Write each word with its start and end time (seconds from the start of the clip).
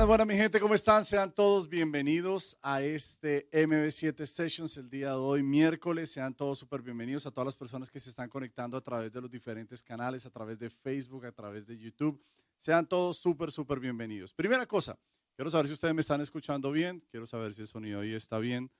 Buenas, 0.00 0.08
buenas, 0.08 0.26
mi 0.28 0.34
gente, 0.34 0.58
¿cómo 0.60 0.74
están? 0.74 1.04
Sean 1.04 1.30
todos 1.30 1.68
bienvenidos 1.68 2.56
a 2.62 2.80
este 2.80 3.50
MB7 3.50 4.24
Sessions 4.24 4.78
el 4.78 4.88
día 4.88 5.08
de 5.10 5.16
hoy, 5.16 5.42
miércoles. 5.42 6.10
Sean 6.10 6.32
todos 6.32 6.58
súper 6.58 6.80
bienvenidos 6.80 7.26
a 7.26 7.30
todas 7.30 7.44
las 7.44 7.56
personas 7.58 7.90
que 7.90 8.00
se 8.00 8.08
están 8.08 8.30
conectando 8.30 8.78
a 8.78 8.80
través 8.80 9.12
de 9.12 9.20
los 9.20 9.30
diferentes 9.30 9.82
canales, 9.82 10.24
a 10.24 10.30
través 10.30 10.58
de 10.58 10.70
Facebook, 10.70 11.26
a 11.26 11.32
través 11.32 11.66
de 11.66 11.76
YouTube. 11.76 12.18
Sean 12.56 12.86
todos 12.86 13.18
súper, 13.18 13.52
súper 13.52 13.78
bienvenidos. 13.78 14.32
Primera 14.32 14.64
cosa, 14.64 14.98
quiero 15.36 15.50
saber 15.50 15.66
si 15.66 15.74
ustedes 15.74 15.92
me 15.92 16.00
están 16.00 16.22
escuchando 16.22 16.72
bien, 16.72 17.04
quiero 17.10 17.26
saber 17.26 17.52
si 17.52 17.60
el 17.60 17.68
sonido 17.68 18.00
ahí 18.00 18.14
está 18.14 18.38
bien. 18.38 18.70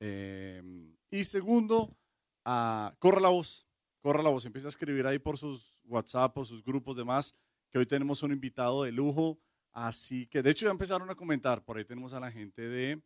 Eh, 0.00 0.62
y 1.10 1.24
segundo, 1.24 1.96
uh, 2.44 2.90
corra 2.98 3.22
la 3.22 3.30
voz, 3.30 3.66
corra 4.02 4.22
la 4.22 4.28
voz, 4.28 4.44
empieza 4.44 4.68
a 4.68 4.76
escribir 4.76 5.06
ahí 5.06 5.18
por 5.18 5.38
sus 5.38 5.80
WhatsApp 5.84 6.36
o 6.36 6.44
sus 6.44 6.62
grupos 6.62 6.94
demás, 6.94 7.34
que 7.70 7.78
hoy 7.78 7.86
tenemos 7.86 8.22
un 8.22 8.32
invitado 8.32 8.82
de 8.82 8.92
lujo 8.92 9.40
Así 9.72 10.26
que, 10.26 10.42
de 10.42 10.50
hecho, 10.50 10.66
ya 10.66 10.70
empezaron 10.70 11.08
a 11.10 11.14
comentar. 11.14 11.64
Por 11.64 11.78
ahí 11.78 11.84
tenemos 11.84 12.12
a 12.14 12.20
la 12.20 12.30
gente 12.30 12.62
de 12.62 13.00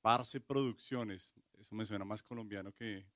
Parse 0.00 0.40
Producciones. 0.40 1.32
Eso 1.58 1.74
me 1.74 1.84
suena 1.84 2.04
más 2.04 2.22
colombiano 2.22 2.72
que. 2.72 3.06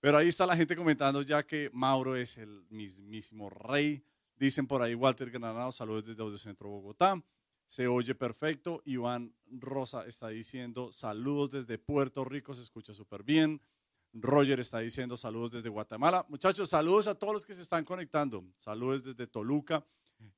Pero 0.00 0.18
ahí 0.18 0.28
está 0.28 0.46
la 0.46 0.56
gente 0.56 0.76
comentando 0.76 1.22
ya 1.22 1.44
que 1.44 1.70
Mauro 1.72 2.16
es 2.16 2.38
el 2.38 2.64
mismísimo 2.70 3.50
rey. 3.50 4.02
Dicen 4.36 4.66
por 4.66 4.82
ahí 4.82 4.94
Walter 4.94 5.30
Granado, 5.30 5.72
saludos 5.72 6.04
desde 6.04 6.22
Audio 6.22 6.38
Centro 6.38 6.68
Bogotá. 6.68 7.20
Se 7.66 7.88
oye 7.88 8.14
perfecto. 8.14 8.80
Iván 8.84 9.34
Rosa 9.46 10.06
está 10.06 10.28
diciendo 10.28 10.92
saludos 10.92 11.50
desde 11.50 11.78
Puerto 11.78 12.24
Rico, 12.24 12.54
se 12.54 12.62
escucha 12.62 12.94
súper 12.94 13.24
bien. 13.24 13.60
Roger 14.12 14.60
está 14.60 14.78
diciendo 14.78 15.16
saludos 15.16 15.50
desde 15.50 15.68
Guatemala. 15.68 16.24
Muchachos, 16.28 16.70
saludos 16.70 17.08
a 17.08 17.14
todos 17.14 17.34
los 17.34 17.44
que 17.44 17.52
se 17.52 17.62
están 17.62 17.84
conectando. 17.84 18.44
Saludos 18.56 19.02
desde 19.02 19.26
Toluca. 19.26 19.84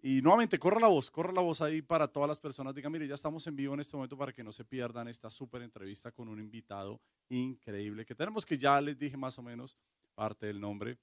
Y 0.03 0.21
nuevamente, 0.23 0.59
corra 0.59 0.79
la 0.79 0.89
voz, 0.89 1.11
corra 1.11 1.33
la 1.33 1.41
voz 1.41 1.61
ahí 1.63 1.83
para 1.83 2.09
todas 2.09 2.29
las 2.29 2.41
personas. 2.41 2.75
Digan, 2.75 2.93
mire, 2.93 3.07
ya 3.07 3.15
estamos 3.15 3.47
en 3.47 3.57
vivo 3.57 3.75
en 3.75 3.81
este 3.81 3.97
momento 3.97 4.17
para 4.17 4.33
que 4.33 4.43
no 4.43 4.53
se 4.53 4.65
pierdan 4.65 5.09
esta 5.09 5.31
súper 5.31 5.63
entrevista 5.63 6.11
con 6.13 6.29
un 6.29 6.39
invitado 6.39 7.01
increíble 7.29 8.05
que 8.05 8.15
tenemos, 8.15 8.45
que 8.45 8.59
ya 8.59 8.81
les 8.81 8.99
dije 8.99 9.17
más 9.17 9.39
o 9.39 9.43
menos 9.43 9.77
parte 10.15 10.47
del 10.47 10.61
nombre 10.61 10.99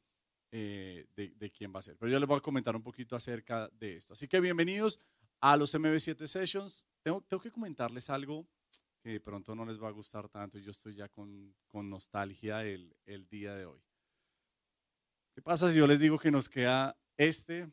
eh, 0.51 1.07
de, 1.15 1.29
de, 1.35 1.51
quién 1.51 1.73
va 1.73 1.79
a 1.79 1.83
ser. 1.83 1.97
Pero 1.97 2.11
yo 2.11 2.19
les 2.19 2.27
voy 2.27 2.37
a 2.37 2.41
comentar 2.41 2.75
un 2.75 2.83
poquito 2.83 3.15
acerca 3.15 3.67
de 3.69 3.97
esto. 3.97 4.13
Así 4.13 4.27
que 4.27 4.39
bienvenidos 4.39 4.99
a 5.41 5.57
los 5.57 5.73
MB7 5.75 6.25
Sessions. 6.25 6.87
Tengo, 7.01 7.21
tengo 7.21 7.41
que 7.41 7.51
comentarles 7.51 8.09
algo 8.09 8.47
que 9.01 9.09
de 9.09 9.19
pronto 9.19 9.55
no 9.55 9.65
les 9.65 9.81
va 9.81 9.87
a 9.89 9.91
gustar 9.91 10.27
tanto 10.29 10.57
yo 10.57 10.71
estoy 10.71 10.93
ya 10.93 11.07
con, 11.09 11.55
con 11.67 11.89
nostalgia 11.89 12.63
el, 12.63 12.95
el 13.05 13.27
día 13.27 13.55
de 13.55 13.65
hoy. 13.65 13.81
¿Qué 15.33 15.41
pasa 15.41 15.71
si 15.71 15.77
yo 15.77 15.85
les 15.85 15.99
digo 15.99 16.17
que 16.17 16.31
nos 16.31 16.49
queda 16.49 16.97
este 17.15 17.71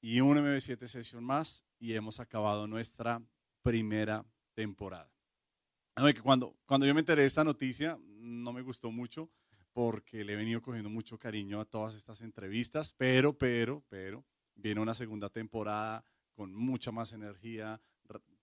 y 0.00 0.20
un 0.20 0.36
MB7 0.36 0.86
Session 0.86 1.24
más 1.24 1.64
y 1.78 1.92
hemos 1.94 2.20
acabado 2.20 2.66
nuestra 2.66 3.22
primera 3.62 4.24
temporada. 4.54 5.10
Cuando, 6.22 6.56
cuando 6.64 6.86
yo 6.86 6.94
me 6.94 7.00
enteré 7.00 7.22
de 7.22 7.26
esta 7.26 7.42
noticia, 7.42 7.98
no 8.06 8.52
me 8.52 8.62
gustó 8.62 8.90
mucho 8.90 9.30
porque 9.72 10.24
le 10.24 10.32
he 10.32 10.36
venido 10.36 10.62
cogiendo 10.62 10.90
mucho 10.90 11.18
cariño 11.18 11.60
a 11.60 11.64
todas 11.64 11.94
estas 11.94 12.22
entrevistas, 12.22 12.92
pero, 12.92 13.36
pero, 13.36 13.84
pero, 13.88 14.24
viene 14.54 14.80
una 14.80 14.94
segunda 14.94 15.28
temporada 15.28 16.04
con 16.34 16.54
mucha 16.54 16.92
más 16.92 17.12
energía, 17.12 17.80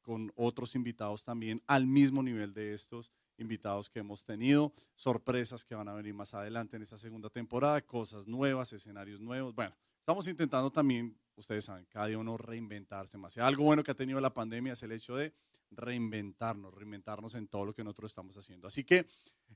con 0.01 0.31
otros 0.35 0.75
invitados 0.75 1.23
también 1.23 1.63
al 1.65 1.87
mismo 1.87 2.21
nivel 2.21 2.53
de 2.53 2.73
estos 2.73 3.11
invitados 3.37 3.89
que 3.89 3.99
hemos 3.99 4.23
tenido, 4.23 4.71
sorpresas 4.93 5.65
que 5.65 5.75
van 5.75 5.87
a 5.87 5.93
venir 5.93 6.13
más 6.13 6.33
adelante 6.33 6.77
en 6.77 6.83
esta 6.83 6.97
segunda 6.97 7.29
temporada, 7.29 7.81
cosas 7.81 8.27
nuevas, 8.27 8.71
escenarios 8.71 9.19
nuevos. 9.19 9.55
Bueno, 9.55 9.75
estamos 9.99 10.27
intentando 10.27 10.71
también 10.71 11.17
ustedes 11.35 11.65
saben, 11.65 11.85
cada 11.85 12.07
día 12.07 12.17
uno 12.17 12.37
reinventarse 12.37 13.17
más. 13.17 13.35
Y 13.37 13.39
algo 13.39 13.63
bueno 13.63 13.83
que 13.83 13.91
ha 13.91 13.95
tenido 13.95 14.19
la 14.19 14.33
pandemia 14.33 14.73
es 14.73 14.83
el 14.83 14.91
hecho 14.91 15.15
de 15.15 15.33
reinventarnos, 15.71 16.73
reinventarnos 16.73 17.35
en 17.35 17.47
todo 17.47 17.65
lo 17.65 17.73
que 17.73 17.83
nosotros 17.83 18.11
estamos 18.11 18.37
haciendo. 18.37 18.67
Así 18.67 18.83
que 18.83 19.05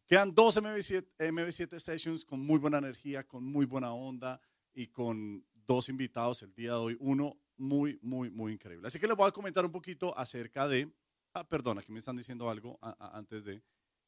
quedan 0.08 0.34
dos 0.34 0.58
MV7, 0.58 1.06
MV7 1.18 1.80
Sessions 1.80 2.26
con 2.26 2.40
muy 2.40 2.59
buena 2.59 2.80
energía, 2.80 3.26
con 3.28 3.44
muy 3.44 3.66
buena 3.66 3.94
onda 3.94 4.42
y 4.74 4.88
con 4.88 5.46
dos 5.54 5.90
invitados 5.90 6.42
el 6.44 6.54
día 6.54 6.72
de 6.72 6.78
hoy. 6.78 6.98
Uno 7.00 7.38
muy, 7.58 8.00
muy, 8.02 8.30
muy 8.30 8.54
increíble. 8.54 8.88
Así 8.88 9.00
que 9.00 9.08
les 9.08 9.16
voy 9.16 9.28
a 9.28 9.31
comentar 9.31 9.66
un 9.66 9.72
poquito 9.72 10.18
acerca 10.18 10.68
de, 10.68 10.92
ah, 11.34 11.48
perdón, 11.48 11.80
aquí 11.80 11.92
me 11.92 12.00
están 12.00 12.18
diciendo 12.18 12.50
algo 12.50 12.78
antes 12.81 13.44
de, 13.44 13.62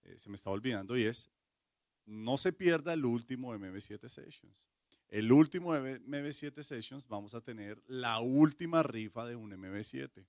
eh, 0.03 0.17
se 0.17 0.29
me 0.29 0.35
estaba 0.35 0.53
olvidando 0.53 0.97
y 0.97 1.03
es, 1.03 1.29
no 2.05 2.35
se 2.37 2.51
pierda 2.51 2.93
el 2.93 3.05
último 3.05 3.53
MV7 3.53 4.09
Sessions 4.09 4.69
el 5.11 5.29
último 5.31 5.75
MB7 5.75 6.63
Sessions 6.63 7.05
vamos 7.05 7.35
a 7.35 7.41
tener 7.41 7.83
la 7.87 8.21
última 8.21 8.81
rifa 8.81 9.25
de 9.25 9.35
un 9.35 9.51
MB7. 9.51 10.25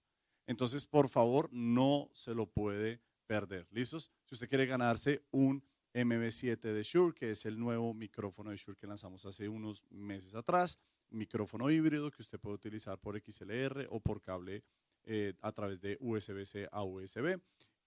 Entonces, 0.48 0.86
por 0.86 1.08
favor, 1.08 1.48
no 1.52 2.10
se 2.12 2.34
lo 2.34 2.46
puede 2.46 3.00
perder. 3.28 3.68
¿Listos? 3.70 4.10
Si 4.24 4.34
usted 4.34 4.48
quiere 4.48 4.66
ganarse 4.66 5.24
un 5.30 5.64
MB7 5.94 6.60
de 6.60 6.82
Shure, 6.82 7.14
que 7.14 7.30
es 7.30 7.46
el 7.46 7.60
nuevo 7.60 7.94
micrófono 7.94 8.50
de 8.50 8.56
Shure 8.56 8.76
que 8.76 8.88
lanzamos 8.88 9.24
hace 9.24 9.48
unos 9.48 9.84
meses 9.88 10.34
atrás, 10.34 10.80
micrófono 11.10 11.70
híbrido 11.70 12.10
que 12.10 12.22
usted 12.22 12.40
puede 12.40 12.56
utilizar 12.56 12.98
por 12.98 13.16
XLR 13.20 13.86
o 13.88 14.00
por 14.00 14.20
cable 14.20 14.64
eh, 15.04 15.34
a 15.40 15.52
través 15.52 15.80
de 15.80 15.96
USB-C 16.00 16.68
a 16.72 16.82
USB. 16.82 17.40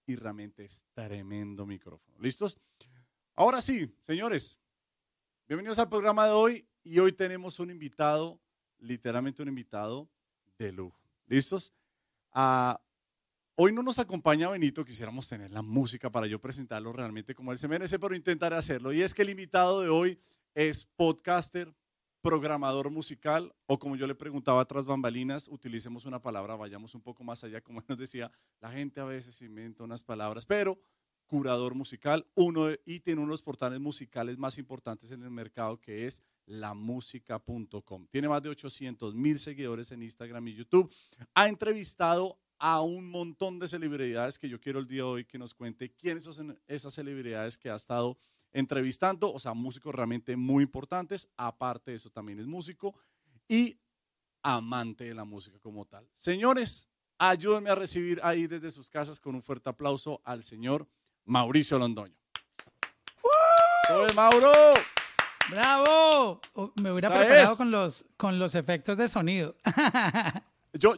Y 0.06 0.16
realmente 0.16 0.64
es 0.64 0.86
tremendo 0.94 1.66
micrófono. 1.66 2.18
¿Listos? 2.20 2.58
Ahora 3.34 3.60
sí, 3.60 3.94
señores, 4.00 4.58
bienvenidos 5.48 5.78
al 5.78 5.88
programa 5.88 6.26
de 6.26 6.32
hoy 6.32 6.66
y 6.82 6.98
hoy 6.98 7.12
tenemos 7.12 7.60
un 7.60 7.70
invitado, 7.70 8.40
literalmente 8.78 9.42
un 9.42 9.48
invitado 9.48 10.08
de 10.58 10.72
lujo. 10.72 11.00
¿Listos? 11.28 11.72
Ah, 12.32 12.80
hoy 13.54 13.72
no 13.72 13.84
nos 13.84 14.00
acompaña 14.00 14.50
Benito, 14.50 14.84
quisiéramos 14.84 15.28
tener 15.28 15.52
la 15.52 15.62
música 15.62 16.10
para 16.10 16.26
yo 16.26 16.40
presentarlo 16.40 16.92
realmente 16.92 17.32
como 17.32 17.52
él 17.52 17.58
se 17.58 17.68
merece, 17.68 17.98
pero 17.98 18.16
intentaré 18.16 18.56
hacerlo. 18.56 18.92
Y 18.92 19.02
es 19.02 19.14
que 19.14 19.22
el 19.22 19.30
invitado 19.30 19.82
de 19.82 19.88
hoy 19.88 20.18
es 20.52 20.84
podcaster, 20.84 21.72
programador 22.22 22.90
musical, 22.90 23.54
o 23.66 23.78
como 23.78 23.94
yo 23.94 24.08
le 24.08 24.16
preguntaba 24.16 24.64
tras 24.64 24.84
bambalinas, 24.84 25.46
utilicemos 25.46 26.06
una 26.06 26.20
palabra, 26.20 26.56
vayamos 26.56 26.92
un 26.96 27.02
poco 27.02 27.22
más 27.22 27.44
allá, 27.44 27.60
como 27.60 27.80
nos 27.88 27.98
decía, 27.98 28.32
la 28.60 28.72
gente 28.72 29.00
a 29.00 29.04
veces 29.04 29.40
inventa 29.42 29.84
unas 29.84 30.02
palabras, 30.02 30.44
pero 30.44 30.76
curador 31.26 31.74
musical, 31.74 32.26
uno 32.34 32.68
y 32.84 33.00
tiene 33.00 33.20
uno 33.20 33.28
de 33.28 33.34
los 33.34 33.42
portales 33.42 33.80
musicales 33.80 34.38
más 34.38 34.58
importantes 34.58 35.10
en 35.10 35.22
el 35.22 35.30
mercado 35.30 35.80
que 35.80 36.06
es 36.06 36.22
lamusica.com. 36.46 38.06
Tiene 38.10 38.28
más 38.28 38.42
de 38.42 38.48
800 38.48 39.14
mil 39.14 39.38
seguidores 39.38 39.90
en 39.92 40.02
Instagram 40.02 40.48
y 40.48 40.54
YouTube. 40.54 40.92
Ha 41.34 41.48
entrevistado 41.48 42.38
a 42.58 42.80
un 42.80 43.08
montón 43.10 43.58
de 43.58 43.68
celebridades 43.68 44.38
que 44.38 44.48
yo 44.48 44.60
quiero 44.60 44.78
el 44.78 44.86
día 44.86 44.98
de 44.98 45.02
hoy 45.02 45.24
que 45.24 45.38
nos 45.38 45.54
cuente 45.54 45.92
quiénes 45.92 46.24
son 46.24 46.58
esas 46.66 46.94
celebridades 46.94 47.58
que 47.58 47.70
ha 47.70 47.74
estado 47.74 48.16
entrevistando, 48.52 49.32
o 49.32 49.38
sea, 49.38 49.52
músicos 49.52 49.94
realmente 49.94 50.36
muy 50.36 50.64
importantes. 50.64 51.28
Aparte 51.36 51.90
de 51.90 51.98
eso, 51.98 52.10
también 52.10 52.40
es 52.40 52.46
músico 52.46 52.94
y 53.48 53.78
amante 54.42 55.04
de 55.04 55.14
la 55.14 55.24
música 55.24 55.58
como 55.58 55.84
tal. 55.84 56.08
Señores, 56.14 56.88
ayúdenme 57.18 57.70
a 57.70 57.74
recibir 57.74 58.20
ahí 58.22 58.46
desde 58.46 58.70
sus 58.70 58.88
casas 58.88 59.20
con 59.20 59.34
un 59.34 59.42
fuerte 59.42 59.68
aplauso 59.68 60.20
al 60.24 60.42
señor 60.42 60.88
Mauricio 61.26 61.78
Londoño. 61.78 62.14
¡Uh! 63.22 64.14
Mauro! 64.14 64.52
¡Bravo! 65.50 66.40
Oh, 66.54 66.72
me 66.80 66.92
hubiera 66.92 67.12
preparado 67.12 67.56
con 67.56 67.70
los, 67.70 68.06
con 68.16 68.38
los 68.38 68.54
efectos 68.54 68.96
de 68.96 69.08
sonido. 69.08 69.54
Yo, 70.72 70.94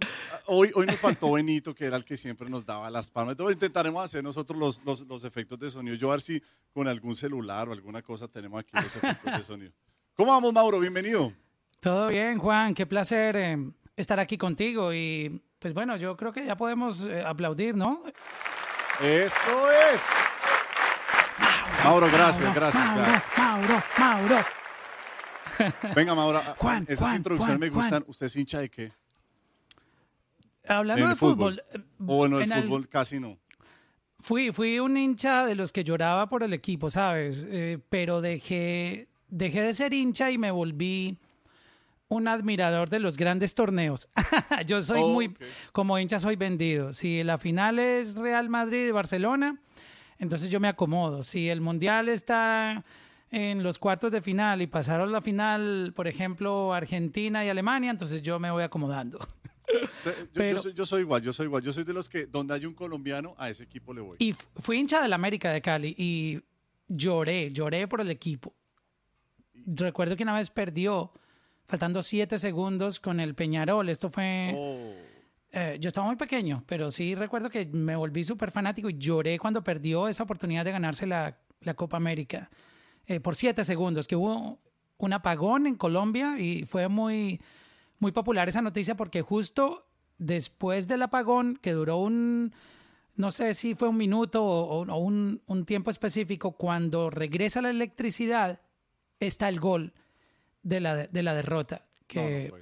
hoy, 0.47 0.71
hoy 0.75 0.87
nos 0.87 1.01
faltó 1.01 1.33
Benito, 1.33 1.75
que 1.75 1.87
era 1.87 1.97
el 1.97 2.05
que 2.05 2.17
siempre 2.17 2.51
nos 2.51 2.67
daba 2.67 2.91
las 2.91 3.11
palmas. 3.11 3.33
Entonces 3.33 3.55
intentaremos 3.55 4.05
hacer 4.05 4.23
nosotros 4.23 4.59
los, 4.59 4.85
los, 4.85 5.07
los, 5.07 5.25
efectos 5.25 5.59
de 5.59 5.71
sonido. 5.71 5.97
Yo 5.97 6.09
a 6.09 6.13
ver 6.13 6.21
si 6.21 6.43
con 6.73 6.89
algún 6.89 7.15
celular 7.15 7.69
o 7.69 7.73
alguna 7.73 8.03
cosa 8.03 8.29
tenemos 8.29 8.61
aquí 8.61 8.71
los 8.75 8.97
efectos 8.97 9.33
de 9.37 9.43
sonido. 9.43 9.73
¿Cómo 10.15 10.33
vamos, 10.33 10.53
Mauro? 10.53 10.81
Bienvenido. 10.81 11.33
Todo 11.81 12.09
bien, 12.09 12.39
Juan. 12.39 12.75
Qué 12.75 12.87
placer 12.87 13.37
eh, 13.37 13.71
estar 13.97 14.19
aquí 14.19 14.37
contigo. 14.37 14.93
Y 14.93 15.41
pues 15.59 15.73
bueno, 15.73 15.97
yo 15.97 16.17
creo 16.17 16.33
que 16.33 16.45
ya 16.45 16.57
podemos 16.57 17.03
eh, 17.03 17.23
aplaudir, 17.25 17.77
¿no? 17.77 18.03
Eso 19.01 19.71
es. 19.95 20.03
Mauro, 21.85 22.09
gracias, 22.11 22.55
gracias. 22.55 22.85
Mauro, 23.37 23.83
Mauro, 23.99 24.37
Venga, 25.95 26.15
Mauro, 26.15 26.41
Juan, 26.57 26.85
esas 26.89 27.15
introducciones 27.17 27.59
me 27.59 27.69
gustan. 27.69 28.05
¿Usted 28.07 28.27
es 28.27 28.37
hincha 28.37 28.61
de 28.61 28.69
qué? 28.69 28.93
Hablando 30.67 31.09
de 31.09 31.17
fútbol. 31.17 31.63
O 32.01 32.17
bueno, 32.17 32.41
el 32.41 32.53
fútbol 32.53 32.89
casi 32.89 33.21
no. 33.21 33.39
Fui, 34.21 34.53
fui 34.53 34.81
un 34.81 34.97
hincha 34.97 35.47
de 35.47 35.55
los 35.55 35.73
que 35.73 35.85
lloraba 35.85 36.29
por 36.29 36.43
el 36.43 36.53
equipo, 36.53 36.91
¿sabes? 36.91 37.45
Eh, 37.47 37.79
pero 37.89 38.21
dejé, 38.21 39.09
dejé 39.29 39.63
de 39.63 39.75
ser 39.75 39.95
hincha 39.95 40.31
y 40.31 40.39
me 40.39 40.51
volví 40.51 41.19
un 42.09 42.27
admirador 42.27 42.89
de 42.89 43.01
los 43.01 43.17
grandes 43.17 43.55
torneos. 43.55 44.09
Yo 44.67 44.83
soy 44.83 45.01
oh, 45.03 45.09
muy, 45.09 45.37
como 45.73 45.99
hincha 45.99 46.19
soy 46.19 46.37
vendido. 46.37 46.93
Si 46.93 47.23
la 47.23 47.39
final 47.39 47.79
es 47.79 48.15
Real 48.15 48.49
Madrid 48.49 48.89
y 48.89 48.91
Barcelona, 48.91 49.61
entonces 50.19 50.51
yo 50.51 50.59
me 50.59 50.69
acomodo. 50.69 51.23
Si 51.23 51.49
el 51.49 51.61
Mundial 51.61 52.09
está 52.09 52.85
en 53.31 53.63
los 53.63 53.79
cuartos 53.79 54.11
de 54.11 54.21
final 54.21 54.63
y 54.63 54.67
pasaron 54.67 55.13
la 55.13 55.21
final, 55.21 55.93
por 55.95 56.09
ejemplo, 56.09 56.73
Argentina 56.73 57.45
y 57.45 57.49
Alemania, 57.49 57.91
entonces 57.91 58.23
yo 58.23 58.39
me 58.39 58.51
voy 58.51 58.63
acomodando. 58.63 59.19
Yo, 60.75 60.87
soy, 60.87 61.03
igual, 61.03 61.21
yo 61.21 61.31
soy 61.31 61.45
igual. 61.45 61.63
Yo 61.63 61.75
soy 61.75 61.85
de 61.85 61.93
los 61.93 62.09
que 62.09 62.25
donde 62.25 62.55
hay 62.55 62.65
un 62.65 62.73
colombiano, 62.73 63.35
a 63.37 63.51
ese 63.51 63.65
equipo 63.65 63.93
le 63.93 64.01
voy. 64.01 64.17
Y 64.19 64.35
fui 64.57 64.79
hincha 64.79 65.03
del 65.03 65.13
América 65.13 65.53
de 65.53 65.61
Cali 65.61 65.95
y 65.99 66.41
lloré, 66.87 67.53
lloré 67.53 67.87
por 67.87 68.01
el 68.01 68.11
equipo. 68.11 68.55
Recuerdo 69.67 70.17
que 70.17 70.23
una 70.23 70.35
vez 70.35 70.49
perdió, 70.49 71.13
faltando 71.69 72.03
siete 72.03 72.39
segundos 72.39 72.99
con 72.99 73.21
el 73.21 73.35
Peñarol. 73.35 73.89
Esto 73.89 74.09
fue... 74.09 74.55
Oh. 74.57 74.93
Eh, 75.51 75.79
yo 75.81 75.89
estaba 75.89 76.07
muy 76.07 76.17
pequeño, 76.17 76.63
pero 76.67 76.91
sí 76.91 77.15
recuerdo 77.15 77.49
que 77.49 77.65
me 77.67 77.97
volví 77.97 78.23
súper 78.23 78.51
fanático 78.51 78.91
y 78.91 78.99
lloré 78.99 79.39
cuando 79.39 79.65
perdió 79.65 80.07
esa 80.07 80.25
oportunidad 80.25 80.65
de 80.65 80.73
ganarse 80.73 81.07
la, 81.07 81.39
Copa 81.75 81.97
América 81.97 82.51
eh, 83.07 83.21
por 83.21 83.35
siete 83.35 83.65
segundos, 83.65 84.07
que 84.07 84.17
hubo 84.17 84.59
un 84.99 85.13
apagón 85.13 85.67
en 85.67 85.77
Colombia 85.77 86.39
y 86.39 86.65
fue 86.65 86.89
muy, 86.89 87.41
muy 87.99 88.13
popular 88.13 88.49
esa 88.49 88.63
noticia 88.63 88.95
porque 88.95 89.23
justo 89.23 89.87
después 90.19 90.87
del 90.87 91.03
apagón, 91.03 91.59
que 91.61 91.73
duró 91.73 91.97
un, 91.97 92.53
no 93.17 93.31
sé 93.31 93.55
si 93.55 93.75
fue 93.75 93.89
un 93.89 93.97
minuto 93.97 94.45
o, 94.45 94.83
un, 94.99 95.41
un, 95.47 95.65
tiempo 95.65 95.91
específico, 95.91 96.53
cuando 96.53 97.09
regresa 97.09 97.63
la 97.63 97.71
electricidad, 97.71 98.61
está 99.19 99.49
el 99.49 99.61
gol 99.61 99.95
de 100.69 100.81
la, 100.81 101.07
de 101.07 101.23
la 101.23 101.35
derrota. 101.35 101.85
Que, 102.07 102.53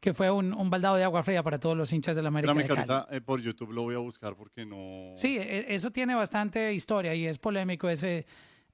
que 0.00 0.12
fue 0.12 0.30
un, 0.30 0.52
un, 0.52 0.70
baldado 0.70 0.96
de 0.96 1.04
agua 1.04 1.22
fría 1.22 1.42
para 1.42 1.60
todos 1.60 1.76
los 1.76 1.92
hinchas 1.92 2.16
de 2.16 2.22
la 2.22 2.28
América. 2.28 2.52
de 2.52 2.68
ahorita 2.68 3.08
eh, 3.10 3.20
por 3.20 3.40
YouTube 3.40 3.72
lo 3.72 3.82
voy 3.82 3.94
a 3.94 3.98
buscar 3.98 4.34
porque 4.34 4.64
no. 4.64 5.12
Sí, 5.16 5.36
e, 5.38 5.72
eso 5.74 5.92
tiene 5.92 6.14
bastante 6.14 6.72
historia 6.74 7.14
y 7.14 7.26
es 7.26 7.38
polémico 7.38 7.88
ese, 7.88 8.26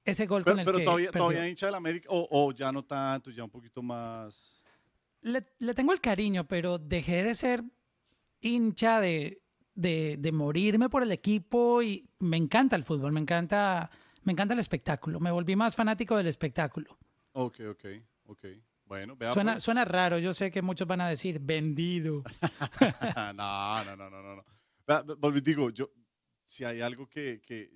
ese 0.03 0.25
gol 0.25 0.43
pero, 0.43 0.55
con 0.55 0.59
el 0.59 0.65
pero 0.65 0.83
todavía, 0.83 1.11
todavía 1.11 1.47
hincha 1.47 1.67
de 1.67 1.71
la 1.71 1.77
América 1.77 2.07
o, 2.09 2.27
o, 2.31 2.51
ya 2.51 2.71
no 2.71 2.83
tanto, 2.83 3.29
ya 3.29 3.43
un 3.43 3.51
poquito 3.51 3.83
más. 3.83 4.63
Le, 5.21 5.45
le, 5.59 5.73
tengo 5.75 5.93
el 5.93 6.01
cariño, 6.01 6.47
pero 6.47 6.79
dejé 6.79 7.21
de 7.23 7.35
ser 7.35 7.63
hincha 8.41 8.99
de, 8.99 9.43
de, 9.75 10.15
de 10.17 10.31
morirme 10.31 10.89
por 10.89 11.03
el 11.03 11.11
equipo 11.11 11.83
y 11.83 12.09
me 12.17 12.37
encanta 12.37 12.75
el 12.75 12.83
fútbol, 12.83 13.11
me 13.11 13.19
encanta, 13.19 13.91
me 14.23 14.31
encanta 14.31 14.55
el 14.55 14.59
espectáculo. 14.59 15.19
Me 15.19 15.29
volví 15.29 15.55
más 15.55 15.75
fanático 15.75 16.17
del 16.17 16.25
espectáculo. 16.25 16.97
Ok, 17.33 17.59
ok, 17.69 17.85
ok. 18.29 18.45
Bueno, 18.85 19.15
veamos. 19.15 19.33
Suena, 19.35 19.53
pues. 19.53 19.63
suena 19.63 19.85
raro, 19.85 20.17
yo 20.17 20.33
sé 20.33 20.49
que 20.49 20.61
muchos 20.61 20.87
van 20.87 21.01
a 21.01 21.09
decir 21.09 21.39
vendido. 21.39 22.23
no, 23.35 23.83
no, 23.85 23.95
no, 23.95 24.09
no, 24.09 24.35
no. 24.35 25.31
Digo, 25.41 25.69
yo, 25.69 25.91
si 26.43 26.63
hay 26.63 26.81
algo 26.81 27.07
que, 27.07 27.41
que 27.41 27.71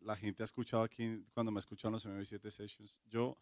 la 0.00 0.16
gente 0.16 0.42
ha 0.42 0.44
escuchado 0.44 0.82
aquí 0.82 1.24
cuando 1.32 1.52
me 1.52 1.58
ha 1.58 1.60
escuchado 1.60 1.90
en 1.90 1.92
los 1.94 2.06
MV7 2.06 2.50
Sessions, 2.50 3.00
yo 3.06 3.38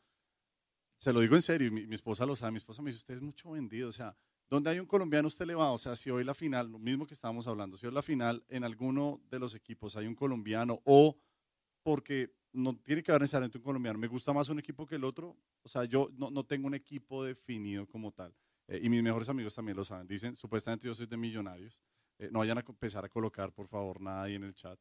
se 0.98 1.12
lo 1.12 1.20
digo 1.20 1.34
en 1.34 1.42
serio, 1.42 1.70
mi, 1.72 1.86
mi, 1.86 1.94
esposa 1.94 2.26
lo 2.26 2.36
sabe, 2.36 2.52
mi 2.52 2.58
esposa 2.58 2.82
me 2.82 2.90
dice, 2.90 2.98
usted 2.98 3.14
es 3.14 3.22
mucho 3.22 3.52
vendido, 3.52 3.88
o 3.88 3.92
sea, 3.92 4.16
donde 4.50 4.70
hay 4.70 4.80
un 4.80 4.86
colombiano 4.86 5.28
usted 5.28 5.46
le 5.46 5.54
va, 5.54 5.70
o 5.70 5.78
sea, 5.78 5.94
si 5.96 6.10
hoy 6.10 6.24
la 6.24 6.34
final, 6.34 6.70
lo 6.70 6.78
mismo 6.78 7.06
que 7.06 7.14
estábamos 7.14 7.46
hablando, 7.46 7.76
si 7.76 7.86
hoy 7.86 7.92
la 7.92 8.02
final 8.02 8.44
en 8.48 8.64
alguno 8.64 9.22
de 9.30 9.38
los 9.38 9.54
equipos 9.54 9.96
hay 9.96 10.06
un 10.06 10.14
colombiano 10.14 10.80
o 10.84 11.16
porque 11.82 12.34
no 12.52 12.76
tiene 12.76 13.02
que 13.02 13.10
haber 13.10 13.22
necesariamente 13.22 13.58
un 13.58 13.64
colombiano. 13.64 13.98
Me 13.98 14.08
gusta 14.08 14.32
más 14.32 14.48
un 14.48 14.58
equipo 14.58 14.86
que 14.86 14.96
el 14.96 15.04
otro. 15.04 15.36
O 15.62 15.68
sea, 15.68 15.84
yo 15.84 16.08
no, 16.16 16.30
no 16.30 16.44
tengo 16.44 16.66
un 16.66 16.74
equipo 16.74 17.24
definido 17.24 17.86
como 17.86 18.12
tal. 18.12 18.34
Eh, 18.66 18.80
y 18.82 18.88
mis 18.88 19.02
mejores 19.02 19.28
amigos 19.28 19.54
también 19.54 19.76
lo 19.76 19.84
saben. 19.84 20.06
Dicen, 20.06 20.36
supuestamente 20.36 20.86
yo 20.86 20.94
soy 20.94 21.06
de 21.06 21.16
millonarios. 21.16 21.82
Eh, 22.18 22.28
no 22.30 22.40
vayan 22.40 22.58
a 22.58 22.64
empezar 22.66 23.04
a 23.04 23.08
colocar, 23.08 23.52
por 23.52 23.68
favor, 23.68 24.00
nada 24.00 24.24
ahí 24.24 24.34
en 24.34 24.44
el 24.44 24.54
chat. 24.54 24.78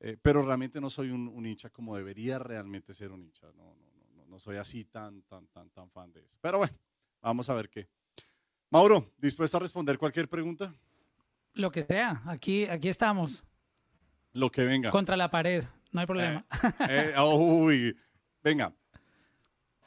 Eh, 0.00 0.16
pero 0.20 0.44
realmente 0.44 0.80
no 0.80 0.88
soy 0.88 1.10
un, 1.10 1.28
un, 1.28 1.46
hincha 1.46 1.70
como 1.70 1.94
debería 1.94 2.38
realmente 2.38 2.94
ser 2.94 3.12
un 3.12 3.22
hincha. 3.22 3.46
No, 3.54 3.74
no, 3.76 3.92
no, 4.16 4.26
no 4.26 4.38
soy 4.38 4.56
así 4.56 4.84
tan, 4.84 5.22
tan, 5.22 5.46
tan, 5.48 5.70
tan 5.70 5.90
fan 5.90 6.12
de 6.12 6.24
eso. 6.24 6.38
Pero 6.40 6.58
bueno, 6.58 6.74
vamos 7.20 7.48
a 7.50 7.54
ver 7.54 7.68
qué. 7.68 7.86
Mauro, 8.70 9.12
¿dispuesto 9.18 9.56
a 9.56 9.60
responder 9.60 9.98
cualquier 9.98 10.28
pregunta? 10.28 10.72
Lo 11.54 11.70
que 11.70 11.82
sea, 11.82 12.22
aquí, 12.26 12.64
aquí 12.64 12.88
estamos. 12.88 13.44
Lo 14.32 14.50
que 14.50 14.64
venga. 14.64 14.90
Contra 14.90 15.16
la 15.16 15.30
pared. 15.30 15.64
No 15.92 16.00
hay 16.00 16.06
problema. 16.06 16.46
Eh, 16.88 17.14
eh, 17.16 17.20
uy, 17.20 17.96
venga. 18.42 18.72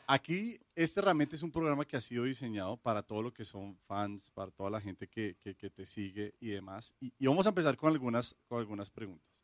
Aquí, 0.05 0.59
este 0.75 1.01
realmente 1.01 1.35
es 1.35 1.43
un 1.43 1.51
programa 1.51 1.85
que 1.85 1.95
ha 1.95 2.01
sido 2.01 2.25
diseñado 2.25 2.75
para 2.77 3.01
todo 3.01 3.21
lo 3.21 3.33
que 3.33 3.45
son 3.45 3.77
fans, 3.87 4.29
para 4.31 4.51
toda 4.51 4.69
la 4.69 4.81
gente 4.81 5.07
que, 5.07 5.37
que, 5.41 5.69
te 5.69 5.85
sigue 5.85 6.35
y 6.39 6.49
demás. 6.49 6.93
Y, 6.99 7.25
vamos 7.25 7.45
a 7.45 7.49
empezar 7.49 7.77
con 7.77 7.91
algunas, 7.91 8.35
con 8.47 8.59
algunas 8.59 8.89
preguntas. 8.89 9.41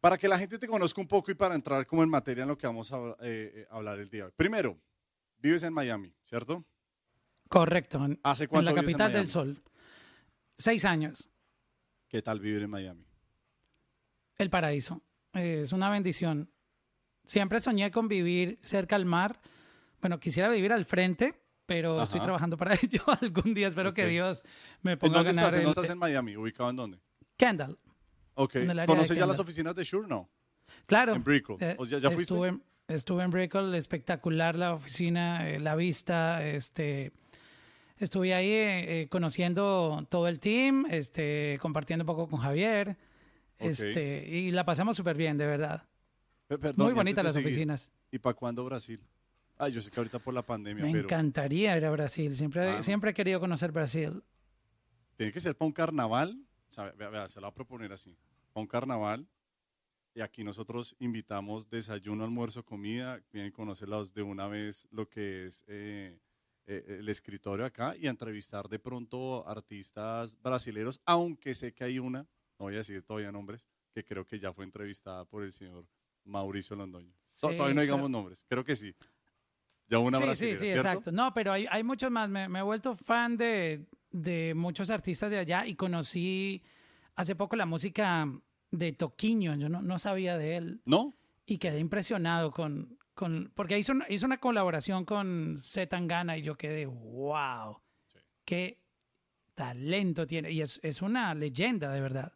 Para 0.00 0.18
que 0.18 0.26
la 0.26 0.38
gente 0.38 0.58
te 0.58 0.66
conozca 0.66 1.00
un 1.00 1.06
poco 1.06 1.30
y 1.30 1.34
para 1.34 1.54
entrar 1.54 1.86
como 1.86 2.02
en 2.02 2.08
materia 2.08 2.42
en 2.42 2.48
lo 2.48 2.58
que 2.58 2.66
vamos 2.66 2.92
a 2.92 3.16
eh, 3.20 3.66
hablar 3.70 4.00
el 4.00 4.10
día 4.10 4.22
de 4.22 4.26
hoy. 4.26 4.32
Primero, 4.34 4.76
vives 5.38 5.62
en 5.62 5.72
Miami, 5.72 6.12
¿cierto? 6.24 6.64
Correcto. 7.48 8.04
¿Hace 8.24 8.48
cuánto 8.48 8.70
En 8.70 8.76
la 8.76 8.82
capital 8.82 9.12
del 9.12 9.28
sol. 9.28 9.62
Seis 10.58 10.84
años. 10.84 11.30
¿Qué 12.08 12.22
tal 12.22 12.40
vivir 12.40 12.62
en 12.62 12.70
Miami? 12.70 13.06
El 14.36 14.50
paraíso 14.50 15.00
es 15.32 15.72
una 15.72 15.90
bendición. 15.90 16.50
Siempre 17.24 17.60
soñé 17.60 17.90
con 17.90 18.08
vivir 18.08 18.58
cerca 18.62 18.96
al 18.96 19.04
mar. 19.04 19.40
Bueno, 20.00 20.18
quisiera 20.18 20.48
vivir 20.48 20.72
al 20.72 20.84
frente, 20.84 21.34
pero 21.66 22.02
estoy 22.02 22.20
trabajando 22.20 22.56
para 22.56 22.74
ello. 22.82 23.02
Algún 23.20 23.54
día 23.54 23.68
espero 23.68 23.94
que 23.94 24.06
Dios 24.06 24.44
me 24.82 24.96
ponga 24.96 25.20
a 25.20 25.22
ganar. 25.22 25.44
Estás? 25.44 25.52
¿En 25.54 25.64
dónde 25.64 25.80
estás 25.80 25.90
en 25.90 25.98
Miami? 25.98 26.36
¿Ubicado 26.36 26.70
en 26.70 26.76
dónde? 26.76 26.98
Kendall. 27.36 27.78
Ok. 28.34 28.56
¿Conoces 28.86 29.16
ya 29.16 29.26
las 29.26 29.38
oficinas 29.38 29.74
de 29.74 29.84
Shure? 29.84 30.08
No. 30.08 30.28
Claro. 30.86 31.14
En 31.14 31.22
Brickell. 31.22 31.56
Eh, 31.60 31.76
ya, 31.88 32.10
fuiste? 32.10 32.22
Estuve, 32.22 32.58
estuve 32.88 33.22
en 33.22 33.30
Brickell, 33.30 33.74
espectacular 33.74 34.56
la 34.56 34.74
oficina, 34.74 35.48
eh, 35.48 35.60
la 35.60 35.74
vista, 35.74 36.44
este... 36.44 37.12
Estuve 37.98 38.34
ahí 38.34 38.50
eh, 38.50 39.06
conociendo 39.08 40.04
todo 40.10 40.26
el 40.26 40.40
team, 40.40 40.86
este, 40.90 41.56
compartiendo 41.62 42.02
un 42.02 42.06
poco 42.06 42.26
con 42.26 42.40
Javier. 42.40 42.96
Este, 43.62 44.28
y 44.28 44.50
la 44.50 44.64
pasamos 44.64 44.96
súper 44.96 45.16
bien, 45.16 45.38
de 45.38 45.46
verdad. 45.46 45.86
Muy 46.76 46.92
bonitas 46.92 47.24
las 47.24 47.36
oficinas. 47.36 47.90
¿Y 48.10 48.18
para 48.18 48.34
cuándo 48.34 48.64
Brasil? 48.64 49.00
Ah, 49.56 49.68
yo 49.68 49.80
sé 49.80 49.90
que 49.90 50.00
ahorita 50.00 50.18
por 50.18 50.34
la 50.34 50.42
pandemia. 50.42 50.84
Me 50.84 50.90
encantaría 50.90 51.76
ir 51.76 51.84
a 51.84 51.90
Brasil. 51.90 52.36
Siempre, 52.36 52.82
siempre 52.82 53.10
he 53.10 53.14
querido 53.14 53.40
conocer 53.40 53.72
Brasil. 53.72 54.22
Tiene 55.16 55.32
que 55.32 55.40
ser 55.40 55.56
para 55.56 55.66
un 55.66 55.72
carnaval. 55.72 56.44
O 56.68 56.72
sea, 56.72 56.90
vea, 56.92 57.28
se 57.28 57.40
lo 57.40 57.44
va 57.44 57.50
a 57.50 57.54
proponer 57.54 57.92
así. 57.92 58.16
Para 58.52 58.62
un 58.62 58.66
carnaval. 58.66 59.26
Y 60.14 60.20
aquí 60.20 60.44
nosotros 60.44 60.94
invitamos 60.98 61.70
desayuno, 61.70 62.24
almuerzo, 62.24 62.64
comida. 62.64 63.22
Vienen 63.32 63.52
a 63.52 63.54
conocerlos 63.54 64.12
de 64.12 64.22
una 64.22 64.46
vez 64.46 64.86
lo 64.90 65.08
que 65.08 65.46
es 65.46 65.64
eh, 65.68 66.18
eh, 66.66 66.98
el 67.00 67.08
escritorio 67.08 67.64
acá 67.64 67.96
y 67.96 68.06
a 68.06 68.10
entrevistar 68.10 68.68
de 68.68 68.78
pronto 68.78 69.46
artistas 69.48 70.40
brasileños, 70.40 71.00
aunque 71.04 71.54
sé 71.54 71.72
que 71.72 71.82
hay 71.82 71.98
una 71.98 72.26
no 72.62 72.66
voy 72.66 72.74
a 72.76 72.78
decir 72.78 73.02
todavía 73.02 73.32
nombres, 73.32 73.68
que 73.92 74.04
creo 74.04 74.24
que 74.24 74.38
ya 74.38 74.52
fue 74.52 74.64
entrevistada 74.64 75.24
por 75.24 75.42
el 75.42 75.52
señor 75.52 75.84
Mauricio 76.24 76.76
Londoño. 76.76 77.12
todavía 77.40 77.74
no 77.74 77.80
digamos 77.80 78.08
nombres, 78.08 78.46
creo 78.48 78.64
que 78.64 78.76
sí. 78.76 78.94
Ya 79.88 79.98
una 79.98 80.18
sí, 80.18 80.54
sí, 80.54 80.56
sí, 80.56 80.70
exacto. 80.70 81.10
No, 81.10 81.34
pero 81.34 81.52
hay, 81.52 81.66
hay 81.68 81.82
muchos 81.82 82.10
más. 82.10 82.30
Me, 82.30 82.44
he 82.44 82.62
vuelto 82.62 82.94
fan 82.94 83.36
de, 83.36 83.84
de 84.10 84.54
muchos 84.54 84.90
artistas 84.90 85.28
de 85.28 85.38
allá 85.38 85.66
y 85.66 85.74
conocí 85.74 86.62
hace 87.16 87.34
poco 87.34 87.56
la 87.56 87.66
música 87.66 88.30
de 88.70 88.92
Toquiño. 88.92 89.56
Yo 89.56 89.68
no, 89.68 89.82
no 89.82 89.98
sabía 89.98 90.38
de 90.38 90.56
él. 90.56 90.82
¿No? 90.84 91.14
Y 91.44 91.58
quedé 91.58 91.80
impresionado 91.80 92.52
con, 92.52 92.96
con 93.12 93.50
porque 93.56 93.76
hizo, 93.76 93.92
hizo 94.08 94.24
una 94.24 94.38
colaboración 94.38 95.04
con 95.04 95.56
Zetangana 95.58 96.38
y 96.38 96.42
yo 96.42 96.54
quedé, 96.54 96.86
wow, 96.86 97.82
qué 98.44 98.80
talento 99.54 100.28
tiene. 100.28 100.52
Y 100.52 100.62
es, 100.62 100.78
es 100.84 101.02
una 101.02 101.34
leyenda, 101.34 101.92
de 101.92 102.00
verdad. 102.00 102.32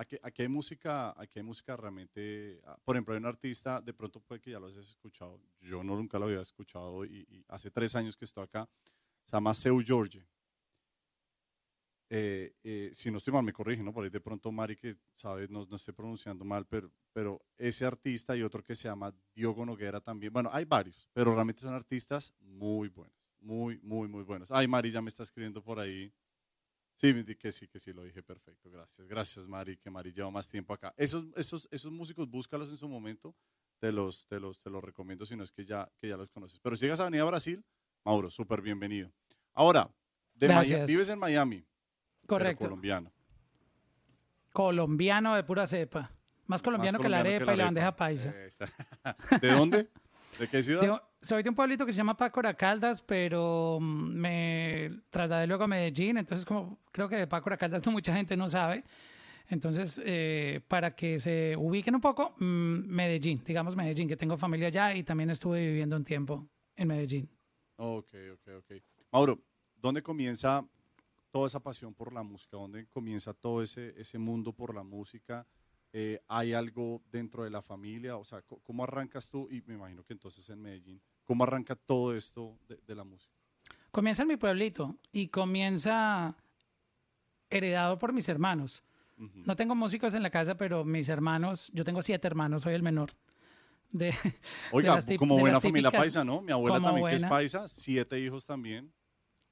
Aquí, 0.00 0.16
aquí, 0.22 0.42
hay 0.42 0.48
música, 0.48 1.12
aquí 1.20 1.40
hay 1.40 1.42
música 1.42 1.76
realmente, 1.76 2.60
ah, 2.64 2.78
por 2.84 2.94
ejemplo, 2.94 3.14
hay 3.14 3.18
un 3.18 3.26
artista, 3.26 3.80
de 3.80 3.92
pronto 3.92 4.20
puede 4.20 4.40
que 4.40 4.52
ya 4.52 4.60
lo 4.60 4.68
hayas 4.68 4.90
escuchado, 4.90 5.40
yo 5.60 5.82
no 5.82 5.96
nunca 5.96 6.20
lo 6.20 6.26
había 6.26 6.40
escuchado 6.40 7.04
y, 7.04 7.44
hace 7.48 7.68
tres 7.72 7.96
años 7.96 8.16
que 8.16 8.24
estoy 8.24 8.44
acá, 8.44 8.68
se 9.24 9.36
llama 9.36 9.52
Seu 9.54 9.82
George. 9.84 10.24
Eh, 12.10 12.54
eh, 12.62 12.92
si 12.94 13.10
no 13.10 13.18
estoy 13.18 13.32
mal, 13.32 13.42
me 13.42 13.52
corrigen, 13.52 13.84
¿no? 13.84 13.92
Por 13.92 14.04
ahí 14.04 14.10
de 14.10 14.20
pronto 14.20 14.52
Mari 14.52 14.76
que 14.76 14.94
sabe, 15.14 15.48
no, 15.48 15.66
no 15.66 15.74
estoy 15.74 15.94
pronunciando 15.94 16.44
mal, 16.44 16.64
pero, 16.64 16.92
pero 17.12 17.42
ese 17.56 17.84
artista 17.84 18.36
y 18.36 18.42
otro 18.44 18.62
que 18.62 18.76
se 18.76 18.86
llama 18.86 19.12
Diogo 19.34 19.66
Noguera 19.66 20.00
también, 20.00 20.32
bueno, 20.32 20.48
hay 20.52 20.64
varios, 20.64 21.08
pero 21.12 21.34
realmente 21.34 21.62
son 21.62 21.74
artistas 21.74 22.32
muy 22.38 22.88
buenos, 22.88 23.18
muy, 23.40 23.80
muy, 23.82 24.06
muy 24.06 24.22
buenos. 24.22 24.52
Ay, 24.52 24.68
Mari 24.68 24.92
ya 24.92 25.02
me 25.02 25.08
está 25.08 25.24
escribiendo 25.24 25.60
por 25.60 25.80
ahí 25.80 26.12
Sí, 26.98 27.14
que 27.36 27.52
sí, 27.52 27.68
que 27.68 27.78
sí, 27.78 27.92
lo 27.92 28.02
dije 28.02 28.24
perfecto. 28.24 28.68
Gracias. 28.68 29.06
Gracias, 29.06 29.46
Mari, 29.46 29.76
que 29.76 29.88
Mari 29.88 30.10
lleva 30.10 30.32
más 30.32 30.48
tiempo 30.48 30.74
acá. 30.74 30.92
Esos, 30.96 31.26
esos, 31.36 31.68
esos 31.70 31.92
músicos, 31.92 32.28
búscalos 32.28 32.70
en 32.70 32.76
su 32.76 32.88
momento. 32.88 33.36
Te 33.78 33.92
los, 33.92 34.26
te 34.26 34.40
los, 34.40 34.60
te 34.60 34.68
los 34.68 34.82
recomiendo 34.82 35.24
si 35.24 35.36
no 35.36 35.44
es 35.44 35.52
que 35.52 35.64
ya, 35.64 35.88
que 35.96 36.08
ya 36.08 36.16
los 36.16 36.28
conoces. 36.28 36.58
Pero 36.58 36.76
si 36.76 36.86
llegas 36.86 36.98
a 36.98 37.04
Avenida 37.04 37.22
Brasil, 37.22 37.64
Mauro, 38.04 38.30
súper 38.30 38.62
bienvenido. 38.62 39.12
Ahora, 39.54 39.88
de 40.34 40.84
vives 40.88 41.08
en 41.08 41.20
Miami. 41.20 41.64
Correcto. 42.26 42.64
colombiano. 42.64 43.12
Colombiano 44.52 45.36
de 45.36 45.44
pura 45.44 45.68
cepa. 45.68 46.10
Más 46.46 46.62
colombiano, 46.62 46.98
que, 46.98 47.08
la 47.08 47.20
arepa 47.20 47.54
y 47.54 47.56
la 47.58 47.66
bandeja 47.66 47.94
paisa. 47.94 48.34
¿De 49.40 49.52
dónde? 49.52 49.88
¿De 50.36 50.48
qué 50.48 50.64
ciudad? 50.64 51.00
Soy 51.20 51.42
de 51.42 51.48
un 51.48 51.54
pueblito 51.54 51.84
que 51.84 51.92
se 51.92 51.98
llama 51.98 52.16
Pácora 52.16 52.54
Caldas, 52.54 53.02
pero 53.02 53.78
mm, 53.80 54.14
me 54.14 54.90
trasladé 55.10 55.46
luego 55.46 55.64
a 55.64 55.68
Medellín, 55.68 56.18
entonces 56.18 56.44
como 56.44 56.78
creo 56.92 57.08
que 57.08 57.16
de 57.16 57.26
Pácora 57.26 57.56
Caldas 57.56 57.86
mucha 57.88 58.14
gente 58.14 58.36
no 58.36 58.48
sabe. 58.48 58.84
Entonces, 59.50 60.00
eh, 60.04 60.60
para 60.68 60.94
que 60.94 61.18
se 61.18 61.56
ubiquen 61.56 61.94
un 61.94 62.02
poco, 62.02 62.34
mm, 62.38 62.86
Medellín, 62.86 63.42
digamos 63.44 63.74
Medellín, 63.76 64.06
que 64.06 64.16
tengo 64.16 64.36
familia 64.36 64.68
allá 64.68 64.94
y 64.94 65.02
también 65.02 65.30
estuve 65.30 65.66
viviendo 65.66 65.96
un 65.96 66.04
tiempo 66.04 66.46
en 66.76 66.88
Medellín. 66.88 67.28
Ok, 67.76 68.12
ok, 68.34 68.48
ok. 68.58 68.82
Mauro, 69.10 69.40
¿dónde 69.76 70.02
comienza 70.02 70.66
toda 71.30 71.46
esa 71.46 71.60
pasión 71.60 71.94
por 71.94 72.12
la 72.12 72.22
música? 72.22 72.56
¿Dónde 72.56 72.86
comienza 72.88 73.32
todo 73.32 73.62
ese, 73.62 73.94
ese 73.98 74.18
mundo 74.18 74.52
por 74.52 74.74
la 74.74 74.82
música? 74.82 75.46
Eh, 75.92 76.20
¿Hay 76.28 76.52
algo 76.52 77.02
dentro 77.10 77.44
de 77.44 77.50
la 77.50 77.62
familia? 77.62 78.16
O 78.16 78.24
sea, 78.24 78.42
¿cómo 78.62 78.84
arrancas 78.84 79.30
tú? 79.30 79.48
Y 79.50 79.62
me 79.66 79.74
imagino 79.74 80.04
que 80.04 80.12
entonces 80.12 80.48
en 80.50 80.60
Medellín, 80.60 81.00
¿cómo 81.24 81.44
arranca 81.44 81.74
todo 81.76 82.14
esto 82.14 82.58
de, 82.68 82.94
la 82.94 83.04
música? 83.04 83.32
Comienza 83.90 84.22
en 84.22 84.28
mi 84.28 84.36
pueblito 84.36 84.96
y 85.12 85.28
comienza 85.28 86.36
heredado 87.48 87.98
por 87.98 88.12
mis 88.12 88.28
hermanos. 88.28 88.82
No 89.16 89.56
tengo 89.56 89.74
músicos 89.74 90.14
en 90.14 90.22
la 90.22 90.30
casa, 90.30 90.56
pero 90.56 90.84
mis 90.84 91.08
hermanos, 91.08 91.72
yo 91.74 91.84
tengo 91.84 92.02
siete 92.02 92.28
hermanos, 92.28 92.62
soy 92.62 92.74
el 92.74 92.84
menor. 92.84 93.10
De, 93.90 94.14
Oiga, 94.72 94.98
como 95.18 95.38
buena 95.38 95.60
familia 95.60 95.90
paisa, 95.90 96.24
¿no? 96.24 96.40
Mi 96.40 96.52
abuela 96.52 96.80
también 96.80 97.08
que 97.08 97.14
es 97.14 97.24
paisa, 97.24 97.66
siete 97.66 98.20
hijos 98.20 98.46
también. 98.46 98.92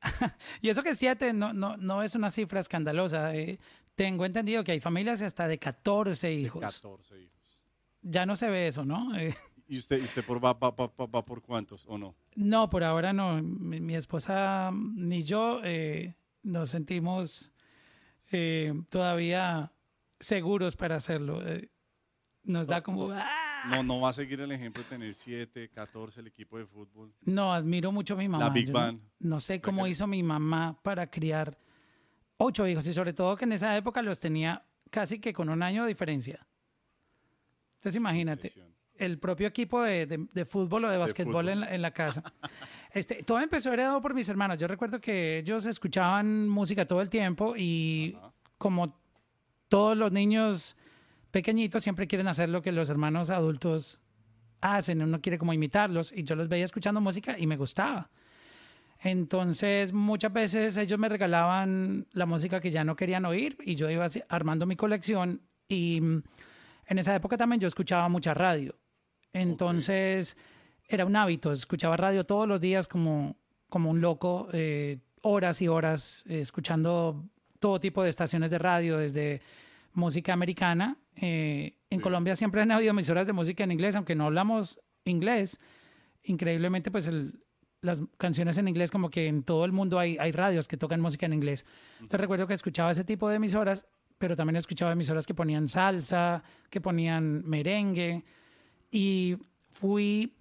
y 0.63 0.69
eso 0.69 0.85
que 0.85 0.95
siete 0.95 1.33
no, 1.33 1.53
no, 1.53 1.77
no 1.77 2.03
es 2.05 2.15
una 2.15 2.31
cifra 2.31 2.61
escandalosa. 2.61 3.35
Eh, 3.35 3.59
tengo 3.97 4.25
entendido 4.25 4.63
que 4.63 4.73
hay 4.73 4.81
familias 4.81 5.21
hasta 5.23 5.49
de 5.49 5.59
14 5.59 6.33
hijos. 6.33 6.61
De 6.61 6.67
14 6.67 7.23
hijos. 7.23 7.65
Ya 8.03 8.25
no 8.27 8.37
se 8.37 8.49
ve 8.49 8.69
eso, 8.69 8.85
¿no? 8.85 9.11
Eh, 9.19 9.35
¿Y 9.69 9.79
usted, 9.79 10.01
usted 10.01 10.25
por, 10.25 10.45
va, 10.45 10.53
va, 10.53 10.71
va, 10.71 11.25
por 11.25 11.43
cuántos 11.43 11.87
o 11.89 11.99
no? 11.99 12.15
No, 12.37 12.71
por 12.71 12.85
ahora 12.85 13.13
no. 13.13 13.43
Mi, 13.43 13.97
esposa 13.97 14.71
ni 14.73 15.25
yo 15.25 15.61
eh, 15.65 16.15
nos 16.45 16.71
sentimos 16.71 17.51
todavía 18.91 19.73
seguros 20.21 20.77
para 20.77 20.95
hacerlo. 20.95 21.43
nos 22.45 22.69
da 22.69 22.83
como... 22.83 23.11
¡ah! 23.11 23.47
No, 23.69 23.83
no 23.83 24.01
va 24.01 24.11
a 24.11 24.13
seguir 24.13 24.41
el 24.41 24.53
ejemplo 24.53 24.85
de 24.85 24.89
tener 24.89 25.15
7, 25.15 25.69
14 25.71 26.21
el 26.21 26.29
equipo 26.29 26.59
de 26.59 26.67
fútbol. 26.67 27.13
No, 27.23 27.53
admiro 27.53 27.91
mucho 27.91 28.15
a 28.15 28.17
mi 28.17 28.29
mamá. 28.29 28.45
La 28.45 28.51
Big 28.51 28.71
Bang. 28.71 29.01
No, 29.19 29.41
sé 29.41 29.61
cómo 29.61 29.89
hizo 29.89 30.07
mi 30.07 30.23
mamá 30.23 30.79
para 30.83 31.11
criar 31.11 31.59
ocho 32.39 32.67
hijos 32.67 32.87
y 32.87 32.93
sobre 32.93 33.13
todo 33.13 33.37
que 33.37 33.45
en 33.45 33.53
esa 33.53 33.77
época 33.77 34.03
los 34.03 34.21
tenía 34.21 34.65
casi 34.91 35.19
que 35.19 35.33
con 35.33 35.49
un 35.49 35.63
año 35.63 35.83
de 35.83 35.89
diferencia. 35.89 36.47
Entonces 37.77 37.97
imagínate, 37.97 38.53
el 38.99 39.19
propio 39.19 39.47
equipo 39.47 39.83
de, 39.83 40.47
fútbol 40.49 40.85
o 40.87 40.89
de 40.91 40.97
básquetbol 40.97 41.49
en, 41.49 41.83
la, 41.83 41.91
casa. 41.93 42.23
Este, 42.93 43.23
todo 43.25 43.41
empezó 43.41 43.71
heredado 43.75 44.01
por 44.01 44.15
mis 44.15 44.27
hermanos. 44.31 44.59
Yo 44.59 44.67
recuerdo 44.67 45.03
que 45.03 45.39
ellos 45.39 45.67
escuchaban 45.67 46.49
música 46.49 46.87
todo 46.87 47.03
el 47.03 47.11
tiempo 47.11 47.55
y 47.55 48.17
como 48.57 48.99
todos 49.69 49.95
los 49.99 50.13
niños 50.13 50.79
pequeñitos 51.31 51.83
siempre 51.83 52.07
quieren 52.07 52.27
hacer 52.27 52.49
lo 52.49 52.63
que 52.63 52.73
los 52.73 52.89
hermanos 52.89 53.29
adultos 53.29 54.01
hacen, 54.63 55.03
uno 55.03 55.21
quiere 55.21 55.37
como 55.37 55.53
imitarlos 55.53 56.11
y 56.11 56.23
yo 56.23 56.35
los 56.37 56.49
veía 56.49 56.65
escuchando 56.65 57.03
música 57.03 57.39
y 57.39 57.47
me 57.47 57.59
gustaba. 57.59 58.09
Entonces 59.01 59.93
muchas 59.93 60.33
veces 60.33 60.77
ellos 60.77 60.99
me 60.99 61.09
regalaban 61.09 62.07
la 62.13 62.27
música 62.27 62.61
que 62.61 62.71
ya 62.71 62.85
no 62.85 62.97
querían 62.97 63.25
oír 63.25 63.57
y 63.63 63.75
yo 63.75 63.91
iba 63.91 64.07
armando 64.29 64.67
mi 64.67 64.77
colección 64.77 65.43
y 65.69 66.01
mm, 66.01 66.23
en 66.87 66.99
esa 66.99 67.15
época 67.15 67.37
también 67.37 67.61
yo 67.61 67.69
escuchaba 67.69 68.09
mucha 68.09 68.35
radio. 68.35 68.75
Entonces 69.33 70.37
era 70.89 71.05
un 71.05 71.17
hábito, 71.17 71.53
escuchaba 71.53 71.97
radio 71.97 72.25
todos 72.25 72.49
los 72.49 72.61
días 72.61 72.89
como, 72.89 73.37
como 73.69 73.91
un 73.91 74.01
loco, 74.01 74.49
eh, 74.53 74.99
horas 75.23 75.61
y 75.61 75.69
horas 75.69 76.25
eh, 76.27 76.41
escuchando 76.41 77.25
todo 77.59 77.81
tipo 77.81 78.03
de 78.03 78.11
estaciones 78.11 78.51
de 78.51 78.59
radio, 78.59 78.99
desde 78.99 79.43
música 79.93 80.33
americana. 80.33 80.97
Eh, 81.17 81.77
en 81.91 82.01
Colombia 82.01 82.37
siempre 82.37 82.63
han 82.63 82.71
habido 82.71 82.91
emisoras 82.91 83.27
de 83.27 83.33
música 83.33 83.65
en 83.65 83.73
inglés, 83.73 83.97
aunque 83.97 84.15
no 84.15 84.27
hablamos 84.27 84.81
inglés. 85.05 85.59
Increíblemente, 86.23 86.91
pues 86.91 87.11
las 87.81 88.03
canciones 88.19 88.59
en 88.59 88.69
inglés, 88.69 88.91
como 88.91 89.11
que 89.11 89.27
en 89.27 89.43
todo 89.43 89.65
el 89.65 89.73
mundo 89.73 89.99
hay, 89.99 90.17
hay 90.19 90.33
radios 90.33 90.69
que 90.69 90.77
tocan 90.77 91.01
música 91.01 91.27
en 91.27 91.33
inglés. 91.33 91.65
Entonces 91.95 92.21
recuerdo 92.21 92.47
que 92.47 92.55
escuchaba 92.55 92.91
ese 92.91 93.05
tipo 93.05 93.29
de 93.29 93.37
emisoras, 93.37 93.87
pero 94.19 94.35
también 94.35 94.57
escuchaba 94.57 94.93
emisoras 94.93 95.27
que 95.27 95.35
ponían 95.35 95.69
salsa, 95.69 96.43
que 96.71 96.81
ponían 96.81 97.47
merengue. 97.47 98.25
Y 98.91 99.37
fui 99.69 100.33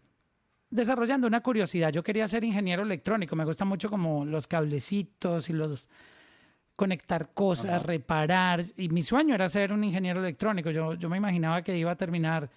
desarrollando 0.70 1.28
una 1.28 1.42
curiosidad. 1.42 1.92
Yo 1.92 2.04
quería 2.04 2.28
ser 2.28 2.44
ingeniero 2.44 2.84
electrónico. 2.84 3.36
Me 3.36 3.46
gusta 3.46 3.66
mucho 3.66 3.90
como 3.90 4.26
los 4.26 4.48
cablecitos 4.48 5.50
y 5.50 5.54
los 5.54 5.88
conectar 6.76 7.30
cosas, 7.34 7.84
reparar. 7.84 8.66
Y 8.78 8.90
mi 8.90 9.02
sueño 9.02 9.36
era 9.36 9.48
ser 9.50 9.72
un 9.72 9.84
ingeniero 9.84 10.20
electrónico. 10.20 10.72
Yo, 10.72 10.94
yo 10.94 11.10
me 11.10 11.18
imaginaba 11.18 11.62
que 11.62 11.78
iba 11.78 11.92
a 11.92 11.96
terminar 11.96 12.50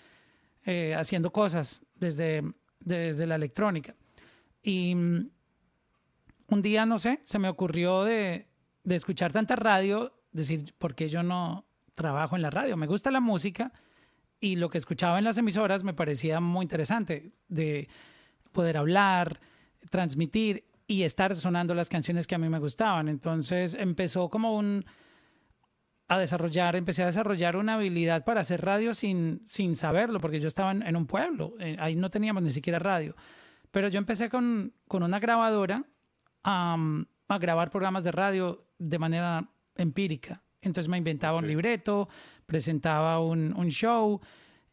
eh, 0.64 0.94
haciendo 0.94 1.30
cosas 1.30 1.82
desde, 1.94 2.42
desde 2.80 3.26
la 3.26 3.36
electrónica. 3.36 3.94
Y 4.68 4.94
mm, 4.94 5.30
un 6.48 6.62
día, 6.62 6.84
no 6.84 6.98
sé, 6.98 7.22
se 7.24 7.38
me 7.38 7.48
ocurrió 7.48 8.04
de, 8.04 8.48
de 8.84 8.94
escuchar 8.94 9.32
tanta 9.32 9.56
radio, 9.56 10.12
decir, 10.30 10.74
¿por 10.76 10.94
qué 10.94 11.08
yo 11.08 11.22
no 11.22 11.66
trabajo 11.94 12.36
en 12.36 12.42
la 12.42 12.50
radio? 12.50 12.76
Me 12.76 12.86
gusta 12.86 13.10
la 13.10 13.20
música 13.20 13.72
y 14.40 14.56
lo 14.56 14.68
que 14.68 14.76
escuchaba 14.76 15.16
en 15.16 15.24
las 15.24 15.38
emisoras 15.38 15.84
me 15.84 15.94
parecía 15.94 16.40
muy 16.40 16.64
interesante, 16.64 17.32
de 17.48 17.88
poder 18.52 18.76
hablar, 18.76 19.40
transmitir 19.88 20.64
y 20.86 21.04
estar 21.04 21.34
sonando 21.34 21.74
las 21.74 21.88
canciones 21.88 22.26
que 22.26 22.34
a 22.34 22.38
mí 22.38 22.50
me 22.50 22.58
gustaban. 22.58 23.08
Entonces 23.08 23.72
empezó 23.72 24.28
como 24.28 24.54
un 24.54 24.84
a 26.08 26.18
desarrollar, 26.18 26.76
empecé 26.76 27.04
a 27.04 27.06
desarrollar 27.06 27.56
una 27.56 27.74
habilidad 27.74 28.22
para 28.22 28.42
hacer 28.42 28.62
radio 28.62 28.92
sin, 28.92 29.40
sin 29.46 29.76
saberlo, 29.76 30.20
porque 30.20 30.40
yo 30.40 30.48
estaba 30.48 30.72
en, 30.72 30.96
un 30.96 31.06
pueblo, 31.06 31.54
eh, 31.58 31.76
ahí 31.78 31.96
no 31.96 32.10
teníamos 32.10 32.42
ni 32.42 32.50
siquiera 32.50 32.78
radio. 32.78 33.16
Pero 33.70 33.88
yo 33.88 33.98
empecé 33.98 34.30
con, 34.30 34.72
con 34.86 35.02
una 35.02 35.18
grabadora 35.18 35.84
a 36.42 37.38
grabar 37.38 37.70
programas 37.70 38.04
de 38.04 38.12
radio 38.12 38.64
de 38.78 38.98
manera 38.98 39.50
empírica. 39.76 40.42
Entonces 40.62 40.88
me 40.88 40.98
inventaba 40.98 41.38
un 41.38 41.46
libreto, 41.46 42.08
presentaba 42.46 43.20
un, 43.20 43.54
un 43.54 43.68
show, 43.68 44.20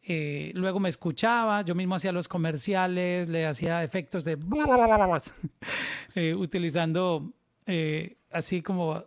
eh, 0.08 0.52
luego 0.54 0.78
me 0.78 0.88
escuchaba, 0.88 1.62
yo 1.62 1.74
mismo 1.74 1.96
hacía 1.96 2.12
los 2.12 2.28
comerciales, 2.28 3.28
le 3.28 3.44
hacía 3.44 3.82
efectos 3.82 4.22
de... 4.24 4.38
eh, 6.14 6.32
utilizando 6.32 7.32
eh, 7.66 8.16
así 8.30 8.62
como, 8.62 9.02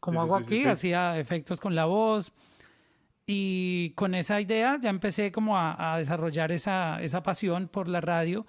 como 0.00 0.20
hago 0.20 0.34
aquí, 0.34 0.64
hacía 0.64 1.18
efectos 1.18 1.60
con 1.60 1.76
la 1.76 1.84
voz. 1.84 2.32
Y 3.26 3.90
con 3.90 4.16
esa 4.16 4.40
idea 4.40 4.76
ya 4.80 4.90
empecé 4.90 5.30
como 5.30 5.56
a, 5.56 5.96
desarrollar 5.98 6.50
esa, 6.50 7.00
esa 7.00 7.22
pasión 7.22 7.68
por 7.68 7.86
la 7.86 8.00
radio 8.00 8.44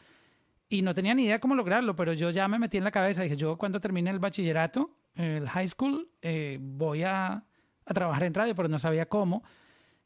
y 0.72 0.82
no 0.82 0.96
tenía 0.96 1.14
ni 1.14 1.26
idea 1.26 1.42
cómo 1.42 1.54
lograrlo, 1.54 1.98
pero 1.98 2.14
yo 2.14 2.30
ya 2.30 2.48
me 2.48 2.58
metí 2.58 2.78
en 2.78 2.86
la 2.86 2.92
cabeza, 2.92 3.22
dije, 3.24 3.36
yo 3.36 3.58
cuando 3.58 3.82
termine 3.82 4.10
el 4.10 4.20
bachillerato, 4.20 4.90
el 5.16 5.48
high 5.50 5.68
school, 5.68 6.10
eh, 6.22 6.58
voy 6.62 7.04
a, 7.04 7.46
a, 7.86 7.94
trabajar 7.94 8.24
en 8.24 8.34
radio, 8.34 8.56
pero 8.56 8.70
no 8.70 8.80
sabía 8.80 9.06
cómo. 9.06 9.44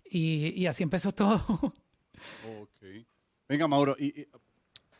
Y, 0.04 0.60
y 0.60 0.66
así 0.66 0.82
empezó 0.82 1.12
todo. 1.12 1.46
Ok. 2.60 2.82
Venga, 3.48 3.68
Mauro, 3.68 3.96
y, 4.00 4.28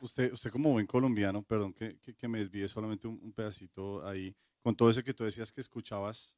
usted, 0.02 0.32
usted 0.32 0.52
como 0.52 0.72
buen 0.72 0.86
colombiano, 0.86 1.42
perdón 1.42 1.74
que, 1.74 1.98
que, 1.98 2.28
me 2.28 2.38
desvíe 2.38 2.68
solamente 2.68 3.08
un, 3.08 3.34
pedacito 3.34 4.06
ahí, 4.08 4.36
con 4.62 4.76
todo 4.76 4.92
eso 4.92 5.04
que 5.04 5.16
tú 5.16 5.24
decías 5.24 5.52
que 5.52 5.62
escuchabas 5.62 6.38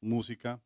música, 0.00 0.60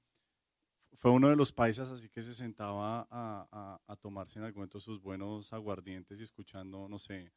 fue 0.95 1.11
uno 1.11 1.29
de 1.29 1.37
los 1.37 1.53
paisas 1.53 1.91
así 1.91 2.09
que 2.09 2.23
se 2.23 2.33
sentaba 2.33 3.07
a, 3.11 3.81
a, 3.87 3.97
tomarse 3.97 4.39
en 4.39 4.47
algún 4.47 4.61
momento 4.61 4.81
sus 4.81 4.99
buenos 5.03 5.53
aguardientes 5.53 6.21
y 6.21 6.23
escuchando, 6.23 6.89
no 6.89 6.99
sé, 6.99 7.31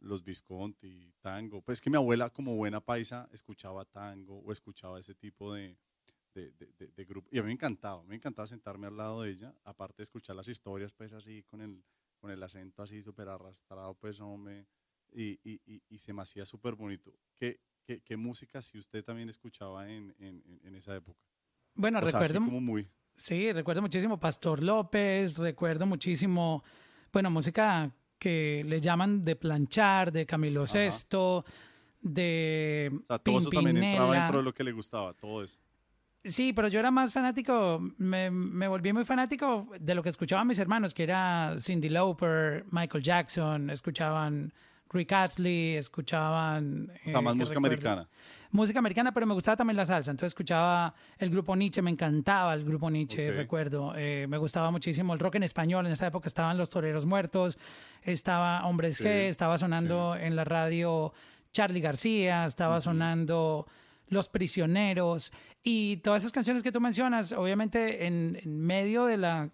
los 0.00 0.22
Visconti, 0.22 1.12
tango. 1.20 1.62
Pues 1.62 1.80
que 1.80 1.90
mi 1.90 1.96
abuela 1.96 2.30
como 2.30 2.54
buena 2.56 2.80
paisa 2.80 3.28
escuchaba 3.32 3.84
tango 3.84 4.38
o 4.38 4.52
escuchaba 4.52 5.00
ese 5.00 5.14
tipo 5.14 5.52
de, 5.54 5.76
de, 6.34 7.04
grupo. 7.04 7.28
Y 7.32 7.38
a 7.38 7.42
mí 7.42 7.46
me 7.46 7.52
encantaba, 7.52 8.02
me 8.04 8.16
encantaba 8.16 8.46
sentarme 8.46 8.86
al 8.86 8.96
lado 8.96 9.22
de 9.22 9.30
ella, 9.30 9.54
aparte 9.64 9.98
de 9.98 10.04
escuchar 10.04 10.36
las 10.36 10.48
historias, 10.48 10.92
pues 10.92 11.12
así, 11.12 11.42
con 11.44 11.60
el, 11.60 11.82
con 12.20 12.30
el 12.30 12.42
acento 12.42 12.82
así 12.82 13.02
súper 13.02 13.28
arrastrado, 13.28 13.94
pues 13.94 14.20
hombre, 14.20 14.66
y, 15.12 15.38
y, 15.44 15.82
y, 15.88 15.98
se 15.98 16.12
me 16.12 16.22
hacía 16.22 16.44
súper 16.44 16.74
bonito. 16.74 17.10
¿Qué, 17.36 17.60
¿Qué, 17.84 18.02
qué, 18.02 18.16
música 18.16 18.60
si 18.60 18.76
usted 18.76 19.02
también 19.04 19.28
escuchaba 19.28 19.88
en, 19.88 20.14
en, 20.18 20.42
en 20.62 20.74
esa 20.74 20.94
época? 20.94 21.20
Bueno, 21.74 22.00
recuerdo. 22.00 22.40
como 22.40 22.60
muy... 22.60 22.88
Sí, 23.14 23.50
recuerdo 23.52 23.80
muchísimo 23.80 24.20
Pastor 24.20 24.62
López, 24.62 25.38
recuerdo 25.38 25.86
muchísimo, 25.86 26.62
bueno, 27.10 27.30
música 27.30 27.90
que 28.18 28.64
le 28.66 28.80
llaman 28.80 29.24
de 29.24 29.36
planchar, 29.36 30.12
de 30.12 30.26
Camilo 30.26 30.66
Sesto, 30.66 31.44
de. 32.00 32.90
O 33.02 33.06
sea, 33.06 33.18
todo 33.18 33.38
eso 33.38 33.50
también 33.50 33.82
entraba 33.82 34.14
dentro 34.14 34.38
de 34.38 34.44
lo 34.44 34.54
que 34.54 34.64
le 34.64 34.72
gustaba, 34.72 35.12
todo 35.14 35.42
eso. 35.42 35.58
Sí, 36.24 36.52
pero 36.52 36.66
yo 36.66 36.80
era 36.80 36.90
más 36.90 37.12
fanático, 37.12 37.80
me, 37.98 38.32
me, 38.32 38.66
volví 38.66 38.92
muy 38.92 39.04
fanático 39.04 39.68
de 39.78 39.94
lo 39.94 40.02
que 40.02 40.08
escuchaban 40.08 40.46
mis 40.48 40.58
hermanos, 40.58 40.92
que 40.92 41.04
era 41.04 41.54
Cindy 41.60 41.88
Lauper, 41.88 42.64
Michael 42.72 43.04
Jackson, 43.04 43.70
escuchaban 43.70 44.52
Rick 44.90 45.12
Astley, 45.12 45.76
escuchaban... 45.76 46.90
O 47.06 47.10
sea, 47.10 47.20
eh, 47.20 47.22
más 47.22 47.36
música 47.36 47.54
recuerdo- 47.60 47.66
americana. 47.68 48.08
Música 48.50 48.78
americana, 48.78 49.12
pero 49.12 49.26
me 49.26 49.34
gustaba 49.34 49.56
también 49.56 49.76
la 49.76 49.84
salsa. 49.84 50.10
Entonces 50.10 50.32
escuchaba 50.32 50.94
el 51.18 51.30
grupo 51.30 51.54
Nietzsche, 51.56 51.82
me 51.82 51.90
encantaba 51.90 52.54
el 52.54 52.64
grupo 52.64 52.90
Nietzsche, 52.90 53.32
recuerdo. 53.32 53.92
Eh, 53.96 54.26
me 54.28 54.38
gustaba 54.38 54.70
muchísimo 54.70 55.12
el 55.12 55.18
rock 55.18 55.36
en 55.36 55.42
español. 55.42 55.86
En 55.86 55.92
esa 55.92 56.06
época 56.06 56.28
estaban 56.28 56.56
Los 56.56 56.70
Toreros 56.70 57.06
Muertos, 57.06 57.58
estaba 58.02 58.66
Hombres 58.66 58.96
Sí, 58.96 59.04
G, 59.04 59.28
estaba 59.28 59.58
sonando 59.58 60.16
en 60.16 60.36
la 60.36 60.44
radio 60.44 61.12
Charlie 61.52 61.80
García, 61.80 62.44
estaba 62.44 62.80
sonando 62.80 63.66
Los 64.08 64.28
Prisioneros 64.28 65.32
y 65.62 65.98
todas 65.98 66.22
esas 66.22 66.32
canciones 66.32 66.62
que 66.62 66.70
tú 66.70 66.80
mencionas, 66.80 67.32
obviamente 67.32 68.06
en, 68.06 68.38
en 68.42 68.60
medio 68.60 69.06
de 69.06 69.16
la 69.16 69.50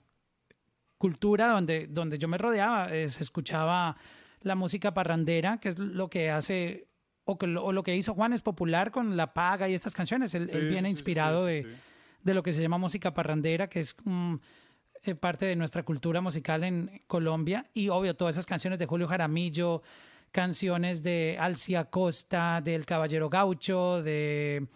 cultura 1.02 1.49
donde, 1.49 1.88
donde 1.88 2.16
yo 2.16 2.28
me 2.28 2.38
rodeaba, 2.38 2.94
eh, 2.94 3.08
se 3.08 3.25
escuchaba 3.25 3.96
la 4.42 4.54
música 4.54 4.94
parrandera, 4.94 5.58
que 5.58 5.70
es 5.70 5.78
lo 5.78 6.08
que 6.08 6.30
hace, 6.30 6.87
o, 7.25 7.38
que 7.38 7.47
lo, 7.47 7.64
o 7.64 7.73
lo 7.73 7.83
que 7.83 7.95
hizo 7.97 8.14
Juan 8.14 8.33
es 8.33 8.43
popular 8.43 8.91
con 8.91 9.17
La 9.17 9.33
Paga 9.35 9.69
y 9.69 9.75
estas 9.75 9.95
canciones. 9.95 10.35
Él, 10.35 10.50
él 10.52 10.62
Sí, 10.62 10.69
viene 10.69 10.88
sí, 10.88 10.93
inspirado 10.93 11.47
sí, 11.47 11.52
de, 11.52 11.76
de 12.23 12.35
lo 12.35 12.43
que 12.43 12.52
se 12.52 12.62
llama 12.62 12.79
música 12.79 13.14
parrandera, 13.14 13.69
que 13.69 13.81
es 13.81 13.95
eh, 15.05 15.14
parte 15.14 15.47
de 15.47 15.57
nuestra 15.57 15.83
cultura 15.85 16.21
musical 16.21 16.64
en 16.64 17.02
Colombia. 17.07 17.67
Y 17.75 17.88
obvio, 17.88 18.14
todas 18.14 18.35
esas 18.37 18.47
canciones 18.47 18.79
de 18.79 18.87
Julio 18.87 19.09
Jaramillo, 19.09 19.83
canciones 20.31 21.02
de 21.02 21.37
Alcia 21.38 21.85
Costa, 21.87 22.61
del 22.62 22.87
Caballero 22.87 23.29
Gaucho, 23.29 24.02
de 24.02 24.67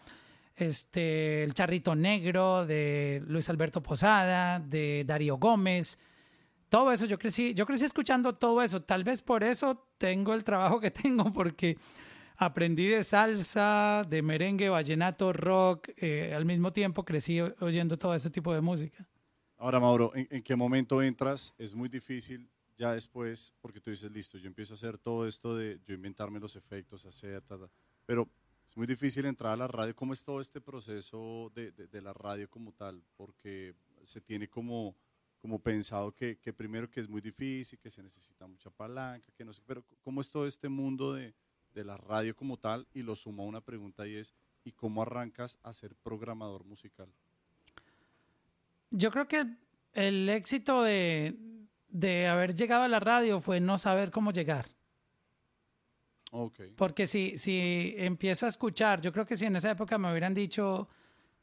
este, 0.57 1.43
El 1.45 1.55
Charrito 1.55 1.95
Negro, 1.95 2.67
de 2.67 3.23
Luis 3.26 3.49
Alberto 3.49 3.83
Posada, 3.83 4.59
de 4.61 5.05
Darío 5.07 5.37
Gómez. 5.37 5.99
Todo 6.69 6.91
eso, 6.93 7.07
yo 7.07 7.19
crecí, 7.19 7.55
yo 7.55 7.65
crecí 7.65 7.85
escuchando 7.85 8.35
todo 8.35 8.62
eso. 8.62 8.83
Tal 8.83 9.05
vez 9.05 9.23
por 9.23 9.45
eso 9.45 9.87
tengo 9.99 10.35
el 10.35 10.45
trabajo 10.45 10.81
que 10.81 10.91
tengo, 10.91 11.33
porque 11.33 11.79
aprendí 12.37 12.87
de 12.87 13.02
salsa, 13.05 14.05
de 14.09 14.23
merengue, 14.23 14.69
vallenato, 14.69 15.33
rock. 15.33 15.90
eh, 15.97 16.33
al 16.35 16.45
mismo 16.45 16.73
tiempo 16.73 17.05
crecí 17.05 17.40
oyendo 17.40 17.99
todo 17.99 18.14
ese 18.14 18.31
tipo 18.31 18.52
de 18.55 18.61
música. 18.61 19.07
Ahora, 19.59 19.81
Mauro, 19.81 20.11
¿en, 20.14 20.26
en 20.31 20.43
qué 20.43 20.55
momento 20.55 21.02
entras? 21.02 21.55
Es 21.59 21.75
muy 21.75 21.88
difícil 21.88 22.49
ya 22.76 22.93
después, 22.93 23.55
porque 23.61 23.81
tú 23.81 23.90
dices, 23.90 24.11
listo, 24.11 24.37
yo 24.37 24.47
empiezo 24.49 24.75
a 24.75 24.76
hacer 24.76 24.99
todo 24.99 25.26
esto 25.26 25.57
de 25.57 25.81
yo 25.87 25.95
inventarme 25.95 26.38
los 26.38 26.57
efectos, 26.57 27.07
hacer, 27.07 27.40
ta, 27.43 27.59
ta", 27.59 27.71
pero 28.05 28.28
es 28.66 28.76
muy 28.76 28.87
difícil 28.87 29.25
entrar 29.25 29.52
a 29.52 29.57
la 29.57 29.66
radio. 29.66 29.95
¿Cómo 29.97 30.12
es 30.12 30.23
todo 30.23 30.40
este 30.40 30.61
proceso 30.61 31.50
de, 31.55 31.73
de- 31.73 31.87
de 31.87 32.02
la 32.02 32.12
radio 32.12 32.50
como 32.50 32.73
tal? 32.73 33.02
Porque 33.16 33.75
se 34.05 34.21
tiene 34.21 34.47
como, 34.49 34.95
como 35.38 35.59
pensado 35.59 36.12
que, 36.14 36.37
que 36.38 36.52
primero 36.52 36.90
que 36.90 37.00
es 37.00 37.09
muy 37.09 37.23
difícil, 37.23 37.78
que 37.78 37.88
se 37.88 38.02
necesita 38.02 38.47
mucha 38.47 38.69
palanca, 38.71 39.28
que 39.35 39.45
no 39.45 39.55
sé, 39.55 39.62
pero 39.66 39.83
¿cómo 40.02 40.21
es 40.21 40.31
todo 40.31 40.47
este 40.47 40.69
mundo 40.69 41.14
de, 41.14 41.33
de 41.76 41.85
la 41.85 41.97
radio 41.97 42.35
como 42.35 42.56
tal? 42.56 42.88
Y 42.95 43.02
lo 43.02 43.14
sumo 43.14 43.45
a 43.45 43.47
una 43.47 43.61
pregunta 43.61 44.06
y 44.06 44.16
es, 44.16 44.35
¿y 44.64 44.73
cómo 44.73 45.02
arrancas 45.02 45.59
a 45.62 45.73
ser 45.73 45.95
programador 45.95 46.64
musical? 46.64 47.09
Yo 48.90 49.11
creo 49.11 49.28
que 49.28 49.47
el 49.92 50.28
éxito 50.28 50.83
de, 50.83 51.37
de 51.88 52.26
haber 52.26 52.54
llegado 52.54 52.83
a 52.83 52.88
la 52.88 52.99
radio 52.99 53.40
fue 53.40 53.61
no 53.61 53.78
saber 53.78 54.11
cómo 54.11 54.33
llegar. 54.33 54.66
Porque 56.76 57.06
si, 57.06 57.38
si 57.38 57.95
empiezo 57.97 58.47
a 58.47 58.49
escuchar, 58.49 59.00
yo 59.00 59.12
creo 59.12 59.26
que 59.26 59.37
si 59.37 59.47
en 59.47 59.56
esa 59.56 59.71
época 59.71 59.97
me 59.99 60.11
hubieran 60.11 60.35
dicho, 60.35 60.88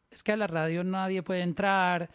es 0.10 0.24
que 0.24 0.34
a 0.34 0.38
la 0.38 0.48
radio 0.48 0.84
nadie 0.84 1.24
puede 1.24 1.42
entrar, 1.42 2.10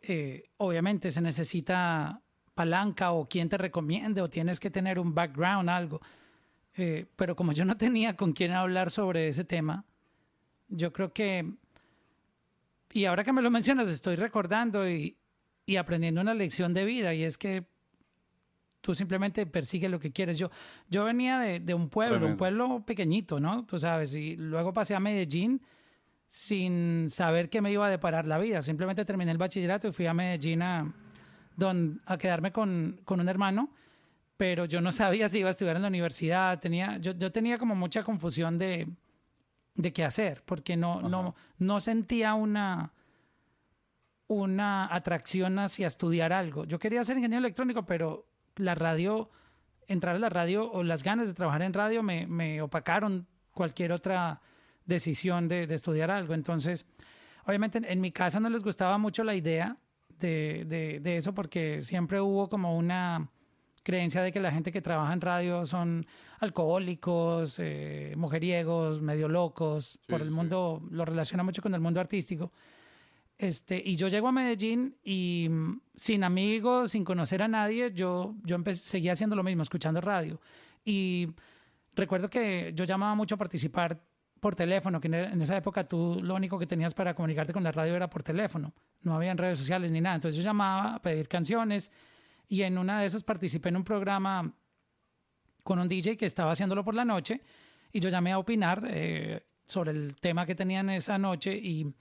eh, 0.00 0.50
obviamente 0.58 1.10
se 1.10 1.20
necesita 1.20 2.20
palanca 2.54 3.12
o 3.12 3.28
quien 3.28 3.48
te 3.48 3.58
recomiende 3.58 4.22
o 4.22 4.28
tienes 4.28 4.60
que 4.60 4.70
tener 4.70 4.98
un 4.98 5.14
background, 5.14 5.68
algo. 5.68 6.00
Eh, 6.76 7.06
pero 7.16 7.36
como 7.36 7.52
yo 7.52 7.64
no 7.64 7.76
tenía 7.76 8.16
con 8.16 8.32
quién 8.32 8.52
hablar 8.52 8.90
sobre 8.90 9.28
ese 9.28 9.44
tema, 9.44 9.84
yo 10.68 10.92
creo 10.92 11.12
que, 11.12 11.52
y 12.92 13.04
ahora 13.04 13.22
que 13.22 13.32
me 13.32 13.42
lo 13.42 13.50
mencionas, 13.50 13.88
estoy 13.88 14.16
recordando 14.16 14.88
y, 14.88 15.16
y 15.66 15.76
aprendiendo 15.76 16.20
una 16.20 16.34
lección 16.34 16.74
de 16.74 16.84
vida 16.84 17.14
y 17.14 17.22
es 17.22 17.38
que 17.38 17.64
tú 18.80 18.94
simplemente 18.94 19.46
persigues 19.46 19.90
lo 19.90 20.00
que 20.00 20.10
quieres. 20.12 20.36
Yo, 20.36 20.50
yo 20.90 21.04
venía 21.04 21.38
de, 21.38 21.60
de 21.60 21.74
un 21.74 21.88
pueblo, 21.88 22.16
un 22.16 22.20
Tremendo. 22.20 22.38
pueblo 22.38 22.84
pequeñito, 22.84 23.38
¿no? 23.40 23.64
Tú 23.64 23.78
sabes, 23.78 24.12
y 24.14 24.36
luego 24.36 24.72
pasé 24.72 24.94
a 24.94 25.00
Medellín 25.00 25.62
sin 26.28 27.08
saber 27.08 27.48
qué 27.48 27.60
me 27.62 27.70
iba 27.70 27.86
a 27.86 27.90
deparar 27.90 28.26
la 28.26 28.38
vida. 28.38 28.60
Simplemente 28.60 29.04
terminé 29.04 29.30
el 29.30 29.38
bachillerato 29.38 29.88
y 29.88 29.92
fui 29.92 30.06
a 30.06 30.12
Medellín 30.12 30.60
a, 30.62 30.92
don- 31.56 32.02
a 32.04 32.18
quedarme 32.18 32.50
con, 32.50 33.00
con 33.04 33.20
un 33.20 33.28
hermano, 33.28 33.70
pero 34.36 34.64
yo 34.64 34.80
no 34.80 34.90
sabía 34.92 35.28
si 35.28 35.38
iba 35.38 35.48
a 35.48 35.50
estudiar 35.50 35.76
en 35.76 35.82
la 35.82 35.88
universidad. 35.88 36.58
Tenía, 36.60 36.98
yo, 36.98 37.12
yo 37.12 37.30
tenía 37.32 37.58
como 37.58 37.74
mucha 37.74 38.02
confusión 38.02 38.58
de, 38.58 38.88
de 39.74 39.92
qué 39.92 40.04
hacer, 40.04 40.42
porque 40.44 40.76
no, 40.76 41.02
no, 41.02 41.34
no 41.58 41.80
sentía 41.80 42.34
una, 42.34 42.92
una 44.26 44.92
atracción 44.94 45.58
hacia 45.58 45.86
estudiar 45.86 46.32
algo. 46.32 46.64
Yo 46.64 46.78
quería 46.78 47.04
ser 47.04 47.16
ingeniero 47.16 47.40
electrónico, 47.40 47.84
pero 47.84 48.26
la 48.56 48.74
radio, 48.74 49.30
entrar 49.86 50.16
a 50.16 50.18
la 50.18 50.28
radio 50.30 50.70
o 50.70 50.82
las 50.82 51.02
ganas 51.02 51.26
de 51.28 51.34
trabajar 51.34 51.62
en 51.62 51.72
radio 51.74 52.02
me, 52.02 52.26
me 52.26 52.62
opacaron 52.62 53.26
cualquier 53.52 53.92
otra 53.92 54.40
decisión 54.86 55.46
de, 55.48 55.66
de 55.66 55.74
estudiar 55.74 56.10
algo. 56.10 56.34
Entonces, 56.34 56.86
obviamente 57.46 57.78
en, 57.78 57.84
en 57.84 58.00
mi 58.00 58.10
casa 58.12 58.40
no 58.40 58.48
les 58.48 58.62
gustaba 58.62 58.98
mucho 58.98 59.22
la 59.24 59.34
idea 59.34 59.76
de, 60.18 60.64
de- 60.66 61.00
de 61.00 61.16
eso 61.16 61.34
porque 61.34 61.82
siempre 61.82 62.20
hubo 62.20 62.48
como 62.48 62.76
una 62.76 63.28
creencia 63.84 64.22
de 64.22 64.32
que 64.32 64.40
la 64.40 64.50
gente 64.50 64.72
que 64.72 64.82
trabaja 64.82 65.12
en 65.12 65.20
radio 65.20 65.64
son 65.64 66.04
alcohólicos, 66.40 67.58
eh, 67.60 68.14
mujeriegos, 68.16 69.00
medio 69.00 69.28
locos, 69.28 70.00
por 70.08 70.20
el 70.20 70.28
sí. 70.28 70.34
mundo, 70.34 70.82
lo 70.90 71.04
relaciona 71.04 71.44
mucho 71.44 71.62
con 71.62 71.74
el 71.74 71.80
mundo 71.80 72.00
artístico. 72.00 72.50
Este, 73.36 73.80
y 73.84 73.96
yo 73.96 74.08
llego 74.08 74.28
a 74.28 74.32
Medellín 74.32 74.96
y 75.04 75.48
mm, 75.50 75.80
sin 75.94 76.24
amigos, 76.24 76.92
sin 76.92 77.04
conocer 77.04 77.42
a 77.42 77.48
nadie, 77.48 77.92
yo, 77.92 78.34
yo 78.42 78.56
seguía 78.72 79.12
haciendo 79.12 79.36
lo 79.36 79.42
mismo, 79.42 79.62
escuchando 79.62 80.00
radio. 80.00 80.40
Y 80.84 81.28
recuerdo 81.94 82.30
que 82.30 82.72
yo 82.74 82.84
llamaba 82.84 83.14
mucho 83.14 83.34
a 83.34 83.38
participar 83.38 84.00
por 84.40 84.54
teléfono, 84.54 85.00
que 85.00 85.08
en 85.08 85.14
en 85.14 85.42
esa 85.42 85.56
época 85.56 85.86
tú 85.88 86.20
lo 86.22 86.34
único 86.34 86.58
que 86.58 86.66
tenías 86.66 86.94
para 86.94 87.14
comunicarte 87.14 87.52
con 87.52 87.62
la 87.62 87.72
radio 87.72 87.94
era 87.96 88.08
por 88.08 88.22
teléfono. 88.22 88.72
No 89.02 89.14
habían 89.14 89.36
redes 89.38 89.58
sociales 89.58 89.90
ni 89.90 90.00
nada. 90.00 90.16
Entonces 90.16 90.36
yo 90.36 90.44
llamaba 90.44 90.96
a 90.96 91.02
pedir 91.02 91.28
canciones 91.28 91.90
y 92.48 92.62
en 92.62 92.78
una 92.78 93.00
de 93.00 93.06
esas 93.06 93.22
participé 93.22 93.70
en 93.70 93.76
un 93.76 93.84
programa 93.84 94.54
con 95.62 95.78
un 95.78 95.88
DJ 95.88 96.16
que 96.16 96.26
estaba 96.26 96.52
haciéndolo 96.52 96.84
por 96.84 96.94
la 96.94 97.04
noche 97.04 97.40
y 97.92 98.00
yo 98.00 98.08
llamé 98.10 98.32
a 98.32 98.38
opinar 98.38 98.86
eh, 98.88 99.46
sobre 99.64 99.92
el 99.92 100.16
tema 100.16 100.46
que 100.46 100.54
tenían 100.54 100.90
esa 100.90 101.18
noche 101.18 101.56
y 101.56 101.94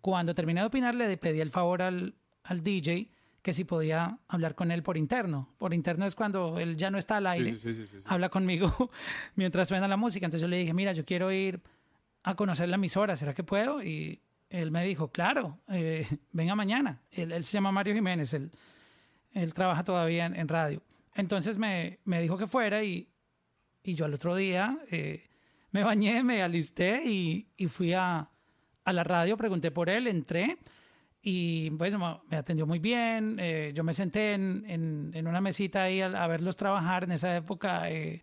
cuando 0.00 0.34
terminé 0.34 0.60
de 0.60 0.66
opinar 0.66 0.94
le 0.94 1.16
pedí 1.16 1.40
el 1.40 1.50
favor 1.50 1.82
al, 1.82 2.14
al 2.44 2.62
DJ 2.62 3.10
que 3.42 3.52
si 3.52 3.64
podía 3.64 4.18
hablar 4.28 4.54
con 4.54 4.70
él 4.70 4.82
por 4.82 4.96
interno. 4.96 5.54
Por 5.58 5.72
interno 5.72 6.06
es 6.06 6.14
cuando 6.14 6.58
él 6.58 6.76
ya 6.76 6.90
no 6.90 6.98
está 6.98 7.16
al 7.16 7.26
aire 7.26 7.54
Sí, 7.54 7.72
habla 8.06 8.28
conmigo 8.28 8.90
mientras 9.36 9.68
suena 9.68 9.88
la 9.88 9.96
música. 9.96 10.26
Entonces 10.26 10.42
yo 10.42 10.48
le 10.48 10.58
dije, 10.58 10.74
mira, 10.74 10.92
yo 10.92 11.04
quiero 11.04 11.32
ir 11.32 11.60
a 12.24 12.34
conocer 12.34 12.68
la 12.68 12.76
emisora, 12.76 13.16
¿será 13.16 13.34
que 13.34 13.44
puedo? 13.44 13.82
Y 13.82 14.20
él 14.50 14.70
me 14.70 14.84
dijo, 14.84 15.10
claro, 15.12 15.58
eh, 15.68 16.06
venga 16.32 16.54
mañana. 16.54 17.00
Él, 17.10 17.32
él 17.32 17.44
se 17.44 17.52
llama 17.52 17.72
Mario 17.72 17.94
Jiménez, 17.94 18.34
él, 18.34 18.50
él 19.38 19.54
trabaja 19.54 19.84
todavía 19.84 20.26
en, 20.26 20.34
en 20.36 20.48
radio. 20.48 20.82
Entonces 21.14 21.58
me, 21.58 21.98
me 22.04 22.20
dijo 22.20 22.36
que 22.38 22.46
fuera 22.46 22.82
y, 22.84 23.08
y 23.82 23.94
yo 23.94 24.04
al 24.04 24.14
otro 24.14 24.34
día 24.36 24.78
eh, 24.90 25.28
me 25.70 25.82
bañé, 25.84 26.22
me 26.22 26.42
alisté 26.42 27.02
y, 27.04 27.48
y 27.56 27.66
fui 27.68 27.92
a, 27.92 28.28
a 28.84 28.92
la 28.92 29.04
radio, 29.04 29.36
pregunté 29.36 29.70
por 29.70 29.88
él, 29.90 30.06
entré 30.06 30.58
y 31.20 31.68
bueno, 31.70 32.22
me 32.30 32.36
atendió 32.36 32.66
muy 32.66 32.78
bien. 32.78 33.36
eh, 33.40 33.72
yo 33.74 33.82
me 33.84 33.92
senté 33.92 34.34
en, 34.34 34.64
en- 34.68 35.10
en 35.14 35.26
una 35.26 35.40
mesita 35.40 35.82
ahí 35.82 36.00
a, 36.00 36.06
a 36.06 36.26
verlos 36.28 36.56
trabajar. 36.56 37.04
En 37.04 37.12
esa 37.12 37.36
época 37.36 37.90
eh, 37.90 38.22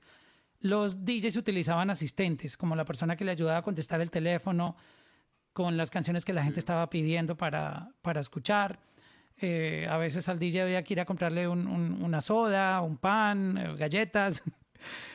los 0.61 1.03
DJs 1.05 1.35
utilizaban 1.35 1.89
asistentes, 1.89 2.55
como 2.57 2.75
la 2.75 2.85
persona 2.85 3.15
que 3.17 3.25
le 3.25 3.31
ayudaba 3.31 3.57
a 3.59 3.61
contestar 3.61 3.99
el 4.01 4.09
teléfono 4.09 4.75
con 5.53 5.77
las 5.77 5.91
canciones 5.91 6.25
que 6.25 6.33
la 6.33 6.43
gente 6.43 6.59
estaba 6.59 6.89
pidiendo 6.89 7.35
para, 7.37 7.89
para 8.01 8.21
escuchar. 8.21 8.79
Eh, 9.41 9.85
a 9.89 9.97
veces 9.97 10.29
al 10.29 10.39
DJ 10.39 10.63
había 10.63 10.83
que 10.83 10.93
ir 10.93 10.99
a 11.01 11.05
comprarle 11.05 11.47
un- 11.47 11.67
un- 11.67 12.01
una 12.03 12.21
soda, 12.21 12.79
un 12.81 12.97
pan, 12.97 13.57
eh, 13.57 13.75
galletas. 13.75 14.41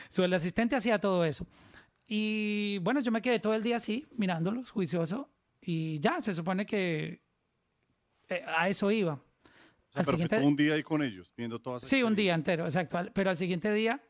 So, 0.09 0.25
el 0.25 0.33
asistente 0.33 0.75
hacía 0.75 0.99
todo 0.99 1.23
eso. 1.23 1.47
Y 2.05 2.79
bueno, 2.79 2.99
yo 2.99 3.09
me 3.11 3.21
quedé 3.21 3.39
todo 3.39 3.53
el 3.53 3.63
día 3.63 3.77
así, 3.77 4.05
mirándolos, 4.17 4.69
juicioso. 4.69 5.29
Y 5.61 5.97
ya, 6.01 6.19
se 6.19 6.33
supone 6.33 6.65
que 6.65 7.21
eh, 8.27 8.43
a 8.45 8.67
eso 8.67 8.91
iba. 8.91 9.13
O 9.13 9.21
sea, 9.87 10.01
al 10.01 10.07
siguiente- 10.07 10.39
un 10.39 10.55
día 10.57 10.73
ahí 10.73 10.83
con 10.83 11.01
ellos, 11.01 11.31
viendo 11.37 11.59
todas 11.59 11.83
Sí, 11.83 12.03
un 12.03 12.15
día 12.15 12.33
entero, 12.33 12.65
exacto. 12.65 12.99
Pero 13.13 13.29
al 13.29 13.37
siguiente 13.37 13.71
día 13.73 14.01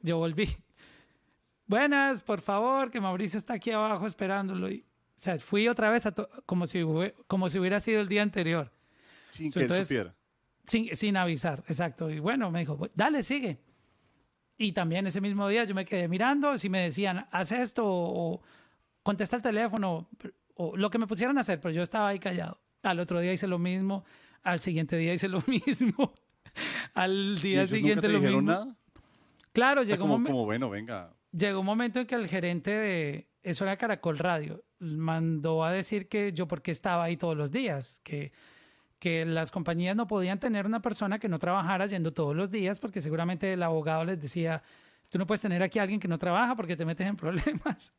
yo 0.00 0.16
volví. 0.16 0.48
Buenas, 1.66 2.22
por 2.22 2.40
favor, 2.40 2.90
que 2.90 3.00
Mauricio 3.00 3.38
está 3.38 3.54
aquí 3.54 3.70
abajo 3.70 4.06
esperándolo. 4.06 4.70
Y, 4.70 4.84
o 5.22 5.24
sea, 5.24 5.38
fui 5.38 5.68
otra 5.68 5.88
vez 5.88 6.04
a 6.04 6.12
como, 6.46 6.66
si, 6.66 6.82
como 7.28 7.48
si 7.48 7.58
hubiera 7.60 7.78
sido 7.78 8.00
el 8.00 8.08
día 8.08 8.22
anterior, 8.22 8.72
Sin 9.26 9.52
que 9.52 9.60
él 9.60 9.84
supiera. 9.84 10.14
sin, 10.64 10.94
sin 10.96 11.16
avisar, 11.16 11.62
exacto. 11.68 12.10
Y 12.10 12.18
bueno, 12.18 12.50
me 12.50 12.58
dijo, 12.60 12.76
"Bu- 12.76 12.90
dale, 12.94 13.22
sigue. 13.22 13.60
Y 14.58 14.72
también 14.72 15.06
ese 15.06 15.20
mismo 15.20 15.46
día 15.48 15.62
yo 15.64 15.76
me 15.76 15.84
quedé 15.84 16.08
mirando, 16.08 16.58
si 16.58 16.68
me 16.68 16.80
decían, 16.80 17.26
haz 17.30 17.52
esto 17.52 17.84
o, 17.86 18.42
contesta 19.04 19.36
el 19.36 19.42
teléfono 19.42 20.08
o 20.54 20.76
lo 20.76 20.90
que 20.90 20.98
me 20.98 21.06
pusieran 21.06 21.38
a 21.38 21.42
hacer, 21.42 21.60
pero 21.60 21.72
yo 21.72 21.82
estaba 21.82 22.08
ahí 22.08 22.18
callado. 22.18 22.60
Al 22.82 22.98
otro 22.98 23.20
día 23.20 23.32
hice 23.32 23.46
lo 23.46 23.58
mismo, 23.60 24.04
al 24.42 24.58
siguiente 24.60 24.96
día 24.96 25.14
hice 25.14 25.28
lo 25.28 25.40
mismo, 25.46 26.12
al 26.94 27.38
día 27.40 27.66
siguiente 27.68 28.08
nunca 28.08 28.08
lo 28.08 28.18
dijeron 28.18 28.44
mismo. 28.44 28.50
nada? 28.64 28.76
Claro, 29.52 29.82
llegó 29.84 30.00
como, 30.00 30.16
un 30.16 30.24
como, 30.24 30.44
bueno, 30.44 30.68
venga. 30.68 31.14
llegó 31.30 31.60
un 31.60 31.66
momento 31.66 32.00
en 32.00 32.06
que 32.06 32.14
el 32.16 32.26
gerente 32.28 32.70
de 32.72 33.28
eso 33.42 33.64
era 33.64 33.76
Caracol 33.76 34.18
Radio 34.18 34.64
mandó 34.82 35.64
a 35.64 35.70
decir 35.72 36.08
que 36.08 36.32
yo 36.32 36.46
porque 36.48 36.70
estaba 36.70 37.04
ahí 37.04 37.16
todos 37.16 37.36
los 37.36 37.50
días 37.50 38.00
que 38.02 38.32
que 38.98 39.24
las 39.24 39.50
compañías 39.50 39.96
no 39.96 40.06
podían 40.06 40.38
tener 40.38 40.64
una 40.64 40.80
persona 40.80 41.18
que 41.18 41.28
no 41.28 41.38
trabajara 41.40 41.86
yendo 41.86 42.12
todos 42.12 42.36
los 42.36 42.50
días 42.52 42.78
porque 42.78 43.00
seguramente 43.00 43.52
el 43.52 43.62
abogado 43.62 44.04
les 44.04 44.20
decía 44.20 44.62
tú 45.08 45.18
no 45.18 45.26
puedes 45.26 45.40
tener 45.40 45.62
aquí 45.62 45.78
a 45.78 45.82
alguien 45.82 45.98
que 46.00 46.06
no 46.08 46.18
trabaja 46.18 46.54
porque 46.54 46.76
te 46.76 46.84
metes 46.84 47.06
en 47.06 47.16
problemas 47.24 47.92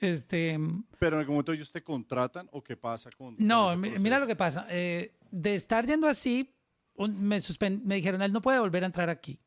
este 0.00 0.58
Pero 0.98 1.16
en 1.16 1.20
algún 1.20 1.34
momento 1.36 1.52
ellos 1.52 1.70
te 1.70 1.82
contratan 1.82 2.48
o 2.52 2.62
qué 2.62 2.76
pasa 2.76 3.10
con. 3.10 3.36
no 3.38 3.76
mira 3.76 4.18
lo 4.18 4.26
que 4.26 4.34
pasa 4.36 4.66
eh, 4.70 5.14
de 5.30 5.54
estar 5.54 5.86
yendo 5.86 6.08
así 6.08 6.52
un- 6.94 7.20
me 7.22 7.38
me 7.84 7.94
dijeron 7.96 8.20
él 8.22 8.32
no 8.32 8.42
puede 8.42 8.58
volver 8.58 8.82
a 8.82 8.86
entrar 8.86 9.10
aquí 9.10 9.38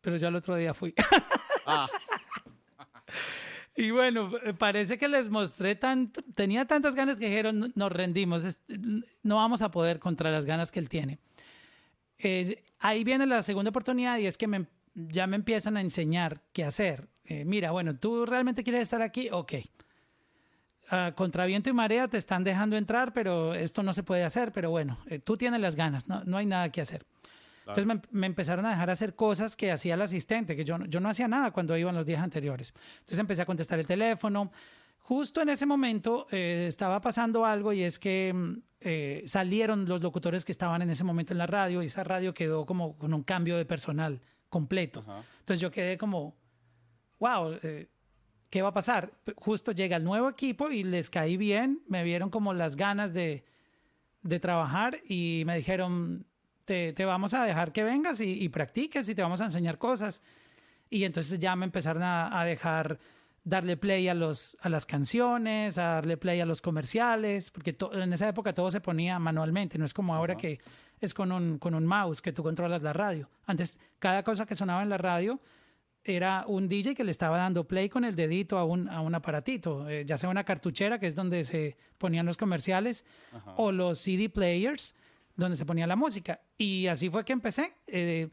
pero 0.00 0.16
yo 0.18 0.28
al 0.28 0.36
otro 0.36 0.54
día 0.56 0.74
fui. 0.74 0.94
Ah, 1.66 1.88
Y 3.76 3.90
bueno, 3.90 4.30
eh, 4.44 4.54
parece 4.54 4.98
que 4.98 5.08
les 5.08 5.28
mostré 5.30 5.74
tanto, 5.74 6.22
tenía 6.34 6.64
tantas 6.64 6.94
ganas 6.94 7.18
que 7.18 7.26
dijeron, 7.26 7.58
"No- 7.58 7.68
nos 7.74 7.92
rendimos, 7.92 8.44
no 9.22 9.36
vamos 9.36 9.62
a 9.62 9.70
poder 9.70 9.98
contra 9.98 10.30
las 10.30 10.44
ganas 10.44 10.70
que 10.70 10.78
él 10.78 10.88
tiene. 10.88 11.18
Eh, 12.18 12.62
ahí 12.78 13.02
viene 13.02 13.26
la 13.26 13.42
segunda 13.42 13.70
oportunidad 13.70 14.18
y 14.18 14.26
es 14.26 14.38
que 14.38 14.66
ya 14.94 15.26
me 15.26 15.36
empiezan 15.36 15.76
a 15.76 15.80
enseñar 15.80 16.40
qué 16.52 16.64
hacer. 16.64 17.08
Eh, 17.24 17.44
mira, 17.44 17.72
bueno, 17.72 17.96
tú 17.96 18.24
realmente 18.26 18.62
quieres 18.62 18.82
estar 18.82 19.02
aquí, 19.02 19.28
ok. 19.32 19.54
Ah, 20.90 21.12
contra 21.16 21.46
viento 21.46 21.70
y 21.70 21.72
marea 21.72 22.06
te 22.08 22.18
están 22.18 22.44
dejando 22.44 22.76
entrar, 22.76 23.12
pero 23.12 23.54
esto 23.54 23.82
no 23.82 23.92
se 23.92 24.02
puede 24.02 24.22
hacer, 24.22 24.52
pero 24.52 24.70
bueno, 24.70 24.98
eh, 25.06 25.18
tú 25.18 25.36
tienes 25.36 25.60
las 25.60 25.76
ganas, 25.76 26.06
no, 26.08 26.22
no 26.24 26.36
hay 26.36 26.46
nada 26.46 26.70
que 26.70 26.82
hacer. 26.82 27.04
Entonces 27.66 27.86
me, 27.86 28.00
me 28.10 28.26
empezaron 28.26 28.66
a 28.66 28.70
dejar 28.70 28.90
hacer 28.90 29.14
cosas 29.14 29.56
que 29.56 29.72
hacía 29.72 29.94
el 29.94 30.02
asistente, 30.02 30.54
que 30.56 30.64
yo, 30.64 30.78
no- 30.78 30.86
yo 30.86 31.00
no 31.00 31.08
hacía 31.08 31.28
nada 31.28 31.50
cuando 31.50 31.76
iban 31.76 31.94
los 31.94 32.04
días 32.06 32.22
anteriores. 32.22 32.72
Entonces 33.00 33.18
empecé 33.18 33.42
a 33.42 33.46
contestar 33.46 33.78
el 33.78 33.86
teléfono. 33.86 34.50
Justo 34.98 35.42
en 35.42 35.50
ese 35.50 35.66
momento 35.66 36.26
eh, 36.30 36.66
estaba 36.68 37.00
pasando 37.00 37.44
algo 37.44 37.72
y 37.72 37.82
es 37.82 37.98
que 37.98 38.32
mm, 38.34 38.54
eh, 38.80 39.22
salieron 39.26 39.86
los 39.86 40.02
locutores 40.02 40.44
que 40.44 40.52
estaban 40.52 40.80
en 40.82 40.90
ese 40.90 41.04
momento 41.04 41.32
en 41.32 41.38
la 41.38 41.46
radio 41.46 41.82
y 41.82 41.86
esa 41.86 42.04
radio 42.04 42.32
quedó 42.34 42.64
como 42.66 42.96
con 42.98 43.12
un 43.14 43.22
cambio 43.22 43.56
de 43.56 43.64
personal 43.66 44.20
completo. 44.48 45.00
Ajá. 45.00 45.22
Entonces 45.40 45.60
yo 45.60 45.70
quedé 45.70 45.98
como, 45.98 46.34
wow, 47.18 47.58
eh, 47.62 47.88
¿qué 48.50 48.62
va 48.62 48.68
a 48.68 48.72
pasar? 48.74 49.10
Justo 49.36 49.72
llega 49.72 49.96
el 49.96 50.04
nuevo 50.04 50.28
equipo 50.28 50.70
y 50.70 50.84
les 50.84 51.10
caí 51.10 51.36
bien, 51.36 51.82
me 51.88 52.02
vieron 52.04 52.30
como 52.30 52.54
las 52.54 52.76
ganas 52.76 53.12
de, 53.12 53.44
de 54.22 54.40
trabajar 54.40 55.00
y 55.08 55.42
me 55.44 55.56
dijeron, 55.56 56.24
te, 56.64 56.92
te 56.92 57.04
vamos 57.04 57.34
a 57.34 57.44
dejar 57.44 57.72
que 57.72 57.82
vengas 57.84 58.20
y, 58.20 58.42
y 58.42 58.48
practiques 58.48 59.08
y 59.08 59.14
te 59.14 59.22
vamos 59.22 59.40
a 59.40 59.44
enseñar 59.44 59.78
cosas. 59.78 60.22
Y 60.90 61.04
entonces 61.04 61.38
ya 61.38 61.56
me 61.56 61.64
empezaron 61.64 62.02
a, 62.02 62.40
a 62.40 62.44
dejar 62.44 62.98
darle 63.42 63.76
play 63.76 64.08
a, 64.08 64.14
los, 64.14 64.56
a 64.62 64.68
las 64.70 64.86
canciones, 64.86 65.76
a 65.76 65.82
darle 65.94 66.16
play 66.16 66.40
a 66.40 66.46
los 66.46 66.60
comerciales, 66.62 67.50
porque 67.50 67.72
to- 67.74 67.92
en 67.92 68.12
esa 68.12 68.28
época 68.28 68.54
todo 68.54 68.70
se 68.70 68.80
ponía 68.80 69.18
manualmente, 69.18 69.76
no 69.76 69.84
es 69.84 69.92
como 69.92 70.14
ahora 70.14 70.36
que 70.36 70.60
es 71.00 71.12
con 71.12 71.30
un, 71.32 71.58
con 71.58 71.74
un 71.74 71.84
mouse 71.84 72.22
que 72.22 72.32
tú 72.32 72.42
controlas 72.42 72.80
la 72.82 72.92
radio. 72.94 73.28
Antes, 73.46 73.78
cada 73.98 74.22
cosa 74.22 74.46
que 74.46 74.54
sonaba 74.54 74.82
en 74.82 74.88
la 74.88 74.96
radio 74.96 75.40
era 76.04 76.44
un 76.46 76.68
DJ 76.68 76.94
que 76.94 77.04
le 77.04 77.10
estaba 77.10 77.36
dando 77.38 77.64
play 77.66 77.88
con 77.88 78.04
el 78.04 78.14
dedito 78.14 78.56
a 78.58 78.64
un, 78.64 78.88
a 78.88 79.00
un 79.00 79.14
aparatito, 79.14 79.88
eh, 79.88 80.04
ya 80.06 80.16
sea 80.16 80.28
una 80.30 80.44
cartuchera, 80.44 80.98
que 80.98 81.06
es 81.06 81.14
donde 81.14 81.44
se 81.44 81.76
ponían 81.98 82.24
los 82.26 82.36
comerciales, 82.36 83.04
Ajá. 83.32 83.54
o 83.56 83.72
los 83.72 83.98
CD 83.98 84.28
players, 84.30 84.94
donde 85.36 85.56
se 85.56 85.64
ponía 85.66 85.86
la 85.86 85.96
música. 85.96 86.40
Y 86.58 86.86
así 86.86 87.10
fue 87.10 87.24
que 87.24 87.32
empecé. 87.32 87.72
Eh, 87.86 88.28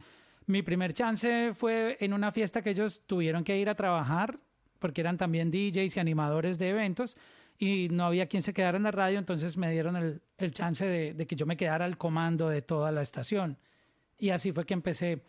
mi 0.46 0.62
primer 0.62 0.94
chance 0.94 1.54
fue 1.54 1.98
en 2.00 2.14
una 2.14 2.32
fiesta 2.32 2.62
que 2.62 2.72
ellos 2.72 3.04
tuvieron 3.06 3.44
que 3.44 3.58
ir 3.58 3.70
a 3.70 3.76
trabajar, 3.76 4.38
porque 4.80 5.02
eran 5.02 5.18
también 5.18 5.52
DJs 5.52 5.98
y 5.98 6.00
animadores 6.00 6.58
de 6.58 6.70
eventos, 6.70 7.16
y 7.58 7.90
no 7.90 8.06
había 8.06 8.26
quien 8.28 8.42
se 8.42 8.54
quedara 8.54 8.78
en 8.78 8.84
la 8.84 8.92
radio, 8.92 9.20
entonces 9.20 9.56
me 9.56 9.72
dieron 9.72 9.96
el, 9.96 10.22
el 10.38 10.52
chance 10.52 10.84
de, 10.86 11.14
de 11.14 11.28
que 11.28 11.36
yo 11.36 11.46
me 11.46 11.56
quedara 11.58 11.86
al 11.86 11.98
comando 11.98 12.50
de 12.50 12.62
toda 12.64 12.92
la 12.92 13.02
estación. 13.04 13.58
Y 14.18 14.32
así 14.32 14.52
fue 14.52 14.66
que 14.66 14.74
empecé. 14.74 15.22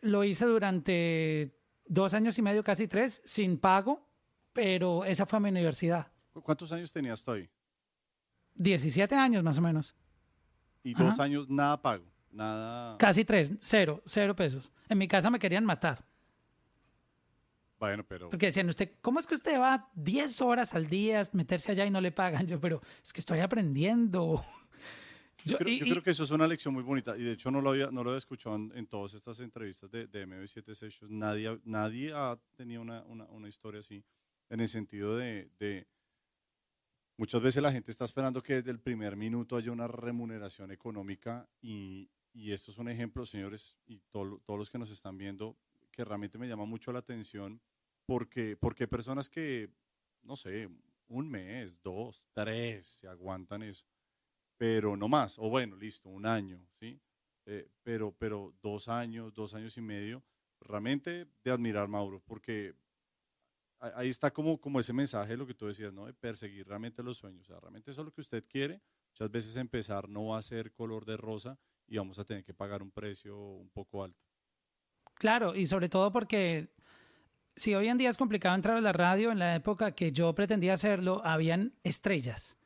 Lo 0.00 0.24
hice 0.24 0.44
durante 0.44 1.54
dos 1.86 2.14
años 2.14 2.36
y 2.38 2.42
medio, 2.42 2.64
casi 2.64 2.88
tres, 2.88 3.22
sin 3.24 3.58
pago, 3.58 4.04
pero 4.52 5.04
esa 5.04 5.24
fue 5.24 5.38
mi 5.38 5.50
universidad. 5.50 6.08
¿Cu- 6.32 6.42
¿Cuántos 6.42 6.72
años 6.72 6.92
tenías 6.92 7.22
tú 7.22 7.30
ahí? 7.30 7.48
17 8.54 9.14
años 9.14 9.42
más 9.42 9.58
o 9.58 9.62
menos. 9.62 9.94
Y 10.84 10.94
dos 10.94 11.14
Ajá. 11.14 11.24
años 11.24 11.48
nada 11.48 11.80
pago, 11.80 12.04
nada. 12.30 12.96
Casi 12.98 13.24
tres, 13.24 13.52
cero, 13.60 14.02
cero 14.06 14.34
pesos. 14.34 14.72
En 14.88 14.98
mi 14.98 15.06
casa 15.08 15.30
me 15.30 15.38
querían 15.38 15.64
matar. 15.64 16.04
Bueno, 17.78 18.04
pero 18.06 18.30
Porque 18.30 18.46
decían, 18.46 18.68
usted, 18.68 18.92
¿cómo 19.00 19.18
es 19.18 19.26
que 19.26 19.34
usted 19.34 19.58
va 19.58 19.90
10 19.94 20.40
horas 20.42 20.72
al 20.74 20.86
día 20.88 21.20
a 21.20 21.24
meterse 21.32 21.72
allá 21.72 21.84
y 21.84 21.90
no 21.90 22.00
le 22.00 22.12
pagan? 22.12 22.46
Yo, 22.46 22.60
pero 22.60 22.80
es 23.02 23.12
que 23.12 23.20
estoy 23.20 23.40
aprendiendo. 23.40 24.40
yo, 25.44 25.52
Yo- 25.52 25.58
creo, 25.58 25.68
y- 25.74 25.78
yo 25.80 25.86
y- 25.86 25.90
creo 25.90 26.02
que 26.02 26.10
eso 26.10 26.22
es 26.22 26.30
una 26.30 26.46
lección 26.46 26.74
muy 26.74 26.84
bonita. 26.84 27.16
Y 27.16 27.22
de 27.24 27.32
hecho 27.32 27.50
no 27.50 27.60
lo 27.60 27.70
había, 27.70 27.90
no 27.90 28.04
lo 28.04 28.10
había 28.10 28.18
escuchado 28.18 28.54
en, 28.54 28.72
en 28.76 28.86
todas 28.86 29.14
estas 29.14 29.40
entrevistas 29.40 29.90
de, 29.90 30.06
de 30.06 30.26
MB7 30.28 30.74
Sessions. 30.74 31.10
Nadie, 31.10 31.58
nadie 31.64 32.12
ha 32.14 32.38
tenido 32.56 32.82
una, 32.82 33.02
una, 33.02 33.24
una 33.24 33.48
historia 33.48 33.80
así, 33.80 34.04
en 34.48 34.60
el 34.60 34.68
sentido 34.68 35.16
de, 35.16 35.50
de 35.58 35.88
muchas 37.22 37.40
veces 37.40 37.62
la 37.62 37.70
gente 37.70 37.92
está 37.92 38.04
esperando 38.04 38.42
que 38.42 38.54
desde 38.54 38.72
el 38.72 38.80
primer 38.80 39.14
minuto 39.14 39.56
haya 39.56 39.70
una 39.70 39.86
remuneración 39.86 40.72
económica 40.72 41.48
y, 41.60 42.10
y 42.32 42.50
esto 42.50 42.72
es 42.72 42.78
un 42.78 42.88
ejemplo, 42.88 43.24
señores, 43.24 43.78
y 43.86 44.00
todo- 44.10 44.40
todos 44.44 44.58
los 44.58 44.68
que 44.68 44.76
nos 44.78 44.90
están 44.90 45.16
viendo, 45.16 45.56
que 45.92 46.04
realmente 46.04 46.36
me 46.36 46.48
llama 46.48 46.64
mucho 46.64 46.90
la 46.92 46.98
atención 46.98 47.60
porque, 48.06 48.56
porque 48.56 48.88
personas 48.88 49.30
que, 49.30 49.70
no 50.24 50.34
sé, 50.34 50.68
un 51.06 51.30
mes, 51.30 51.80
dos, 51.80 52.24
tres, 52.32 52.88
se 52.88 53.06
aguantan 53.06 53.62
eso, 53.62 53.86
pero 54.58 54.96
no 54.96 55.06
más, 55.06 55.38
o 55.38 55.48
bueno, 55.48 55.76
listo, 55.76 56.08
un 56.08 56.26
año, 56.26 56.58
¿sí? 56.80 57.00
Eh, 57.46 57.68
pero, 57.84 58.10
pero 58.18 58.52
dos 58.60 58.88
años, 58.88 59.32
dos 59.32 59.54
años 59.54 59.76
y 59.76 59.80
medio, 59.80 60.24
realmente 60.58 61.28
de 61.44 61.50
admirar, 61.52 61.86
Mauro, 61.86 62.20
porque 62.26 62.74
ahí 63.94 64.08
está 64.08 64.30
como, 64.30 64.60
como 64.60 64.78
ese 64.78 64.92
mensaje, 64.92 65.36
lo 65.36 65.46
que 65.46 65.54
tú 65.54 65.66
decías, 65.66 65.92
¿no? 65.92 66.06
De 66.06 66.14
perseguir 66.14 66.66
realmente 66.66 67.02
los 67.02 67.18
sueños, 67.18 67.42
o 67.42 67.52
sea, 67.52 67.60
realmente 67.60 67.90
eso 67.90 68.02
es 68.02 68.04
lo 68.04 68.12
que 68.12 68.20
usted 68.20 68.44
quiere, 68.48 68.80
muchas 69.10 69.30
veces 69.30 69.56
empezar 69.56 70.08
no 70.08 70.26
va 70.26 70.38
a 70.38 70.42
ser 70.42 70.72
color 70.72 71.04
de 71.04 71.16
rosa 71.16 71.58
y 71.88 71.98
vamos 71.98 72.18
a 72.18 72.24
tener 72.24 72.44
que 72.44 72.54
pagar 72.54 72.82
un 72.82 72.90
precio 72.90 73.36
un 73.36 73.70
poco 73.70 74.04
alto. 74.04 74.22
Claro, 75.14 75.54
y 75.54 75.66
sobre 75.66 75.88
todo 75.88 76.12
porque 76.12 76.70
si 77.54 77.74
hoy 77.74 77.88
en 77.88 77.98
día 77.98 78.08
es 78.08 78.16
complicado 78.16 78.54
entrar 78.54 78.76
a 78.76 78.80
la 78.80 78.92
radio, 78.92 79.30
en 79.30 79.38
la 79.38 79.54
época 79.54 79.92
que 79.92 80.12
yo 80.12 80.34
pretendía 80.34 80.74
hacerlo, 80.74 81.20
habían 81.24 81.74
estrellas. 81.82 82.56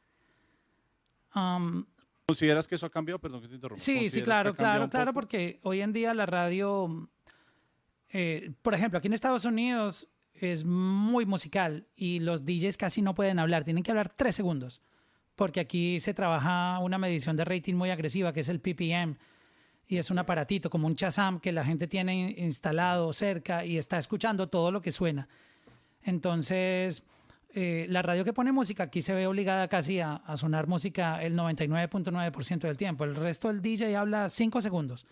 ¿Consideras 2.27 2.67
que 2.67 2.77
eso 2.77 2.87
ha 2.87 2.91
cambiado? 2.91 3.19
Perdón 3.19 3.43
que 3.43 3.49
te 3.49 3.55
interrumpa. 3.55 3.83
Sí, 3.83 3.93
sí, 3.93 3.99
¿Consideras 3.99 4.19
que 4.19 4.25
claro, 4.25 4.55
claro, 4.55 4.89
claro, 4.89 5.13
porque 5.13 5.61
hoy 5.65 5.81
en 5.81 5.93
día 5.93 6.15
la 6.15 6.25
radio, 6.25 7.11
eh, 8.11 8.53
por 8.63 8.75
ejemplo, 8.75 8.99
aquí 8.99 9.09
en 9.09 9.15
Estados 9.15 9.45
Unidos 9.45 10.09
es 10.41 10.65
muy 10.65 11.27
musical 11.27 11.87
y 11.97 12.21
los 12.21 12.45
DJs 12.45 12.77
casi 12.77 13.03
no 13.03 13.15
pueden 13.15 13.39
hablar, 13.39 13.65
tienen 13.65 13.83
que 13.83 13.91
hablar 13.91 14.09
tres 14.09 14.35
segundos, 14.35 14.83
porque 15.35 15.61
aquí 15.61 16.01
se 16.01 16.15
trabaja 16.15 16.79
una 16.81 16.99
medición 16.99 17.37
de 17.37 17.45
rating 17.45 17.75
muy 17.75 17.91
agresiva, 17.91 18.33
que 18.33 18.41
es 18.41 18.49
el 18.49 18.61
PPM, 18.61 19.17
y 19.89 19.99
es 19.99 20.11
un 20.11 20.19
aparatito 20.19 20.69
como 20.71 20.87
un 20.87 20.97
Chazam 20.97 21.41
que 21.41 21.53
la 21.53 21.65
gente 21.65 21.87
tiene 21.87 22.35
instalado 22.39 23.13
cerca 23.13 23.65
y 23.65 23.79
está 23.79 23.99
escuchando 23.99 24.49
todo 24.49 24.73
lo 24.73 24.83
que 24.83 24.91
suena. 24.91 25.29
Entonces, 26.03 27.05
eh, 27.55 27.87
la 27.89 28.03
radio 28.03 28.25
que 28.25 28.33
pone 28.33 28.53
música 28.53 28.85
aquí 28.85 29.01
se 29.01 29.15
ve 29.15 29.27
obligada 29.27 29.69
casi 29.69 30.01
a, 30.01 30.17
a 30.17 30.37
sonar 30.37 30.67
música 30.67 31.23
el 31.23 31.37
99.9% 31.37 32.61
del 32.61 32.77
tiempo. 32.77 33.05
El 33.05 33.15
resto 33.15 33.49
del 33.49 33.63
DJ 33.63 33.97
habla 33.97 34.29
cinco 34.29 34.61
segundos. 34.61 35.07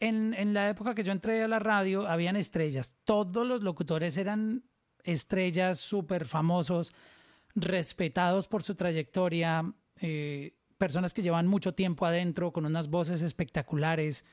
En, 0.00 0.34
en 0.34 0.52
la 0.52 0.68
época 0.68 0.94
que 0.94 1.02
yo 1.04 1.12
entré 1.12 1.42
a 1.42 1.48
la 1.48 1.58
radio, 1.58 2.06
habían 2.06 2.36
estrellas. 2.36 2.96
Todos 3.04 3.46
los 3.46 3.62
locutores 3.62 4.16
eran 4.16 4.64
estrellas 5.04 5.78
súper 5.78 6.24
famosos, 6.26 6.92
respetados 7.54 8.46
por 8.48 8.62
su 8.62 8.74
trayectoria, 8.74 9.72
eh, 10.00 10.54
personas 10.76 11.14
que 11.14 11.22
llevan 11.22 11.46
mucho 11.46 11.72
tiempo 11.72 12.04
adentro, 12.04 12.52
con 12.52 12.66
unas 12.66 12.88
voces 12.88 13.22
espectaculares, 13.22 14.24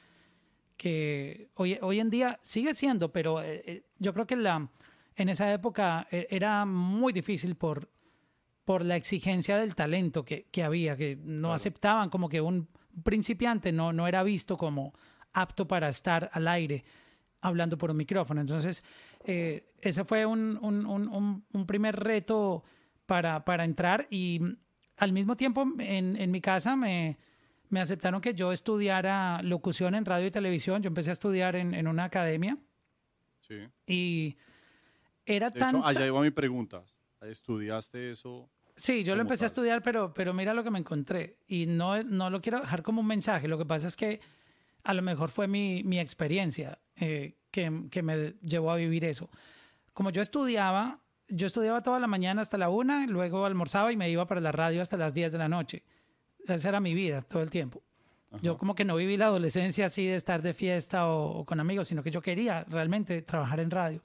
que 0.75 1.49
hoy, 1.55 1.77
hoy 1.81 1.99
en 1.99 2.09
día 2.09 2.39
sigue 2.41 2.73
siendo, 2.73 3.13
pero 3.13 3.41
eh, 3.41 3.63
eh, 3.65 3.83
yo 3.99 4.13
creo 4.13 4.25
que 4.27 4.35
la, 4.35 4.69
en 5.15 5.29
esa 5.29 5.53
época 5.53 6.07
eh, 6.11 6.27
era 6.29 6.65
muy 6.65 7.13
difícil 7.13 7.55
por, 7.55 7.89
por 8.65 8.83
la 8.83 8.97
exigencia 8.97 9.57
del 9.57 9.75
talento 9.75 10.25
que, 10.25 10.47
que 10.51 10.63
había, 10.63 10.97
que 10.97 11.15
no 11.15 11.49
Claro. 11.49 11.53
aceptaban 11.53 12.09
como 12.09 12.27
que 12.27 12.41
un 12.41 12.67
principiante 13.03 13.71
no, 13.71 13.93
no 13.93 14.07
era 14.07 14.23
visto 14.23 14.57
como 14.57 14.93
apto 15.33 15.67
para 15.67 15.89
estar 15.89 16.29
al 16.33 16.47
aire 16.47 16.83
hablando 17.41 17.77
por 17.77 17.91
un 17.91 17.97
micrófono. 17.97 18.41
Entonces, 18.41 18.83
eh, 19.25 19.73
ese 19.81 20.03
fue 20.05 20.25
un, 20.25 20.57
un, 20.61 21.65
primer 21.65 21.95
reto 21.95 22.63
para, 23.05 23.43
para, 23.43 23.65
entrar 23.65 24.07
y 24.09 24.39
al 24.97 25.11
mismo 25.11 25.35
tiempo 25.35 25.65
en, 25.79 26.15
en 26.15 26.31
mi 26.31 26.41
casa 26.41 26.75
me, 26.75 27.17
me, 27.69 27.81
aceptaron 27.81 28.21
que 28.21 28.33
yo 28.33 28.51
estudiara 28.51 29.41
locución 29.43 29.93
en 29.95 30.05
radio 30.05 30.27
y 30.27 30.31
televisión. 30.31 30.81
Yo 30.81 30.87
empecé 30.87 31.09
a 31.09 31.13
estudiar 31.13 31.55
en, 31.55 31.73
en 31.73 31.87
una 31.87 32.05
academia. 32.05 32.57
Sí. 33.41 33.67
Y 33.85 34.37
era 35.25 35.51
tan... 35.51 35.81
Allá 35.83 36.07
iba 36.07 36.21
mi 36.21 36.31
pregunta. 36.31 36.83
¿Estudiaste 37.21 38.09
eso? 38.09 38.49
Sí, 38.75 39.03
yo 39.03 39.15
lo 39.15 39.21
empecé 39.21 39.45
a 39.45 39.47
estudiar, 39.47 39.83
pero, 39.83 40.13
pero 40.13 40.33
mira 40.33 40.53
lo 40.53 40.63
que 40.63 40.71
me 40.71 40.79
encontré. 40.79 41.37
Y 41.47 41.65
no, 41.65 42.01
no 42.03 42.29
lo 42.29 42.41
quiero 42.41 42.59
dejar 42.59 42.83
como 42.83 43.01
un 43.01 43.07
mensaje. 43.07 43.47
Lo 43.47 43.57
que 43.57 43.65
pasa 43.65 43.87
es 43.87 43.95
que 43.95 44.19
a 44.83 44.93
lo 44.93 45.01
mejor 45.01 45.29
fue 45.29 45.47
mi, 45.47 45.83
mi 45.83 45.99
experiencia 45.99 46.79
eh, 46.95 47.35
que, 47.51 47.87
que, 47.89 48.01
me 48.01 48.33
llevó 48.41 48.71
a 48.71 48.75
vivir 48.75 49.05
eso. 49.05 49.29
Como 49.93 50.09
yo 50.09 50.21
estudiaba, 50.21 50.99
yo 51.27 51.47
estudiaba 51.47 51.81
toda 51.81 51.99
la 51.99 52.07
mañana 52.07 52.41
hasta 52.41 52.57
la 52.57 52.69
una, 52.69 53.05
luego 53.07 53.45
almorzaba 53.45 53.91
y 53.91 53.97
me 53.97 54.09
iba 54.09 54.27
para 54.27 54.41
la 54.41 54.51
radio 54.51 54.81
hasta 54.81 54.97
las 54.97 55.13
10 55.13 55.31
de 55.31 55.37
la 55.37 55.49
noche. 55.49 55.83
Esa 56.47 56.69
era 56.69 56.79
mi 56.79 56.93
vida 56.93 57.21
todo 57.21 57.41
el 57.41 57.49
tiempo. 57.49 57.81
Yo 58.41 58.57
como 58.57 58.73
que 58.73 58.83
no 58.83 58.95
viví 58.95 59.15
la 59.15 59.27
adolescencia 59.27 59.85
así 59.85 60.07
de 60.07 60.15
estar 60.15 60.41
de 60.41 60.55
fiesta 60.55 61.07
o, 61.07 61.45
con 61.45 61.59
amigos, 61.59 61.87
sino 61.87 62.01
que 62.01 62.09
yo 62.09 62.21
quería 62.21 62.63
realmente 62.67 63.21
trabajar 63.21 63.59
en 63.59 63.69
radio. 63.69 64.01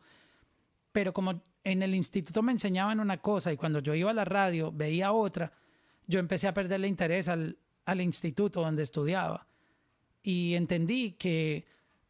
Pero 0.93 1.15
como 1.15 1.41
en 1.65 1.83
el 1.83 1.95
instituto 1.95 2.43
me 2.43 2.53
enseñaban 2.53 3.01
una 3.01 3.19
cosa 3.19 3.53
y 3.53 3.57
cuando 3.57 3.79
yo 3.79 3.95
iba 3.95 4.11
a 4.11 4.15
la 4.15 4.27
radio 4.27 4.71
veía 4.71 5.13
otra, 5.13 5.53
yo 6.07 6.21
empecé 6.21 6.47
a 6.47 6.53
perderle 6.53 6.89
interés 6.89 7.29
al, 7.29 7.57
al 7.87 8.01
instituto 8.03 8.61
donde 8.61 8.83
estudiaba. 8.83 9.48
Y 10.23 10.55
entendí 10.55 11.13
que 11.13 11.67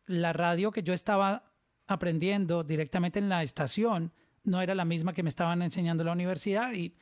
la 0.07 0.33
radio 0.33 0.71
que 0.71 0.83
yo 0.83 0.93
estaba 0.93 1.53
aprendiendo 1.87 2.65
directamente 2.65 3.19
en 3.19 3.29
la 3.29 3.43
estación 3.43 4.13
no 4.45 4.61
era 4.63 4.75
la 4.75 4.85
misma 4.85 5.13
que 5.13 5.23
me 5.23 5.29
estaban 5.29 5.63
enseñando 5.63 6.03
en 6.03 6.07
la 6.07 6.13
universidad 6.13 6.73
y 6.73 6.95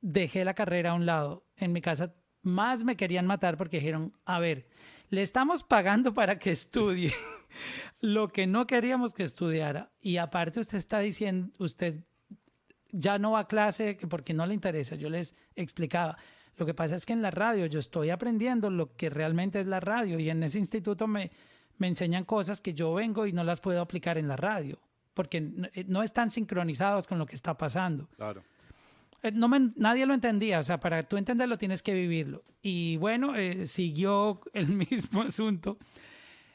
dejé 0.00 0.44
la 0.44 0.54
carrera 0.54 0.90
a 0.90 0.94
un 0.94 1.06
lado. 1.06 1.46
En 1.56 1.72
mi 1.72 1.80
casa 1.80 2.14
más 2.42 2.84
me 2.84 2.96
querían 2.96 3.26
matar 3.26 3.56
porque 3.56 3.78
dijeron, 3.78 4.12
a 4.24 4.40
ver, 4.40 4.66
le 5.08 5.22
estamos 5.22 5.62
pagando 5.62 6.12
para 6.12 6.38
que 6.38 6.50
estudie 6.50 7.12
lo 8.00 8.28
que 8.28 8.46
no 8.46 8.66
queríamos 8.66 9.14
que 9.14 9.22
estudiara 9.22 9.92
y 10.00 10.16
aparte 10.16 10.60
usted 10.60 10.78
está 10.78 10.98
diciendo, 10.98 11.52
usted 11.58 12.04
ya 12.90 13.18
no 13.18 13.32
va 13.32 13.40
a 13.40 13.48
clase 13.48 13.98
porque 14.08 14.34
no 14.34 14.44
le 14.46 14.54
interesa. 14.54 14.96
Yo 14.96 15.08
les 15.08 15.34
explicaba, 15.56 16.18
lo 16.56 16.66
que 16.66 16.74
pasa 16.74 16.96
es 16.96 17.06
que 17.06 17.12
en 17.12 17.22
la 17.22 17.30
radio 17.30 17.66
yo 17.66 17.78
estoy 17.78 18.10
aprendiendo 18.10 18.70
lo 18.70 18.94
que 18.96 19.10
realmente 19.10 19.60
es 19.60 19.66
la 19.66 19.80
radio 19.80 20.18
y 20.18 20.30
en 20.30 20.42
ese 20.42 20.58
instituto 20.58 21.06
me, 21.06 21.30
me 21.78 21.88
enseñan 21.88 22.24
cosas 22.24 22.60
que 22.60 22.74
yo 22.74 22.94
vengo 22.94 23.26
y 23.26 23.32
no 23.32 23.44
las 23.44 23.60
puedo 23.60 23.80
aplicar 23.80 24.18
en 24.18 24.28
la 24.28 24.36
radio 24.36 24.78
porque 25.14 25.40
no 25.86 26.02
están 26.02 26.30
sincronizados 26.30 27.06
con 27.06 27.18
lo 27.18 27.26
que 27.26 27.34
está 27.34 27.56
pasando. 27.56 28.08
Claro. 28.16 28.42
Eh, 29.22 29.30
no 29.32 29.48
nadie 29.76 30.06
lo 30.06 30.14
entendía, 30.14 30.58
o 30.58 30.62
sea, 30.62 30.80
para 30.80 31.02
tú 31.04 31.16
entenderlo 31.16 31.58
tienes 31.58 31.82
que 31.82 31.94
vivirlo. 31.94 32.42
Y 32.62 32.96
bueno, 32.96 33.36
eh, 33.36 33.66
siguió 33.66 34.40
el 34.52 34.68
mismo 34.68 35.22
asunto. 35.22 35.78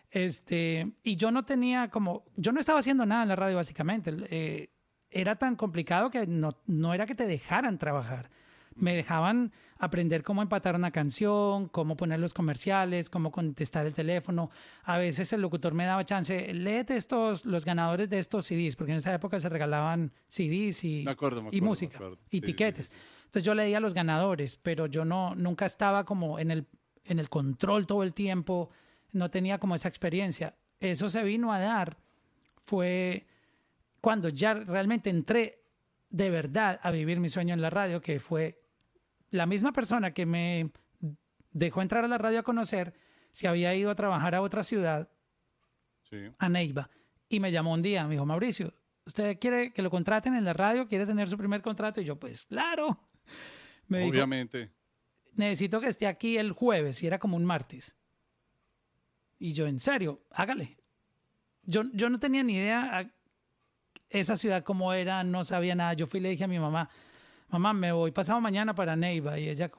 Este, 0.10 0.94
y 1.04 1.16
yo 1.16 1.32
no 1.32 1.46
tenía 1.46 1.90
como, 1.90 2.24
yo 2.36 2.52
no 2.52 2.60
estaba 2.60 2.80
haciendo 2.80 3.06
nada 3.06 3.24
en 3.24 3.30
la 3.30 3.36
radio 3.36 3.58
básicamente. 3.58 4.14
Eh, 4.30 4.70
era 5.10 5.36
tan 5.36 5.56
complicado 5.56 6.10
que 6.10 6.28
no, 6.28 6.50
no 6.66 6.94
era 6.94 7.06
que 7.06 7.16
te 7.16 7.28
dejaran 7.28 7.78
trabajar 7.78 8.30
me 8.78 8.96
dejaban 8.96 9.52
aprender 9.78 10.24
cómo 10.24 10.42
empatar 10.42 10.76
una 10.76 10.92
canción, 10.92 11.68
cómo 11.68 11.96
poner 11.96 12.20
los 12.20 12.34
comerciales, 12.34 13.10
cómo 13.10 13.32
contestar 13.32 13.86
el 13.86 13.94
teléfono. 13.94 14.50
A 14.84 14.98
veces 14.98 15.34
el 15.34 15.42
locutor 15.42 15.74
me 15.74 15.86
daba 15.86 16.06
chance, 16.06 16.54
léete 16.54 16.96
estos, 16.96 17.46
los 17.46 17.66
ganadores 17.66 18.10
de 18.10 18.20
estos 18.20 18.46
CDs, 18.46 18.76
porque 18.76 18.92
en 18.92 18.98
esa 18.98 19.14
época 19.14 19.40
se 19.40 19.50
regalaban 19.50 20.12
CDs 20.28 20.84
y, 20.84 21.06
y 21.52 21.62
música 21.62 22.00
y 22.30 22.42
tiquetes. 22.42 22.94
Entonces 23.26 23.44
yo 23.44 23.54
leía 23.54 23.80
los 23.80 23.94
ganadores, 23.94 24.58
pero 24.58 24.86
yo 24.88 25.06
no, 25.06 25.36
nunca 25.36 25.66
estaba 25.66 26.06
como 26.06 26.40
en 26.40 26.52
el, 26.52 26.68
en 27.04 27.20
el 27.20 27.30
control 27.30 27.86
todo 27.86 28.04
el 28.04 28.14
tiempo, 28.14 28.70
no 29.12 29.30
tenía 29.30 29.60
como 29.60 29.76
esa 29.76 29.90
experiencia. 29.90 30.56
Eso 30.80 31.10
se 31.10 31.24
vino 31.24 31.52
a 31.52 31.60
dar, 31.60 31.98
fue 32.62 33.28
cuando 34.02 34.30
ya 34.30 34.54
realmente 34.54 35.10
entré 35.10 35.64
de 36.10 36.30
verdad 36.30 36.80
a 36.82 36.92
vivir 36.92 37.20
mi 37.20 37.30
sueño 37.30 37.54
en 37.54 37.62
la 37.62 37.70
radio, 37.70 38.02
que 38.02 38.20
fue 38.20 38.62
la 39.30 39.46
misma 39.46 39.72
persona 39.72 40.14
que 40.14 40.26
me 40.26 40.72
dejó 41.52 41.82
entrar 41.82 42.06
a 42.06 42.08
la 42.08 42.18
radio 42.18 42.40
a 42.40 42.44
conocer, 42.44 42.94
se 43.32 43.48
había 43.48 43.74
ido 43.76 43.92
a 43.92 43.96
trabajar 43.96 44.36
a 44.36 44.42
otra 44.42 44.64
ciudad, 44.64 45.10
a 46.38 46.50
Neiva, 46.50 46.90
y 47.30 47.40
me 47.40 47.52
llamó 47.52 47.74
un 47.74 47.82
día, 47.82 48.06
me 48.06 48.12
dijo, 48.12 48.26
Mauricio, 48.26 48.74
¿usted 49.06 49.38
quiere 49.40 49.74
que 49.74 49.82
lo 49.82 49.90
contraten 49.90 50.36
en 50.36 50.46
la 50.46 50.54
radio? 50.54 50.88
¿Quiere 50.88 51.06
tener 51.06 51.28
su 51.28 51.38
primer 51.38 51.62
contrato? 51.62 52.00
Y 52.00 52.06
yo, 52.06 52.18
pues 52.18 52.46
claro. 52.46 53.10
Me 53.88 54.04
Obviamente. 54.04 54.72
necesito 55.34 55.80
que 55.80 55.88
esté 55.88 56.08
aquí 56.08 56.38
el 56.38 56.52
jueves, 56.52 57.02
y 57.04 57.08
era 57.08 57.20
como 57.20 57.38
un 57.38 57.46
martes. 57.46 57.96
Y 59.40 59.54
yo, 59.54 59.68
en 59.68 59.80
serio, 59.80 60.26
hágale. 60.32 60.78
Yo, 61.64 61.84
yo 61.94 62.10
no 62.10 62.20
tenía 62.20 62.44
ni 62.44 62.56
idea 62.56 63.14
esa 64.10 64.36
ciudad 64.36 64.64
cómo 64.64 64.94
era, 64.94 65.24
no 65.24 65.44
sabía 65.44 65.76
nada. 65.76 65.94
Yo 65.94 66.08
fui 66.08 66.20
y 66.20 66.24
le 66.24 66.30
dije 66.30 66.44
a 66.44 66.48
mi 66.48 66.60
mamá, 66.60 66.90
mamá, 67.50 67.74
me 67.74 67.92
voy 67.92 68.12
pasado 68.12 68.42
mañana 68.42 68.76
para 68.76 68.96
Neiva. 68.96 69.40
Y 69.40 69.50
ella 69.50 69.72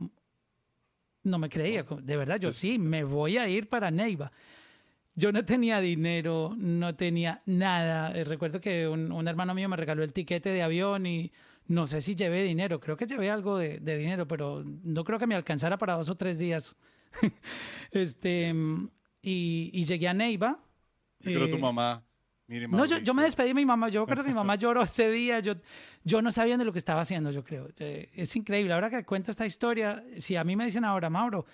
no 1.22 1.38
me 1.38 1.48
creía, 1.48 1.84
de 1.84 2.16
verdad, 2.16 2.38
yo 2.38 2.52
sí, 2.52 2.78
me 2.78 3.04
voy 3.04 3.38
a 3.38 3.48
ir 3.48 3.68
para 3.68 3.90
Neiva. 3.90 4.32
Yo 5.14 5.32
no 5.32 5.44
tenía 5.44 5.80
dinero, 5.80 6.54
no 6.56 6.94
tenía 6.94 7.42
nada. 7.44 8.12
Eh, 8.16 8.24
recuerdo 8.24 8.60
que 8.60 8.86
un, 8.86 9.26
hermano 9.26 9.54
mío 9.54 9.68
me 9.68 9.76
regaló 9.76 10.04
el 10.04 10.12
tiquete 10.12 10.50
de 10.50 10.62
avión 10.62 11.06
y 11.06 11.32
no 11.66 11.86
sé 11.86 12.00
si 12.00 12.14
llevé 12.14 12.44
dinero, 12.44 12.80
creo 12.80 12.96
que 12.96 13.06
llevé 13.06 13.28
algo 13.28 13.58
de, 13.58 13.78
dinero, 13.80 14.28
pero 14.28 14.62
no 14.64 15.04
creo 15.04 15.18
que 15.18 15.26
me 15.26 15.34
alcanzara 15.34 15.76
para 15.76 15.94
dos 15.94 16.08
o 16.08 16.16
tres 16.16 16.38
días. 16.38 16.74
este, 17.90 18.54
y, 19.20 19.84
llegué 19.84 20.08
a 20.08 20.14
Neiva. 20.14 20.60
Pero 21.20 21.48
tu 21.48 21.56
eh, 21.56 21.60
mamá 21.60 22.07
no, 22.48 22.86
yo, 22.86 22.98
yo, 22.98 23.12
me 23.12 23.22
despedí 23.22 23.48
de 23.48 23.54
mi 23.54 23.66
mamá. 23.66 23.88
Yo 23.90 24.06
creo 24.06 24.24
que 24.24 24.30
mi 24.30 24.34
mamá 24.34 24.54
lloró 24.56 24.82
ese 24.82 25.10
día. 25.10 25.40
Yo, 25.40 25.54
yo 26.02 26.22
no 26.22 26.32
sabía 26.32 26.56
de 26.56 26.64
lo 26.64 26.72
que 26.72 26.78
estaba 26.78 27.02
haciendo, 27.02 27.30
yo 27.30 27.44
creo. 27.44 27.68
Eh, 27.78 28.10
es 28.14 28.34
increíble. 28.36 28.72
Ahora 28.72 28.88
que 28.88 29.04
cuento 29.04 29.30
esta 29.30 29.44
historia, 29.44 30.02
si 30.16 30.36
a 30.36 30.44
mí 30.44 30.56
me 30.56 30.64
dicen 30.64 30.84
ahora, 30.84 31.10
Mauro, 31.10 31.44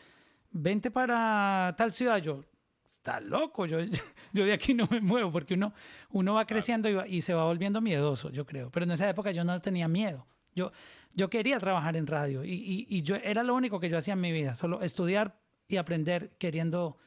vente 0.52 0.90
para 0.90 1.74
tal 1.76 1.92
ciudad, 1.92 2.18
yo, 2.18 2.44
está 2.88 3.20
loco. 3.20 3.66
Yo, 3.66 3.78
yo 4.32 4.44
de 4.44 4.52
aquí 4.52 4.72
no 4.72 4.86
me 4.88 5.00
muevo 5.00 5.32
porque 5.32 5.54
uno, 5.54 5.74
uno 6.10 6.34
va 6.34 6.46
creciendo 6.46 6.88
y, 6.88 7.16
y, 7.16 7.20
se 7.22 7.34
va 7.34 7.44
volviendo 7.44 7.80
miedoso, 7.80 8.30
yo 8.30 8.46
creo. 8.46 8.70
Pero 8.70 8.84
en 8.84 8.92
esa 8.92 9.08
época 9.08 9.32
yo 9.32 9.42
no 9.42 9.60
tenía 9.60 9.88
miedo. 9.88 10.26
Yo, 10.54 10.70
yo 11.12 11.28
quería 11.28 11.58
trabajar 11.58 11.96
en 11.96 12.06
radio 12.06 12.44
y, 12.44 12.52
y, 12.52 12.86
y 12.88 13.02
yo 13.02 13.16
era 13.16 13.42
lo 13.42 13.56
único 13.56 13.80
que 13.80 13.88
yo 13.88 13.98
hacía 13.98 14.14
en 14.14 14.20
mi 14.20 14.30
vida, 14.30 14.54
solo 14.54 14.80
estudiar 14.82 15.36
y 15.66 15.76
aprender 15.76 16.30
queriendo 16.38 16.98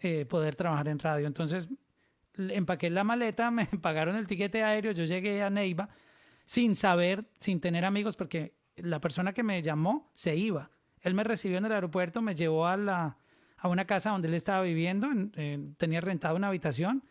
eh, 0.00 0.24
poder 0.26 0.56
trabajar 0.56 0.88
en 0.88 0.98
radio. 0.98 1.26
Entonces 1.26 1.68
empaqué 2.36 2.90
la 2.90 3.04
maleta, 3.04 3.50
me 3.50 3.66
pagaron 3.66 4.16
el 4.16 4.26
tiquete 4.26 4.62
aéreo, 4.62 4.92
yo 4.92 5.04
llegué 5.04 5.42
a 5.42 5.50
Neiva 5.50 5.88
sin 6.46 6.74
saber, 6.74 7.24
sin 7.38 7.60
tener 7.60 7.84
amigos, 7.84 8.16
porque 8.16 8.54
la 8.76 9.00
persona 9.00 9.32
que 9.32 9.42
me 9.42 9.62
llamó 9.62 10.10
se 10.14 10.36
iba. 10.36 10.70
Él 11.00 11.14
me 11.14 11.24
recibió 11.24 11.58
en 11.58 11.64
el 11.64 11.72
aeropuerto, 11.72 12.22
me 12.22 12.34
llevó 12.34 12.66
a, 12.66 12.76
la, 12.76 13.16
a 13.56 13.68
una 13.68 13.86
casa 13.86 14.10
donde 14.10 14.28
él 14.28 14.34
estaba 14.34 14.62
viviendo, 14.62 15.08
tenía 15.76 16.00
rentado 16.00 16.36
una 16.36 16.48
habitación, 16.48 17.04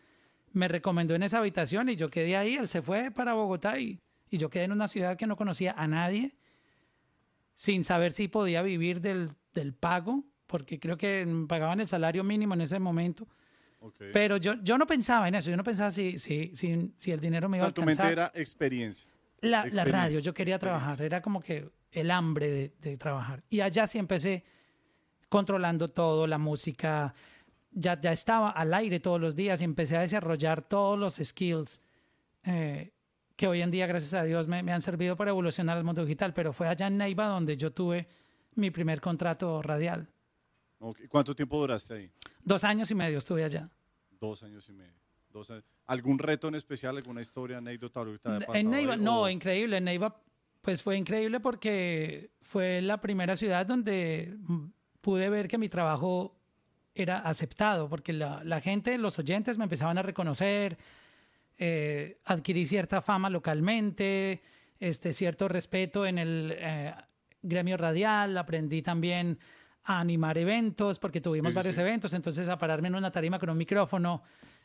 me 0.52 0.68
recomendó 0.68 1.14
en 1.14 1.22
esa 1.22 1.38
habitación 1.38 1.88
y 1.88 1.96
yo 1.96 2.10
quedé 2.10 2.36
ahí, 2.36 2.56
él 2.56 2.68
se 2.68 2.82
fue 2.82 3.10
para 3.10 3.32
Bogotá 3.32 3.78
y, 3.78 3.98
y 4.30 4.38
yo 4.38 4.50
quedé 4.50 4.64
en 4.64 4.72
una 4.72 4.88
ciudad 4.88 5.16
que 5.16 5.26
no 5.26 5.36
conocía 5.36 5.72
a 5.76 5.86
nadie, 5.86 6.32
sin 7.54 7.82
saber 7.82 8.12
si 8.12 8.28
podía 8.28 8.62
vivir 8.62 9.00
del, 9.00 9.30
del 9.54 9.72
pago, 9.72 10.24
porque 10.46 10.78
creo 10.78 10.96
que 10.96 11.26
pagaban 11.48 11.80
el 11.80 11.88
salario 11.88 12.24
mínimo 12.24 12.54
en 12.54 12.60
ese 12.60 12.78
momento 12.78 13.26
pero 14.12 14.36
yo, 14.36 14.54
yo 14.62 14.76
no 14.76 14.86
pensaba 14.86 15.28
en 15.28 15.34
eso, 15.34 15.50
yo 15.50 15.56
no 15.56 15.64
pensaba 15.64 15.90
si, 15.90 16.18
si, 16.18 16.54
si, 16.54 16.92
si 16.96 17.12
el 17.12 17.20
dinero 17.20 17.48
me 17.48 17.56
iba 17.58 17.66
a 17.66 17.68
alcanzar. 17.68 17.96
tu 17.96 18.02
mente 18.02 18.12
era 18.12 18.32
experiencia. 18.34 19.08
La, 19.40 19.64
la 19.66 19.84
radio, 19.84 20.20
yo 20.20 20.34
quería 20.34 20.58
trabajar, 20.58 21.00
era 21.00 21.22
como 21.22 21.40
que 21.40 21.70
el 21.90 22.10
hambre 22.10 22.50
de, 22.50 22.74
de, 22.80 22.96
trabajar. 22.98 23.42
Y 23.48 23.60
allá 23.60 23.86
sí 23.86 23.98
empecé 23.98 24.44
controlando 25.28 25.88
todo, 25.88 26.26
la 26.26 26.36
música, 26.36 27.14
ya, 27.70 27.98
ya 27.98 28.12
estaba 28.12 28.50
al 28.50 28.74
aire 28.74 29.00
todos 29.00 29.20
los 29.20 29.34
días 29.34 29.60
y 29.60 29.64
empecé 29.64 29.96
a 29.96 30.00
desarrollar 30.00 30.62
todos 30.62 30.98
los 30.98 31.16
skills 31.22 31.80
eh, 32.44 32.92
que 33.36 33.48
hoy 33.48 33.62
en 33.62 33.70
día, 33.70 33.86
gracias 33.86 34.12
a 34.14 34.24
Dios, 34.24 34.48
me, 34.48 34.62
me 34.62 34.72
han 34.72 34.82
servido 34.82 35.16
para 35.16 35.30
evolucionar 35.30 35.78
al 35.78 35.84
mundo 35.84 36.04
digital. 36.04 36.34
Pero 36.34 36.52
fue 36.52 36.68
allá 36.68 36.88
en 36.88 36.98
Neiva 36.98 37.26
donde 37.26 37.56
yo 37.56 37.72
tuve 37.72 38.06
mi 38.54 38.70
primer 38.70 39.00
contrato 39.00 39.62
radial. 39.62 40.08
¿Cuánto 41.08 41.34
tiempo 41.34 41.58
duraste 41.60 41.94
ahí? 41.94 42.10
Dos 42.42 42.64
años 42.64 42.90
y 42.90 42.94
medio 42.94 43.18
estuve 43.18 43.44
allá. 43.44 43.68
Dos 44.18 44.42
años 44.42 44.68
y 44.68 44.72
medio. 44.72 44.94
¿Algún 45.86 46.18
reto 46.18 46.48
en 46.48 46.54
especial, 46.54 46.96
alguna 46.96 47.20
historia, 47.20 47.58
anécdota 47.58 48.00
ahorita 48.00 48.38
de 48.38 48.46
En 48.54 48.70
Neiva, 48.70 48.96
no, 48.96 49.28
increíble. 49.28 49.76
En 49.76 49.84
Neiva, 49.84 50.16
pues 50.60 50.82
fue 50.82 50.96
increíble 50.96 51.40
porque 51.40 52.32
fue 52.40 52.80
la 52.80 53.00
primera 53.00 53.36
ciudad 53.36 53.66
donde 53.66 54.36
pude 55.00 55.28
ver 55.28 55.48
que 55.48 55.58
mi 55.58 55.68
trabajo 55.68 56.36
era 56.94 57.18
aceptado, 57.18 57.88
porque 57.88 58.12
la, 58.12 58.42
la 58.44 58.60
gente, 58.60 58.98
los 58.98 59.18
oyentes 59.18 59.58
me 59.58 59.64
empezaban 59.64 59.98
a 59.98 60.02
reconocer, 60.02 60.76
eh, 61.58 62.18
adquirí 62.24 62.66
cierta 62.66 63.00
fama 63.00 63.30
localmente, 63.30 64.42
este, 64.78 65.12
cierto 65.12 65.48
respeto 65.48 66.06
en 66.06 66.18
el 66.18 66.54
eh, 66.56 66.94
gremio 67.42 67.76
radial, 67.76 68.36
aprendí 68.36 68.82
también 68.82 69.38
a 69.84 70.00
animar 70.00 70.36
eventos, 70.38 70.98
porque 70.98 71.20
tuvimos 71.20 71.52
Sí, 71.52 71.56
varios 71.56 71.74
sí. 71.74 71.80
eventos, 71.80 72.12
entonces 72.12 72.48
a 72.48 72.58
pararme 72.58 72.88
en 72.88 72.94
una 72.96 73.10
tarima 73.10 73.38
con 73.38 73.50
un 73.50 73.58
micrófono 73.58 74.22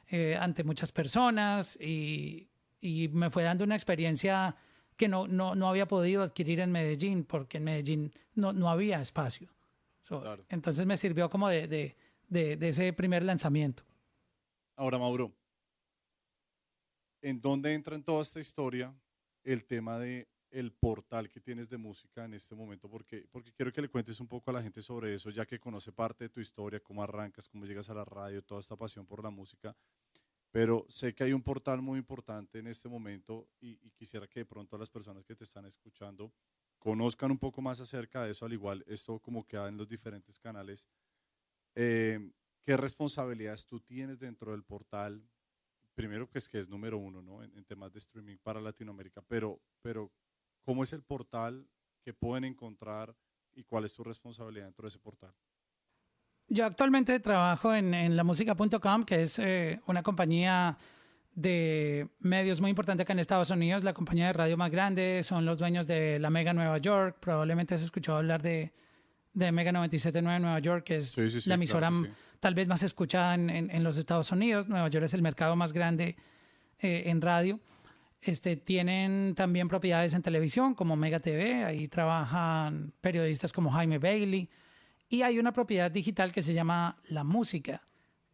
eh, 0.07 0.37
ante 0.39 0.63
muchas 0.63 0.91
personas 0.91 1.77
y, 1.79 2.49
y 2.81 3.07
me 3.09 3.29
fue 3.29 3.43
dando 3.43 3.63
una 3.63 3.75
experiencia 3.75 4.55
que 4.97 5.07
no, 5.07 5.27
no, 5.27 5.55
no 5.55 5.67
había 5.67 5.87
podido 5.87 6.23
adquirir 6.23 6.59
en 6.59 6.71
Medellín, 6.71 7.23
porque 7.25 7.57
en 7.57 7.63
Medellín 7.65 8.13
no, 8.33 8.53
no 8.53 8.69
había 8.69 9.01
espacio. 9.01 9.49
So, 10.01 10.21
Claro. 10.21 10.45
Entonces 10.49 10.85
me 10.85 10.95
sirvió 10.97 11.29
como 11.29 11.49
de, 11.49 11.67
de, 11.67 11.95
de, 12.27 12.55
de 12.57 12.69
ese 12.69 12.93
primer 12.93 13.23
lanzamiento. 13.23 13.83
Ahora, 14.75 14.99
Mauro, 14.99 15.33
¿en 17.21 17.41
dónde 17.41 17.73
entra 17.73 17.95
en 17.95 18.03
toda 18.03 18.21
esta 18.21 18.39
historia 18.39 18.93
el 19.43 19.65
tema 19.65 19.97
de 19.97 20.27
el 20.55 20.71
portal 20.71 21.29
que 21.29 21.41
tienes 21.41 21.67
de 21.67 21.77
música 21.77 22.23
en 22.23 22.33
este 22.33 22.55
momento? 22.55 22.89
Porque, 22.89 23.27
porque 23.29 23.51
quiero 23.51 23.73
que 23.73 23.81
le 23.81 23.89
cuentes 23.89 24.19
un 24.21 24.27
poco 24.27 24.51
a 24.51 24.53
la 24.53 24.63
gente 24.63 24.81
sobre 24.81 25.13
eso, 25.13 25.29
ya 25.29 25.45
que 25.45 25.59
conoce 25.59 25.91
parte 25.91 26.25
de 26.25 26.29
tu 26.29 26.39
historia, 26.39 26.79
cómo 26.79 27.03
arrancas, 27.03 27.47
cómo 27.47 27.65
llegas 27.65 27.89
a 27.89 27.93
la 27.93 28.05
radio, 28.05 28.41
toda 28.41 28.61
esta 28.61 28.77
pasión 28.77 29.05
por 29.05 29.21
la 29.21 29.29
música. 29.29 29.75
Pero 30.51 30.85
sé 30.87 31.13
que 31.13 31.25
hay 31.25 31.33
un 31.33 31.43
portal 31.43 31.81
muy 31.81 31.99
importante 31.99 32.59
en 32.59 32.67
este 32.67 32.87
momento 32.87 33.49
y, 33.59 33.75
quisiera 33.91 34.27
que 34.27 34.39
de 34.39 34.45
pronto 34.45 34.77
las 34.77 34.89
personas 34.89 35.25
que 35.25 35.35
te 35.35 35.43
están 35.43 35.65
escuchando 35.65 36.31
conozcan 36.79 37.31
un 37.31 37.37
poco 37.37 37.61
más 37.61 37.81
acerca 37.81 38.23
de 38.23 38.31
eso, 38.31 38.45
al 38.45 38.53
igual 38.53 38.83
esto 38.87 39.19
como 39.19 39.45
queda 39.45 39.67
en 39.67 39.75
los 39.75 39.89
diferentes 39.89 40.39
canales. 40.39 40.87
Eh, 41.75 42.31
¿Qué 42.63 42.77
responsabilidades 42.77 43.65
tú 43.65 43.81
tienes 43.81 44.19
dentro 44.19 44.53
del 44.53 44.63
portal? 44.63 45.21
Primero, 45.93 46.29
pues 46.29 46.47
que 46.47 46.59
es 46.59 46.69
número 46.69 46.97
uno 46.97 47.21
¿no? 47.21 47.43
en, 47.43 47.53
en 47.57 47.65
temas 47.65 47.91
de 47.91 47.99
streaming 47.99 48.37
para 48.37 48.61
Latinoamérica, 48.61 49.21
pero, 49.21 49.59
pero 49.81 50.11
¿cómo 50.65 50.83
es 50.83 50.91
el 50.93 51.03
portal 51.03 51.67
que 52.03 52.13
pueden 52.13 52.43
encontrar 52.43 53.15
y 53.53 53.63
cuál 53.63 53.85
es 53.85 53.93
tu 53.93 54.03
responsabilidad 54.03 54.65
dentro 54.65 54.83
de 54.83 54.89
ese 54.89 54.99
portal? 54.99 55.33
Yo 56.47 56.65
actualmente 56.65 57.19
trabajo 57.19 57.73
en, 57.73 57.93
en 57.93 58.15
lamusica.com, 58.15 59.03
que 59.03 59.21
es 59.23 59.39
eh, 59.39 59.79
una 59.87 60.03
compañía 60.03 60.77
de 61.33 62.07
medios 62.19 62.61
muy 62.61 62.69
importante 62.69 63.03
acá 63.03 63.13
en 63.13 63.19
Estados 63.19 63.49
Unidos, 63.49 63.83
la 63.83 63.93
compañía 63.93 64.27
de 64.27 64.33
radio 64.33 64.55
más 64.57 64.71
grande, 64.71 65.21
son 65.23 65.45
los 65.45 65.57
dueños 65.57 65.85
de 65.87 66.19
la 66.19 66.29
Mega 66.29 66.53
Nueva 66.53 66.77
York, 66.77 67.17
probablemente 67.19 67.75
has 67.75 67.81
escuchado 67.81 68.19
hablar 68.19 68.41
de, 68.41 68.71
de 69.33 69.51
Mega 69.51 69.71
97.9 69.71 70.21
Nueva 70.39 70.59
York, 70.59 70.83
que 70.85 70.97
es 70.97 71.11
Sí, 71.11 71.29
sí, 71.29 71.41
sí, 71.41 71.49
la 71.49 71.55
emisora 71.55 71.89
claro 71.89 72.13
tal 72.39 72.53
vez 72.53 72.67
más 72.67 72.83
escuchada 72.83 73.33
en, 73.33 73.49
en- 73.49 73.71
en 73.71 73.83
los 73.83 73.97
Estados 73.97 74.31
Unidos, 74.31 74.67
Nueva 74.67 74.87
York 74.89 75.05
es 75.05 75.13
el 75.15 75.21
mercado 75.23 75.55
más 75.55 75.73
grande 75.73 76.15
eh, 76.79 77.03
en 77.07 77.19
radio. 77.21 77.59
Este, 78.27 78.55
tienen 78.57 79.35
también 79.35 79.67
propiedades 79.67 80.15
en 80.15 80.23
televisión 80.23 80.73
como 80.73 80.95
Mega 80.95 81.19
TV, 81.19 81.63
ahí 81.63 81.87
trabajan 81.87 82.91
periodistas 82.99 83.53
como 83.53 83.69
Jaime 83.69 83.99
Bailey, 83.99 84.49
y 85.07 85.21
hay 85.21 85.37
una 85.37 85.51
propiedad 85.53 85.91
digital 85.91 86.31
que 86.31 86.41
se 86.41 86.55
llama 86.55 86.97
La 87.09 87.23
Música, 87.23 87.83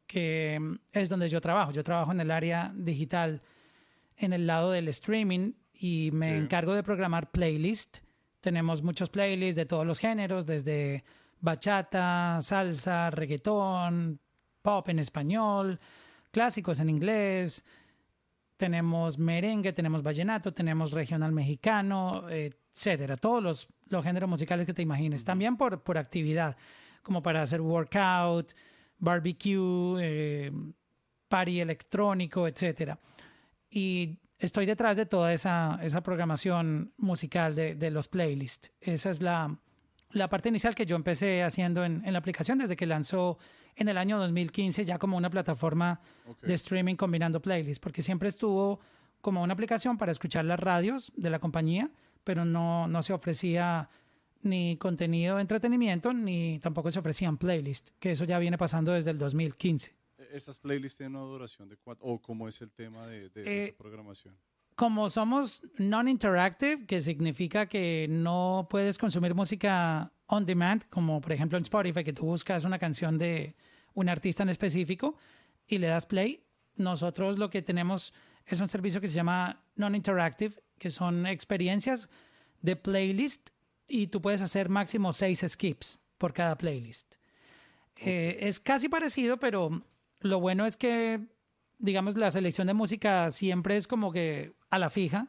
que 0.07 0.57
mm, 0.61 0.75
es 0.93 1.09
donde 1.09 1.27
yo 1.27 1.41
trabajo. 1.41 1.73
Yo 1.73 1.83
trabajo 1.83 2.13
en 2.13 2.21
el 2.21 2.31
área 2.31 2.71
digital, 2.73 3.41
en 4.15 4.31
el 4.31 4.47
lado 4.47 4.71
del 4.71 4.87
streaming, 4.87 5.51
y 5.73 6.11
me 6.13 6.27
Sí. 6.27 6.31
encargo 6.45 6.73
de 6.73 6.83
programar 6.83 7.29
playlist. 7.31 7.97
Tenemos 8.39 8.81
muchos 8.83 9.09
playlists 9.09 9.57
de 9.57 9.65
todos 9.65 9.85
los 9.85 9.99
géneros, 9.99 10.45
desde 10.45 11.03
bachata, 11.41 12.37
salsa, 12.41 13.09
reggaetón, 13.09 14.21
pop 14.61 14.87
en 14.87 14.99
español, 14.99 15.79
clásicos 16.31 16.79
en 16.79 16.89
inglés, 16.89 17.65
tenemos 18.61 19.17
merengue, 19.17 19.73
tenemos 19.73 20.03
vallenato, 20.03 20.53
tenemos 20.53 20.91
regional 20.91 21.31
mexicano, 21.31 22.29
etcétera, 22.29 23.17
todos 23.17 23.41
los, 23.41 23.67
los 23.87 24.03
géneros 24.03 24.29
musicales 24.29 24.67
que 24.67 24.73
te 24.75 24.83
imagines. 24.83 25.23
También 25.23 25.57
por, 25.57 25.81
por 25.81 25.97
actividad, 25.97 26.55
como 27.01 27.23
para 27.23 27.41
hacer 27.41 27.59
workout, 27.59 28.53
barbecue, 28.99 29.97
eh, 29.99 30.51
party 31.27 31.59
electrónico, 31.59 32.47
etcétera. 32.47 32.99
Y 33.67 34.19
estoy 34.37 34.67
detrás 34.67 34.95
de 34.95 35.07
toda 35.07 35.33
esa, 35.33 35.79
esa 35.81 36.03
programación 36.03 36.93
musical 36.97 37.55
de, 37.55 37.73
de 37.73 37.89
los 37.89 38.07
playlists. 38.07 38.71
Esa 38.79 39.09
es 39.09 39.23
la, 39.23 39.57
la 40.11 40.27
parte 40.29 40.49
inicial 40.49 40.75
que 40.75 40.85
yo 40.85 40.95
empecé 40.95 41.41
haciendo 41.41 41.83
en, 41.83 42.05
en 42.05 42.13
la 42.13 42.19
aplicación 42.19 42.59
desde 42.59 42.75
que 42.75 42.85
lanzó 42.85 43.39
en 43.75 43.89
el 43.89 43.97
año 43.97 44.17
2015 44.19 44.85
ya 44.85 44.97
como 44.99 45.17
una 45.17 45.29
plataforma 45.29 46.01
Ok. 46.27 46.41
de 46.41 46.53
streaming 46.53 46.95
combinando 46.95 47.41
playlists, 47.41 47.79
porque 47.79 48.01
siempre 48.01 48.29
estuvo 48.29 48.79
como 49.21 49.43
una 49.43 49.53
aplicación 49.53 49.97
para 49.97 50.11
escuchar 50.11 50.45
las 50.45 50.59
radios 50.59 51.11
de 51.15 51.29
la 51.29 51.39
compañía, 51.39 51.89
pero 52.23 52.45
no, 52.45 52.87
no 52.87 53.01
se 53.01 53.13
ofrecía 53.13 53.89
ni 54.43 54.75
contenido 54.77 55.35
de 55.35 55.41
entretenimiento, 55.41 56.13
ni 56.13 56.59
tampoco 56.59 56.89
se 56.89 56.97
ofrecían 56.99 57.37
playlists, 57.37 57.93
que 57.99 58.11
eso 58.11 58.25
ya 58.25 58.39
viene 58.39 58.57
pasando 58.57 58.91
desde 58.93 59.11
el 59.11 59.19
2015. 59.19 59.93
E- 60.17 60.27
¿Estas 60.33 60.57
playlists 60.57 60.97
tienen 60.97 61.15
una 61.17 61.25
duración 61.25 61.69
de 61.69 61.77
cuánto? 61.77 62.03
¿O 62.03 62.19
cómo 62.19 62.47
es 62.47 62.59
el 62.61 62.71
tema 62.71 63.05
de, 63.05 63.29
de 63.29 63.43
Eh, 63.45 63.63
esa 63.67 63.77
programación? 63.77 64.35
Como 64.75 65.09
somos 65.11 65.61
non-interactive, 65.77 66.85
que 66.87 67.01
significa 67.01 67.67
que 67.67 68.07
no 68.09 68.65
puedes 68.69 68.97
consumir 68.97 69.35
música 69.35 70.11
on 70.31 70.45
demand, 70.45 70.83
como 70.89 71.19
por 71.19 71.33
ejemplo 71.33 71.57
en 71.57 71.63
Spotify, 71.63 72.03
que 72.03 72.13
tú 72.13 72.23
buscas 72.25 72.63
una 72.63 72.79
canción 72.79 73.17
de 73.17 73.53
un 73.93 74.07
artista 74.07 74.43
en 74.43 74.49
específico 74.49 75.15
y 75.67 75.77
le 75.77 75.87
das 75.87 76.05
play, 76.05 76.43
nosotros 76.75 77.37
lo 77.37 77.49
que 77.49 77.61
tenemos 77.61 78.13
es 78.45 78.61
un 78.61 78.69
servicio 78.69 79.01
que 79.01 79.09
se 79.09 79.13
llama 79.15 79.61
non-interactive, 79.75 80.55
que 80.79 80.89
son 80.89 81.25
experiencias 81.27 82.09
de 82.61 82.75
playlist 82.77 83.49
y 83.87 84.07
tú 84.07 84.21
puedes 84.21 84.41
hacer 84.41 84.69
máximo 84.69 85.11
seis 85.11 85.43
skips 85.45 85.99
por 86.17 86.31
cada 86.33 86.57
playlist. 86.57 87.15
Eh, 87.97 88.37
es 88.41 88.59
casi 88.59 88.87
parecido, 88.87 89.37
pero 89.37 89.83
lo 90.21 90.39
bueno 90.39 90.65
es 90.65 90.77
que, 90.77 91.19
digamos, 91.77 92.15
la 92.15 92.31
selección 92.31 92.67
de 92.67 92.73
música 92.73 93.29
siempre 93.31 93.75
es 93.75 93.85
como 93.87 94.11
que 94.13 94.53
a 94.69 94.79
la 94.79 94.89
fija. 94.89 95.27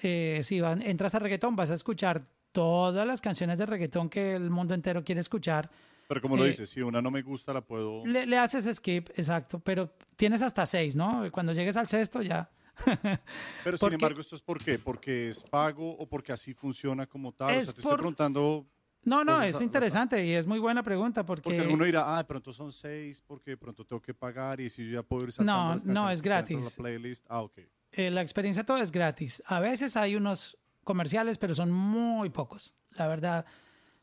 Eh, 0.00 0.40
si 0.42 0.60
van- 0.60 0.82
entras 0.82 1.14
a 1.16 1.18
reggaetón, 1.18 1.56
vas 1.56 1.70
a 1.70 1.74
escuchar 1.74 2.28
todas 2.62 3.06
las 3.06 3.20
canciones 3.20 3.56
de 3.58 3.66
reggaetón 3.66 4.08
que 4.08 4.34
el 4.34 4.50
mundo 4.50 4.74
entero 4.74 5.04
quiere 5.04 5.20
escuchar. 5.20 5.70
Pero 6.08 6.20
como 6.20 6.36
lo 6.36 6.44
eh, 6.44 6.48
dices, 6.48 6.68
si 6.68 6.82
una 6.82 7.00
no 7.00 7.10
me 7.10 7.22
gusta, 7.22 7.52
la 7.52 7.60
puedo... 7.60 8.04
Le, 8.04 8.26
le 8.26 8.36
haces 8.36 8.68
skip, 8.76 9.10
exacto, 9.10 9.60
pero 9.60 9.92
tienes 10.16 10.42
hasta 10.42 10.66
seis, 10.66 10.96
¿no? 10.96 11.30
Cuando 11.30 11.52
llegues 11.52 11.76
al 11.76 11.86
sexto 11.86 12.20
ya. 12.22 12.50
Pero 13.64 13.76
sin 13.76 13.92
embargo, 13.92 14.20
¿esto 14.20 14.34
es 14.36 14.42
por 14.42 14.58
qué? 14.62 14.78
¿Porque 14.78 15.28
es 15.30 15.42
pago 15.42 15.90
o 15.98 16.06
porque 16.08 16.32
así 16.32 16.54
funciona 16.54 17.06
como 17.06 17.32
tal? 17.32 17.48
o 17.56 17.58
Es 17.58 17.66
sea, 17.66 17.74
te 17.74 17.82
por- 17.82 17.90
estoy 17.92 17.98
preguntando, 17.98 18.66
No, 19.04 19.24
no, 19.24 19.40
es 19.42 19.54
esa- 19.54 19.64
interesante 19.64 20.24
y 20.24 20.32
es 20.32 20.46
muy 20.46 20.58
buena 20.58 20.82
pregunta 20.82 21.24
porque... 21.24 21.42
porque 21.42 21.60
alguno 21.60 21.84
dirá, 21.84 22.14
ah, 22.14 22.18
de 22.18 22.24
pronto 22.24 22.52
son 22.52 22.72
seis, 22.72 23.20
porque 23.20 23.50
de 23.52 23.56
pronto 23.56 23.84
tengo 23.84 24.00
que 24.02 24.14
pagar 24.14 24.60
y 24.60 24.70
si 24.70 24.86
yo 24.88 24.94
ya 24.94 25.02
puedo 25.02 25.24
ir 25.24 25.32
saltando 25.32 25.62
No, 25.62 25.70
las 25.74 25.84
no, 25.84 26.10
es 26.10 26.22
gratis. 26.22 26.64
La 26.64 26.70
playlist. 26.82 27.26
Ah, 27.28 27.42
ok. 27.42 27.58
eh, 27.92 28.10
la 28.10 28.22
experiencia 28.22 28.64
todo 28.64 28.78
es 28.78 28.90
gratis. 28.92 29.42
A 29.46 29.60
veces 29.60 29.96
hay 29.96 30.14
unos 30.16 30.56
comerciales, 30.88 31.36
pero 31.36 31.54
son 31.54 31.70
muy 31.70 32.30
pocos. 32.30 32.72
La 32.92 33.06
verdad, 33.06 33.44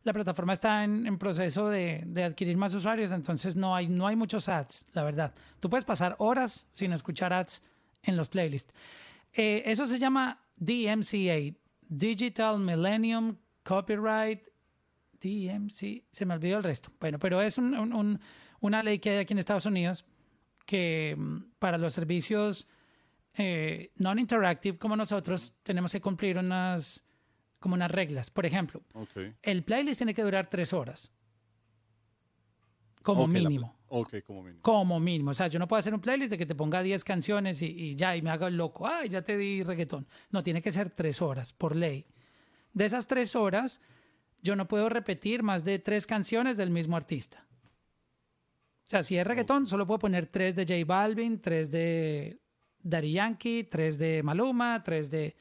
la 0.03 0.13
plataforma 0.13 0.53
está 0.53 0.83
en, 0.83 1.17
proceso 1.17 1.67
de, 1.67 2.03
de 2.05 2.23
adquirir 2.23 2.55
más 2.57 2.75
usuarios, 2.75 3.11
entonces 3.11 3.55
no 3.55 3.75
hay, 3.75 3.87
no 3.87 4.05
hay 4.05 4.15
muchos 4.15 4.47
ads, 4.47 4.85
la 4.93 5.03
verdad. 5.03 5.33
Tú 5.59 5.67
puedes 5.67 5.83
pasar 5.83 6.15
horas 6.19 6.67
sin 6.71 6.93
escuchar 6.93 7.33
ads 7.33 7.63
en 8.03 8.15
los 8.15 8.29
playlists. 8.29 8.71
Eh, 9.33 9.63
eso 9.65 9.87
se 9.87 9.97
llama 9.97 10.39
DMCA, 10.57 11.57
Digital 11.89 12.59
Millennium 12.59 13.35
Copyright 13.63 14.47
DMC, 15.19 16.03
se 16.11 16.25
me 16.25 16.35
olvidó 16.35 16.57
el 16.57 16.63
resto. 16.63 16.91
Bueno, 16.99 17.17
pero 17.17 17.41
es 17.41 17.57
un- 17.57 18.19
una 18.59 18.83
ley 18.83 18.99
que 18.99 19.09
hay 19.09 19.17
aquí 19.17 19.33
en 19.33 19.39
Estados 19.39 19.65
Unidos 19.65 20.05
que 20.67 21.15
mm, 21.17 21.37
para 21.59 21.77
los 21.79 21.93
servicios 21.93 22.67
eh, 23.37 23.91
non-interactive 23.97 24.77
como 24.77 24.95
nosotros 24.95 25.53
tenemos 25.63 25.91
que 25.91 26.01
cumplir 26.01 26.37
unas 26.37 27.03
como 27.59 27.75
unas 27.75 27.89
reglas. 27.91 28.29
Por 28.29 28.45
ejemplo, 28.45 28.81
el 29.41 29.63
playlist 29.63 29.99
tiene 29.99 30.13
que 30.13 30.21
durar 30.23 30.47
tres 30.49 30.71
horas 30.73 31.11
como 33.01 33.27
la- 33.27 33.33
mínimo. 33.39 33.75
ok, 33.89 34.15
como 34.25 34.41
mínimo. 34.43 34.61
Como 34.61 34.99
mínimo. 34.99 35.31
O 35.31 35.33
sea, 35.33 35.47
yo 35.47 35.59
no 35.59 35.67
puedo 35.67 35.79
hacer 35.79 35.93
un 35.93 35.99
playlist 36.01 36.31
de 36.31 36.37
que 36.37 36.45
te 36.45 36.55
ponga 36.55 36.81
10 36.81 37.03
canciones 37.03 37.61
y, 37.61 37.65
y 37.67 37.95
ya, 37.95 38.15
y 38.15 38.21
me 38.21 38.29
haga 38.31 38.47
el 38.47 38.57
loco. 38.57 38.87
Ay, 38.87 39.09
ya 39.09 39.21
te 39.21 39.37
di 39.37 39.63
reggaetón. 39.63 40.07
No, 40.31 40.43
tiene 40.43 40.61
que 40.61 40.71
ser 40.71 40.89
tres 40.89 41.21
horas, 41.21 41.53
por 41.53 41.75
ley. 41.75 42.05
De 42.73 42.85
esas 42.85 43.07
tres 43.07 43.35
horas, 43.35 43.79
yo 44.41 44.55
no 44.55 44.67
puedo 44.67 44.89
repetir 44.89 45.43
más 45.43 45.63
de 45.63 45.79
tres 45.79 46.05
canciones 46.07 46.57
del 46.57 46.69
mismo 46.71 46.95
artista. 46.97 47.45
O 48.85 48.87
sea, 48.87 49.01
si 49.01 49.17
es 49.17 49.25
reggaetón, 49.25 49.67
solo 49.67 49.87
puedo 49.87 49.99
poner 49.99 50.27
tres 50.27 50.55
de 50.55 50.63
J 50.65 50.85
Balvin, 50.85 51.39
tres 51.41 51.71
de 51.71 52.39
Daddy 52.85 53.11
Yankee, 53.13 53.63
tres 53.65 53.97
de 53.97 54.21
Maluma, 54.23 54.81
tres 54.83 55.09
de 55.09 55.35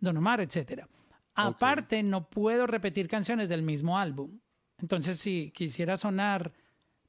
Don 0.00 0.16
Omar, 0.16 0.40
etcétera. 0.40 0.86
Aparte, 1.34 2.02
no 2.02 2.28
puedo 2.28 2.66
repetir 2.66 3.08
canciones 3.08 3.48
del 3.48 3.62
mismo 3.62 3.98
álbum. 3.98 4.38
Entonces, 4.78 5.18
si 5.18 5.50
quisiera 5.52 5.96
sonar 5.96 6.52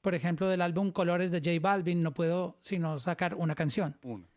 por 0.02 0.14
ejemplo, 0.14 0.48
del 0.48 0.62
álbum 0.62 0.92
Colores 0.92 1.32
de 1.32 1.40
J 1.40 1.60
Balvin, 1.60 2.04
no 2.04 2.14
puedo 2.14 2.60
sino 2.62 3.00
sacar 3.00 3.34
una 3.34 3.56
canción. 3.56 3.98
Una. 4.04 4.28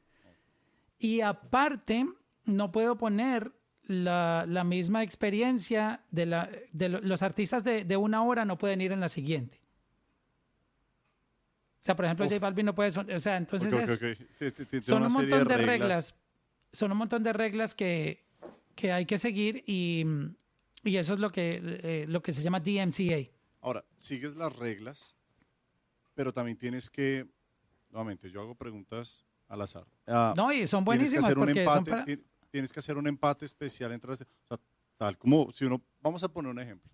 Y 0.99 1.21
aparte, 1.21 2.07
no 2.47 2.73
puedo 2.73 2.97
poner 2.97 3.53
la, 3.83 4.47
la 4.49 4.65
misma 4.65 5.03
experiencia 5.03 6.01
de, 6.11 6.25
la, 6.25 6.49
de 6.73 6.89
lo- 6.89 7.01
los 7.03 7.23
artistas 7.23 7.65
de, 7.65 7.85
de 7.85 7.97
una 7.99 8.23
hora 8.23 8.47
no 8.47 8.57
pueden 8.57 8.81
ir 8.81 8.93
en 8.93 9.01
la 9.01 9.11
siguiente. 9.11 9.61
O 11.81 11.85
sea, 11.85 11.95
por 11.97 12.05
ejemplo, 12.05 12.27
Uf. 12.27 12.33
J 12.33 12.41
Balvin 12.41 12.67
no 12.67 12.75
puede... 12.75 12.91
son- 12.91 13.11
o 13.11 13.19
sea, 13.21 13.37
entonces 13.37 13.73
Ok, 13.73 13.81
es- 13.81 13.91
ok, 13.91 14.03
ok. 14.21 14.29
Sí, 14.33 14.81
son 14.83 15.03
un 15.05 15.13
montón 15.13 15.49
de 15.49 15.57
reglas. 15.57 16.15
Son 16.73 16.93
un 16.93 16.99
montón 16.99 17.23
de 17.23 17.33
reglas 17.33 17.75
que, 17.75 18.27
que 18.75 18.93
hay 18.93 19.07
que 19.07 19.17
seguir 19.17 19.65
y, 19.67 20.05
y 20.85 20.97
eso 20.97 21.15
es 21.15 21.21
lo 21.21 21.31
que, 21.33 21.61
eh, 21.63 22.05
lo 22.09 22.23
que 22.23 22.33
se 22.33 22.43
llama 22.43 22.61
DMCA. 22.61 23.31
Ahora, 23.61 23.85
sigues 23.97 24.37
las 24.37 24.55
reglas, 24.57 25.17
pero 26.15 26.33
también 26.33 26.59
tienes 26.59 26.91
que, 26.91 27.27
nuevamente, 27.91 28.31
yo 28.31 28.41
hago 28.43 28.55
preguntas 28.55 29.25
al 29.49 29.63
azar. 29.63 29.87
Ah, 30.07 30.35
No, 30.37 30.53
y 30.53 30.67
son 30.67 30.85
tienes 30.85 31.11
que 31.11 31.21
buenísimas 31.21 31.25
hacer 31.25 31.39
un 31.39 31.49
son 31.49 31.59
empate, 31.59 31.91
para- 31.91 32.05
ti- 32.05 32.23
tienes 32.51 32.73
que 32.73 32.81
hacer 32.81 32.99
un 32.99 33.07
empate 33.07 33.45
especial 33.47 33.93
entre 33.93 34.11
las, 34.11 34.23
o 34.23 34.27
sea, 34.49 34.59
tal 34.99 35.17
como 35.17 35.51
si 35.53 35.65
uno, 35.65 35.81
vamos 36.01 36.23
a 36.23 36.29
poner 36.29 36.51
un 36.51 36.61
ejemplo. 36.61 36.91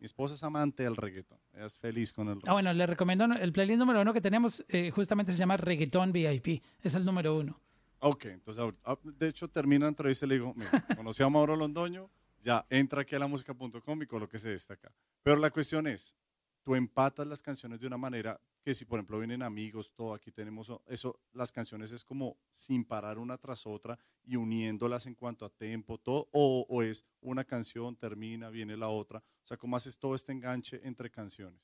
Mi 0.00 0.06
esposa 0.06 0.34
es 0.36 0.42
amante 0.44 0.84
del 0.84 0.96
reggaetón, 0.96 1.38
ella 1.54 1.66
es 1.66 1.78
feliz 1.78 2.12
con 2.12 2.26
el 2.28 2.32
Ah, 2.32 2.34
reggaetón. 2.36 2.54
bueno, 2.54 2.72
le 2.72 2.86
recomiendo 2.86 3.24
el 3.24 3.52
playlist 3.52 3.78
número 3.78 4.00
uno 4.00 4.12
que 4.12 4.20
tenemos, 4.20 4.64
eh, 4.68 4.90
justamente 4.92 5.32
se 5.32 5.38
llama 5.38 5.56
Reggaeton 5.56 6.12
VIP. 6.12 6.62
Es 6.82 6.94
el 6.94 7.04
número 7.04 7.36
uno. 7.36 7.60
Ok, 8.00 8.26
entonces, 8.26 8.62
ah, 8.84 8.96
de 9.02 9.28
hecho, 9.28 9.48
termina 9.48 9.86
la 9.86 9.88
entrevista 9.88 10.24
y 10.24 10.28
le 10.28 10.34
digo, 10.36 10.54
mira, 10.54 10.70
conocí 11.02 11.22
a 11.24 11.28
Mauro 11.28 11.56
Londoño, 11.56 12.08
ya 12.40 12.64
entra 12.70 13.02
aquí 13.02 13.16
a 13.16 13.18
la 13.18 13.26
música.com 13.26 14.02
y 14.02 14.06
colóquese 14.06 14.54
esta 14.54 14.74
acá. 14.74 14.92
Pero 15.24 15.36
la 15.38 15.50
cuestión 15.50 15.88
es, 15.88 16.14
tú 16.62 16.76
empatas 16.76 17.26
las 17.26 17.42
canciones 17.42 17.80
de 17.80 17.88
una 17.88 17.96
manera 17.96 18.40
que 18.68 18.74
si, 18.74 18.84
por 18.84 18.98
ejemplo, 18.98 19.18
vienen 19.18 19.42
amigos, 19.42 19.94
todo, 19.94 20.12
aquí 20.12 20.30
tenemos 20.30 20.70
eso, 20.88 21.18
las 21.32 21.50
canciones 21.50 21.90
es 21.90 22.04
como 22.04 22.36
sin 22.50 22.84
parar 22.84 23.18
una 23.18 23.38
tras 23.38 23.66
otra 23.66 23.98
y 24.26 24.36
uniéndolas 24.36 25.06
en 25.06 25.14
cuanto 25.14 25.46
a 25.46 25.48
tempo, 25.48 25.96
todo, 25.96 26.28
o, 26.32 26.66
o 26.68 26.82
es 26.82 27.02
una 27.22 27.44
canción, 27.44 27.96
termina, 27.96 28.50
viene 28.50 28.76
la 28.76 28.88
otra. 28.88 29.20
O 29.20 29.46
sea, 29.46 29.56
¿cómo 29.56 29.74
haces 29.74 29.98
todo 29.98 30.14
este 30.14 30.32
enganche 30.32 30.82
entre 30.84 31.08
canciones? 31.08 31.58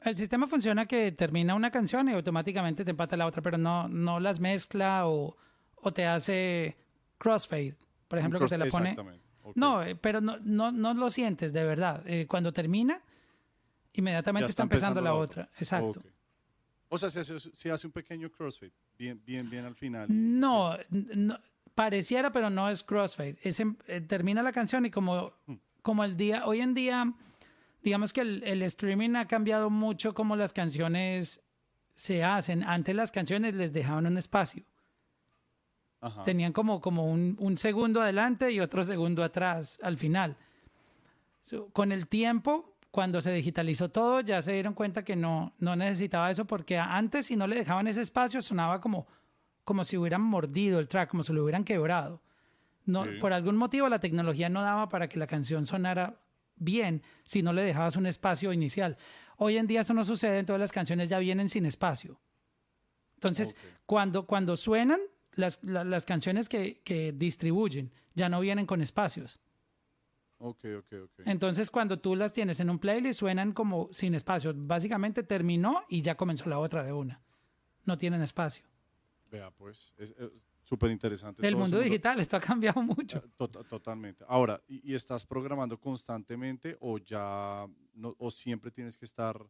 El 0.00 0.16
sistema 0.16 0.46
funciona 0.46 0.86
que 0.86 1.12
termina 1.12 1.54
una 1.54 1.70
canción 1.70 2.08
y 2.08 2.12
automáticamente 2.14 2.82
te 2.82 2.92
empata 2.92 3.14
la 3.14 3.26
otra, 3.26 3.42
pero 3.42 3.58
no, 3.58 3.86
no 3.88 4.18
las 4.18 4.40
mezcla 4.40 5.06
o, 5.06 5.36
o 5.74 5.92
te 5.92 6.06
hace 6.06 6.78
crossfade. 7.18 7.76
Por 8.08 8.18
ejemplo, 8.20 8.40
que 8.40 8.46
te 8.46 8.56
la 8.56 8.68
pone... 8.70 8.92
Exactamente. 8.92 9.26
ok. 9.42 9.54
No, 9.54 9.82
eh, 9.82 9.96
pero 9.96 10.22
no, 10.22 10.38
no, 10.40 10.72
no 10.72 10.94
lo 10.94 11.10
sientes 11.10 11.52
de 11.52 11.62
verdad. 11.62 12.02
Eh, 12.06 12.26
cuando 12.26 12.54
termina, 12.54 13.02
inmediatamente 13.92 14.46
Ya 14.46 14.50
está, 14.50 14.62
empezando, 14.62 15.02
la 15.02 15.12
otra. 15.12 15.50
Exacto. 15.58 16.00
Ok. 16.00 16.06
O 16.94 16.98
sea, 16.98 17.08
se 17.08 17.20
hace, 17.20 17.38
se 17.40 17.70
hace 17.70 17.86
un 17.86 17.92
pequeño 17.92 18.30
crossfade, 18.30 18.72
bien, 18.98 19.18
bien, 19.24 19.48
bien 19.48 19.64
al 19.64 19.74
final. 19.74 20.06
No, 20.10 20.76
pareciera, 21.74 22.30
pero 22.32 22.50
no 22.50 22.68
es 22.68 22.82
crossfade. 22.82 23.38
Es 23.42 23.60
en- 23.60 23.78
eh, 23.86 24.02
termina 24.02 24.42
la 24.42 24.52
canción 24.52 24.84
y 24.84 24.90
como, 24.90 25.32
como 25.80 26.04
el 26.04 26.18
día, 26.18 26.44
hoy 26.44 26.60
en 26.60 26.74
día, 26.74 27.10
digamos 27.82 28.12
que 28.12 28.20
el, 28.20 28.42
el 28.44 28.60
streaming 28.62 29.14
ha 29.16 29.26
cambiado 29.26 29.70
mucho 29.70 30.12
como 30.12 30.36
las 30.36 30.52
canciones 30.52 31.40
se 31.94 32.22
hacen. 32.24 32.62
Antes 32.62 32.94
las 32.94 33.10
canciones 33.10 33.54
les 33.54 33.72
dejaban 33.72 34.06
un 34.06 34.18
espacio. 34.18 34.64
Ajá. 36.02 36.24
Tenían 36.24 36.52
como, 36.52 36.80
como 36.82 37.06
un, 37.10 37.36
un 37.38 37.56
segundo 37.56 38.02
adelante 38.02 38.50
y 38.50 38.60
otro 38.60 38.84
segundo 38.84 39.22
atrás 39.24 39.78
al 39.82 39.96
final. 39.96 40.36
So, 41.42 41.68
con 41.70 41.90
el 41.92 42.06
tiempo, 42.08 42.71
cuando 42.92 43.20
se 43.20 43.32
digitalizó 43.32 43.88
todo, 43.90 44.20
ya 44.20 44.40
se 44.42 44.52
dieron 44.52 44.74
cuenta 44.74 45.02
que 45.04 45.16
no, 45.16 45.52
no 45.58 45.74
necesitaba 45.74 46.30
eso 46.30 46.44
porque 46.44 46.78
antes 46.78 47.26
si 47.26 47.34
no 47.36 47.48
le 47.48 47.56
dejaban 47.56 47.88
ese 47.88 48.02
espacio 48.02 48.40
sonaba 48.42 48.80
como, 48.80 49.08
como 49.64 49.82
si 49.82 49.96
hubieran 49.96 50.20
mordido 50.20 50.78
el 50.78 50.86
track, 50.86 51.08
como 51.10 51.24
si 51.24 51.32
lo 51.32 51.42
hubieran 51.42 51.64
quebrado. 51.64 52.22
No, 52.84 53.04
Sí. 53.04 53.10
Por 53.20 53.32
algún 53.32 53.56
motivo 53.56 53.88
la 53.88 53.98
tecnología 53.98 54.48
no 54.48 54.62
daba 54.62 54.88
para 54.88 55.08
que 55.08 55.18
la 55.18 55.26
canción 55.26 55.66
sonara 55.66 56.20
bien 56.56 57.02
si 57.24 57.42
no 57.42 57.52
le 57.52 57.62
dejabas 57.62 57.96
un 57.96 58.06
espacio 58.06 58.52
inicial. 58.52 58.96
Hoy 59.38 59.56
en 59.56 59.66
día 59.66 59.80
eso 59.80 59.94
no 59.94 60.04
sucede, 60.04 60.44
todas 60.44 60.60
las 60.60 60.70
canciones 60.72 61.08
ya 61.08 61.18
vienen 61.18 61.48
sin 61.48 61.64
espacio. 61.66 62.20
Entonces, 63.14 63.52
Ok. 63.52 63.80
cuando, 63.86 64.26
cuando 64.26 64.56
suenan, 64.56 65.00
las, 65.34 65.60
la- 65.64 65.84
las 65.84 66.04
canciones 66.04 66.48
que, 66.48 66.82
que 66.84 67.12
distribuyen 67.12 67.90
ya 68.14 68.28
no 68.28 68.40
vienen 68.40 68.66
con 68.66 68.82
espacios. 68.82 69.40
Ok, 70.44 70.64
ok, 70.78 70.92
ok. 71.04 71.20
Entonces, 71.24 71.70
cuando 71.70 72.00
tú 72.00 72.16
las 72.16 72.32
tienes 72.32 72.58
en 72.58 72.68
un 72.68 72.80
playlist, 72.80 73.20
suenan 73.20 73.52
como 73.52 73.88
sin 73.92 74.14
espacio. 74.16 74.52
Básicamente 74.56 75.22
terminó 75.22 75.82
y 75.88 76.02
ya 76.02 76.16
comenzó 76.16 76.48
la 76.48 76.58
otra 76.58 76.82
de 76.82 76.92
una. 76.92 77.22
No 77.84 77.96
tienen 77.96 78.22
espacio. 78.22 78.64
Vea, 79.30 79.52
pues, 79.52 79.94
es 79.98 80.12
súper 80.64 80.90
interesante. 80.90 81.46
El 81.46 81.54
mundo 81.54 81.78
digital, 81.78 82.18
esto 82.18 82.36
ha 82.36 82.40
cambiado 82.40 82.82
mucho. 82.82 83.18
Eh, 83.18 83.22
to- 83.36 83.48
totalmente. 83.48 84.24
Ahora, 84.26 84.60
¿y, 84.66 84.90
y 84.92 84.94
estás 84.96 85.24
programando 85.24 85.78
constantemente 85.78 86.76
o 86.80 86.98
ya, 86.98 87.64
no, 87.94 88.16
o 88.18 88.28
siempre 88.30 88.72
tienes 88.72 88.96
que 88.98 89.04
estar, 89.04 89.40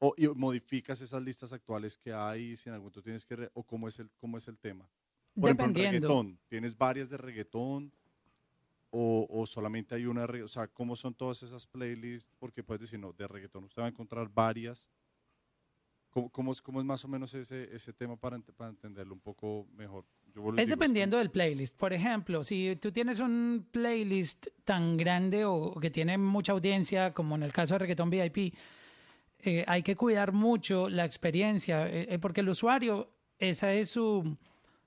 o 0.00 0.14
y 0.16 0.26
modificas 0.28 1.00
esas 1.00 1.22
listas 1.22 1.52
actuales 1.52 1.96
que 1.96 2.12
hay, 2.12 2.56
si 2.56 2.68
en 2.68 2.74
algún 2.74 2.90
tú 2.90 3.02
tienes 3.02 3.24
que, 3.24 3.48
o 3.54 3.62
cómo 3.62 3.86
es 3.86 4.00
el, 4.00 4.10
cómo 4.18 4.36
es 4.36 4.48
el 4.48 4.58
tema? 4.58 4.88
Por 5.34 5.44
ejemplo, 5.50 5.66
en 5.66 5.72
Dependiendo. 5.74 6.08
reggaetón, 6.08 6.40
¿tienes 6.48 6.76
varias 6.76 7.08
de 7.08 7.16
reggaetón? 7.18 7.92
O, 8.90 9.26
o 9.28 9.46
solamente 9.46 9.94
hay 9.94 10.06
una, 10.06 10.24
o 10.24 10.48
sea, 10.48 10.66
¿cómo 10.66 10.96
son 10.96 11.14
todas 11.14 11.42
esas 11.42 11.66
playlists? 11.66 12.32
Porque 12.38 12.62
puedes 12.62 12.80
decir, 12.80 12.98
no, 12.98 13.12
de 13.12 13.28
reggaetón 13.28 13.64
usted 13.64 13.82
va 13.82 13.86
a 13.86 13.90
encontrar 13.90 14.30
varias. 14.32 14.88
¿Cómo, 16.08 16.30
cómo 16.30 16.52
es, 16.52 16.62
cómo 16.62 16.80
es 16.80 16.86
más 16.86 17.04
o 17.04 17.08
menos 17.08 17.34
ese, 17.34 17.68
ese 17.74 17.92
tema 17.92 18.16
para, 18.16 18.38
para 18.56 18.70
entenderlo 18.70 19.12
un 19.12 19.20
poco 19.20 19.66
mejor? 19.74 20.06
Yo 20.34 20.54
Es 20.56 20.68
dependiendo 20.68 21.18
del 21.18 21.30
playlist. 21.30 21.76
Por 21.76 21.92
ejemplo, 21.92 22.42
si 22.44 22.76
tú 22.76 22.92
tienes 22.92 23.18
un 23.20 23.66
playlist 23.70 24.46
tan 24.64 24.96
grande 24.96 25.44
o 25.44 25.74
que 25.74 25.90
tiene 25.90 26.16
mucha 26.16 26.52
audiencia, 26.52 27.12
como 27.12 27.34
en 27.34 27.42
el 27.42 27.52
caso 27.52 27.74
de 27.74 27.80
Reggaeton 27.80 28.10
VIP, 28.10 28.54
eh, 29.40 29.64
hay 29.66 29.82
que 29.82 29.96
cuidar 29.96 30.32
mucho 30.32 30.88
la 30.88 31.04
experiencia, 31.04 31.88
eh, 31.88 32.06
eh, 32.10 32.18
porque 32.18 32.40
el 32.40 32.48
usuario, 32.48 33.10
esa 33.38 33.72
es 33.72 33.90
su, 33.90 34.36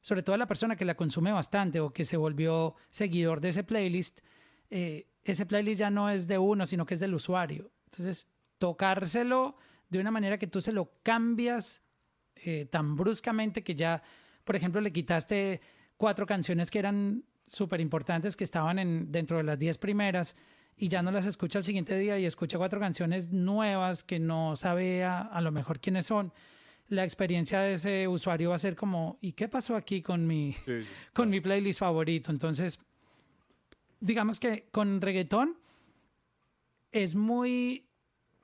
sobre 0.02 0.24
todo 0.24 0.36
la 0.38 0.48
persona 0.48 0.76
que 0.76 0.86
la 0.86 0.96
consume 0.96 1.32
bastante 1.32 1.80
o 1.80 1.94
que 1.94 2.04
se 2.04 2.18
volvió 2.18 2.76
seguidor 2.90 3.40
de 3.40 3.50
ese 3.50 3.64
playlist, 3.64 4.22
eh, 4.70 5.08
ese 5.24 5.46
playlist 5.46 5.80
ya 5.80 5.90
no 5.90 6.10
es 6.10 6.28
de 6.28 6.38
uno, 6.38 6.66
sino 6.66 6.86
que 6.86 6.96
es 6.96 7.00
del 7.00 7.14
usuario. 7.14 7.72
Entonces, 7.86 8.28
tocárselo 8.58 9.56
de 9.90 10.00
una 10.00 10.12
manera 10.12 10.38
que 10.38 10.48
tú 10.48 10.62
se 10.62 10.72
lo 10.72 10.94
cambias 11.04 11.82
eh, 12.36 12.66
tan 12.66 12.96
bruscamente 12.96 13.64
que 13.64 13.76
ya, 13.76 14.02
por 14.44 14.56
ejemplo, 14.56 14.82
le 14.82 14.92
quitaste 14.92 15.62
cuatro 15.98 16.26
canciones 16.26 16.72
que 16.72 16.80
eran 16.80 17.24
súper 17.48 17.82
importantes, 17.82 18.36
que 18.36 18.44
estaban 18.44 18.80
en, 18.80 19.12
dentro 19.12 19.38
de 19.38 19.44
las 19.44 19.60
diez 19.60 19.78
primeras, 19.78 20.36
y 20.76 20.88
ya 20.88 21.04
no 21.04 21.12
las 21.12 21.28
escucha 21.28 21.60
al 21.60 21.64
siguiente 21.64 21.96
día 21.98 22.18
y 22.18 22.26
escucha 22.26 22.58
cuatro 22.58 22.80
canciones 22.80 23.32
nuevas 23.32 24.04
que 24.04 24.20
no 24.20 24.56
sabe 24.56 25.04
a, 25.04 25.20
a 25.20 25.42
lo 25.42 25.52
mejor 25.52 25.80
quiénes 25.80 26.08
son. 26.08 26.34
La 26.92 27.06
experiencia 27.06 27.62
de 27.62 27.74
ese 27.74 28.06
usuario 28.08 28.50
va 28.50 28.56
a 28.56 28.60
ser 28.60 28.76
como, 28.76 29.18
¿y 29.22 29.32
qué 29.32 29.48
pasó 29.48 29.78
aquí 29.78 30.02
con 30.02 30.28
mi, 30.28 30.52
Sí, 30.52 30.60
sí, 30.66 30.84
sí, 30.84 30.90
con 31.14 31.14
claro. 31.14 31.30
mi 31.30 31.40
playlist 31.40 31.80
favorito? 31.80 32.32
Entonces, 32.32 32.78
digamos 34.02 34.40
que 34.42 34.68
con 34.72 35.00
reggaetón 35.00 35.58
es 36.92 37.16
muy, 37.16 37.88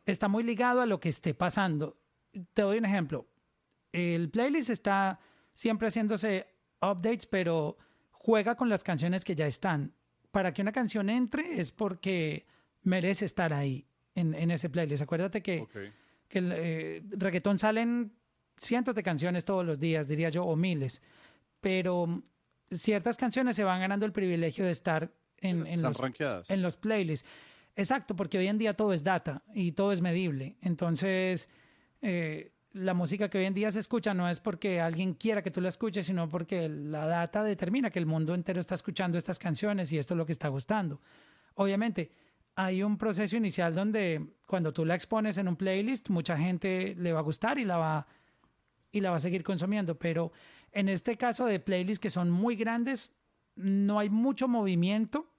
está 0.05 0.27
muy 0.29 0.43
ligado 0.43 0.79
a 0.81 0.85
lo 0.85 0.99
que 1.01 1.09
esté 1.09 1.33
pasando. 1.33 1.97
Te 2.53 2.61
doy 2.61 2.77
un 2.77 2.85
ejemplo. 2.85 3.27
El 3.91 4.29
playlist 4.29 4.69
está 4.69 5.19
siempre 5.53 5.89
haciéndose 5.89 6.47
updates, 6.81 7.25
pero 7.25 7.77
juega 8.11 8.55
con 8.55 8.69
las 8.69 8.83
canciones 8.83 9.25
que 9.25 9.35
ya 9.35 9.47
están. 9.47 9.93
Para 10.31 10.53
que 10.53 10.61
una 10.61 10.71
canción 10.71 11.09
entre 11.09 11.59
es 11.59 11.71
porque 11.71 12.45
merece 12.83 13.25
estar 13.25 13.51
ahí 13.51 13.85
en, 14.15 14.33
en 14.33 14.51
ese 14.51 14.69
playlist. 14.69 15.01
Acuérdate 15.01 15.41
que, 15.41 15.59
Ok. 15.61 15.75
que 16.29 16.39
el 16.39 16.51
eh, 16.55 17.03
reggaetón 17.11 17.59
salen 17.59 18.13
cientos 18.59 18.95
de 18.95 19.03
canciones 19.03 19.45
todos 19.45 19.65
los 19.65 19.79
días, 19.79 20.07
diría 20.07 20.29
yo, 20.29 20.45
o 20.45 20.55
miles. 20.55 21.01
Pero 21.61 22.23
ciertas 22.71 23.17
canciones 23.17 23.55
se 23.55 23.63
van 23.63 23.79
ganando 23.79 24.05
el 24.05 24.11
privilegio 24.11 24.65
de 24.65 24.71
estar 24.71 25.11
en, 25.39 25.65
en 25.67 25.81
los 25.81 26.01
en 26.49 26.61
los 26.61 26.77
playlists. 26.77 27.27
Exacto, 27.75 28.15
porque 28.15 28.39
hoy 28.39 28.47
en 28.47 28.57
día 28.57 28.73
todo 28.73 28.91
es 28.91 29.03
data 29.03 29.43
y 29.53 29.73
todo 29.73 29.91
es 29.91 30.01
medible. 30.01 30.57
Entonces, 30.61 31.49
eh, 32.01 32.51
la 32.73 32.93
música 32.93 33.29
que 33.29 33.37
hoy 33.37 33.45
en 33.45 33.53
día 33.53 33.69
se 33.69 33.79
escucha 33.79 34.13
no 34.13 34.27
es 34.29 34.39
porque 34.39 34.81
alguien 34.81 35.13
quiera 35.13 35.43
que 35.43 35.51
tú 35.51 35.61
la 35.61 35.69
escuches, 35.69 36.07
sino 36.07 36.27
porque 36.27 36.69
la 36.69 37.05
data 37.05 37.43
determina 37.43 37.91
que 37.91 37.99
el 37.99 38.05
mundo 38.05 38.33
entero 38.33 38.59
está 38.59 38.75
escuchando 38.75 39.17
estas 39.17 39.37
canciones 39.37 39.91
y 39.91 39.97
esto 39.97 40.13
es 40.13 40.17
lo 40.17 40.25
que 40.25 40.31
está 40.31 40.47
gustando. 40.47 40.99
Obviamente, 41.53 42.11
hay 42.55 42.81
un 42.81 42.97
proceso 42.97 43.37
inicial 43.37 43.75
donde 43.75 44.25
cuando 44.47 44.73
tú 44.73 44.83
la 44.83 44.95
expones 44.95 45.37
en 45.37 45.47
un 45.47 45.55
playlist, 45.55 46.09
mucha 46.09 46.35
gente 46.37 46.95
le 46.97 47.13
va 47.13 47.19
a 47.19 47.23
gustar 47.23 47.59
y 47.59 47.65
la 47.65 47.77
va, 47.77 48.07
y 48.91 49.01
la 49.01 49.11
va 49.11 49.17
a 49.17 49.19
seguir 49.19 49.43
consumiendo, 49.43 49.97
pero 49.97 50.31
en 50.71 50.89
este 50.89 51.15
caso 51.15 51.45
de 51.45 51.59
playlists 51.59 51.99
que 51.99 52.09
son 52.09 52.29
muy 52.29 52.55
grandes, 52.55 53.11
no 53.55 53.99
hay 53.99 54.09
mucho 54.09 54.47
movimiento 54.47 55.31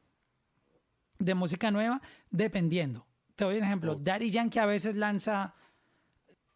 de 1.19 1.35
música 1.35 1.71
nueva, 1.71 2.01
dependiendo. 2.31 3.07
Te 3.35 3.45
doy 3.45 3.59
un 3.59 3.65
ejemplo. 3.65 3.93
Ok. 3.93 4.01
Daddy 4.03 4.31
Yankee 4.31 4.59
a 4.59 4.67
veces 4.67 4.95
lanza 4.97 5.55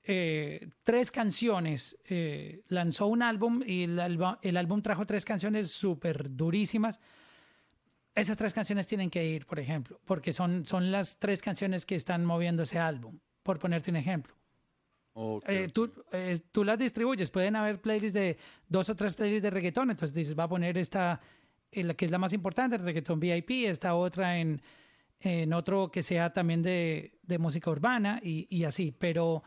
eh, 0.04 0.68
tres 0.82 1.10
canciones, 1.10 1.96
eh, 2.08 2.62
lanzó 2.68 3.06
un 3.06 3.22
álbum 3.22 3.62
y 3.64 3.84
el, 3.84 4.00
el 4.42 4.56
álbum 4.56 4.82
trajo 4.82 5.06
tres 5.06 5.24
canciones 5.24 5.70
súper 5.70 6.34
durísimas. 6.34 7.00
Esas 8.14 8.36
tres 8.36 8.52
canciones 8.52 8.86
tienen 8.86 9.10
que 9.10 9.24
ir, 9.24 9.46
por 9.46 9.58
ejemplo, 9.58 10.00
porque 10.04 10.32
son, 10.32 10.66
son 10.66 10.90
las 10.90 11.18
tres 11.18 11.40
canciones 11.40 11.86
que 11.86 11.94
están 11.94 12.24
moviendo 12.24 12.64
ese 12.64 12.78
álbum, 12.78 13.18
por 13.42 13.58
ponerte 13.58 13.90
un 13.90 13.96
ejemplo. 13.96 14.34
Eh, 15.46 15.68
tú, 15.72 15.92
tú, 16.52 16.64
las 16.64 16.78
distribuyes, 16.78 17.30
pueden 17.30 17.56
haber 17.56 17.80
playlists 17.80 18.14
de 18.14 18.38
dos 18.68 18.88
o 18.88 18.94
tres 18.96 19.14
playlists 19.14 19.42
de 19.42 19.50
reggaetón, 19.50 19.90
entonces 19.90 20.14
dices, 20.14 20.38
va 20.38 20.44
a 20.44 20.48
poner 20.48 20.78
esta, 20.78 21.20
la 21.70 21.94
que 21.94 22.06
es 22.06 22.10
la 22.10 22.18
más 22.18 22.32
importante, 22.32 22.76
el 22.76 22.82
reggaetón 22.82 23.20
VIP, 23.20 23.66
esta 23.66 23.94
otra 23.94 24.38
en, 24.38 24.62
en 25.20 25.52
otro 25.52 25.90
que 25.90 26.02
sea 26.02 26.32
también 26.32 26.62
de, 26.62 27.18
de 27.22 27.38
música 27.38 27.70
urbana 27.70 28.20
y, 28.22 28.46
y 28.48 28.64
así, 28.64 28.90
pero 28.90 29.42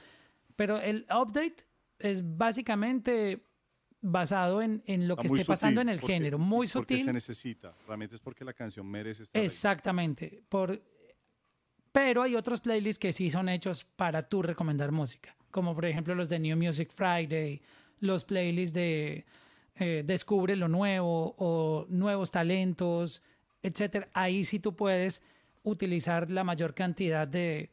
pero 0.55 0.79
el 0.79 1.05
update 1.09 1.67
es 1.99 2.37
básicamente 2.37 3.43
basado 4.01 4.61
en, 4.61 4.83
en 4.85 5.07
lo 5.07 5.15
que 5.15 5.27
esté 5.27 5.45
pasando 5.45 5.81
en 5.81 5.89
el 5.89 5.99
género, 5.99 6.37
muy 6.37 6.67
sutil. 6.67 6.97
Porque 6.97 7.03
se 7.03 7.13
necesita, 7.13 7.73
realmente 7.87 8.15
es 8.15 8.21
porque 8.21 8.45
la 8.45 8.53
canción 8.53 8.85
merece 8.87 9.23
estar 9.23 9.41
Exactamente, 9.41 10.43
por, 10.47 10.81
pero 11.91 12.21
hay 12.21 12.35
otros 12.35 12.61
playlists 12.61 12.99
que 12.99 13.13
sí 13.13 13.29
son 13.29 13.49
hechos 13.49 13.83
para 13.83 14.23
tú 14.23 14.41
recomendar 14.41 14.91
música, 14.91 15.35
como 15.55 15.73
por 15.73 15.85
ejemplo 15.85 16.13
los 16.15 16.27
de 16.27 16.37
New 16.37 16.57
Music 16.57 16.91
Friday, 16.91 17.61
los 18.01 18.25
playlists 18.25 18.73
de 18.73 19.23
eh, 19.77 20.03
Descubre 20.05 20.53
lo 20.57 20.67
nuevo 20.67 21.33
o 21.37 21.85
nuevos 21.87 22.29
talentos, 22.29 23.23
etcétera. 23.63 24.09
Ahí 24.11 24.43
sí 24.43 24.59
tú 24.59 24.75
puedes 24.75 25.21
utilizar 25.63 26.29
la 26.29 26.43
mayor 26.43 26.73
cantidad 26.73 27.25
de 27.25 27.69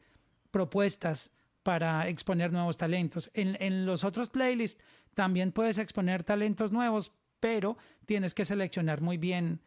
propuestas 0.49 1.33
para 1.61 2.07
exponer 2.07 2.53
nuevos 2.53 2.77
talentos. 2.77 3.29
En, 3.33 3.85
los 3.85 4.05
otros 4.05 4.29
playlists 4.29 4.81
también 5.13 5.51
puedes 5.51 5.77
exponer 5.77 6.23
talentos 6.23 6.71
nuevos, 6.71 7.11
pero 7.41 7.77
tienes 8.05 8.33
que 8.33 8.45
seleccionar 8.45 9.01
muy 9.01 9.17
bien 9.17 9.59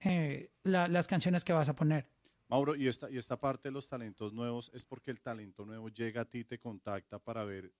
eh, 0.00 0.50
las 0.62 1.06
canciones 1.06 1.42
que 1.42 1.54
vas 1.54 1.70
a 1.70 1.74
poner. 1.74 2.06
Mauro, 2.48 2.76
y 2.76 2.86
esta, 2.86 3.10
y 3.10 3.16
esta 3.16 3.38
parte 3.38 3.68
de 3.68 3.72
los 3.72 3.88
talentos 3.88 4.32
nuevos 4.32 4.70
es 4.72 4.84
porque 4.84 5.10
el 5.10 5.20
talento 5.20 5.64
nuevo 5.64 5.88
llega 5.88 6.22
a 6.22 6.24
ti, 6.24 6.44
te 6.44 6.58
contacta 6.58 7.18
para 7.18 7.44
ver, 7.44 7.72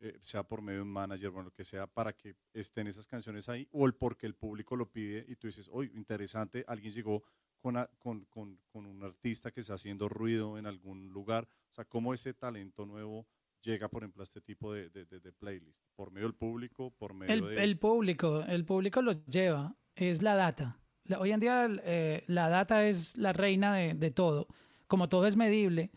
eh, 0.00 0.16
sea 0.20 0.42
por 0.42 0.62
medio 0.62 0.78
de 0.78 0.82
un 0.82 0.92
manager, 0.92 1.30
bueno, 1.30 1.46
lo 1.46 1.52
que 1.52 1.64
sea, 1.64 1.86
para 1.86 2.12
que 2.12 2.36
estén 2.52 2.86
esas 2.86 3.06
canciones 3.06 3.48
ahí, 3.48 3.68
o 3.72 3.86
el 3.86 3.94
porque 3.94 4.26
el 4.26 4.34
público 4.34 4.76
lo 4.76 4.90
pide 4.90 5.24
y 5.28 5.36
tú 5.36 5.48
dices, 5.48 5.68
oye, 5.72 5.90
interesante, 5.94 6.64
alguien 6.68 6.92
llegó 6.92 7.24
con, 7.62 7.76
con, 7.98 8.24
con, 8.26 8.86
un 8.86 9.02
artista 9.04 9.50
que 9.50 9.60
está 9.60 9.74
haciendo 9.74 10.08
ruido 10.08 10.58
en 10.58 10.66
algún 10.66 11.08
lugar. 11.10 11.48
O 11.70 11.74
sea, 11.74 11.84
cómo 11.84 12.12
ese 12.12 12.34
talento 12.34 12.84
nuevo 12.86 13.26
llega, 13.62 13.88
por 13.88 14.02
ejemplo, 14.02 14.22
a 14.22 14.24
este 14.24 14.40
tipo 14.40 14.72
de, 14.72 14.90
de, 14.90 15.04
de 15.04 15.32
playlist? 15.32 15.84
¿Por 15.94 16.10
medio 16.10 16.26
del 16.26 16.34
público? 16.34 16.90
¿Por 16.90 17.14
medio 17.14 17.32
el, 17.32 17.54
de... 17.54 17.62
el 17.62 17.78
público, 17.78 18.42
el 18.42 18.64
público 18.64 19.00
los 19.00 19.24
lleva, 19.26 19.76
es 19.94 20.22
la 20.22 20.34
data. 20.34 20.81
Hoy 21.18 21.32
en 21.32 21.40
día 21.40 21.68
eh, 21.84 22.24
la 22.26 22.48
data 22.48 22.86
es 22.86 23.16
la 23.16 23.32
reina 23.32 23.74
de, 23.74 23.94
de 23.94 24.10
todo. 24.10 24.48
Como 24.86 25.08
todo 25.08 25.26
es 25.26 25.36
medible, 25.36 25.90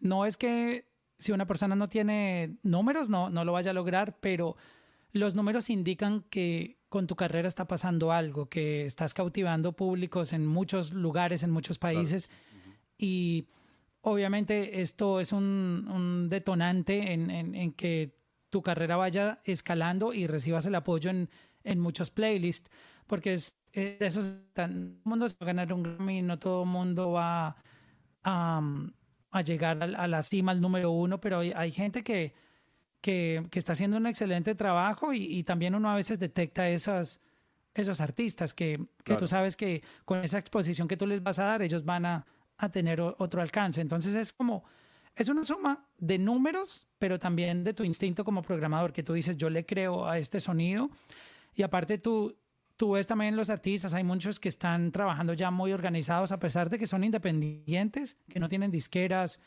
no 0.00 0.26
es 0.26 0.36
que 0.36 0.88
si 1.18 1.32
una 1.32 1.46
persona 1.46 1.74
no 1.74 1.88
tiene 1.88 2.56
números, 2.62 3.08
no, 3.08 3.30
no 3.30 3.44
lo 3.44 3.52
vaya 3.52 3.72
a 3.72 3.74
lograr, 3.74 4.18
pero 4.20 4.56
los 5.12 5.34
números 5.34 5.70
indican 5.70 6.22
que 6.30 6.78
con 6.88 7.06
tu 7.06 7.16
carrera 7.16 7.48
está 7.48 7.66
pasando 7.66 8.12
algo, 8.12 8.48
que 8.48 8.84
estás 8.84 9.14
cautivando 9.14 9.72
públicos 9.72 10.32
en 10.32 10.46
muchos 10.46 10.92
lugares, 10.92 11.42
en 11.42 11.50
muchos 11.50 11.78
países. 11.78 12.30
Y 12.96 13.46
obviamente 14.00 14.80
esto 14.80 15.20
es 15.20 15.32
un, 15.32 16.28
detonante 16.30 17.12
en, 17.12 17.72
que 17.72 18.16
tu 18.50 18.62
carrera 18.62 18.96
vaya 18.96 19.40
escalando 19.44 20.14
y 20.14 20.26
recibas 20.26 20.64
el 20.66 20.74
apoyo 20.74 21.10
en, 21.10 21.28
muchos 21.78 22.10
playlists, 22.10 22.70
porque 23.06 23.34
es, 23.34 23.57
eso 23.72 24.20
todo 24.52 24.66
el 24.66 24.98
mundo 25.04 25.26
va 25.26 25.34
a 25.40 25.44
ganar 25.44 25.72
un 25.72 25.82
Grammy, 25.82 26.22
no 26.22 26.38
todo 26.38 26.62
el 26.62 26.68
mundo 26.68 27.12
va 27.12 27.56
a, 28.24 28.62
llegar 29.44 29.82
a, 29.82 30.08
la 30.08 30.22
cima, 30.22 30.52
al 30.52 30.60
número 30.60 30.90
uno, 30.90 31.20
pero 31.20 31.40
hay 31.40 31.72
gente 31.72 32.02
que 32.02 32.34
que, 33.00 33.48
está 33.52 33.72
haciendo 33.72 33.96
un 33.96 34.06
excelente 34.06 34.54
trabajo 34.54 35.12
y, 35.12 35.42
también 35.44 35.74
uno 35.74 35.90
a 35.90 35.96
veces 35.96 36.18
detecta 36.18 36.68
esas, 36.68 37.20
esos 37.74 38.00
artistas 38.00 38.54
que, 38.54 38.86
que 39.04 39.14
tú 39.14 39.26
sabes 39.26 39.56
que 39.56 39.82
con 40.04 40.22
esa 40.24 40.38
exposición 40.38 40.88
que 40.88 40.96
tú 40.96 41.06
les 41.06 41.22
vas 41.22 41.38
a 41.38 41.44
dar, 41.44 41.62
ellos 41.62 41.84
van 41.84 42.06
a, 42.06 42.26
a 42.56 42.68
tener 42.70 43.00
otro 43.00 43.40
alcance. 43.40 43.80
Entonces 43.80 44.14
es 44.14 44.32
como, 44.32 44.64
es 45.14 45.28
una 45.28 45.44
suma 45.44 45.86
de 45.98 46.18
números, 46.18 46.88
pero 46.98 47.18
también 47.18 47.64
de 47.64 47.74
tu 47.74 47.84
instinto 47.84 48.24
como 48.24 48.42
programador, 48.42 48.92
que 48.92 49.02
tú 49.02 49.12
dices, 49.12 49.36
yo 49.36 49.48
le 49.48 49.64
creo 49.64 50.06
a 50.06 50.18
este 50.18 50.40
sonido. 50.40 50.90
Y 51.54 51.62
aparte 51.62 51.98
tú, 51.98 52.36
tú 52.78 52.92
ves 52.92 53.08
también 53.08 53.36
los 53.36 53.50
artistas, 53.50 53.92
hay 53.92 54.04
muchos 54.04 54.38
que 54.38 54.48
están 54.48 54.92
trabajando 54.92 55.34
ya 55.34 55.50
muy 55.50 55.72
organizados, 55.72 56.30
a 56.30 56.38
pesar 56.38 56.70
de 56.70 56.78
que 56.78 56.86
son 56.86 57.02
independientes, 57.02 58.16
que 58.28 58.38
no 58.38 58.48
tienen 58.48 58.70
disqueras 58.70 59.40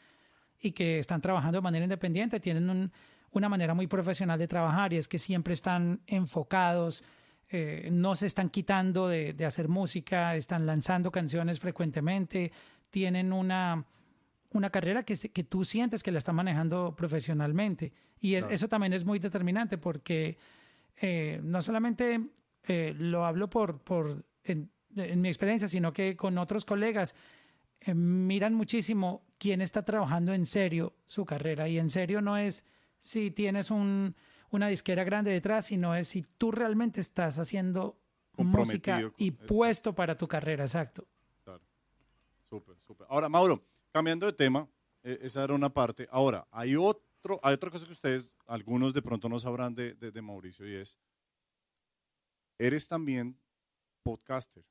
y 0.60 0.74
que 0.74 1.00
están 1.00 1.22
trabajando 1.22 1.58
de 1.58 1.62
manera 1.62 1.86
independiente, 1.86 2.42
tienen 2.42 2.70
un, 2.70 2.92
una 3.32 3.48
manera 3.48 3.74
muy 3.74 3.88
profesional 3.88 4.38
de 4.38 4.50
trabajar 4.50 4.92
y 4.92 4.98
es 4.98 5.08
que 5.08 5.18
siempre 5.18 5.54
están 5.54 6.02
enfocados, 6.08 7.06
eh, 7.50 7.88
no 7.90 8.16
se 8.16 8.28
están 8.28 8.50
quitando 8.50 9.08
de, 9.08 9.34
hacer 9.46 9.70
música, 9.70 10.36
están 10.36 10.66
lanzando 10.66 11.10
canciones 11.10 11.58
frecuentemente, 11.58 12.52
tienen 12.90 13.32
una, 13.32 13.86
una 14.52 14.70
carrera 14.70 15.04
que, 15.04 15.16
que 15.16 15.44
tú 15.46 15.64
sientes 15.64 16.04
que 16.04 16.12
la 16.12 16.18
están 16.18 16.36
manejando 16.36 16.94
profesionalmente. 16.98 17.94
Y 18.20 18.36
eso 18.36 18.68
también 18.68 18.92
es 18.92 19.06
muy 19.06 19.20
determinante 19.20 19.78
porque 19.78 20.38
eh, 21.02 21.40
no 21.42 21.62
solamente 21.62 22.20
eh, 22.64 22.94
lo 22.98 23.26
hablo 23.26 23.50
por, 23.50 23.80
por 23.80 24.24
en, 24.44 24.72
mi 24.94 25.30
experiencia, 25.30 25.68
sino 25.68 25.94
que 25.94 26.18
con 26.18 26.38
otros 26.38 26.66
colegas 26.66 27.16
miran 27.94 28.54
muchísimo 28.54 29.24
quién 29.38 29.62
está 29.62 29.84
trabajando 29.84 30.34
en 30.34 30.46
serio 30.46 30.94
su 31.06 31.26
carrera. 31.26 31.68
Y 31.68 31.80
en 31.80 31.90
serio 31.90 32.22
no 32.22 32.38
es 32.38 32.66
si 33.00 33.32
tienes 33.32 33.72
un, 33.72 34.16
una 34.52 34.68
disquera 34.68 35.04
grande 35.04 35.32
detrás, 35.32 35.66
sino 35.66 35.96
es 35.96 36.10
si 36.10 36.24
tú 36.38 36.52
realmente 36.52 37.00
estás 37.00 37.40
haciendo 37.40 37.98
música 38.38 39.12
y 39.18 39.32
puesto 39.32 39.94
para 39.94 40.18
tu 40.18 40.28
carrera, 40.28 40.64
exacto. 40.64 41.08
Claro. 41.44 41.62
Súper, 42.50 42.76
súper. 42.86 43.08
Ahora, 43.10 43.30
Mauro, 43.30 43.64
cambiando 43.92 44.26
de 44.26 44.34
tema, 44.34 44.68
e, 45.04 45.20
esa 45.22 45.44
era 45.44 45.54
una 45.54 45.70
parte. 45.70 46.08
Ahora, 46.12 46.48
hay 46.52 46.76
otro, 46.76 47.40
hay 47.44 47.54
otra 47.54 47.70
cosa 47.70 47.86
que 47.86 47.94
ustedes, 47.94 48.32
algunos 48.48 48.94
de 48.94 49.02
pronto 49.02 49.30
no 49.30 49.40
sabrán 49.40 49.74
de, 49.76 49.94
de, 49.94 50.22
Mauricio 50.22 50.68
y 50.68 50.76
es, 50.76 50.98
eres 52.62 52.88
también 52.88 53.40
podcaster. 54.04 54.64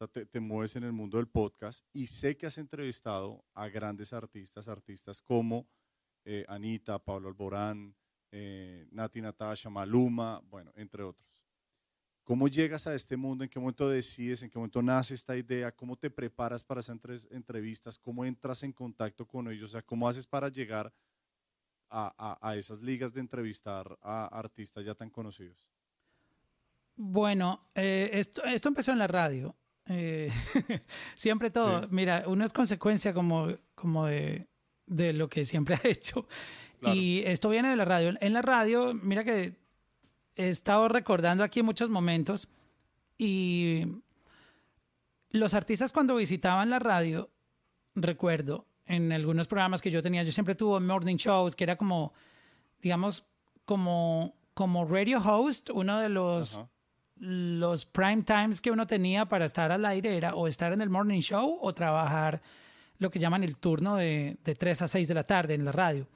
O 0.00 0.06
sea, 0.06 0.26
te, 0.26 0.40
mueves 0.40 0.76
en 0.76 0.84
el 0.84 0.92
mundo 0.92 1.16
del 1.16 1.26
podcast 1.26 1.84
y 1.92 2.06
sé 2.06 2.36
que 2.36 2.46
has 2.46 2.58
entrevistado 2.58 3.44
a 3.54 3.68
grandes 3.68 4.12
artistas, 4.12 4.68
artistas 4.68 5.22
como 5.22 5.66
eh, 6.24 6.44
Anita, 6.48 6.98
Pablo 6.98 7.28
Alborán, 7.28 7.96
eh, 8.30 8.86
Nati 8.92 9.20
Natasha, 9.22 9.70
Maluma, 9.70 10.40
bueno, 10.50 10.70
entre 10.76 11.02
otros. 11.02 11.42
¿Cómo 12.22 12.46
llegas 12.46 12.86
a 12.86 12.94
este 12.94 13.16
mundo? 13.16 13.42
¿En 13.42 13.48
qué 13.48 13.58
momento 13.58 13.88
decides? 13.88 14.42
¿En 14.42 14.50
qué 14.50 14.58
momento 14.58 14.82
nace 14.82 15.14
esta 15.14 15.34
idea? 15.34 15.72
¿Cómo 15.72 15.96
te 15.96 16.10
preparas 16.10 16.62
para 16.62 16.80
esas 16.80 16.98
entrevistas? 17.30 17.98
¿Cómo 17.98 18.26
entras 18.26 18.62
en 18.64 18.72
contacto 18.72 19.26
con 19.26 19.50
ellos? 19.50 19.70
O 19.70 19.72
sea, 19.72 19.82
¿cómo 19.82 20.06
haces 20.06 20.26
para 20.26 20.50
llegar 20.50 20.92
a, 21.88 22.54
esas 22.54 22.82
ligas 22.82 23.14
de 23.14 23.20
entrevistar 23.20 23.98
a 24.02 24.26
artistas 24.26 24.84
ya 24.84 24.94
tan 24.94 25.08
conocidos? 25.08 25.70
Bueno, 27.00 27.70
eh, 27.74 28.10
esto, 28.12 28.44
esto 28.44 28.68
empezó 28.68 28.92
en 28.92 28.98
la 28.98 29.06
radio. 29.06 29.54
siempre 31.16 31.50
todo. 31.50 31.88
Mira, 31.88 32.24
uno 32.26 32.44
es 32.44 32.52
consecuencia 32.52 33.14
como, 33.14 33.48
como 33.74 34.04
de, 34.04 34.46
de 34.86 35.14
lo 35.14 35.28
que 35.30 35.44
siempre 35.46 35.76
ha 35.82 35.88
hecho. 35.88 36.26
Y 36.82 37.22
esto 37.24 37.48
viene 37.48 37.70
de 37.70 37.76
la 37.76 37.84
radio. 37.84 38.12
En 38.20 38.32
la 38.32 38.42
radio, 38.42 38.92
mira 38.94 39.24
que 39.24 39.56
he 40.36 40.48
estado 40.48 40.88
recordando 40.88 41.42
aquí 41.42 41.62
muchos 41.62 41.88
momentos 41.88 42.48
y 43.16 43.86
los 45.30 45.54
artistas 45.54 45.92
cuando 45.92 46.16
visitaban 46.16 46.70
la 46.70 46.78
radio, 46.78 47.30
recuerdo, 47.94 48.66
en 48.86 49.12
algunos 49.12 49.48
programas 49.48 49.82
que 49.82 49.90
yo 49.90 50.02
tenía, 50.02 50.22
yo 50.22 50.32
siempre 50.32 50.54
tuve 50.54 50.80
morning 50.80 51.16
shows, 51.16 51.54
que 51.54 51.64
era 51.64 51.76
como, 51.76 52.12
digamos, 52.80 53.26
como, 53.64 54.34
como 54.54 54.86
radio 54.86 55.20
host, 55.20 55.70
uno 55.70 56.00
de 56.00 56.08
los, 56.08 56.60
los 57.20 57.86
prime 57.86 58.22
times 58.22 58.60
que 58.60 58.70
uno 58.70 58.86
tenía 58.86 59.26
para 59.26 59.44
estar 59.44 59.72
al 59.72 59.84
aire 59.84 60.16
era 60.16 60.34
o 60.34 60.46
estar 60.46 60.72
en 60.72 60.80
el 60.80 60.90
morning 60.90 61.20
show 61.20 61.58
o 61.60 61.74
trabajar 61.74 62.40
lo 62.98 63.10
que 63.10 63.18
llaman 63.18 63.44
el 63.44 63.56
turno 63.56 63.96
de, 63.96 64.36
de 64.44 64.54
3 64.54 64.82
a 64.82 64.88
6 64.88 65.08
de 65.08 65.14
la 65.14 65.24
tarde 65.24 65.54
en 65.54 65.64
la 65.64 65.72
radio, 65.72 66.06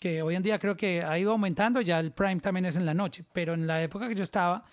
que 0.00 0.22
hoy 0.22 0.34
en 0.34 0.42
día 0.42 0.58
creo 0.58 0.76
que 0.76 1.02
ha 1.02 1.18
ido 1.18 1.32
aumentando, 1.32 1.80
ya 1.80 2.00
el 2.00 2.12
prime 2.12 2.40
también 2.40 2.66
es 2.66 2.76
en 2.76 2.86
la 2.86 2.94
noche, 2.94 3.24
pero 3.32 3.54
en 3.54 3.66
la 3.66 3.82
época 3.82 4.08
que 4.08 4.14
yo 4.14 4.22
estaba, 4.22 4.64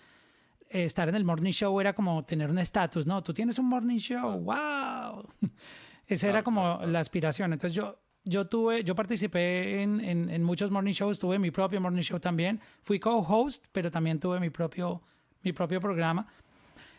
eh, 0.70 0.84
estar 0.84 1.10
en 1.10 1.16
el 1.16 1.26
morning 1.26 1.52
show 1.52 1.80
era 1.80 1.94
como 1.94 2.24
tener 2.26 2.50
un 2.50 2.60
estatus, 2.60 3.08
¿no? 3.08 3.24
Tú 3.24 3.34
tienes 3.34 3.58
un 3.58 3.68
morning 3.68 3.98
show, 3.98 4.40
wow. 4.40 5.26
Esa 6.08 6.30
era 6.30 6.44
como 6.44 6.80
la 6.86 7.00
aspiración. 7.00 7.54
Entonces 7.54 7.76
yo, 7.76 8.00
yo 8.24 8.48
tuve, 8.48 8.84
yo 8.84 8.96
participé 8.96 9.82
en, 9.82 10.00
en, 10.00 10.44
muchos 10.44 10.70
morning 10.72 10.94
shows, 10.94 11.20
tuve 11.20 11.40
mi 11.40 11.52
propio 11.52 11.82
morning 11.82 12.02
show 12.02 12.20
también. 12.20 12.60
Fui 12.82 13.00
co-host, 13.00 13.66
pero 13.72 13.90
también 13.90 14.20
tuve 14.20 14.40
mi 14.40 14.50
propio, 14.50 15.02
mi 15.42 15.54
propio 15.54 15.80
programa. 15.80 16.28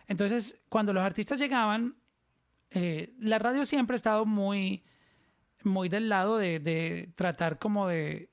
Entonces, 0.07 0.61
cuando 0.68 0.93
los 0.93 1.03
artistas 1.03 1.38
llegaban, 1.38 1.95
eh, 2.70 3.12
la 3.18 3.38
radio 3.38 3.64
siempre 3.64 3.95
ha 3.95 3.97
estado 3.97 4.26
muy, 4.26 4.82
muy 5.64 5.88
del 5.88 6.09
lado 6.09 6.38
de, 6.38 6.61
de 6.61 7.11
tratar 7.14 7.59
como 7.59 7.86
de, 7.88 8.30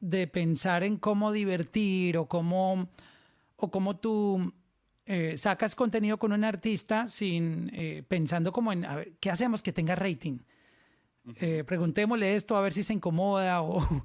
de, 0.00 0.26
pensar 0.26 0.82
en 0.84 0.96
cómo 0.96 1.32
divertir 1.32 2.18
o 2.18 2.26
cómo, 2.26 2.88
o 3.56 3.70
cómo 3.70 3.96
tú 3.96 4.52
eh, 5.06 5.36
sacas 5.38 5.74
contenido 5.74 6.18
con 6.18 6.32
un 6.32 6.44
artista 6.44 7.06
sin 7.06 7.70
eh, 7.72 8.04
pensando 8.06 8.52
como 8.52 8.72
en 8.72 8.84
a 8.84 8.96
ver, 8.96 9.12
qué 9.20 9.30
hacemos 9.30 9.62
que 9.62 9.72
tenga 9.72 9.94
rating. 9.94 10.38
preguntémosle 11.66 12.34
esto 12.34 12.56
a 12.56 12.62
ver 12.62 12.72
si 12.72 12.82
se 12.82 12.92
incomoda 12.92 13.62
o 13.62 14.04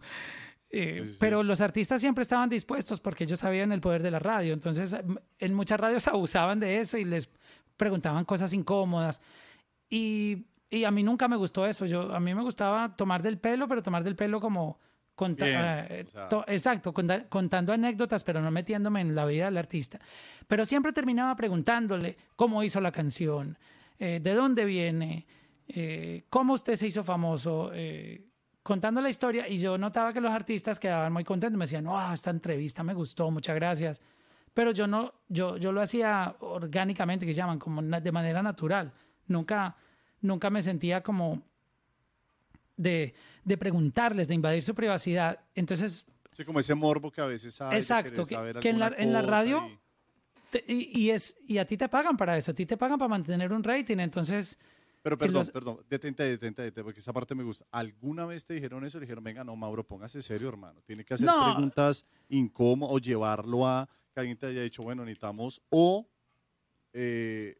pero 1.19 1.43
los 1.43 1.61
artistas 1.61 2.01
siempre 2.01 2.23
estaban 2.23 2.49
dispuestos 2.49 2.99
porque 2.99 3.25
ellos 3.25 3.39
sabían 3.39 3.71
el 3.71 3.81
poder 3.81 4.01
de 4.01 4.11
la 4.11 4.19
radio. 4.19 4.53
Entonces, 4.53 4.95
en 5.39 5.53
muchas 5.53 5.79
radios 5.79 6.07
abusaban 6.07 6.59
de 6.59 6.79
eso 6.79 6.97
y 6.97 7.05
les 7.05 7.29
preguntaban 7.77 8.25
cosas 8.25 8.53
incómodas. 8.53 9.21
Y, 9.89 10.45
y 10.69 10.83
a 10.85 10.91
mí 10.91 11.03
nunca 11.03 11.27
me 11.27 11.35
gustó 11.35 11.67
eso. 11.67 11.85
Yo, 11.85 12.13
a 12.13 12.19
mí 12.19 12.33
me 12.33 12.41
gustaba 12.41 12.95
tomar 12.95 13.21
del 13.21 13.37
pelo, 13.37 13.67
pero 13.67 13.83
tomar 13.83 14.03
del 14.03 14.15
pelo 14.15 14.39
como... 14.39 14.79
Eh, 15.39 16.05
exacto, 16.47 16.91
contando 16.91 17.71
anécdotas, 17.71 18.23
pero 18.23 18.41
no 18.41 18.49
metiéndome 18.49 19.01
en 19.01 19.13
la 19.13 19.25
vida 19.25 19.45
del 19.45 19.57
artista. 19.57 19.99
Pero 20.47 20.65
siempre 20.65 20.91
terminaba 20.91 21.35
preguntándole 21.35 22.17
cómo 22.35 22.63
hizo 22.63 22.81
la 22.81 22.91
canción, 22.91 23.57
eh, 23.99 24.19
de 24.21 24.33
dónde 24.33 24.65
viene, 24.65 25.27
eh, 25.67 26.23
cómo 26.29 26.53
usted 26.53 26.75
se 26.75 26.87
hizo 26.87 27.03
famoso, 27.03 27.71
contando 28.63 29.01
la 29.01 29.09
historia 29.09 29.47
y 29.47 29.57
yo 29.57 29.77
notaba 29.77 30.13
que 30.13 30.21
los 30.21 30.31
artistas 30.31 30.79
quedaban 30.79 31.11
muy 31.11 31.23
contentos, 31.23 31.57
me 31.57 31.65
decían, 31.65 31.83
no, 31.83 32.13
esta 32.13 32.29
entrevista 32.29 32.81
me 32.81 32.93
gustó, 32.93 33.29
muchas 33.29 33.55
gracias. 33.55 34.01
Pero 34.53 34.71
yo 34.71 34.87
no, 34.87 35.13
yo, 35.27 35.57
yo 35.57 35.71
lo 35.71 35.81
hacía 35.81 36.35
orgánicamente, 36.39 37.25
que 37.25 37.33
llaman, 37.33 37.59
como 37.59 37.81
de 37.81 38.11
manera 38.11 38.41
natural. 38.41 38.93
Nunca, 39.27 39.75
nunca 40.21 40.49
me 40.49 40.61
sentía 40.61 41.01
como 41.01 41.41
de, 42.77 43.13
de 43.43 43.57
preguntarles, 43.57 44.27
de 44.27 44.35
invadir 44.35 44.63
su 44.63 44.73
privacidad. 44.73 45.39
Entonces... 45.55 46.05
Sí, 46.31 46.45
como 46.45 46.59
ese 46.59 46.75
morbo 46.75 47.11
que 47.11 47.21
a 47.21 47.25
veces 47.25 47.59
hay. 47.61 47.77
Exacto, 47.77 48.25
que, 48.25 48.69
en, 48.69 48.79
la, 48.79 48.93
en 48.97 49.11
la 49.11 49.21
radio... 49.21 49.67
Y... 50.67 51.01
y, 51.01 51.09
es, 51.09 51.35
y 51.47 51.57
a 51.57 51.65
ti 51.65 51.77
te 51.77 51.89
pagan 51.89 52.15
para 52.15 52.37
eso, 52.37 52.51
a 52.51 52.53
ti 52.53 52.67
te 52.67 52.77
pagan 52.77 52.99
para 52.99 53.09
mantener 53.09 53.51
un 53.51 53.63
rating, 53.63 53.97
entonces 53.97 54.59
pero 55.03 55.17
perdón, 55.17 55.45
perdón, 55.53 55.79
detente, 55.89 56.23
detente, 56.23 56.61
detente, 56.61 56.81
porque 56.81 57.01
esa 57.01 57.11
parte 57.11 57.35
me 57.35 57.43
gusta. 57.43 57.65
¿Alguna 57.71 58.25
vez 58.25 58.45
te 58.45 58.53
dijeron 58.53 58.85
eso? 58.85 58.99
Le 58.99 59.05
dijeron, 59.05 59.21
venga, 59.21 59.43
no, 59.43 59.53
Mauro, 59.53 59.83
póngase 59.85 60.21
serio, 60.21 60.47
hermano. 60.47 60.81
Tiene 60.85 61.03
que 61.03 61.13
hacer 61.13 61.27
preguntas 61.27 62.05
incómodas 62.29 62.95
o 62.95 62.99
llevarlo 62.99 63.67
a 63.67 63.89
que 64.13 64.19
alguien 64.21 64.37
te 64.37 64.45
haya 64.45 64.61
dicho, 64.61 64.81
bueno, 64.81 65.03
necesitamos, 65.03 65.61
o 65.69 66.07
eh, 66.93 67.57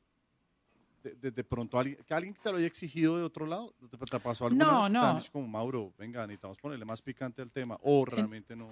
de, 1.04 1.44
pronto 1.44 1.78
alguien, 1.78 1.98
que 2.08 2.14
alguien 2.14 2.34
te 2.42 2.50
lo 2.50 2.60
haya 2.60 2.68
exigido 2.68 3.18
de 3.18 3.24
otro 3.24 3.46
lado. 3.46 3.76
¿Te, 3.90 4.20
pasó 4.22 4.46
alguna 4.46 4.66
no, 4.66 4.84
vez 4.84 5.26
no. 5.26 5.32
como, 5.34 5.46
Mauro, 5.46 5.94
venga, 5.98 6.22
necesitamos 6.26 6.58
ponerle 6.60 6.86
más 6.86 7.02
picante 7.02 7.42
al 7.42 7.52
tema, 7.52 7.78
o 7.82 8.06
realmente 8.06 8.56
no? 8.56 8.70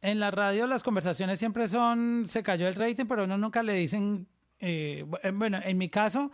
En 0.00 0.18
la 0.18 0.30
radio 0.30 0.66
las 0.66 0.82
conversaciones 0.82 1.38
siempre 1.38 1.68
son, 1.68 2.24
se 2.26 2.42
cayó 2.42 2.68
el 2.68 2.74
rating, 2.74 3.04
pero 3.04 3.24
uno 3.24 3.36
nunca 3.36 3.62
le 3.62 3.74
dicen, 3.74 4.26
eh, 4.60 5.04
bueno, 5.34 5.60
en 5.62 5.76
mi 5.76 5.90
caso 5.90 6.30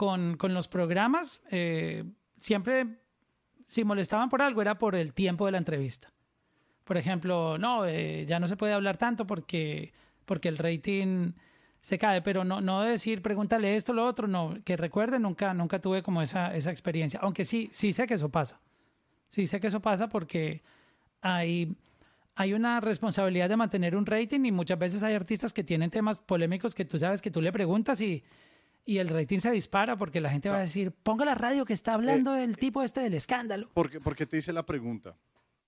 con, 0.00 0.38
con 0.38 0.54
los 0.54 0.66
programas, 0.66 1.42
eh, 1.50 2.04
siempre 2.38 2.86
si 3.66 3.84
molestaban 3.84 4.30
por 4.30 4.40
algo 4.40 4.62
era 4.62 4.78
por 4.78 4.94
el 4.94 5.12
tiempo 5.12 5.44
de 5.44 5.52
la 5.52 5.58
entrevista. 5.58 6.10
Por 6.84 6.96
ejemplo, 6.96 7.58
no, 7.58 7.84
eh, 7.84 8.24
ya 8.26 8.40
no 8.40 8.48
se 8.48 8.56
puede 8.56 8.72
hablar 8.72 8.96
tanto 8.96 9.26
porque, 9.26 9.92
porque 10.24 10.48
el 10.48 10.56
rating 10.56 11.32
se 11.82 11.98
cae, 11.98 12.22
pero 12.22 12.44
no, 12.44 12.62
no 12.62 12.80
decir 12.80 13.20
pregúntale 13.20 13.76
esto, 13.76 13.92
lo 13.92 14.06
otro, 14.06 14.26
no, 14.26 14.56
que 14.64 14.74
recuerde, 14.78 15.18
nunca, 15.18 15.52
nunca 15.52 15.82
tuve 15.82 16.02
como 16.02 16.22
esa, 16.22 16.56
esa 16.56 16.70
experiencia, 16.70 17.20
aunque 17.22 17.44
sí, 17.44 17.68
sí 17.70 17.92
sé 17.92 18.06
que 18.06 18.14
eso 18.14 18.30
pasa. 18.30 18.58
Sí 19.28 19.46
sé 19.46 19.60
que 19.60 19.66
eso 19.66 19.80
pasa 19.80 20.08
porque 20.08 20.62
hay, 21.20 21.76
hay 22.36 22.54
una 22.54 22.80
responsabilidad 22.80 23.50
de 23.50 23.58
mantener 23.58 23.94
un 23.94 24.06
rating 24.06 24.46
y 24.46 24.50
muchas 24.50 24.78
veces 24.78 25.02
hay 25.02 25.12
artistas 25.12 25.52
que 25.52 25.62
tienen 25.62 25.90
temas 25.90 26.22
polémicos 26.22 26.74
que 26.74 26.86
tú 26.86 26.98
sabes 26.98 27.20
que 27.20 27.30
tú 27.30 27.42
le 27.42 27.52
preguntas 27.52 28.00
y, 28.00 28.24
y 28.84 28.98
el 28.98 29.08
rating 29.08 29.38
se 29.38 29.50
dispara 29.50 29.96
porque 29.96 30.20
la 30.20 30.30
gente 30.30 30.48
va 30.48 30.56
a 30.56 30.60
decir, 30.60 30.92
ponga 30.92 31.24
la 31.24 31.34
radio 31.34 31.64
que 31.64 31.72
está 31.72 31.94
hablando 31.94 32.34
el 32.34 32.56
tipo 32.56 32.82
este 32.82 33.00
del 33.00 33.14
escándalo. 33.14 33.70
Porque, 33.74 34.00
porque 34.00 34.26
te 34.26 34.38
hice 34.38 34.52
la 34.52 34.64
pregunta. 34.64 35.16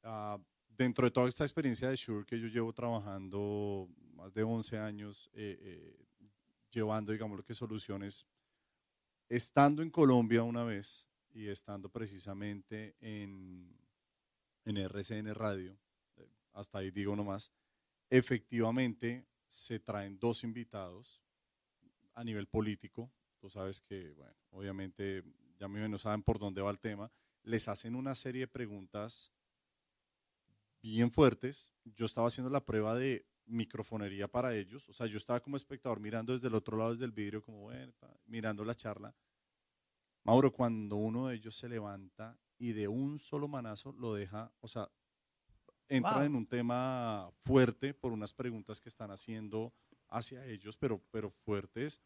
Ah, 0.02 0.38
dentro 0.76 1.04
de 1.04 1.10
toda 1.10 1.28
esta 1.28 1.44
experiencia 1.44 1.88
de 1.88 1.96
Shure 1.96 2.26
que 2.26 2.40
yo 2.40 2.48
llevo 2.48 2.72
trabajando 2.72 3.88
más 4.14 4.32
de 4.34 4.42
11 4.42 4.78
años, 4.78 5.30
eh, 5.34 5.58
eh, 5.60 6.06
llevando, 6.70 7.12
digamos, 7.12 7.36
lo 7.36 7.44
que 7.44 7.54
soluciones, 7.54 8.26
estando 9.28 9.82
en 9.82 9.90
Colombia 9.90 10.42
una 10.42 10.64
vez 10.64 11.06
y 11.32 11.48
estando 11.48 11.88
precisamente 11.88 12.96
en, 13.00 13.74
en 14.64 14.76
RCN 14.76 15.34
Radio, 15.34 15.78
eh, 16.16 16.28
hasta 16.54 16.78
ahí 16.78 16.90
digo 16.90 17.14
nomás, 17.14 17.52
efectivamente 18.10 19.26
se 19.46 19.78
traen 19.78 20.18
dos 20.18 20.44
invitados 20.44 21.21
a 22.14 22.24
nivel 22.24 22.46
político, 22.46 23.10
tú 23.38 23.48
sabes 23.48 23.80
que, 23.80 24.12
bueno, 24.12 24.36
obviamente 24.50 25.24
ya 25.58 25.68
no 25.68 25.98
saben 25.98 26.22
por 26.22 26.38
dónde 26.38 26.62
va 26.62 26.70
el 26.70 26.78
tema, 26.78 27.10
les 27.42 27.68
hacen 27.68 27.94
una 27.94 28.14
serie 28.14 28.42
de 28.42 28.48
preguntas 28.48 29.32
bien 30.82 31.10
fuertes. 31.10 31.72
Yo 31.84 32.06
estaba 32.06 32.28
haciendo 32.28 32.50
la 32.50 32.64
prueba 32.64 32.94
de 32.94 33.26
microfonería 33.46 34.28
para 34.28 34.54
ellos, 34.54 34.88
o 34.88 34.92
sea, 34.92 35.06
yo 35.06 35.18
estaba 35.18 35.40
como 35.40 35.56
espectador 35.56 36.00
mirando 36.00 36.32
desde 36.32 36.48
el 36.48 36.54
otro 36.54 36.76
lado, 36.76 36.92
desde 36.92 37.04
el 37.04 37.12
vidrio, 37.12 37.42
como, 37.42 37.62
bueno, 37.62 37.92
mirando 38.26 38.64
la 38.64 38.74
charla. 38.74 39.14
Mauro, 40.24 40.52
cuando 40.52 40.96
uno 40.96 41.26
de 41.26 41.36
ellos 41.36 41.56
se 41.56 41.68
levanta 41.68 42.38
y 42.58 42.72
de 42.72 42.86
un 42.86 43.18
solo 43.18 43.48
manazo 43.48 43.92
lo 43.92 44.14
deja, 44.14 44.52
o 44.60 44.68
sea, 44.68 44.88
entra 45.88 46.24
en 46.24 46.36
un 46.36 46.46
tema 46.46 47.30
fuerte 47.44 47.92
por 47.92 48.12
unas 48.12 48.32
preguntas 48.32 48.80
que 48.80 48.88
están 48.88 49.10
haciendo 49.10 49.74
hacia 50.12 50.44
ellos, 50.46 50.76
pero, 50.76 51.02
pero 51.10 51.30
fuertes, 51.30 52.00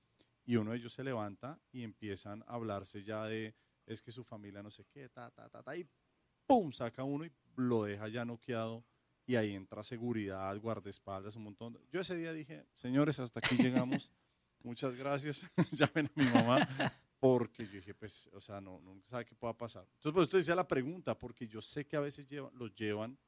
y 0.44 0.56
uno 0.56 0.70
de 0.70 0.78
ellos 0.78 0.92
se 0.92 1.04
levanta 1.04 1.60
y 1.72 1.82
empiezan 1.82 2.42
a 2.46 2.54
hablarse 2.54 3.02
ya 3.02 3.24
de, 3.24 3.54
es 3.84 4.00
que 4.00 4.12
su 4.12 4.24
familia 4.24 4.62
no 4.62 4.70
sé 4.70 4.84
qué, 4.86 5.08
ta, 5.08 5.30
ta, 5.30 5.48
ta, 5.48 5.62
ta, 5.62 5.76
y 5.76 5.86
¡pum! 6.46 6.72
saca 6.72 7.02
uno 7.02 7.24
y 7.24 7.32
lo 7.56 7.84
deja 7.84 8.08
ya 8.08 8.24
noqueado, 8.24 8.84
y 9.26 9.34
ahí 9.34 9.54
entra 9.54 9.82
seguridad, 9.82 10.56
guardaespaldas, 10.60 11.34
un 11.34 11.44
montón. 11.44 11.78
Yo 11.90 12.00
ese 12.00 12.14
día 12.14 12.32
dije, 12.32 12.64
señores, 12.74 13.18
hasta 13.18 13.40
aquí 13.40 13.56
llegamos, 13.56 14.12
muchas 14.62 14.94
gracias, 14.94 15.44
llamen 15.72 16.06
a 16.06 16.20
mi 16.20 16.26
mamá, 16.26 16.68
porque 17.18 17.66
yo 17.66 17.72
dije, 17.72 17.92
pues, 17.92 18.30
o 18.32 18.40
sea, 18.40 18.60
no, 18.60 18.80
nunca 18.80 19.08
sabe 19.08 19.24
qué 19.24 19.34
pueda 19.34 19.56
pasar. 19.56 19.82
Entonces, 19.94 20.12
pues 20.12 20.24
esto 20.26 20.36
decía 20.36 20.54
la 20.54 20.68
pregunta, 20.68 21.18
porque 21.18 21.48
yo 21.48 21.60
sé 21.60 21.84
que 21.86 21.96
a 21.96 22.00
veces 22.00 22.30
los 22.54 22.72
llevan, 22.76 23.18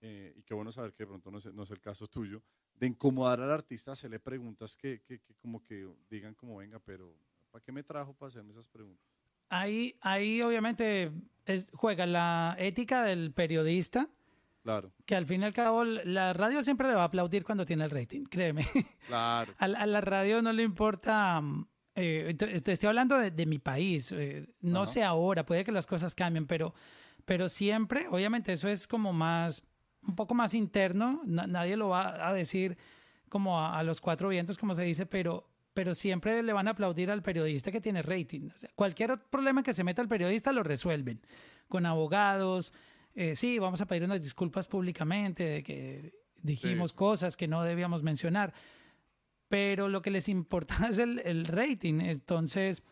eh, 0.00 0.34
y 0.36 0.42
qué 0.42 0.52
bueno 0.52 0.72
saber 0.72 0.92
que 0.92 1.04
de 1.04 1.06
pronto 1.06 1.30
no 1.30 1.38
es, 1.38 1.46
no 1.54 1.62
es 1.62 1.70
el 1.70 1.80
caso 1.80 2.08
tuyo, 2.08 2.42
de 2.78 2.86
incomodar 2.86 3.40
al 3.40 3.50
artista, 3.50 3.92
hacerle 3.92 4.18
preguntas 4.18 4.76
que, 4.76 5.00
que, 5.02 5.20
como 5.40 5.62
que 5.62 5.88
digan 6.10 6.34
como 6.34 6.56
venga, 6.56 6.78
pero 6.78 7.14
¿para 7.50 7.64
qué 7.64 7.72
me 7.72 7.82
trajo 7.82 8.14
para 8.14 8.28
hacerme 8.28 8.50
esas 8.50 8.68
preguntas? 8.68 9.06
Ahí, 9.48 9.96
ahí 10.00 10.42
obviamente 10.42 11.12
es, 11.44 11.68
juega 11.72 12.06
la 12.06 12.56
ética 12.58 13.04
del 13.04 13.32
periodista. 13.32 14.08
Claro. 14.62 14.92
Que 15.04 15.14
al 15.14 15.26
fin 15.26 15.42
y 15.42 15.44
al 15.44 15.52
cabo 15.52 15.84
la 15.84 16.32
radio 16.32 16.60
siempre 16.62 16.88
le 16.88 16.94
va 16.94 17.02
a 17.02 17.06
aplaudir 17.06 17.44
cuando 17.44 17.64
tiene 17.64 17.84
el 17.84 17.90
rating, 17.90 18.24
créeme. 18.30 18.66
Claro. 19.06 19.54
a, 19.58 19.68
la 19.68 20.00
radio 20.00 20.42
no 20.42 20.52
le 20.52 20.62
importa. 20.62 21.42
Eh, 21.94 22.34
te, 22.36 22.72
estoy 22.72 22.88
hablando 22.88 23.16
de, 23.18 23.46
mi 23.46 23.58
país. 23.58 24.12
Eh, 24.12 24.48
no 24.60 24.84
sé 24.84 25.02
ahora, 25.02 25.46
puede 25.46 25.64
que 25.64 25.72
las 25.72 25.86
cosas 25.86 26.14
cambien, 26.14 26.46
pero, 26.46 26.74
pero 27.24 27.48
siempre, 27.48 28.08
obviamente, 28.08 28.52
eso 28.52 28.68
es 28.68 28.86
como 28.86 29.12
más 29.12 29.62
un 30.06 30.14
poco 30.14 30.34
más 30.34 30.54
interno, 30.54 31.22
nadie 31.24 31.76
lo 31.76 31.88
va 31.88 32.28
a 32.28 32.32
decir 32.32 32.76
como 33.28 33.60
a, 33.60 33.82
los 33.82 34.00
cuatro 34.00 34.28
vientos, 34.28 34.56
como 34.56 34.74
se 34.74 34.82
dice, 34.82 35.06
pero, 35.06 35.48
pero 35.74 35.94
siempre 35.94 36.42
le 36.42 36.52
van 36.52 36.68
a 36.68 36.72
aplaudir 36.72 37.10
al 37.10 37.22
periodista 37.22 37.72
que 37.72 37.80
tiene 37.80 38.02
rating. 38.02 38.50
cualquier 38.74 39.18
problema 39.18 39.62
que 39.62 39.72
se 39.72 39.84
meta 39.84 40.02
el 40.02 40.08
periodista 40.08 40.52
lo 40.52 40.62
resuelven 40.62 41.20
con 41.68 41.86
abogados. 41.86 42.72
Eh, 43.14 43.34
sí, 43.34 43.58
vamos 43.58 43.80
a 43.80 43.86
pedir 43.86 44.04
unas 44.04 44.22
disculpas 44.22 44.68
públicamente 44.68 45.42
de 45.44 45.62
que 45.62 46.12
dijimos 46.42 46.92
cosas 46.92 47.36
que 47.36 47.48
no 47.48 47.62
debíamos 47.62 48.02
mencionar, 48.02 48.54
pero 49.48 49.88
lo 49.88 50.02
que 50.02 50.10
les 50.10 50.28
importa 50.28 50.76
es 50.88 50.98
el, 50.98 51.44
rating. 51.46 52.00
Entonces, 52.00 52.82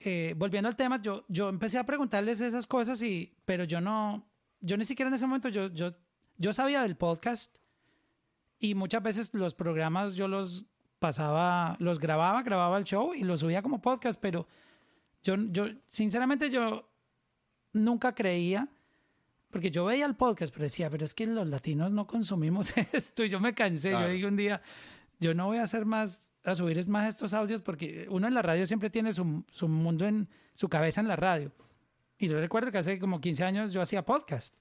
eh, 0.00 0.34
volviendo 0.36 0.68
al 0.68 0.76
tema, 0.76 1.00
yo, 1.02 1.24
yo 1.28 1.48
empecé 1.48 1.78
a 1.78 1.84
preguntarles 1.84 2.40
esas 2.40 2.66
cosas, 2.66 3.02
y, 3.02 3.34
pero 3.44 3.64
yo 3.64 3.80
no, 3.80 4.26
yo 4.60 4.76
ni 4.76 4.84
siquiera 4.84 5.08
en 5.08 5.14
ese 5.14 5.26
momento, 5.26 5.48
yo, 5.48 5.68
yo 5.68 5.92
yo 6.38 6.52
sabía 6.52 6.82
del 6.82 6.96
podcast 6.96 7.58
y 8.58 8.74
muchas 8.74 9.02
veces 9.02 9.34
los 9.34 9.54
programas 9.54 10.14
yo 10.14 10.26
los 10.28 10.64
pasaba, 10.98 11.76
los 11.78 11.98
grababa, 11.98 12.42
grababa 12.42 12.78
el 12.78 12.84
show 12.84 13.14
y 13.14 13.22
los 13.22 13.40
subía 13.40 13.62
como 13.62 13.80
podcast, 13.80 14.18
pero 14.20 14.48
yo, 15.22 15.36
yo 15.36 15.66
sinceramente 15.88 16.50
yo 16.50 16.88
nunca 17.72 18.14
creía 18.14 18.68
porque 19.50 19.70
yo 19.70 19.84
veía 19.84 20.06
el 20.06 20.14
podcast, 20.14 20.52
pero 20.52 20.64
decía, 20.64 20.90
pero 20.90 21.04
es 21.04 21.14
que 21.14 21.26
los 21.26 21.46
latinos 21.46 21.90
no 21.90 22.06
consumimos 22.06 22.74
esto. 22.92 23.24
Y 23.24 23.28
yo 23.28 23.40
me 23.40 23.54
cansé. 23.54 23.92
Yo 23.92 24.06
dije 24.06 24.26
un 24.26 24.36
día, 24.36 24.60
yo 25.20 25.34
no 25.34 25.46
voy 25.46 25.58
a 25.58 25.62
hacer 25.62 25.86
más, 25.86 26.28
a 26.44 26.54
subir 26.54 26.86
más 26.88 27.08
estos 27.08 27.32
audios 27.32 27.62
porque 27.62 28.06
uno 28.10 28.26
en 28.26 28.34
la 28.34 28.42
radio 28.42 28.66
siempre 28.66 28.90
tiene 28.90 29.12
su, 29.12 29.44
su 29.50 29.68
mundo 29.68 30.06
en 30.06 30.28
su 30.54 30.68
cabeza 30.68 31.00
en 31.00 31.08
la 31.08 31.16
radio. 31.16 31.52
Y 32.18 32.28
yo 32.28 32.38
recuerdo 32.38 32.70
que 32.70 32.78
hace 32.78 32.98
como 32.98 33.20
15 33.20 33.44
años 33.44 33.72
yo 33.72 33.80
hacía 33.80 34.04
podcast, 34.04 34.54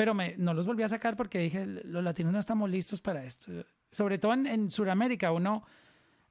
pero 0.00 0.14
me, 0.14 0.34
no 0.38 0.54
los 0.54 0.64
volví 0.64 0.82
a 0.82 0.88
sacar 0.88 1.14
porque 1.14 1.38
dije, 1.40 1.66
los 1.66 2.02
latinos 2.02 2.32
no 2.32 2.38
estamos 2.38 2.70
listos 2.70 3.02
para 3.02 3.22
esto. 3.22 3.52
Sobre 3.92 4.16
todo 4.16 4.32
en, 4.32 4.46
en 4.46 4.70
Sudamérica, 4.70 5.30
uno, 5.30 5.62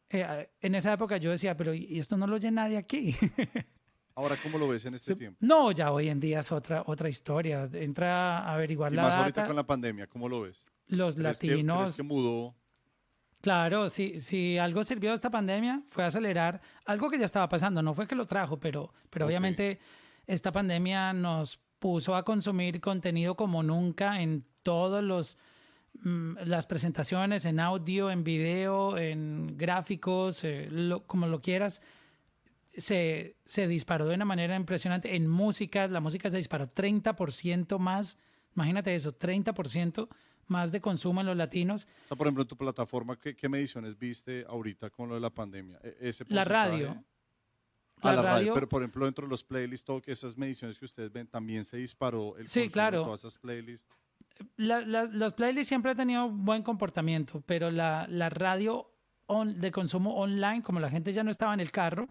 eh, 0.09 0.49
en 0.59 0.73
esa 0.73 0.91
época 0.93 1.17
yo 1.17 1.29
decía, 1.29 1.55
pero 1.55 1.71
¿y 1.75 1.99
esto 1.99 2.17
no 2.17 2.25
lo 2.25 2.37
oye 2.37 2.49
nadie 2.49 2.77
aquí? 2.77 3.15
Ahora, 4.15 4.37
¿cómo 4.41 4.57
lo 4.57 4.67
ves 4.67 4.85
en 4.85 4.95
este 4.95 5.15
tiempo? 5.15 5.37
No, 5.39 5.71
ya 5.71 5.91
hoy 5.91 6.09
en 6.09 6.19
día 6.19 6.39
es 6.39 6.51
otra, 6.51 6.81
otra 6.87 7.09
historia. 7.09 7.69
Entra 7.71 8.39
a 8.39 8.55
averiguar 8.55 8.91
y 8.91 8.95
la 8.95 9.03
más 9.03 9.11
data. 9.13 9.21
ahorita 9.21 9.45
con 9.45 9.55
la 9.55 9.67
pandemia, 9.67 10.07
¿cómo 10.07 10.27
lo 10.27 10.41
ves? 10.41 10.65
Los 10.87 11.13
¿Crees 11.15 11.37
que- 11.37 11.47
latinos... 11.49 11.77
¿Crees 11.77 11.95
que 11.97 12.01
mudó? 12.03 12.55
Claro, 13.41 13.91
si, 13.91 14.19
si 14.19 14.57
algo 14.57 14.83
sirvió 14.83 15.13
esta 15.13 15.29
pandemia 15.29 15.83
fue 15.85 16.03
acelerar 16.05 16.59
algo 16.85 17.07
que 17.11 17.19
ya 17.19 17.25
estaba 17.25 17.47
pasando, 17.47 17.83
no 17.83 17.93
fue 17.93 18.07
que 18.07 18.15
lo 18.15 18.25
trajo, 18.25 18.59
pero, 18.59 18.91
pero 19.11 19.25
Ok. 19.25 19.29
obviamente 19.29 19.77
esta 20.25 20.51
pandemia 20.51 21.13
nos 21.13 21.59
puso 21.79 22.15
a 22.15 22.23
consumir 22.23 22.81
contenido 22.81 23.35
como 23.35 23.63
nunca 23.63 24.21
en 24.21 24.45
todos 24.63 25.03
los 25.03 25.37
mm, 26.03 26.35
las 26.45 26.67
presentaciones, 26.67 27.45
en 27.45 27.59
audio, 27.59 28.11
en 28.11 28.23
video, 28.23 28.97
en 28.97 29.57
gráficos, 29.57 30.43
eh, 30.43 30.67
lo- 30.69 31.05
como 31.07 31.27
lo 31.27 31.41
quieras. 31.41 31.81
Se, 32.77 33.35
se 33.45 33.67
disparó 33.67 34.05
de 34.07 34.15
una 34.15 34.25
manera 34.25 34.55
impresionante. 34.55 35.15
En 35.15 35.27
música, 35.27 35.87
la 35.87 35.99
música 35.99 36.29
se 36.29 36.37
disparó 36.37 36.67
30% 36.71 37.79
más. 37.79 38.17
Imagínate 38.55 38.93
eso, 38.95 39.11
30% 39.17 40.07
más 40.47 40.71
de 40.71 40.79
consumo 40.81 41.21
en 41.21 41.27
los 41.27 41.35
latinos. 41.37 41.87
O 42.05 42.07
sea, 42.09 42.17
por 42.17 42.27
ejemplo, 42.27 42.43
en 42.43 42.47
tu 42.47 42.55
plataforma, 42.57 43.17
¿qué, 43.19 43.35
qué 43.35 43.49
mediciones 43.49 43.97
viste 43.97 44.45
ahorita 44.47 44.89
con 44.89 45.09
lo 45.09 45.15
de 45.15 45.21
la 45.21 45.29
pandemia? 45.29 45.79
E- 45.83 45.97
Ese 46.01 46.25
La 46.29 46.43
radio. 46.43 47.03
La 48.01 48.13
la 48.15 48.21
radio. 48.21 48.37
radio- 48.39 48.53
Pero, 48.53 48.69
por 48.69 48.81
ejemplo, 48.81 49.05
dentro 49.05 49.25
de 49.25 49.29
los 49.29 49.43
playlists, 49.43 49.85
todo 49.85 50.01
que 50.01 50.11
esas 50.11 50.37
mediciones 50.37 50.79
que 50.79 50.85
ustedes 50.85 51.11
ven, 51.11 51.27
también 51.27 51.63
se 51.65 51.77
disparó 51.77 52.37
el 52.37 52.47
Sí, 52.47 52.61
consumo 52.61 52.73
claro. 52.73 52.97
de 52.99 53.03
todas 53.05 53.19
esas 53.19 53.37
playlists. 53.37 53.87
La- 54.55 54.81
la- 54.81 55.03
los 55.05 55.33
playlists 55.33 55.67
siempre 55.67 55.91
han 55.91 55.97
tenido 55.97 56.29
buen 56.29 56.63
comportamiento, 56.63 57.41
pero 57.45 57.71
la, 57.71 58.07
la 58.09 58.29
radio 58.29 58.89
on- 59.27 59.59
de 59.59 59.71
consumo 59.71 60.15
online, 60.15 60.63
como 60.63 60.79
la 60.79 60.89
gente 60.89 61.11
ya 61.13 61.23
no 61.23 61.31
estaba 61.31 61.53
en 61.53 61.59
el 61.59 61.71
carro, 61.71 62.07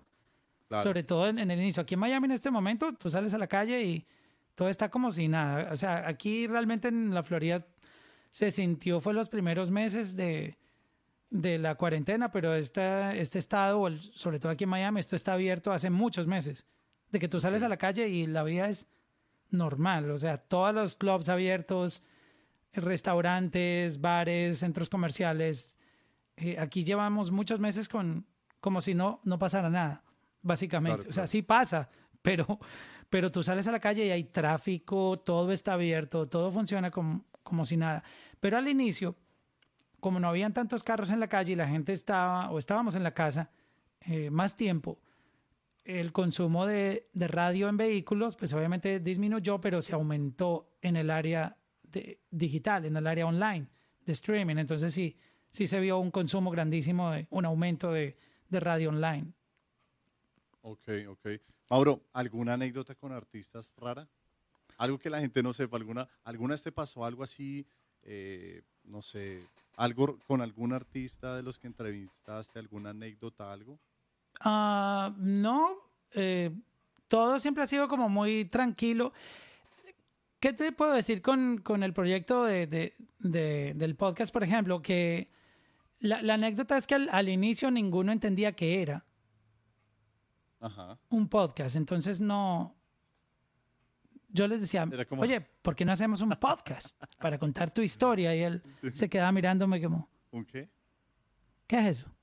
Claro. 0.69 0.83
sobre 0.85 1.03
todo 1.03 1.27
en, 1.29 1.39
en 1.39 1.51
el 1.51 1.59
inicio. 1.61 1.83
Aquí 1.83 1.95
en 1.95 2.01
Miami 2.01 2.27
en 2.27 2.33
este 2.33 2.51
momento, 2.51 2.93
tú 2.95 3.09
sales 3.09 3.33
a 3.33 3.39
la 3.39 3.47
calle 3.47 3.83
y 3.83 4.07
todo 4.55 4.69
está 4.69 4.91
como 4.91 5.11
si 5.11 5.27
nada. 5.27 5.73
O 5.73 5.77
sea, 5.79 6.07
aquí 6.07 6.47
realmente 6.47 6.89
en 6.89 7.15
la 7.15 7.23
Florida 7.23 7.65
se 8.31 8.51
sintió, 8.51 9.01
fue 9.01 9.15
los 9.15 9.31
primeros 9.31 9.71
meses 9.71 10.15
de, 10.15 10.59
de 11.31 11.59
la 11.59 11.75
cuarentena, 11.75 12.31
pero 12.31 12.55
esta, 12.55 13.15
este 13.15 13.39
estado, 13.39 13.89
sobre 14.01 14.39
todo 14.39 14.53
aquí 14.53 14.65
en 14.65 14.71
Miami, 14.71 15.01
esto 15.01 15.17
está 15.17 15.35
abierto 15.35 15.73
hace 15.73 15.91
muchos 15.91 16.27
meses. 16.27 16.67
De 17.11 17.19
que 17.19 17.29
tú 17.29 17.41
sales 17.41 17.63
a 17.63 17.69
la 17.69 17.77
calle 17.77 18.09
y 18.09 18.27
la 18.27 18.43
vida 18.43 18.69
es 18.69 18.89
normal. 19.51 20.11
O 20.11 20.19
sea, 20.19 20.39
todos 20.39 20.75
los 20.75 20.95
clubs 20.95 21.29
abiertos, 21.29 22.03
restaurantes, 22.73 24.01
bares, 24.01 24.59
centros 24.59 24.89
comerciales. 24.89 25.77
Eh, 26.37 26.57
aquí 26.59 26.85
llevamos 26.85 27.31
muchos 27.31 27.61
meses 27.61 27.89
con 27.89 28.27
como 28.61 28.81
si 28.81 28.95
no, 28.95 29.21
no 29.25 29.39
pasara 29.39 29.71
nada, 29.71 30.03
básicamente. 30.43 30.99
Claro, 30.99 31.11
o 31.11 31.13
sea, 31.13 31.23
claro. 31.23 31.29
sí 31.29 31.43
pasa, 31.43 31.89
pero, 32.23 32.59
pero 33.09 33.31
tú 33.31 33.43
sales 33.43 33.67
a 33.69 33.73
la 33.73 33.81
calle 33.81 34.07
y 34.07 34.11
hay 34.11 34.25
tráfico, 34.25 35.19
todo 35.21 35.53
está 35.53 35.75
abierto, 35.75 36.27
todo 36.29 36.51
funciona 36.51 36.91
como, 36.91 37.25
como 37.43 37.65
si 37.65 37.77
nada. 37.77 38.03
Pero 38.41 38.59
al 38.59 38.69
inicio, 38.69 39.17
como 40.01 40.21
no 40.21 40.29
habían 40.29 40.53
tantos 40.53 40.85
carros 40.85 41.11
en 41.11 41.21
la 41.21 41.29
calle 41.29 41.53
y 41.53 41.57
la 41.57 41.69
gente 41.69 41.93
estaba, 41.93 42.51
o 42.51 42.59
estábamos 42.59 42.95
en 42.95 43.03
la 43.03 43.15
casa 43.15 43.51
eh, 44.01 44.31
más 44.31 44.57
tiempo, 44.57 44.99
el 45.85 46.13
consumo 46.13 46.67
de, 46.67 47.09
radio 47.15 47.69
en 47.69 47.77
vehículos, 47.77 48.37
pues 48.37 48.53
obviamente 48.53 49.01
disminuyó, 49.01 49.61
pero 49.61 49.81
se 49.81 49.95
aumentó 49.95 50.71
en 50.83 50.97
el 50.97 51.11
área 51.11 51.57
digital, 52.31 52.85
en 52.85 52.97
el 52.97 53.07
área 53.07 53.27
online, 53.27 53.67
de 54.05 54.13
streaming. 54.13 54.57
Entonces 54.57 54.93
sí, 54.93 55.17
sí 55.51 55.67
se 55.67 55.81
vio 55.81 55.99
un 55.99 56.11
consumo 56.11 56.51
grandísimo, 56.51 57.11
de, 57.11 57.27
un 57.31 57.47
aumento 57.47 57.93
de, 57.93 58.19
de 58.51 58.61
radio 58.61 58.91
online. 58.91 59.33
Ok, 60.61 60.89
ok. 61.09 61.29
Mauro, 61.71 62.03
¿alguna 62.13 62.55
anécdota 62.55 62.95
con 62.95 63.13
artistas 63.13 63.75
rara? 63.79 64.07
Algo 64.77 64.99
que 64.99 65.11
la 65.11 65.21
gente 65.21 65.43
no 65.43 65.53
sepa, 65.53 65.77
alguna, 65.77 66.09
alguna 66.25 66.55
vez 66.55 66.63
te 66.63 66.71
pasó 66.71 67.05
algo 67.05 67.23
así, 67.23 67.67
eh, 68.03 68.63
no 68.85 69.03
sé, 69.03 69.43
algo 69.79 70.19
con 70.27 70.43
algún 70.43 70.73
artista 70.73 71.37
de 71.37 71.43
los 71.43 71.59
que 71.59 71.69
entrevistaste, 71.69 72.59
alguna 72.59 72.91
anécdota, 72.91 73.53
algo? 73.53 73.79
Ah, 74.41 75.15
no, 75.19 75.71
eh, 76.13 76.51
todo 77.09 77.39
siempre 77.39 77.65
ha 77.65 77.67
sido 77.67 77.89
como 77.89 78.09
muy 78.09 78.45
tranquilo. 78.45 79.13
¿Qué 80.41 80.53
te 80.53 80.71
puedo 80.73 80.93
decir 80.93 81.23
con, 81.23 81.59
con 81.59 81.83
el 81.83 81.93
proyecto 81.93 82.45
de, 82.45 82.67
de- 82.67 82.93
de- 83.19 83.73
del 83.75 83.97
podcast, 83.97 84.33
por 84.33 84.45
ejemplo? 84.45 84.83
Que 84.83 85.31
la, 86.01 86.23
la 86.23 86.35
anécdota 86.35 86.77
es 86.77 86.87
que 86.87 86.95
al, 86.95 87.09
al 87.11 87.29
inicio 87.29 87.71
ninguno 87.71 88.13
entendía 88.13 88.53
qué 88.53 88.83
era 88.83 89.05
Ajá. 90.61 90.99
un 91.09 91.29
podcast, 91.29 91.77
entonces 91.77 92.21
no... 92.21 92.75
Yo 94.29 94.47
les 94.47 94.61
decía, 94.61 94.87
como- 95.09 95.23
oye, 95.23 95.41
¿por 95.41 95.75
qué 95.75 95.85
no 95.85 95.93
hacemos 95.93 96.21
un 96.21 96.31
podcast 96.31 97.03
para 97.19 97.39
contar 97.39 97.71
tu 97.73 97.81
historia? 97.83 98.35
Y 98.37 98.43
él 98.43 98.63
se 98.95 99.09
quedaba 99.09 99.33
mirándome 99.33 99.81
como, 99.83 100.09
¿Un 100.31 100.45
qué? 100.45 100.69
¿qué 101.67 101.79
es 101.81 101.87
eso? 102.01 102.15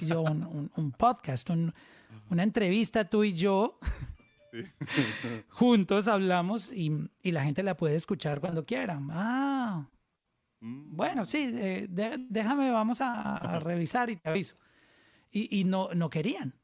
Y 0.00 0.06
yo, 0.06 0.22
un, 0.22 0.44
un- 0.44 0.70
un 0.76 0.92
podcast, 0.92 1.50
un- 1.50 1.72
una 2.30 2.42
entrevista 2.42 3.04
tú 3.08 3.24
y 3.24 3.32
yo. 3.34 3.78
Juntos 5.48 6.08
hablamos 6.08 6.72
y, 6.72 6.90
y 7.22 7.32
la 7.32 7.42
gente 7.44 7.62
la 7.62 7.76
puede 7.76 7.96
escuchar 7.96 8.40
cuando 8.40 8.64
quiera. 8.64 9.00
Ah, 9.10 9.88
Mm, 10.64 10.94
bueno, 10.96 11.24
sí, 11.24 11.50
eh, 11.52 11.88
de- 11.90 12.24
déjame, 12.30 12.70
vamos 12.70 13.00
a, 13.00 13.34
a 13.36 13.58
revisar 13.58 14.10
y 14.10 14.16
te 14.16 14.28
aviso. 14.30 14.54
Y, 15.32 15.58
y 15.58 15.64
no, 15.64 15.88
no 15.92 16.08
querían, 16.08 16.54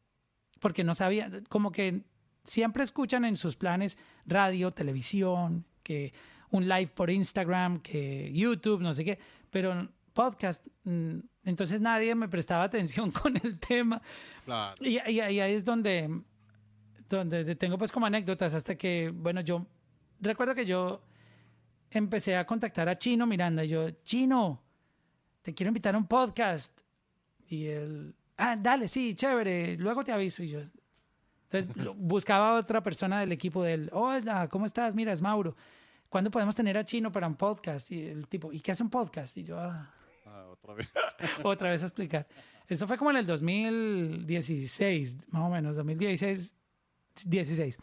porque 0.61 0.85
no 0.85 0.95
sabían, 0.95 1.45
como 1.49 1.73
que 1.73 2.05
siempre 2.49 2.83
escuchan 2.83 3.25
en 3.25 3.37
sus 3.37 3.55
planes 3.55 3.97
radio, 4.27 4.73
televisión, 4.73 5.65
que 5.85 6.13
un 6.51 6.67
live 6.69 6.89
por 6.89 7.11
Instagram, 7.11 7.81
que 7.81 8.33
YouTube, 8.33 8.81
no 8.81 8.93
sé 8.95 9.05
qué, 9.05 9.19
pero 9.51 9.89
podcast, 10.13 10.67
mm, 10.85 11.19
entonces 11.45 11.81
nadie 11.81 12.15
me 12.15 12.29
prestaba 12.29 12.65
atención 12.65 13.11
con 13.23 13.37
el 13.37 13.59
tema. 13.61 14.03
Claro. 14.45 14.75
Y, 14.81 14.99
y- 14.99 15.11
y 15.11 15.21
ahí 15.21 15.53
es 15.53 15.65
donde, 15.65 16.23
donde 17.09 17.55
tengo 17.55 17.79
pues 17.79 17.93
como 17.93 18.07
anécdotas 18.07 18.55
hasta 18.55 18.77
que, 18.77 19.11
bueno, 19.15 19.41
yo 19.43 19.67
recuerdo 20.21 20.55
que 20.55 20.67
yo 20.67 21.03
empecé 21.91 22.37
a 22.37 22.45
contactar 22.47 22.89
a 22.89 22.99
Chino 22.99 23.27
Miranda 23.27 23.65
y 23.65 23.69
yo, 23.69 23.91
Chino, 24.03 24.63
te 25.43 25.55
quiero 25.55 25.69
invitar 25.69 25.95
a 25.95 25.99
un 25.99 26.07
podcast. 26.07 26.81
Y 27.49 27.67
él, 27.67 28.15
ah, 28.37 28.57
dale, 28.59 28.89
sí, 28.89 29.15
chévere, 29.15 29.77
luego 29.79 30.03
te 30.05 30.13
aviso. 30.13 30.43
Y 30.43 30.49
yo, 30.49 30.61
entonces 31.51 31.77
lo- 31.77 31.95
buscaba 31.95 32.51
a 32.51 32.55
otra 32.61 32.83
persona 32.83 33.21
del 33.21 33.33
equipo 33.33 33.63
de 33.63 33.75
él, 33.75 33.91
hola, 33.93 34.49
¿cómo 34.49 34.67
estás? 34.67 34.95
Mira, 34.95 35.13
es 35.13 35.23
Mauro. 35.23 35.57
¿Cuándo 36.09 36.31
podemos 36.31 36.55
tener 36.55 36.77
a 36.79 36.85
Chino 36.85 37.13
para 37.13 37.27
un 37.27 37.37
podcast? 37.37 37.91
Y 37.91 38.03
el 38.07 38.27
tipo, 38.29 38.53
¿y 38.53 38.61
qué 38.61 38.73
hace 38.73 38.83
un 38.83 38.91
podcast? 38.91 39.37
Y 39.37 39.45
yo, 39.45 39.59
ah, 39.59 39.93
Ah, 40.27 40.45
otra 40.51 40.75
vez. 40.75 40.91
otra 41.45 41.71
vez 41.71 41.83
a 41.83 41.87
explicar. 41.87 42.27
Esto 42.67 42.87
fue 42.87 42.99
como 42.99 43.11
en 43.11 43.17
el 43.19 43.27
2016, 43.27 45.17
más 45.31 45.43
o 45.43 45.49
menos, 45.49 45.75
2016, 45.77 46.55
16. 47.27 47.79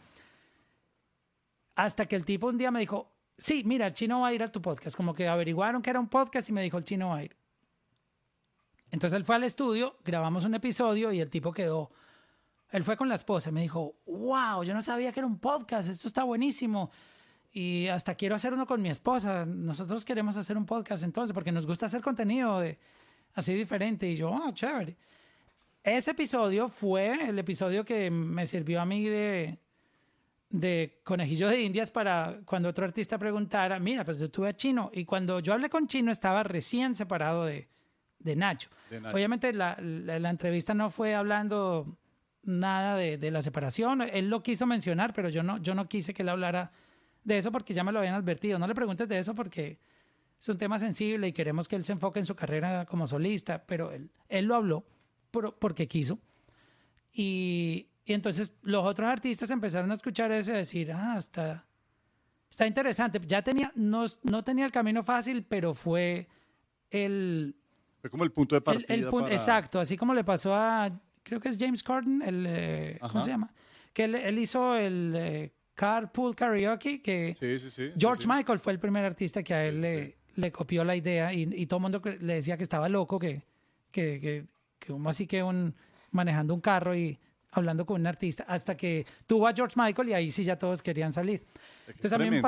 Hasta 1.74 2.04
que 2.06 2.16
el 2.16 2.24
tipo 2.24 2.46
un 2.46 2.56
día 2.56 2.70
me 2.70 2.80
dijo, 2.80 3.12
sí, 3.36 3.62
mira, 3.64 3.86
el 3.88 3.92
chino 3.92 4.20
va 4.20 4.28
a 4.28 4.32
ir 4.32 4.42
a 4.42 4.50
tu 4.50 4.62
podcast. 4.62 4.96
Como 4.96 5.12
que 5.12 5.28
averiguaron 5.28 5.82
que 5.82 5.90
era 5.90 6.00
un 6.00 6.08
podcast 6.08 6.48
y 6.48 6.52
me 6.52 6.62
dijo, 6.62 6.78
el 6.78 6.84
chino 6.84 7.08
va 7.10 7.16
a 7.18 7.24
ir. 7.24 7.36
Entonces 8.90 9.16
él 9.16 9.24
fue 9.24 9.34
al 9.34 9.44
estudio, 9.44 9.96
grabamos 10.04 10.44
un 10.44 10.54
episodio 10.54 11.12
y 11.12 11.20
el 11.20 11.28
tipo 11.28 11.52
quedó, 11.52 11.90
él 12.76 12.84
fue 12.84 12.96
con 12.96 13.08
la 13.08 13.14
esposa 13.14 13.48
y 13.50 13.52
me 13.52 13.62
dijo, 13.62 13.96
wow, 14.06 14.62
yo 14.62 14.74
no 14.74 14.82
sabía 14.82 15.12
que 15.12 15.20
era 15.20 15.26
un 15.26 15.38
podcast, 15.38 15.88
esto 15.88 16.08
está 16.08 16.24
buenísimo. 16.24 16.90
Y 17.52 17.86
hasta 17.88 18.14
quiero 18.14 18.34
hacer 18.34 18.52
uno 18.52 18.66
con 18.66 18.82
mi 18.82 18.90
esposa. 18.90 19.46
Nosotros 19.46 20.04
queremos 20.04 20.36
hacer 20.36 20.56
un 20.58 20.66
podcast 20.66 21.02
entonces 21.02 21.32
porque 21.32 21.52
nos 21.52 21.66
gusta 21.66 21.86
hacer 21.86 22.02
contenido 22.02 22.60
de, 22.60 22.78
así 23.34 23.54
diferente. 23.54 24.06
Y 24.08 24.16
yo, 24.16 24.30
oh, 24.30 24.50
chévere. 24.52 24.96
Ese 25.82 26.10
episodio 26.10 26.68
fue 26.68 27.28
el 27.30 27.38
episodio 27.38 27.84
que 27.84 28.10
me 28.10 28.44
sirvió 28.46 28.80
a 28.80 28.84
mí 28.84 29.08
de, 29.08 29.58
de 30.50 31.00
conejillo 31.04 31.48
de 31.48 31.62
indias 31.62 31.90
para 31.90 32.40
cuando 32.44 32.68
otro 32.68 32.84
artista 32.84 33.16
preguntara, 33.18 33.78
mira, 33.78 34.04
pues 34.04 34.18
yo 34.18 34.30
tuve 34.30 34.48
a 34.50 34.56
Chino. 34.56 34.90
Y 34.92 35.04
cuando 35.06 35.40
yo 35.40 35.52
hablé 35.54 35.70
con 35.70 35.86
Chino 35.86 36.12
estaba 36.12 36.42
recién 36.42 36.94
separado 36.94 37.46
de, 37.46 37.68
de 38.18 38.36
Nacho. 38.36 38.68
De 38.90 39.00
Nacho. 39.00 39.16
Obviamente 39.16 39.52
la, 39.52 39.76
la- 39.80 40.18
la 40.18 40.28
entrevista 40.30 40.74
no 40.74 40.90
fue 40.90 41.14
hablando 41.14 41.96
nada 42.46 42.96
de, 42.96 43.18
de 43.18 43.30
la 43.30 43.42
separación. 43.42 44.02
Él 44.02 44.30
lo 44.30 44.42
quiso 44.42 44.66
mencionar, 44.66 45.12
pero 45.12 45.28
yo 45.28 45.42
no, 45.42 45.58
yo 45.58 45.74
no 45.74 45.88
quise 45.88 46.14
que 46.14 46.22
él 46.22 46.28
hablara 46.28 46.70
de 47.26 47.38
eso 47.38 47.50
porque 47.50 47.74
ya 47.74 47.84
me 47.84 47.92
lo 47.92 47.98
habían 47.98 48.14
advertido. 48.14 48.58
No 48.58 48.66
le 48.66 48.74
preguntes 48.74 49.08
de 49.08 49.18
eso 49.18 49.34
porque 49.34 49.78
es 50.40 50.48
un 50.48 50.56
tema 50.56 50.78
sensible 50.78 51.28
y 51.28 51.32
queremos 51.32 51.66
que 51.66 51.76
él 51.76 51.84
se 51.84 51.92
enfoque 51.92 52.20
en 52.20 52.26
su 52.26 52.36
carrera 52.36 52.86
como 52.86 53.06
solista, 53.06 53.64
pero 53.66 53.90
él, 53.90 54.10
él 54.28 54.44
lo 54.44 54.54
habló 54.54 54.84
porque 55.58 55.88
quiso. 55.88 56.18
Y, 57.12 57.88
y, 58.04 58.12
entonces 58.12 58.54
los 58.62 58.84
otros 58.84 59.08
artistas 59.08 59.50
empezaron 59.50 59.90
a 59.90 59.94
escuchar 59.94 60.30
eso 60.32 60.52
y 60.52 60.54
a 60.54 60.58
decir, 60.58 60.92
ah, 60.92 61.16
está, 61.18 61.66
está 62.48 62.66
interesante. 62.66 63.20
Ya 63.26 63.42
tenía, 63.42 63.72
no, 63.74 64.04
no 64.22 64.44
tenía 64.44 64.64
el 64.64 64.72
camino 64.72 65.02
fácil, 65.02 65.44
pero 65.44 65.74
fue 65.74 66.28
el... 66.90 67.56
Fue 68.00 68.10
como 68.10 68.22
el 68.22 68.30
punto 68.30 68.54
de 68.54 68.60
partida. 68.60 68.94
El, 68.94 69.32
Exacto, 69.32 69.80
así 69.80 69.96
como 69.96 70.14
le 70.14 70.22
pasó 70.22 70.54
a, 70.54 70.92
creo 71.26 71.40
que 71.40 71.48
es 71.48 71.58
James 71.58 71.82
Corden, 71.82 72.22
el, 72.22 72.46
eh, 72.48 72.98
¿cómo 73.00 73.20
se 73.20 73.30
llama? 73.30 73.52
Que 73.92 74.04
él, 74.04 74.38
hizo 74.38 74.76
el 74.76 75.12
eh, 75.16 75.52
Carpool 75.74 76.36
Karaoke, 76.36 77.02
que 77.02 77.34
sí, 77.34 77.58
sí, 77.58 77.68
sí, 77.68 77.92
George 77.98 78.28
Michael 78.28 78.60
fue 78.60 78.72
el 78.72 78.78
primer 78.78 79.04
artista 79.04 79.42
que 79.42 79.52
a 79.52 79.64
él 79.66 79.80
le, 79.80 80.16
le, 80.36 80.52
copió 80.52 80.84
la 80.84 80.94
idea 80.94 81.32
y, 81.32 81.42
y, 81.52 81.66
todo 81.66 81.78
el 81.78 81.82
mundo 81.82 82.00
le 82.20 82.34
decía 82.34 82.56
que 82.56 82.62
estaba 82.62 82.88
loco, 82.88 83.18
que, 83.18 83.42
que, 83.90 84.20
que, 84.20 84.46
como 84.86 85.08
así 85.10 85.26
que 85.26 85.42
un, 85.42 85.74
manejando 86.12 86.54
un 86.54 86.60
carro 86.60 86.94
y 86.94 87.18
hablando 87.50 87.84
con 87.86 88.00
un 88.00 88.06
artista, 88.06 88.44
hasta 88.46 88.76
que 88.76 89.04
tuvo 89.26 89.48
a 89.48 89.52
George 89.52 89.74
Michael 89.76 90.10
y 90.10 90.12
ahí 90.12 90.30
sí 90.30 90.44
ya 90.44 90.56
todos 90.56 90.80
querían 90.80 91.12
salir. 91.12 91.44
Entonces 91.88 92.10
también 92.12 92.40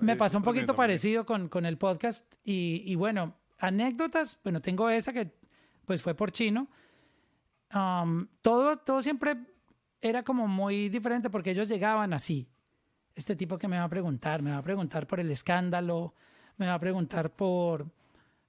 me 0.00 0.16
pasó 0.16 0.38
un 0.38 0.44
poquito 0.44 0.74
parecido 0.74 1.26
con, 1.26 1.50
con, 1.50 1.66
el 1.66 1.76
podcast 1.76 2.24
y, 2.42 2.84
y, 2.86 2.94
bueno, 2.94 3.34
anécdotas, 3.58 4.38
bueno, 4.42 4.62
tengo 4.62 4.88
esa 4.88 5.12
que 5.12 5.30
pues 5.84 6.00
fue 6.00 6.14
por 6.14 6.32
chino. 6.32 6.68
Um, 7.74 8.28
todo, 8.40 8.76
todo 8.78 9.02
siempre 9.02 9.36
era 10.00 10.22
como 10.22 10.46
muy 10.46 10.88
diferente 10.88 11.28
porque 11.30 11.50
ellos 11.50 11.68
llegaban 11.68 12.12
así. 12.12 12.48
Este 13.14 13.36
tipo 13.36 13.58
que 13.58 13.68
me 13.68 13.78
va 13.78 13.84
a 13.84 13.88
preguntar, 13.88 14.42
me 14.42 14.50
va 14.50 14.58
a 14.58 14.62
preguntar 14.62 15.06
por 15.06 15.20
el 15.20 15.30
escándalo, 15.30 16.14
me 16.56 16.66
va 16.66 16.74
a 16.74 16.80
preguntar 16.80 17.30
por, 17.30 17.86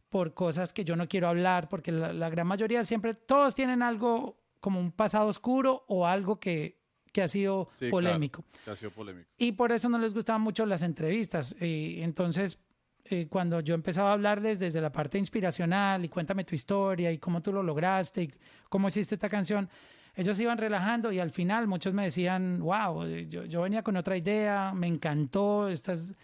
por 0.09 0.33
cosas 0.33 0.73
que 0.73 0.83
yo 0.85 0.95
no 0.95 1.07
quiero 1.07 1.27
hablar, 1.27 1.69
porque 1.69 1.91
la, 1.91 2.13
la 2.13 2.29
gran 2.29 2.47
mayoría 2.47 2.83
siempre, 2.83 3.13
todos 3.13 3.55
tienen 3.55 3.81
algo 3.81 4.37
como 4.59 4.79
un 4.79 4.91
pasado 4.91 5.27
oscuro 5.27 5.83
o 5.87 6.07
algo 6.07 6.39
que, 6.39 6.77
que 7.15 7.21
ha 7.21 7.27
sido 7.29 7.69
polémico. 7.89 8.43
ha 8.67 8.75
sido 8.75 8.91
polémico. 8.91 9.29
Y 9.37 9.53
por 9.53 9.71
eso 9.71 9.87
no 9.87 9.97
les 9.97 10.13
gustaban 10.13 10.41
mucho 10.41 10.65
las 10.65 10.81
entrevistas. 10.81 11.55
Y 11.61 12.01
entonces, 12.01 12.59
eh, 13.07 13.27
cuando 13.29 13.59
yo 13.59 13.75
empezaba 13.75 14.09
a 14.09 14.13
hablarles 14.13 14.57
desde 14.57 14.81
la 14.81 14.91
parte 14.91 15.19
inspiracional 15.19 16.03
y 16.03 16.09
cuéntame 16.09 16.43
tu 16.43 16.55
historia 16.55 17.11
y 17.11 17.19
cómo 17.19 17.39
tú 17.41 17.53
lo 17.53 17.61
lograste 17.61 18.23
y 18.23 18.33
cómo 18.67 18.87
hiciste 18.87 19.15
esta 19.15 19.29
canción, 19.29 19.69
ellos 20.15 20.39
iban 20.39 20.57
relajando 20.57 21.11
y 21.11 21.19
al 21.19 21.29
final 21.29 21.67
muchos 21.67 21.93
me 21.93 22.03
decían, 22.03 22.59
wow, 22.61 23.05
yo, 23.27 23.45
yo 23.45 23.61
venía 23.61 23.83
con 23.83 23.95
otra 23.95 24.17
idea, 24.17 24.73
me 24.73 24.87
encantó, 24.87 25.69
estas 25.69 26.15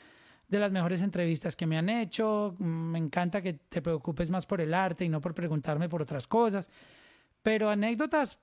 de 0.47 0.59
las 0.59 0.71
mejores 0.71 1.01
entrevistas 1.01 1.55
que 1.55 1.65
me 1.65 1.77
han 1.77 1.87
hecho, 1.87 2.55
me 2.59 2.99
encanta 2.99 3.41
que 3.41 3.53
te 3.53 3.81
preocupes 3.81 4.29
más 4.29 4.45
por 4.45 4.59
el 4.59 4.73
arte 4.73 5.05
y 5.05 5.09
no 5.09 5.21
por 5.21 5.33
preguntarme 5.33 5.87
por 5.87 6.01
otras 6.01 6.27
cosas, 6.27 6.69
pero 7.41 7.69
anécdotas 7.69 8.37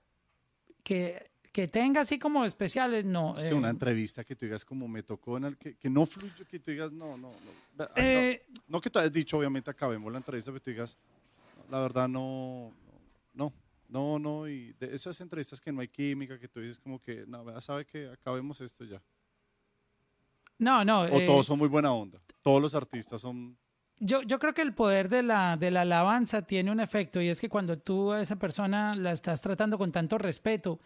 que 0.82 1.27
que 1.58 1.66
tenga 1.66 2.02
así 2.02 2.20
como 2.20 2.44
especiales, 2.44 3.04
no. 3.04 3.34
Sí, 3.36 3.52
una 3.52 3.66
eh, 3.66 3.72
entrevista 3.72 4.22
que 4.22 4.36
tú 4.36 4.46
digas 4.46 4.64
como 4.64 4.86
me 4.86 5.02
tocó 5.02 5.38
en 5.38 5.44
el 5.46 5.56
que, 5.56 5.74
que 5.74 5.90
no 5.90 6.06
fluye, 6.06 6.44
que 6.48 6.60
tú 6.60 6.70
digas 6.70 6.92
no, 6.92 7.18
no, 7.18 7.32
no. 7.76 7.88
Eh, 7.96 8.46
no, 8.68 8.80
que 8.80 8.88
tú 8.88 9.00
hayas 9.00 9.12
dicho, 9.12 9.36
obviamente 9.36 9.68
acabemos 9.68 10.12
la 10.12 10.18
entrevista, 10.18 10.52
pero 10.52 10.62
tú 10.62 10.70
digas, 10.70 10.96
la 11.68 11.80
verdad 11.80 12.06
no, 12.06 12.70
no, 13.34 13.52
no, 13.88 14.20
no, 14.20 14.48
y 14.48 14.72
de 14.74 14.94
esas 14.94 15.20
entrevistas 15.20 15.60
que 15.60 15.72
no 15.72 15.80
hay 15.80 15.88
química, 15.88 16.38
que 16.38 16.46
tú 16.46 16.60
dices 16.60 16.78
como 16.78 17.00
que, 17.00 17.24
no, 17.26 17.60
sabe 17.60 17.84
que 17.84 18.06
acabemos 18.06 18.60
esto 18.60 18.84
ya. 18.84 19.02
No, 20.58 20.84
no. 20.84 21.06
O 21.06 21.20
todos 21.26 21.44
son 21.44 21.58
muy 21.58 21.66
buena 21.66 21.92
onda, 21.92 22.20
todos 22.40 22.62
los 22.62 22.76
artistas 22.76 23.20
son... 23.20 23.58
Yo, 23.98 24.22
yo 24.22 24.38
creo 24.38 24.54
que 24.54 24.62
el 24.62 24.74
poder 24.74 25.08
de 25.08 25.24
la, 25.24 25.56
de 25.56 25.72
la 25.72 25.80
alabanza 25.80 26.42
tiene 26.42 26.70
un 26.70 26.78
efecto 26.78 27.20
y 27.20 27.28
es 27.30 27.40
que 27.40 27.48
cuando 27.48 27.76
tú 27.80 28.12
a 28.12 28.20
esa 28.20 28.36
persona 28.36 28.94
la 28.94 29.10
estás 29.10 29.42
tratando 29.42 29.76
con 29.76 29.90
tanto 29.90 30.18
respeto, 30.18 30.78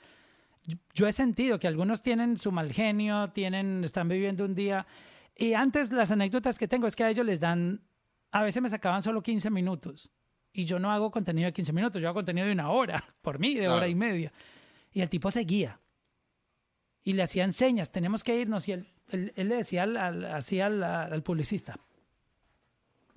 yo 0.95 1.07
he 1.07 1.13
sentido 1.13 1.59
que 1.59 1.67
algunos 1.67 2.03
tienen 2.03 2.37
su 2.37 2.53
mal 2.53 2.73
genio, 2.73 3.31
tienen, 3.31 3.83
están 3.85 4.09
viviendo 4.09 4.45
un 4.45 4.55
día. 4.55 4.87
Y 5.37 5.55
antes 5.55 5.93
las 5.93 6.11
anécdotas 6.11 6.59
que 6.59 6.69
tengo 6.69 6.87
es 6.87 6.97
que 6.97 7.05
a 7.05 7.11
ellos 7.11 7.27
les 7.27 7.41
dan, 7.41 7.83
a 8.31 8.43
veces 8.43 8.63
me 8.63 8.69
sacaban 8.69 9.03
solo 9.03 9.23
15 9.23 9.51
minutos. 9.51 10.11
Y 10.53 10.65
yo 10.65 10.79
no 10.79 10.93
hago 10.93 11.11
contenido 11.11 11.47
de 11.47 11.53
15 11.53 11.73
minutos, 11.73 12.01
yo 12.01 12.09
hago 12.09 12.17
contenido 12.17 12.47
de 12.47 12.53
una 12.53 12.71
hora, 12.71 13.03
por 13.23 13.39
mí, 13.39 13.55
de 13.55 13.69
hora 13.69 13.89
y 13.89 13.95
media. 13.95 14.33
Y 14.93 15.01
el 15.01 15.09
tipo 15.09 15.31
seguía. 15.31 15.81
Y 17.03 17.15
le 17.15 17.23
hacían 17.23 17.53
señas, 17.53 17.91
tenemos 17.91 18.23
que 18.23 18.39
irnos. 18.39 18.69
Y 18.69 18.73
él, 18.73 18.93
él, 19.09 19.49
le 19.49 19.57
decía 19.57 19.83
al, 19.85 19.97
al, 19.97 20.83
al 20.85 21.23
publicista 21.23 21.81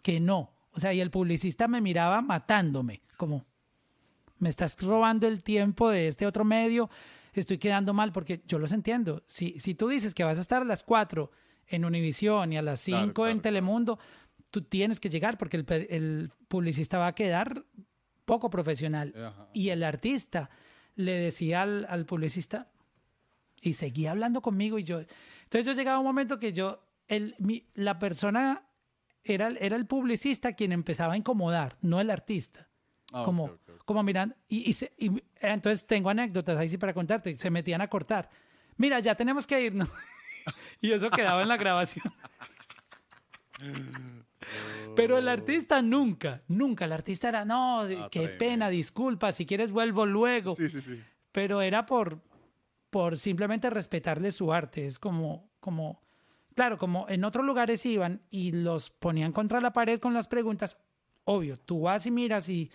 que 0.01 0.19
no. 0.19 0.53
O 0.71 0.79
sea, 0.79 0.93
y 0.93 1.01
el 1.01 1.11
publicista 1.11 1.67
me 1.67 1.81
miraba 1.81 2.21
matándome, 2.21 3.01
como, 3.17 3.45
me 4.37 4.49
estás 4.49 4.79
robando 4.81 5.27
el 5.27 5.41
tiempo 5.41 5.89
de 5.89 6.07
este 6.07 6.27
otro 6.27 6.43
medio 6.43 6.89
estoy 7.39 7.57
quedando 7.57 7.93
mal 7.93 8.11
porque 8.11 8.41
yo 8.47 8.59
los 8.59 8.71
entiendo. 8.71 9.23
Si, 9.27 9.59
si 9.59 9.75
tú 9.75 9.87
dices 9.87 10.13
que 10.13 10.23
vas 10.23 10.37
a 10.37 10.41
estar 10.41 10.61
a 10.61 10.65
las 10.65 10.83
4 10.83 11.31
en 11.67 11.85
Univisión 11.85 12.53
y 12.53 12.57
a 12.57 12.61
las 12.61 12.79
5 12.81 13.27
en 13.27 13.41
Telemundo, 13.41 13.99
tú 14.51 14.61
tienes 14.61 14.99
que 14.99 15.09
llegar 15.09 15.37
porque 15.37 15.57
el, 15.57 15.65
el, 15.89 16.31
publicista 16.47 16.97
va 16.97 17.07
a 17.07 17.15
quedar 17.15 17.65
poco 18.25 18.49
profesional. 18.49 19.13
Y 19.53 19.69
el 19.69 19.83
artista 19.83 20.49
le 20.95 21.13
decía 21.13 21.63
al, 21.63 21.85
al, 21.89 22.05
publicista 22.05 22.71
y 23.61 23.73
seguía 23.73 24.11
hablando 24.11 24.41
conmigo 24.41 24.79
y 24.79 24.83
yo... 24.83 25.01
Entonces 25.43 25.65
yo 25.65 25.73
llegaba 25.73 25.97
a 25.97 25.99
un 25.99 26.05
momento 26.05 26.39
que 26.39 26.53
yo, 26.53 26.83
el, 27.07 27.35
mi, 27.39 27.67
la 27.73 27.99
persona 27.99 28.67
era, 29.23 29.49
era 29.49 29.75
el 29.75 29.85
publicista 29.85 30.53
quien 30.53 30.71
empezaba 30.71 31.13
a 31.13 31.17
incomodar, 31.17 31.77
no 31.81 31.99
el 31.99 32.09
artista. 32.09 32.69
Ah, 33.17 33.23
como, 33.23 33.49
como 33.85 34.03
miran, 34.03 34.35
y, 34.49 34.75
y, 34.97 35.23
entonces 35.39 35.87
tengo 35.87 36.09
anécdotas 36.09 36.57
ahí 36.57 36.67
sí 36.67 36.77
para 36.77 36.93
contarte, 36.93 37.37
se 37.37 37.49
metían 37.49 37.79
a 37.79 37.87
cortar. 37.87 38.29
Mira, 38.75 38.99
ya 38.99 39.15
tenemos 39.15 39.47
que 39.47 39.61
irnos. 39.61 39.89
y 40.81 40.91
eso 40.91 41.09
quedaba 41.09 41.41
en 41.41 41.47
la 41.47 41.55
grabación. 41.55 42.03
Pero 44.97 45.17
el 45.17 45.29
artista 45.29 45.81
nunca, 45.81 46.43
nunca. 46.49 46.83
El 46.83 46.91
artista 46.91 47.29
era, 47.29 47.45
no, 47.45 47.83
ah, 47.83 48.09
qué 48.11 48.27
pena, 48.27 48.67
disculpa, 48.67 49.31
si 49.31 49.45
quieres 49.45 49.71
vuelvo 49.71 50.05
luego. 50.05 50.53
Sí, 50.53 50.69
sí, 50.69 50.81
sí. 50.81 51.01
Pero 51.31 51.61
era 51.61 51.85
por, 51.85 52.19
por 52.89 53.17
simplemente 53.17 53.69
respetarle 53.69 54.33
su 54.33 54.51
arte. 54.51 54.85
Es 54.85 54.99
como, 54.99 55.49
como, 55.61 56.01
claro, 56.53 56.77
como 56.77 57.07
en 57.07 57.23
otros 57.23 57.45
lugares 57.45 57.85
iban 57.85 58.21
y 58.29 58.51
los 58.51 58.89
ponían 58.89 59.31
contra 59.31 59.61
la 59.61 59.71
pared 59.71 60.01
con 60.01 60.13
las 60.13 60.27
preguntas. 60.27 60.77
Obvio, 61.23 61.57
tú 61.57 61.83
vas 61.83 62.05
y 62.05 62.11
miras 62.11 62.49
y 62.49 62.69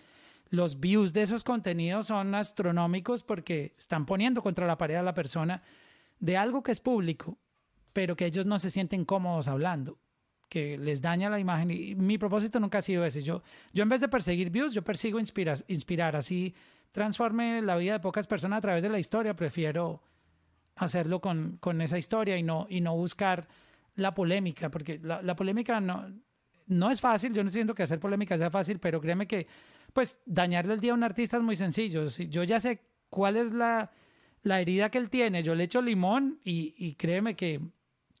los 0.51 0.81
views 0.81 1.13
de 1.13 1.21
esos 1.21 1.45
contenidos 1.45 2.07
son 2.07 2.35
astronómicos 2.35 3.23
porque 3.23 3.73
están 3.79 4.05
poniendo 4.05 4.43
contra 4.43 4.67
la 4.67 4.77
pared 4.77 4.95
a 4.95 5.01
la 5.01 5.13
persona 5.13 5.63
de 6.19 6.35
algo 6.35 6.61
que 6.61 6.73
es 6.73 6.81
público, 6.81 7.39
pero 7.93 8.17
que 8.17 8.25
ellos 8.25 8.45
no 8.45 8.59
se 8.59 8.69
sienten 8.69 9.05
cómodos 9.05 9.47
hablando, 9.47 9.97
que 10.49 10.77
les 10.77 11.01
daña 11.01 11.29
la 11.29 11.39
imagen. 11.39 11.71
Y 11.71 11.95
mi 11.95 12.17
propósito 12.17 12.59
nunca 12.59 12.79
ha 12.79 12.81
sido 12.81 13.05
ese. 13.05 13.21
Yo, 13.21 13.41
yo 13.71 13.83
en 13.83 13.89
vez 13.89 14.01
de 14.01 14.09
perseguir 14.09 14.49
views, 14.49 14.73
yo 14.73 14.83
persigo 14.83 15.21
inspirar, 15.21 15.57
inspirar. 15.69 16.17
Así 16.17 16.53
transforme 16.91 17.61
la 17.61 17.77
vida 17.77 17.93
de 17.93 17.99
pocas 18.01 18.27
personas 18.27 18.57
a 18.57 18.61
través 18.61 18.83
de 18.83 18.89
la 18.89 18.99
historia. 18.99 19.33
Prefiero 19.37 20.03
hacerlo 20.75 21.21
con, 21.21 21.59
con 21.61 21.81
esa 21.81 21.97
historia 21.97 22.35
y 22.35 22.43
no, 22.43 22.67
y 22.69 22.81
no 22.81 22.93
buscar 22.93 23.47
la 23.95 24.13
polémica, 24.13 24.69
porque 24.69 24.99
la, 25.01 25.21
la 25.21 25.35
polémica 25.37 25.79
no, 25.79 26.11
no 26.67 26.91
es 26.91 27.01
fácil. 27.01 27.33
Yo 27.33 27.43
no 27.43 27.49
siento 27.49 27.75
que 27.75 27.83
hacer 27.83 27.99
polémica 27.99 28.37
sea 28.37 28.49
fácil, 28.49 28.79
pero 28.79 29.01
créeme 29.01 29.27
que 29.27 29.47
pues 29.93 30.21
dañarle 30.25 30.73
el 30.73 30.79
día 30.79 30.91
a 30.91 30.95
un 30.95 31.03
artista 31.03 31.37
es 31.37 31.43
muy 31.43 31.55
sencillo. 31.55 32.09
Si 32.09 32.27
yo 32.27 32.43
ya 32.43 32.59
sé 32.59 32.81
cuál 33.09 33.37
es 33.37 33.51
la, 33.51 33.91
la 34.43 34.61
herida 34.61 34.89
que 34.89 34.97
él 34.97 35.09
tiene, 35.09 35.43
yo 35.43 35.55
le 35.55 35.65
echo 35.65 35.81
limón 35.81 36.39
y, 36.43 36.73
y 36.77 36.95
créeme 36.95 37.35
que, 37.35 37.59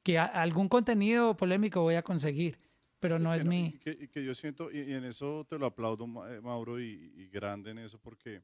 que 0.03 0.19
algún 0.19 0.67
contenido 0.67 1.35
polémico 1.35 1.81
voy 1.81 1.95
a 1.95 2.03
conseguir, 2.03 2.59
pero 2.99 3.19
no 3.19 3.33
es 3.33 3.45
mi... 3.45 3.79
Y 3.85 4.07
que, 4.07 4.23
yo 4.23 4.33
siento, 4.33 4.71
y, 4.71 4.79
en 4.93 5.05
eso 5.05 5.45
te 5.47 5.57
lo 5.57 5.65
aplaudo, 5.65 6.05
eh, 6.27 6.41
Mauro, 6.41 6.79
y, 6.79 7.29
grande 7.31 7.71
en 7.71 7.79
eso, 7.79 7.99
porque, 7.99 8.41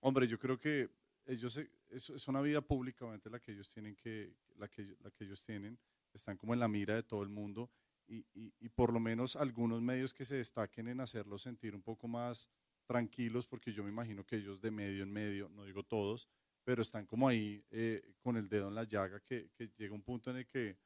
hombre, 0.00 0.26
yo 0.26 0.38
creo 0.38 0.58
que 0.58 0.90
ellos, 1.26 1.56
es, 1.90 2.10
es 2.10 2.28
una 2.28 2.40
vida 2.40 2.60
pública, 2.60 3.06
la 3.30 3.38
que 3.38 3.52
ellos 3.52 3.68
tienen 3.68 3.94
que, 3.94 4.34
la 4.56 4.68
que, 4.68 4.96
la 5.02 5.10
que 5.10 5.24
ellos 5.24 5.42
tienen, 5.44 5.78
están 6.12 6.36
como 6.36 6.54
en 6.54 6.60
la 6.60 6.66
mira 6.66 6.96
de 6.96 7.02
todo 7.04 7.22
el 7.22 7.28
mundo 7.28 7.70
y, 8.10 8.68
por 8.70 8.92
lo 8.92 8.98
menos 8.98 9.36
algunos 9.36 9.80
medios 9.80 10.12
que 10.12 10.24
se 10.24 10.36
destaquen 10.36 10.88
en 10.88 11.00
hacerlos 11.00 11.42
sentir 11.42 11.74
un 11.74 11.82
poco 11.82 12.08
más 12.08 12.50
tranquilos, 12.86 13.46
porque 13.46 13.72
yo 13.72 13.84
me 13.84 13.90
imagino 13.90 14.24
que 14.24 14.36
ellos 14.36 14.60
de 14.60 14.70
medio 14.70 15.04
en 15.04 15.12
medio, 15.12 15.48
no 15.48 15.64
digo 15.64 15.84
todos, 15.84 16.28
pero 16.64 16.82
están 16.82 17.06
como 17.06 17.28
ahí 17.28 17.64
eh, 17.70 18.14
con 18.20 18.36
el 18.36 18.48
dedo 18.48 18.68
en 18.68 18.74
la 18.74 18.84
llaga, 18.84 19.20
que, 19.20 19.48
llega 19.76 19.94
un 19.94 20.02
punto 20.02 20.30
en 20.30 20.38
el 20.38 20.46
que 20.46 20.76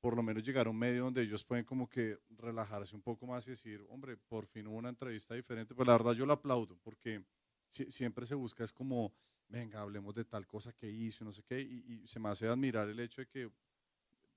por 0.00 0.16
lo 0.16 0.22
menos 0.22 0.42
llegar 0.42 0.66
a 0.66 0.70
un 0.70 0.78
medio 0.78 1.04
donde 1.04 1.22
ellos 1.22 1.44
pueden 1.44 1.64
como 1.64 1.88
que 1.88 2.18
relajarse 2.30 2.94
un 2.94 3.02
poco 3.02 3.26
más 3.26 3.46
y 3.46 3.50
decir, 3.50 3.84
hombre, 3.88 4.16
por 4.16 4.46
fin 4.46 4.66
hubo 4.66 4.76
una 4.76 4.88
entrevista 4.88 5.34
diferente, 5.34 5.74
pues 5.74 5.86
la 5.86 5.94
verdad 5.94 6.12
yo 6.12 6.26
lo 6.26 6.34
aplaudo, 6.34 6.76
porque 6.82 7.24
siempre 7.70 8.26
se 8.26 8.34
busca 8.34 8.64
es 8.64 8.72
como, 8.72 9.14
venga, 9.48 9.80
hablemos 9.80 10.14
de 10.14 10.24
tal 10.24 10.46
cosa 10.46 10.72
que 10.72 10.90
hizo, 10.90 11.24
no 11.24 11.32
sé 11.32 11.42
qué, 11.44 11.60
y, 11.60 12.02
y 12.02 12.08
se 12.08 12.18
me 12.20 12.28
hace 12.28 12.46
admirar 12.48 12.88
el 12.88 13.00
hecho 13.00 13.22
de 13.22 13.28
que 13.28 13.50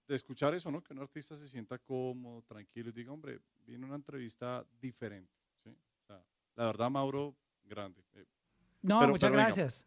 de 0.08 0.16
escuchar 0.16 0.53
eso, 0.53 0.70
¿no? 0.72 0.84
Que 0.84 0.93
un 0.93 0.99
artista 0.99 1.36
se 1.36 1.47
sienta 1.47 1.78
cómodo, 1.80 2.41
tranquilo 2.43 2.89
y 2.89 2.93
diga, 2.93 3.12
hombre, 3.12 3.39
viene 3.66 3.86
una 3.86 3.95
entrevista 3.95 4.66
diferente. 4.80 5.34
¿sí? 5.64 5.70
O 5.70 6.06
sea, 6.06 6.24
la 6.56 6.66
verdad, 6.66 6.89
Mauro, 6.91 7.36
grande. 7.64 8.03
Eh, 8.14 8.26
no, 8.82 8.99
pero- 8.99 9.12
muchas 9.14 9.30
pero 9.30 9.38
venga. 9.38 9.45
gracias. 9.56 9.86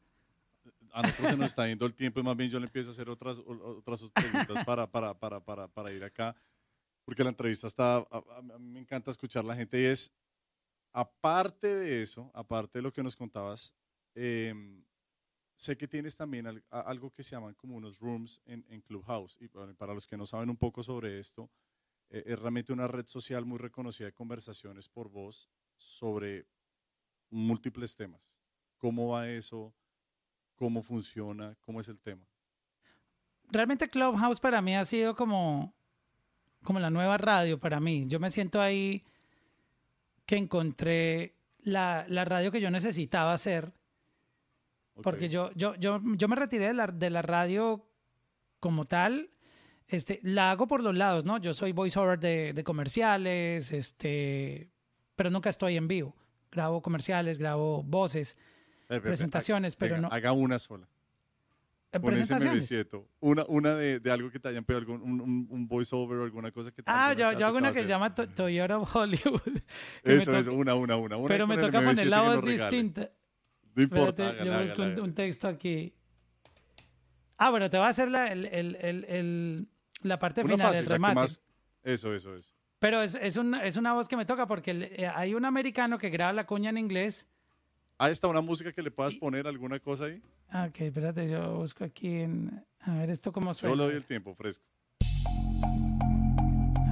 a 0.92 1.02
nosotros 1.02 1.28
se 1.28 1.36
nos 1.36 1.46
está 1.46 1.66
yendo 1.68 1.86
el 1.86 1.94
tiempo 1.94 2.20
y 2.20 2.22
más 2.22 2.36
bien 2.36 2.50
yo 2.50 2.58
le 2.58 2.66
empiezo 2.66 2.90
a 2.90 2.92
hacer 2.92 3.08
otras, 3.08 3.38
otras 3.46 4.10
preguntas 4.10 4.64
para, 4.66 4.90
para, 4.90 5.14
para, 5.14 5.40
para, 5.40 5.68
para 5.68 5.92
ir 5.92 6.02
acá, 6.04 6.34
porque 7.04 7.22
la 7.22 7.30
entrevista 7.30 7.66
está, 7.66 7.96
a, 7.96 8.04
a- 8.10 8.38
a 8.38 8.58
mí 8.58 8.70
me 8.70 8.80
encanta 8.80 9.10
escuchar 9.10 9.44
la 9.44 9.54
gente 9.54 9.80
y 9.80 9.84
es, 9.84 10.10
aparte 10.92 11.68
de 11.74 12.02
eso, 12.02 12.30
aparte 12.34 12.78
de 12.78 12.82
lo 12.82 12.92
que 12.92 13.02
nos 13.02 13.14
contabas, 13.16 13.72
em, 14.14 14.82
sé 15.58 15.76
que 15.76 15.88
tienes 15.88 16.16
también 16.16 16.62
algo 16.70 17.10
que 17.10 17.24
se 17.24 17.34
llaman 17.34 17.52
como 17.54 17.74
unos 17.76 17.98
rooms 17.98 18.40
en, 18.46 18.80
Clubhouse, 18.82 19.36
y 19.40 19.48
para 19.48 19.92
los 19.92 20.06
que 20.06 20.16
no 20.16 20.24
saben 20.24 20.50
un 20.50 20.56
poco 20.56 20.84
sobre 20.84 21.18
esto, 21.18 21.50
eh, 22.10 22.22
es 22.26 22.38
realmente 22.38 22.72
una 22.72 22.86
red 22.86 23.06
social 23.06 23.44
muy 23.44 23.58
reconocida 23.58 24.06
de 24.06 24.12
conversaciones 24.12 24.88
por 24.88 25.08
voz 25.10 25.50
sobre 25.76 26.46
múltiples 27.30 27.96
temas. 27.96 28.38
¿Cómo 28.76 29.08
va 29.08 29.28
eso? 29.28 29.74
¿Cómo 30.54 30.80
funciona? 30.80 31.56
¿Cómo 31.60 31.80
es 31.80 31.88
el 31.88 31.98
tema? 31.98 32.24
Realmente 33.50 33.90
Clubhouse 33.90 34.38
para 34.38 34.62
mí 34.62 34.76
ha 34.76 34.84
sido 34.84 35.16
como, 35.16 35.74
como 36.62 36.78
la 36.78 36.90
nueva 36.90 37.18
radio 37.18 37.58
para 37.58 37.80
mí. 37.80 38.06
Yo 38.06 38.20
me 38.20 38.30
siento 38.30 38.60
ahí 38.60 39.02
que 40.24 40.36
encontré 40.36 41.34
la, 41.62 42.06
la 42.08 42.24
radio 42.24 42.52
que 42.52 42.60
yo 42.60 42.70
necesitaba 42.70 43.32
hacer. 43.32 43.72
Ok. 44.98 45.02
Porque 45.04 45.28
yo, 45.28 45.50
yo, 45.54 45.74
yo, 45.76 46.00
yo 46.04 46.28
me 46.28 46.36
retiré 46.36 46.66
de 46.68 46.74
la, 46.74 46.86
de 46.88 47.10
la 47.10 47.22
radio 47.22 47.86
como 48.60 48.84
tal. 48.84 49.30
Este, 49.86 50.20
la 50.22 50.50
hago 50.50 50.66
por 50.66 50.82
los 50.82 50.94
lados, 50.94 51.24
¿no? 51.24 51.38
Yo 51.38 51.54
soy 51.54 51.72
voiceover 51.72 52.18
de, 52.18 52.52
de 52.52 52.64
comerciales, 52.64 53.72
este, 53.72 54.68
pero 55.16 55.30
nunca 55.30 55.48
estoy 55.50 55.76
en 55.76 55.88
vivo. 55.88 56.14
Grabo 56.50 56.82
comerciales, 56.82 57.38
grabo 57.38 57.82
voces, 57.82 58.36
Eh, 58.90 59.00
presentaciones, 59.00 59.76
pero 59.76 59.94
venga, 59.96 60.08
no- 60.08 60.14
Haga 60.14 60.32
una 60.32 60.58
sola. 60.58 60.86
eh. 61.92 61.98
MB7. 62.00 63.02
Una, 63.20 63.44
una 63.48 63.74
de, 63.76 63.98
de 64.00 64.10
algo 64.10 64.30
que 64.30 64.38
te 64.38 64.48
hayan 64.48 64.64
pedido, 64.64 64.80
algún, 64.80 65.00
un, 65.02 65.46
un, 65.48 65.68
voiceover 65.68 66.18
o 66.18 66.24
alguna 66.24 66.50
cosa 66.50 66.70
que 66.70 66.82
te 66.82 66.90
Ah, 66.90 67.12
yo, 67.14 67.32
yo 67.32 67.46
ha 67.46 67.48
hago 67.48 67.58
una 67.58 67.72
que 67.72 67.80
se 67.82 67.86
llama 67.86 68.14
To- 68.14 68.28
Toyota 68.28 68.78
Hollywood. 68.78 69.58
Eso, 70.04 70.36
eso, 70.36 70.52
una, 70.52 70.74
una, 70.74 70.96
una. 70.96 71.16
una 71.16 71.28
pero 71.28 71.46
me 71.46 71.56
toca 71.56 71.80
MB7 71.80 71.84
poner 71.84 72.06
la 72.08 72.22
voz 72.22 72.44
distinta. 72.44 73.10
No 73.78 73.84
importa, 73.84 74.08
Espérate, 74.30 74.40
hágale, 74.50 74.50
yo 74.50 74.68
busco 74.70 74.82
hágale, 74.82 75.00
un, 75.02 75.14
texto 75.14 75.46
aquí. 75.48 75.94
Ah, 77.36 77.50
bueno, 77.50 77.70
te 77.70 77.76
voy 77.76 77.86
a 77.86 77.90
hacer 77.90 78.10
la, 78.10 78.26
el, 78.32 78.46
el, 78.46 78.74
el, 79.06 79.68
la 80.02 80.18
parte 80.18 80.40
Una 80.42 80.54
final, 80.54 80.66
fácil, 80.66 80.78
el 80.80 80.84
la 80.84 80.88
que 80.88 80.92
remate. 80.94 81.14
más- 81.14 81.40
Eso, 81.84 82.12
eso, 82.12 82.34
eso. 82.34 82.54
Pero 82.80 83.02
es, 83.02 83.14
es, 83.14 83.36
un- 83.36 83.54
es 83.54 83.76
una 83.76 83.92
voz 83.94 84.08
que 84.08 84.16
me 84.16 84.24
toca 84.26 84.46
porque 84.48 84.72
eh, 84.72 85.06
hay 85.06 85.34
un 85.34 85.44
americano 85.44 85.96
que 85.96 86.10
graba 86.10 86.32
la 86.32 86.44
cuña 86.44 86.70
en 86.70 86.78
inglés. 86.78 87.28
Ahí 87.98 88.10
está 88.10 88.26
una 88.26 88.40
música 88.40 88.72
que 88.72 88.82
le 88.82 88.90
puedas 88.90 89.14
poner, 89.14 89.46
alguna 89.46 89.78
cosa 89.78 90.06
ahí. 90.06 90.20
Ah, 90.48 90.66
ok, 90.70 90.80
espérate, 90.80 91.28
yo 91.28 91.54
busco 91.58 91.84
aquí 91.84 92.08
en... 92.08 92.64
A 92.80 92.94
ver, 92.94 93.10
esto 93.10 93.30
cómo 93.32 93.50
Yo 93.50 93.54
suena. 93.54 93.76
le 93.76 93.82
doy 93.84 93.94
el 93.94 94.04
tiempo 94.04 94.34
fresco. 94.34 94.64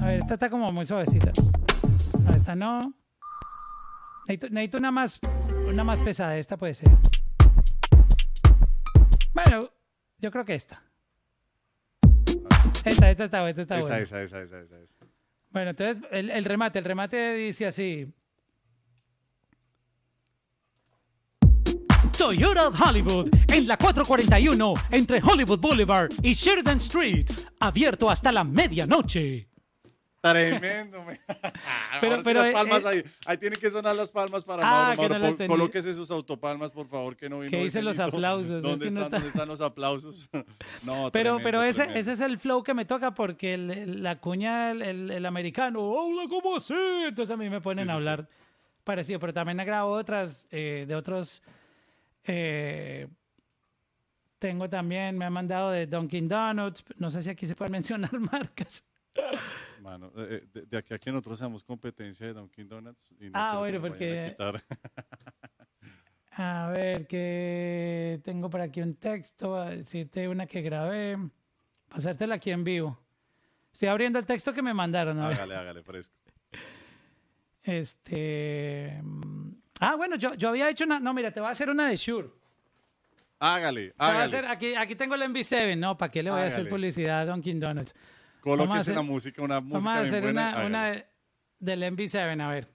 A 0.01 0.07
ver, 0.07 0.18
esta 0.20 0.34
está 0.34 0.49
como 0.51 0.70
muy 0.70 0.84
suavecita. 0.84 1.32
No, 2.20 2.30
esta 2.32 2.55
no. 2.55 2.93
Necesito, 4.28 4.49
necesito 4.51 4.78
una 4.78 4.91
más 4.93 5.18
una 5.67 5.85
más 5.85 6.01
pesada. 6.01 6.37
Esta 6.39 6.57
puede 6.57 6.75
ser. 6.75 6.89
Bueno, 9.35 9.71
yo 10.19 10.31
creo 10.31 10.45
que 10.45 10.55
esta. 10.55 10.83
Esta, 12.85 13.11
esta 13.11 13.25
está, 13.25 13.49
esta 13.49 13.62
está 13.62 13.79
esa, 13.79 13.89
buena. 13.89 14.03
esa, 14.03 14.23
esa, 14.23 14.43
esa, 14.43 14.61
esa, 14.61 14.81
esa. 14.81 14.99
Bueno, 15.51 15.71
entonces 15.71 16.03
el, 16.11 16.31
el 16.31 16.45
remate, 16.45 16.79
el 16.79 16.85
remate 16.85 17.35
dice 17.35 17.67
así. 17.67 18.12
Toyota 22.17 22.69
of 22.69 22.81
Hollywood 22.81 23.29
en 23.49 23.67
la 23.67 23.77
441 23.77 24.75
entre 24.91 25.21
Hollywood 25.23 25.59
Boulevard 25.59 26.11
y 26.23 26.33
Sheridan 26.33 26.79
Street, 26.79 27.27
abierto 27.61 28.09
hasta 28.11 28.33
la 28.33 28.43
medianoche. 28.43 29.49
Tremendo. 30.33 31.05
me- 31.05 31.18
Pero- 32.01 32.22
pero, 32.22 32.43
las 32.43 32.53
palmas 32.53 32.85
eh, 32.85 32.89
ahí. 32.89 33.03
Ahí 33.27 33.39
tienen 33.39 33.59
que 33.59 33.70
sonar 33.70 33.95
las 33.97 34.11
palmas 34.11 34.45
para 34.45 34.62
Ah, 34.64 34.95
Mauro. 34.97 35.03
que 35.14 35.18
Mauro, 35.18 35.37
no 35.39 35.47
colóquese 35.47 35.93
sus 35.95 36.11
autopalmas, 36.11 36.70
por 36.72 36.89
favor, 36.89 37.16
que 37.16 37.29
no 37.29 37.39
vino 37.41 37.51
¿Qué 37.51 37.57
hoy, 37.59 37.64
dicen 37.64 37.85
los 37.85 37.99
aplausos? 37.99 38.51
Es 38.59 38.62
¿Dónde 38.62 38.89
que 38.89 38.95
no 38.95 39.01
están, 39.03 39.05
está- 39.05 39.16
¿Dónde 39.16 39.29
están 39.29 39.49
los 39.49 39.61
aplausos? 39.61 40.29
no, 40.85 41.11
Pero, 41.11 41.11
tremendo, 41.11 41.41
pero 41.43 41.62
ese, 41.62 41.79
tremendo. 41.85 42.01
ese 42.01 42.12
es 42.12 42.20
el 42.20 42.39
flow 42.39 42.62
que 42.62 42.74
me 42.74 42.85
toca 42.85 43.12
porque 43.14 43.55
el- 43.55 43.70
el- 43.70 44.03
la 44.03 44.18
cuña, 44.20 44.70
el, 44.72 44.83
el- 44.83 45.11
el 45.11 45.27
americano, 45.27 45.81
hola, 45.81 46.29
¿cómo 46.29 46.57
así? 46.57 46.74
Entonces 47.07 47.33
a 47.33 47.37
mí 47.37 47.49
me 47.51 47.61
ponen 47.61 47.87
Sí, 47.87 47.91
a 47.91 47.95
sí, 47.97 48.03
sí. 48.03 48.09
hablar 48.09 48.29
parecido, 48.85 49.18
pero 49.18 49.33
también 49.35 49.59
grabo 49.59 49.93
otras 49.93 50.47
eh, 50.51 50.85
de 50.87 50.95
otros. 50.95 51.43
eh, 52.24 53.09
tengo 54.39 54.68
también, 54.68 55.16
me 55.16 55.24
han 55.24 55.33
mandado 55.33 55.70
de 55.70 55.87
Dunkin' 55.87 56.29
Donuts, 56.29 56.85
no 56.99 57.11
sé 57.11 57.22
si 57.22 57.31
aquí 57.31 57.47
se 57.47 57.55
pueden 57.57 57.72
mencionar 58.12 58.12
marcas. 58.20 58.85
Mano, 59.87 60.11
eh, 60.16 60.41
eh, 60.43 60.47
de, 60.53 60.62
de 60.66 60.76
aquí 60.78 60.95
a 60.95 60.99
que 60.99 61.12
nosotros 61.12 61.39
seamos 61.39 61.62
competencia 61.62 62.26
de 62.26 62.32
Dunkin' 62.32 62.68
Donuts. 62.68 63.12
y 63.20 63.26
no 63.30 63.39
Ah, 63.39 63.59
bueno, 63.59 63.78
a 63.78 63.80
porque- 63.82 64.30
quitar. 64.37 64.64
A 66.39 66.68
ver, 66.76 67.07
que 67.07 68.20
tengo 68.24 68.51
por 68.51 68.61
aquí 68.61 68.82
un 68.82 68.97
texto, 68.97 69.57
a 69.57 69.70
decirte 69.70 70.28
una 70.28 70.47
que 70.47 70.61
grabé, 70.61 71.16
pasártela 71.89 72.34
aquí 72.34 72.51
en 72.51 72.62
vivo. 72.64 72.99
Estoy 73.72 73.89
abriendo 73.89 74.18
el 74.18 74.26
texto 74.26 74.53
que 74.53 74.61
me 74.61 74.74
mandaron. 74.74 75.18
A 75.20 75.28
ver. 75.28 75.37
hágale, 75.39 75.55
hágale, 75.55 75.82
fresco. 75.82 76.14
Este. 77.62 79.01
Ah, 79.80 79.95
bueno, 79.97 80.16
yo, 80.16 80.34
yo 80.34 80.49
había 80.51 80.68
hecho 80.68 80.84
una. 80.84 81.01
No, 81.01 81.14
mira, 81.14 81.30
te 81.30 81.41
voy 81.41 81.49
a 81.49 81.53
hacer 81.53 81.70
una 81.70 81.89
de 81.89 81.97
Shure. 81.97 82.28
Hágale, 83.39 83.95
a 83.97 84.09
hágale. 84.09 84.24
hacer, 84.24 84.45
aquí, 84.47 84.74
aquí 84.74 84.95
tengo 84.95 85.14
el 85.14 85.22
MV7, 85.22 85.78
¿no? 85.78 85.97
¿Para 85.97 86.11
qué 86.11 86.22
le 86.22 86.30
voy 86.30 86.41
a 86.41 86.47
hacer 86.47 86.68
publicidad 86.68 87.20
a 87.20 87.26
Dunkin' 87.32 87.61
Donuts? 87.61 87.95
Vamos 88.51 88.61
a 88.61 88.66
Colóquese 88.66 88.80
hacer- 88.92 88.94
la 88.94 89.03
música, 89.03 89.42
una 89.42 89.61
música 89.61 89.78
Vamos 89.78 89.86
a 89.86 89.92
bien 90.03 90.07
hacer 90.07 90.22
buena, 90.22 90.66
una, 90.66 91.05
del 91.59 91.82
MV7, 91.82 92.40
a 92.42 92.49
ver. 92.49 92.68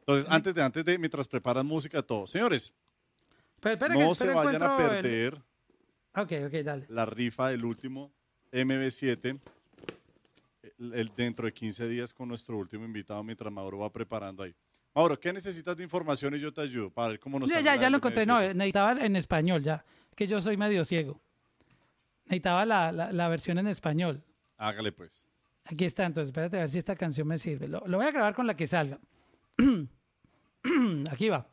Entonces, 0.00 0.26
antes 0.30 0.54
de, 0.54 0.62
antes 0.62 0.84
de, 0.84 0.98
mientras 0.98 1.26
preparan 1.26 1.66
música, 1.66 2.00
todo. 2.02 2.26
Señores, 2.26 2.72
Pero 3.60 3.72
espera 3.74 3.94
no 3.94 4.08
que- 4.10 4.14
se 4.14 4.28
vayan 4.32 4.62
a 4.62 4.76
el- 4.76 4.76
perder 5.02 5.34
Ok, 6.14 6.32
ok, 6.46 6.52
dale. 6.64 6.86
la 6.88 7.04
rifa 7.06 7.48
del 7.50 7.64
último 7.64 8.12
MB7 8.52 9.38
el, 10.78 10.94
el- 10.94 11.12
dentro 11.16 11.46
de 11.46 11.52
15 11.52 11.88
días 11.88 12.14
con 12.14 12.28
nuestro 12.28 12.56
último 12.56 12.84
invitado 12.84 13.22
mientras 13.24 13.52
Mauro 13.52 13.78
va 13.78 13.90
preparando 13.92 14.42
ahí. 14.42 14.54
Mauro, 14.94 15.18
¿qué 15.20 15.32
necesitas 15.32 15.76
de 15.76 15.82
información 15.82 16.34
y 16.36 16.40
yo 16.40 16.52
te 16.52 16.60
ayudo 16.62 16.90
para 16.90 17.08
ver 17.08 17.20
cómo 17.20 17.38
nos 17.38 17.50
Ya, 17.50 17.60
ya, 17.60 17.76
ya 17.76 17.90
lo 17.90 17.96
encontré. 17.98 18.24
No, 18.24 18.40
MB7? 18.40 18.54
necesitaba 18.54 18.92
en 19.04 19.16
español 19.16 19.62
ya. 19.62 19.84
Que 20.14 20.26
yo 20.26 20.40
soy 20.40 20.56
medio 20.56 20.84
ciego. 20.86 21.20
Necesitaba 22.24 22.64
la, 22.64 22.90
la, 22.92 23.12
la 23.12 23.28
versión 23.28 23.58
en 23.58 23.66
español. 23.66 24.22
Hágale 24.56 24.92
pues. 24.92 25.24
Aquí 25.64 25.84
está, 25.84 26.04
entonces 26.04 26.28
espérate 26.28 26.56
a 26.56 26.60
ver 26.60 26.70
si 26.70 26.78
esta 26.78 26.96
canción 26.96 27.26
me 27.26 27.38
sirve. 27.38 27.68
Lo, 27.68 27.82
lo 27.86 27.98
voy 27.98 28.06
a 28.06 28.12
grabar 28.12 28.34
con 28.34 28.46
la 28.46 28.56
que 28.56 28.66
salga. 28.66 28.98
Aquí 31.10 31.28
va. 31.28 31.48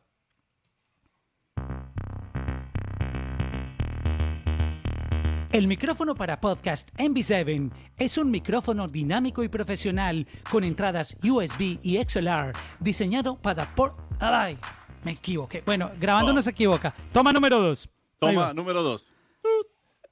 El 5.54 5.68
micrófono 5.68 6.16
para 6.16 6.40
podcast 6.40 6.92
MV7 6.98 7.70
es 7.96 8.18
un 8.18 8.28
micrófono 8.28 8.88
dinámico 8.88 9.44
y 9.44 9.48
profesional 9.48 10.26
con 10.50 10.64
entradas 10.64 11.16
USB 11.22 11.78
y 11.80 12.02
XLR 12.04 12.52
diseñado 12.80 13.36
para 13.36 13.64
por... 13.76 13.92
¡Ay! 14.18 14.58
Me 15.04 15.12
equivoqué. 15.12 15.62
Bueno, 15.64 15.92
grabando 16.00 16.32
no 16.32 16.42
se 16.42 16.50
equivoca. 16.50 16.92
Toma 17.12 17.32
número 17.32 17.60
dos. 17.60 17.88
Toma 18.18 18.52
número 18.52 18.82
dos. 18.82 19.12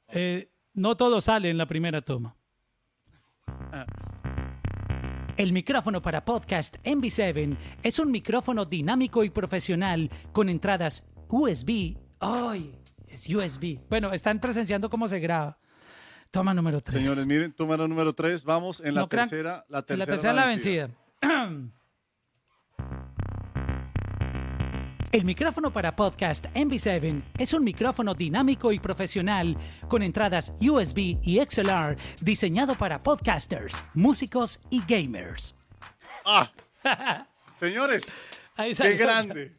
Eh, 0.08 0.48
no 0.74 0.96
todo 0.96 1.20
sale 1.20 1.50
en 1.50 1.58
la 1.58 1.66
primera 1.66 2.02
toma. 2.02 2.36
El 5.36 5.52
micrófono 5.52 6.02
para 6.02 6.24
podcast 6.24 6.76
MV7 6.84 7.56
es 7.82 7.98
un 7.98 8.10
micrófono 8.10 8.64
dinámico 8.64 9.24
y 9.24 9.30
profesional 9.30 10.10
con 10.32 10.48
entradas 10.48 11.04
USB. 11.28 11.96
¡Ay! 12.20 12.78
Es 13.08 13.28
USB. 13.28 13.80
Bueno, 13.88 14.12
están 14.12 14.40
presenciando 14.40 14.88
cómo 14.88 15.08
se 15.08 15.18
graba. 15.18 15.58
Toma 16.30 16.54
número 16.54 16.80
3. 16.80 17.02
Señores, 17.02 17.26
miren, 17.26 17.52
toma 17.52 17.76
número 17.76 18.14
tres. 18.14 18.44
Vamos 18.44 18.80
en 18.80 18.94
la 18.94 19.02
No 19.02 19.08
tercera. 19.08 19.66
La 19.68 19.82
tercera, 19.82 19.98
la 19.98 20.06
tercera 20.06 20.32
la 20.32 20.46
vencida. 20.46 20.90
El 25.12 25.26
micrófono 25.26 25.70
para 25.70 25.94
podcast 25.94 26.46
MV7 26.54 27.22
es 27.38 27.52
un 27.52 27.64
micrófono 27.64 28.14
dinámico 28.14 28.72
y 28.72 28.78
profesional 28.80 29.56
con 29.88 30.02
entradas 30.02 30.54
USB 30.58 31.18
y 31.22 31.38
XLR 31.46 31.96
diseñado 32.22 32.74
para 32.76 32.98
podcasters, 32.98 33.84
músicos 33.92 34.58
y 34.70 34.80
gamers. 34.88 35.54
¡Ah! 36.24 36.50
Señores, 37.56 38.16
qué 38.56 38.94
grande. 38.94 39.52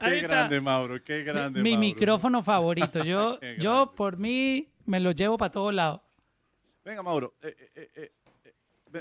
Qué 0.00 0.20
grande, 0.20 0.60
Mauro. 0.60 1.04
Qué 1.04 1.22
grande, 1.22 1.62
Mi 1.62 1.72
Mauro. 1.72 1.80
micrófono 1.80 2.42
favorito. 2.42 3.04
Yo, 3.04 3.38
yo 3.58 3.92
por 3.94 4.16
mí 4.16 4.68
me 4.86 5.00
lo 5.00 5.12
llevo 5.12 5.36
para 5.36 5.50
todo 5.52 5.70
lado. 5.70 6.02
Venga, 6.82 7.02
Mauro. 7.02 7.34
eh, 7.42 7.54
eh, 7.76 7.90
eh, 7.94 8.12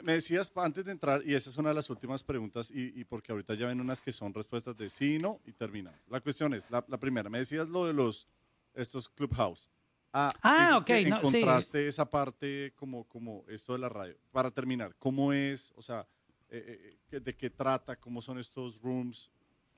me- 0.04 0.14
decías 0.14 0.52
antes 0.56 0.86
de 0.86 0.92
entrar, 0.92 1.22
y 1.26 1.34
esa 1.34 1.50
es 1.50 1.58
una 1.58 1.70
de 1.70 1.76
las 1.76 1.90
últimas 1.90 2.24
preguntas, 2.24 2.72
y, 2.72 2.94
y 3.00 3.04
porque 3.04 3.32
ahorita 3.32 3.54
ya 3.56 3.68
ven 3.68 3.80
unas 3.82 4.02
que 4.02 4.12
son 4.12 4.34
respuestas 4.34 4.78
de 4.78 4.90
sí, 4.90 5.18
no, 5.20 5.40
y 5.46 5.52
terminamos. 5.52 6.00
La 6.10 6.22
cuestión 6.22 6.54
es, 6.54 6.70
la, 6.72 6.84
la 6.88 6.98
primera, 6.98 7.30
me 7.30 7.40
decías 7.40 7.68
lo 7.68 7.86
de 7.86 7.94
los, 7.94 8.28
estos 8.74 9.10
Clubhouse. 9.10 9.70
Ah, 10.14 10.32
Ah, 10.44 10.76
ok, 10.78 10.86
que 10.86 11.06
no, 11.06 11.20
sí. 11.22 11.28
encontraste 11.38 11.88
esa 11.88 12.10
parte 12.10 12.74
como, 12.76 13.06
como 13.06 13.46
esto 13.48 13.74
de 13.74 13.80
la 13.80 13.88
radio. 13.90 14.16
Para 14.32 14.52
terminar, 14.52 14.94
¿cómo 15.00 15.32
es? 15.32 15.74
O 15.78 15.82
sea, 15.82 16.06
eh, 16.50 16.64
eh, 16.68 16.98
eh, 17.12 17.20
¿de 17.22 17.34
qué 17.36 17.50
trata? 17.50 17.96
¿Cómo 17.96 18.22
son 18.22 18.38
estos 18.38 18.82
rooms? 18.82 19.30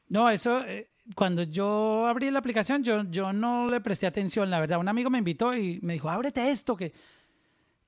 No, 0.09 0.29
eso, 0.29 0.63
eh, 0.65 0.89
cuando 1.15 1.43
yo 1.43 2.07
abrí 2.07 2.29
la 2.31 2.39
aplicación, 2.39 2.83
yo, 2.83 3.03
yo 3.11 3.31
no 3.31 3.67
le 3.67 3.79
presté 3.79 4.07
atención, 4.07 4.49
la 4.49 4.59
verdad. 4.59 4.79
Un 4.79 4.89
amigo 4.89 5.09
me 5.11 5.19
invitó 5.19 5.55
y 5.55 5.79
me 5.81 5.93
dijo, 5.93 6.09
ábrete 6.09 6.49
esto, 6.49 6.75
que... 6.75 6.93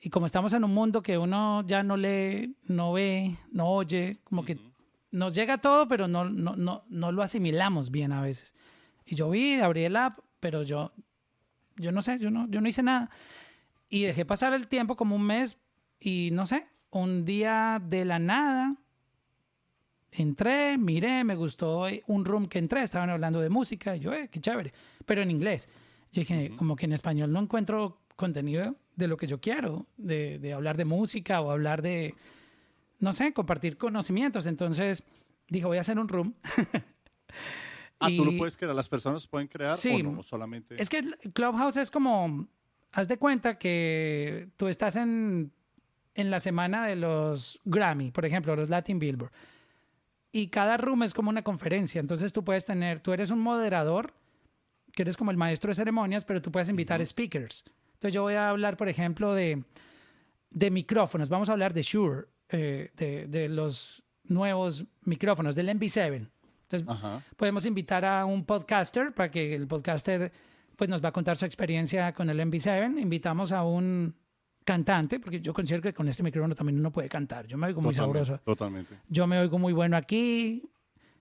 Y 0.06 0.12
como 0.12 0.28
estamos 0.28 0.54
en 0.54 0.64
un 0.64 0.72
mundo 0.72 1.02
que 1.02 1.18
uno 1.18 1.66
ya 1.66 1.82
no 1.82 1.98
lee, 1.98 2.56
no 2.68 2.94
ve, 2.94 3.38
no 3.52 3.70
oye, 3.70 4.20
como 4.24 4.46
que 4.46 4.60
nos 5.10 5.34
llega 5.34 5.58
todo, 5.58 5.88
pero 5.88 6.08
no, 6.08 6.30
no, 6.30 6.56
no, 6.56 6.84
no 6.88 7.12
lo 7.12 7.24
asimilamos 7.24 7.90
bien 7.90 8.12
a 8.12 8.22
veces. 8.22 8.54
Y 9.04 9.16
yo 9.16 9.32
vi, 9.32 9.56
abrí 9.56 9.84
el 9.84 9.96
app, 9.96 10.20
pero 10.40 10.62
yo, 10.62 10.92
yo 11.78 11.92
no 11.92 12.04
sé, 12.04 12.20
yo 12.20 12.30
no, 12.30 12.48
yo 12.50 12.62
no 12.62 12.68
hice 12.68 12.84
nada. 12.84 13.10
Y 13.90 14.04
dejé 14.04 14.26
pasar 14.26 14.54
el 14.54 14.68
tiempo 14.68 14.96
como 14.96 15.16
un 15.16 15.24
mes 15.24 15.58
y 16.00 16.30
no 16.34 16.46
sé, 16.46 16.68
un 16.92 17.26
día 17.26 17.82
de 17.84 18.06
la 18.06 18.20
nada 18.20 18.76
entré, 20.12 20.78
miré, 20.78 21.24
me 21.24 21.34
gustó 21.34 21.88
un 22.06 22.26
room 22.26 22.46
que 22.46 22.60
entré, 22.60 22.84
estaban 22.84 23.10
hablando 23.10 23.40
de 23.40 23.50
música, 23.50 23.96
y 23.96 24.02
yo, 24.02 24.14
eh, 24.14 24.30
qué 24.32 24.40
chévere, 24.40 24.72
pero 25.04 25.24
en 25.24 25.32
inglés. 25.32 25.68
Yo 26.12 26.20
dije, 26.20 26.52
como 26.58 26.76
que 26.76 26.86
en 26.86 26.94
español 26.94 27.34
no 27.34 27.40
encuentro 27.40 27.98
contenido 28.16 28.76
de 28.96 29.08
lo 29.08 29.18
que 29.18 29.28
yo 29.28 29.40
quiero, 29.42 29.86
de, 29.98 30.40
de 30.40 30.54
hablar 30.54 30.78
de 30.78 30.86
música 30.86 31.42
o 31.42 31.52
hablar 31.52 31.82
de, 31.82 32.16
no 33.00 33.14
sé, 33.14 33.34
compartir 33.34 33.78
conocimientos. 33.78 34.46
Entonces 34.46 35.04
dije, 35.50 35.66
voy 35.66 35.78
a 35.78 35.82
hacer 35.82 36.00
un 36.00 36.08
room. 36.08 36.34
Ah, 37.98 38.10
tú 38.10 38.26
lo 38.26 38.32
Y- 38.34 38.38
puedes 38.38 38.58
crear, 38.58 38.76
las 38.76 38.90
personas 38.90 39.26
pueden 39.26 39.48
crear 39.48 39.78
Sí. 39.78 40.02
o 40.02 40.04
no, 40.04 40.22
solamente. 40.22 40.76
Es 40.82 40.90
que 40.90 41.02
Clubhouse 41.34 41.78
es 41.78 41.90
como, 41.90 42.46
haz 42.92 43.08
de 43.08 43.18
cuenta 43.18 43.58
que 43.58 44.50
tú 44.58 44.68
estás 44.68 44.98
en, 44.98 45.54
en 46.14 46.30
la 46.30 46.42
semana 46.42 46.86
de 46.86 46.98
los 46.98 47.60
Grammy, 47.64 48.12
por 48.12 48.26
ejemplo, 48.26 48.54
los 48.56 48.70
Latin 48.70 49.00
Billboard. 49.00 49.32
Y 50.34 50.48
cada 50.48 50.76
room 50.76 51.04
es 51.04 51.14
como 51.14 51.30
una 51.30 51.42
conferencia. 51.44 52.02
Entonces 52.02 52.34
tú 52.34 52.44
puedes 52.44 52.66
tener, 52.66 53.00
tú 53.00 53.14
eres 53.14 53.30
un 53.32 53.40
moderador, 53.40 54.14
que 54.92 55.04
eres 55.04 55.16
como 55.16 55.32
el 55.32 55.38
maestro 55.38 55.70
de 55.70 55.76
ceremonias, 55.76 56.26
pero 56.26 56.42
tú 56.42 56.52
puedes 56.52 56.68
invitar 56.68 57.04
speakers. 57.06 57.64
Entonces 57.96 58.14
yo 58.14 58.22
voy 58.22 58.36
a 58.36 58.50
hablar, 58.50 58.78
por 58.78 58.88
ejemplo, 58.88 59.34
de, 59.34 59.64
de 60.52 60.72
micrófonos. 60.72 61.30
Vamos 61.30 61.50
a 61.50 61.54
hablar 61.54 61.74
de 61.74 61.82
Shure, 61.82 62.28
eh, 62.50 62.92
de, 62.96 63.28
de 63.28 63.50
los 63.50 64.04
nuevos 64.24 64.86
micrófonos, 65.02 65.56
del 65.56 65.70
MV7. 65.70 66.30
Entonces 66.64 66.88
Ajá. 66.88 67.22
podemos 67.36 67.66
invitar 67.66 68.06
a 68.06 68.26
un 68.26 68.44
podcaster 68.46 69.14
para 69.14 69.30
que 69.30 69.56
el 69.56 69.68
podcaster 69.68 70.32
pues 70.76 70.90
nos 70.90 71.04
va 71.04 71.10
a 71.10 71.12
contar 71.12 71.38
su 71.38 71.46
experiencia 71.46 72.14
con 72.14 72.30
el 72.30 72.40
MV7. 72.40 73.00
Invitamos 73.02 73.52
a 73.52 73.64
un 73.64 74.16
cantante, 74.66 75.20
porque 75.20 75.40
yo 75.40 75.54
considero 75.54 75.82
que 75.84 75.94
con 75.94 76.08
este 76.08 76.24
micrófono 76.24 76.56
también 76.56 76.80
uno 76.80 76.92
puede 76.92 77.08
cantar. 77.08 77.46
Yo 77.48 77.56
me 77.58 77.68
oigo 77.68 77.82
muy 77.82 77.94
Totalmente, 77.94 78.26
sabroso. 78.26 78.44
Totalmente. 78.44 78.96
Yo 79.08 79.28
me 79.28 79.40
oigo 79.40 79.58
muy 79.60 79.74
bueno 79.74 79.96
aquí. 79.96 80.64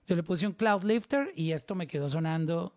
Yo 0.07 0.15
le 0.15 0.23
puse 0.23 0.45
un 0.47 0.53
cloud 0.53 0.83
lifter 0.83 1.31
y 1.35 1.51
esto 1.51 1.73
me 1.75 1.87
quedó 1.87 2.09
sonando 2.09 2.75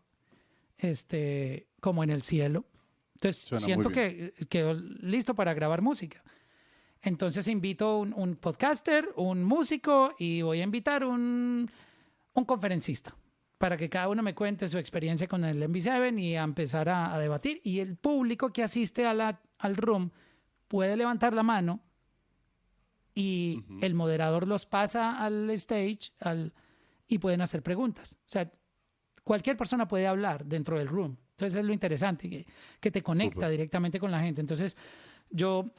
este, 0.76 1.66
como 1.80 2.04
en 2.04 2.10
el 2.10 2.22
cielo. 2.22 2.64
Entonces 3.18 3.42
Suena 3.42 3.64
siento 3.64 3.90
que 3.90 4.32
quedó 4.48 4.74
listo 4.74 5.34
para 5.34 5.52
grabar 5.52 5.82
música. 5.82 6.22
Entonces 7.02 7.48
invito 7.48 7.98
un, 7.98 8.12
un 8.14 8.36
podcaster, 8.36 9.08
un 9.16 9.42
músico 9.42 10.14
y 10.18 10.42
voy 10.42 10.60
a 10.60 10.64
invitar 10.64 11.04
un, 11.04 11.68
un 12.32 12.44
conferencista 12.44 13.16
para 13.58 13.76
que 13.76 13.88
cada 13.88 14.08
uno 14.08 14.22
me 14.22 14.36
cuente 14.36 14.68
su 14.68 14.78
experiencia 14.78 15.26
con 15.26 15.44
el 15.44 15.60
MV7 15.62 16.20
y 16.20 16.36
a 16.36 16.44
empezar 16.44 16.88
a, 16.88 17.12
a 17.12 17.18
debatir. 17.18 17.60
Y 17.64 17.80
el 17.80 17.96
público 17.96 18.52
que 18.52 18.62
asiste 18.62 19.04
a 19.04 19.14
la, 19.14 19.40
al 19.58 19.76
room 19.76 20.12
puede 20.68 20.96
levantar 20.96 21.34
la 21.34 21.42
mano 21.42 21.80
y 23.14 23.64
el 23.80 23.94
moderador 23.94 24.46
los 24.46 24.64
pasa 24.64 25.18
al 25.18 25.50
stage 25.50 26.12
al, 26.20 26.52
y 27.08 27.18
pueden 27.18 27.40
hacer 27.40 27.64
preguntas. 27.64 28.16
O 28.26 28.28
sea, 28.28 28.52
cualquier 29.24 29.56
persona 29.56 29.88
puede 29.88 30.06
hablar 30.06 30.44
dentro 30.44 30.78
del 30.78 30.86
room. 30.86 31.16
Entonces 31.38 31.60
es 31.60 31.64
lo 31.64 31.72
interesante, 31.72 32.28
que, 32.28 32.44
que 32.80 32.90
te 32.90 33.00
conecta 33.00 33.48
directamente 33.48 34.00
con 34.00 34.10
la 34.10 34.20
gente. 34.20 34.40
Entonces 34.40 34.76
yo 35.30 35.70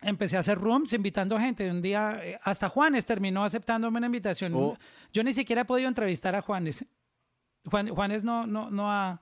empecé 0.00 0.38
a 0.38 0.40
hacer 0.40 0.56
rooms 0.56 0.94
invitando 0.94 1.38
gente. 1.38 1.70
Un 1.70 1.82
día 1.82 2.18
eh, 2.22 2.40
hasta 2.42 2.70
Juanes 2.70 3.04
terminó 3.04 3.44
aceptándome 3.44 3.98
una 3.98 4.06
invitación. 4.06 4.54
Oh. 4.56 4.78
Yo 5.12 5.22
ni 5.22 5.34
siquiera 5.34 5.62
he 5.62 5.64
podido 5.66 5.86
entrevistar 5.86 6.34
a 6.34 6.40
Juanes. 6.40 6.82
Juan, 7.66 7.88
Juanes 7.88 8.24
no, 8.24 8.46
no, 8.46 8.70
no 8.70 8.90
ha... 8.90 9.20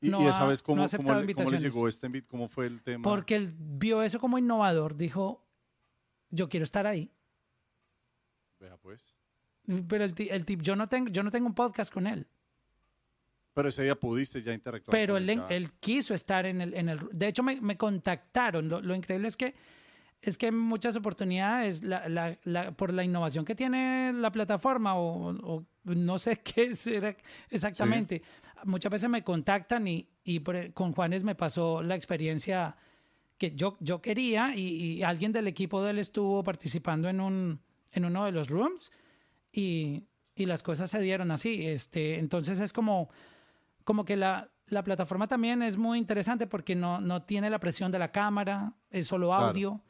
Y, 0.00 0.10
no 0.10 0.20
y 0.20 0.26
ha- 0.26 0.30
esa 0.30 0.44
vez, 0.44 0.60
no 0.62 0.66
¿cómo, 0.66 0.82
ha 0.82 0.88
cómo 0.88 1.14
le, 1.20 1.34
cómo 1.34 1.50
le 1.52 1.58
llegó 1.60 1.86
este 1.86 2.08
invite? 2.08 2.26
¿Cómo 2.28 2.48
fue 2.48 2.66
el 2.66 2.82
tema? 2.82 3.04
Porque 3.04 3.36
él 3.36 3.54
vio 3.56 4.02
eso 4.02 4.18
como 4.18 4.38
innovador. 4.38 4.96
Dijo, 4.96 5.46
yo 6.30 6.48
quiero 6.48 6.64
estar 6.64 6.84
ahí. 6.88 7.12
Vea, 8.58 8.76
pues. 8.78 9.16
Pero 9.86 10.02
el, 10.02 10.14
el 10.18 10.44
tip, 10.44 10.62
yo 10.62 10.74
no 10.74 10.88
tengo, 10.88 11.10
yo 11.10 11.22
no 11.22 11.30
tengo 11.30 11.46
un 11.46 11.54
podcast 11.54 11.92
con 11.92 12.08
él. 12.08 12.26
Pero 13.54 13.68
ese 13.68 13.82
día 13.82 13.94
pudiste 13.94 14.42
ya 14.42 14.54
interactuar. 14.54 14.92
Pero 14.92 15.16
él, 15.18 15.26
él 15.50 15.72
quiso 15.80 16.14
estar 16.14 16.46
en 16.46 16.60
el, 16.60 16.74
en 16.74 16.88
el 16.88 17.00
de 17.12 17.28
hecho 17.28 17.42
me, 17.42 17.60
me 17.60 17.76
contactaron. 17.76 18.68
Lo, 18.68 18.80
lo 18.80 18.94
increíble 18.94 19.28
es 19.28 19.36
que 19.36 19.54
es 20.22 20.38
que 20.38 20.46
en 20.46 20.56
muchas 20.56 20.94
oportunidades 20.94 21.82
la, 21.82 22.08
la- 22.08 22.38
la- 22.44 22.70
por 22.72 22.92
la 22.92 23.02
innovación 23.02 23.44
que 23.44 23.56
tiene 23.56 24.12
la 24.14 24.30
plataforma 24.30 24.94
o, 24.96 25.30
o 25.30 25.66
no 25.84 26.18
sé 26.18 26.40
qué 26.44 26.76
será 26.76 27.16
exactamente. 27.50 28.22
Muchas 28.64 28.92
veces 28.92 29.10
me 29.10 29.24
contactan 29.24 29.86
y, 29.88 30.08
y 30.22 30.38
por- 30.40 30.72
con 30.72 30.92
Juanes 30.92 31.24
me 31.24 31.34
pasó 31.34 31.82
la 31.82 31.96
experiencia 31.96 32.76
que 33.36 33.50
yo, 33.56 33.76
yo 33.80 34.00
quería 34.00 34.54
y, 34.54 34.68
y 34.98 35.02
alguien 35.02 35.32
del 35.32 35.48
equipo 35.48 35.82
de 35.82 35.90
él 35.90 35.98
estuvo 35.98 36.44
participando 36.44 37.08
en, 37.08 37.20
un, 37.20 37.60
en 37.92 38.04
uno 38.04 38.24
de 38.24 38.30
los 38.32 38.48
rooms 38.48 38.92
y, 39.50 40.04
y 40.36 40.46
las 40.46 40.62
cosas 40.62 40.88
se 40.90 41.00
dieron 41.00 41.32
así. 41.32 41.66
Este, 41.66 42.20
entonces 42.20 42.60
es 42.60 42.72
como, 42.72 43.10
como 43.84 44.04
que 44.04 44.16
la, 44.16 44.50
la 44.66 44.82
plataforma 44.84 45.26
también 45.28 45.62
es 45.62 45.76
muy 45.76 45.98
interesante 45.98 46.46
porque 46.46 46.74
no, 46.74 47.00
no 47.00 47.22
tiene 47.22 47.50
la 47.50 47.58
presión 47.58 47.90
de 47.92 47.98
la 47.98 48.10
cámara, 48.12 48.74
es 48.90 49.06
solo 49.06 49.28
Claro. 49.28 49.46
audio 49.46 49.80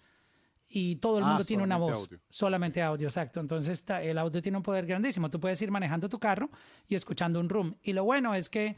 y 0.69 0.97
todo 0.97 1.19
el 1.19 1.25
Ah, 1.25 1.29
mundo 1.29 1.45
tiene 1.45 1.63
una 1.63 1.77
voz. 1.77 1.93
audio. 1.95 2.19
Solamente 2.29 2.83
audio, 2.83 3.07
exacto. 3.09 3.41
Entonces 3.41 3.85
el 3.89 4.17
audio 4.19 4.41
tiene 4.41 4.57
un 4.57 4.63
poder 4.63 4.87
grandísimo. 4.87 5.29
Tú 5.31 5.39
puedes 5.39 5.61
ir 5.63 5.71
manejando 5.71 6.09
tu 6.09 6.19
carro 6.19 6.51
y 6.89 6.95
escuchando 6.95 7.39
un 7.41 7.49
room. 7.49 7.77
Y 7.83 7.93
lo 7.93 8.05
bueno 8.05 8.35
es 8.35 8.49
que 8.49 8.77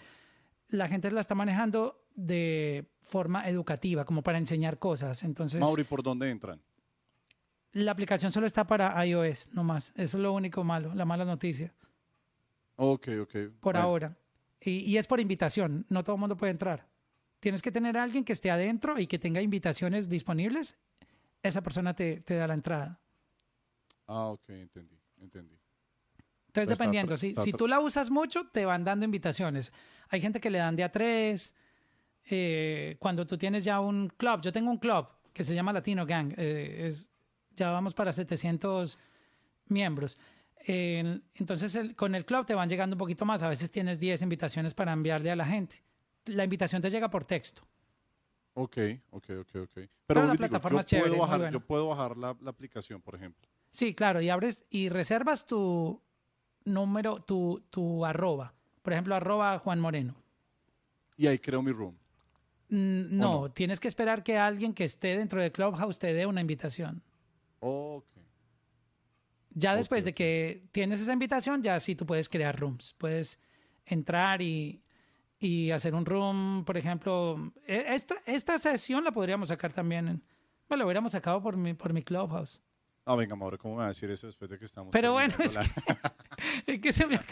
la 0.68 0.88
gente 0.88 1.10
la 1.10 1.20
está 1.20 1.34
manejando 1.34 2.00
de 2.16 2.90
forma 3.02 3.48
educativa, 3.48 4.04
como 4.04 4.22
para 4.22 4.38
enseñar 4.38 4.78
cosas. 4.78 5.22
Entonces, 5.22 5.60
Mauri, 5.60 5.84
¿por 5.84 6.02
dónde 6.02 6.30
entran? 6.30 6.60
la 7.72 7.90
aplicación 7.90 8.30
solo 8.30 8.46
está 8.46 8.64
para 8.66 9.04
iOS, 9.04 9.48
no 9.52 9.64
más. 9.64 9.90
Eso 9.96 10.16
es 10.16 10.22
lo 10.22 10.32
único 10.32 10.62
malo, 10.62 10.94
la 10.94 11.04
mala 11.04 11.24
noticia, 11.24 11.74
Ok, 12.76 13.08
ok. 13.22 13.32
por 13.60 13.72
Bueno, 13.74 13.80
ahora. 13.80 14.16
Y, 14.64 14.78
y 14.80 14.96
es 14.96 15.06
por 15.06 15.20
invitación, 15.20 15.84
no 15.88 16.02
todo 16.02 16.16
el 16.16 16.20
mundo 16.20 16.36
puede 16.36 16.52
entrar. 16.52 16.88
Tienes 17.40 17.60
que 17.60 17.70
tener 17.70 17.98
a 17.98 18.02
alguien 18.02 18.24
que 18.24 18.32
esté 18.32 18.50
adentro 18.50 18.98
y 18.98 19.06
que 19.06 19.18
tenga 19.18 19.42
invitaciones 19.42 20.08
disponibles. 20.08 20.78
Esa 21.42 21.62
persona 21.62 21.94
te, 21.94 22.20
te 22.20 22.34
da 22.36 22.46
la 22.46 22.54
entrada. 22.54 22.98
Ah, 24.06 24.28
ok, 24.28 24.48
entendí, 24.48 24.98
entendí. 25.20 25.58
Entonces, 26.46 26.72
Está 26.72 26.84
dependiendo, 26.84 27.16
si, 27.16 27.32
tú 27.52 27.66
la 27.66 27.80
usas 27.80 28.10
mucho, 28.10 28.46
te 28.46 28.64
van 28.64 28.84
dando 28.84 29.04
invitaciones. 29.04 29.72
Hay 30.08 30.20
gente 30.20 30.40
que 30.40 30.50
le 30.50 30.58
dan 30.58 30.76
de 30.76 30.84
a 30.84 30.92
tres. 30.92 31.54
eh, 32.30 32.96
cuando 33.00 33.26
tú 33.26 33.36
tienes 33.36 33.64
ya 33.64 33.80
un 33.80 34.08
club, 34.08 34.40
yo 34.40 34.52
tengo 34.52 34.70
un 34.70 34.78
club 34.78 35.06
que 35.32 35.42
se 35.42 35.54
llama 35.54 35.72
Latino 35.72 36.06
Gang, 36.06 36.32
eh, 36.36 36.86
es, 36.86 37.08
ya 37.56 37.70
vamos 37.70 37.92
para 37.92 38.12
700 38.12 38.98
miembros. 39.66 40.16
Eh, 40.66 41.20
entonces, 41.34 41.74
el- 41.76 41.94
con 41.94 42.14
el 42.14 42.24
club 42.24 42.46
te 42.46 42.54
van 42.54 42.68
llegando 42.68 42.94
un 42.94 42.98
poquito 42.98 43.24
más. 43.24 43.42
A 43.42 43.48
veces 43.48 43.70
tienes 43.70 43.98
10 43.98 44.22
invitaciones 44.22 44.72
para 44.74 44.92
enviarle 44.92 45.30
a 45.30 45.36
la 45.36 45.44
gente. 45.46 45.82
La 46.26 46.44
invitación 46.44 46.80
te 46.80 46.88
llega 46.90 47.10
por 47.10 47.24
texto. 47.24 47.62
Ok, 48.54 48.78
ok, 49.10 49.24
ok, 49.40 49.56
ok. 49.64 49.78
Pero, 50.06 50.20
la 50.26 50.32
digo, 50.32 50.36
plataforma 50.38 50.76
yo, 50.76 50.80
es 50.80 50.86
chévere, 50.86 51.08
puedo 51.10 51.20
bajar, 51.22 51.52
yo 51.52 51.60
puedo 51.60 51.88
bajar 51.88 52.16
la, 52.16 52.36
la 52.40 52.50
aplicación, 52.50 53.02
por 53.02 53.14
ejemplo. 53.14 53.48
Sí, 53.70 53.94
claro, 53.94 54.20
y 54.20 54.30
abres 54.30 54.64
y 54.70 54.88
reservas 54.88 55.44
tu 55.46 56.00
número, 56.64 57.20
tu, 57.20 57.62
tu 57.70 58.04
arroba. 58.06 58.54
Por 58.82 58.92
ejemplo, 58.92 59.14
arroba 59.16 59.58
Juan 59.58 59.80
Moreno. 59.80 60.14
Y 61.16 61.26
ahí 61.26 61.38
creo 61.38 61.62
mi 61.62 61.72
room. 61.72 61.96
Mm, 62.68 63.18
No, 63.18 63.40
no? 63.42 63.50
tienes 63.50 63.80
que 63.80 63.88
esperar 63.88 64.22
que 64.22 64.38
alguien 64.38 64.72
que 64.72 64.84
esté 64.84 65.16
dentro 65.16 65.40
de 65.42 65.50
Clubhouse 65.52 65.98
te 65.98 66.12
dé 66.14 66.24
una 66.26 66.40
invitación. 66.40 67.02
Ok. 67.60 68.04
Ya 69.54 69.72
Ok, 69.72 69.76
después 69.78 70.04
de 70.04 70.14
que 70.14 70.64
tienes 70.72 71.00
esa 71.00 71.12
invitación, 71.12 71.62
ya 71.62 71.78
sí 71.80 71.94
tú 71.94 72.04
puedes 72.06 72.28
crear 72.28 72.58
rooms. 72.58 72.94
Puedes 72.98 73.38
entrar 73.86 74.42
y, 74.42 74.82
y 75.38 75.70
hacer 75.70 75.94
un 75.94 76.04
room, 76.04 76.64
por 76.64 76.76
ejemplo. 76.76 77.52
e- 77.66 77.84
Esta, 77.94 78.16
esta 78.26 78.58
sesión 78.58 79.04
la 79.04 79.12
podríamos 79.12 79.48
sacar 79.48 79.72
también 79.72 80.08
en, 80.08 80.22
Me 80.68 80.76
lo 80.76 80.84
hubiéramos 80.84 81.12
sacado 81.12 81.40
por 81.40 81.56
mi, 81.56 81.74
por 81.74 81.92
mi 81.92 82.02
Clubhouse. 82.02 82.60
No, 83.06 83.16
venga, 83.16 83.36
Mauro, 83.36 83.58
¿cómo 83.58 83.74
me 83.74 83.78
va 83.80 83.84
a 83.84 83.88
decir 83.88 84.10
eso 84.10 84.26
después 84.26 84.50
de 84.50 84.58
que 84.58 84.64
estamos? 84.64 84.90
Pero 84.90 85.12
bueno, 85.12 85.34
es 85.38 85.56
que, 85.58 85.64
es 86.74 86.80
que 86.80 86.92
se 86.92 87.06
me... 87.06 87.16
la- 87.16 87.24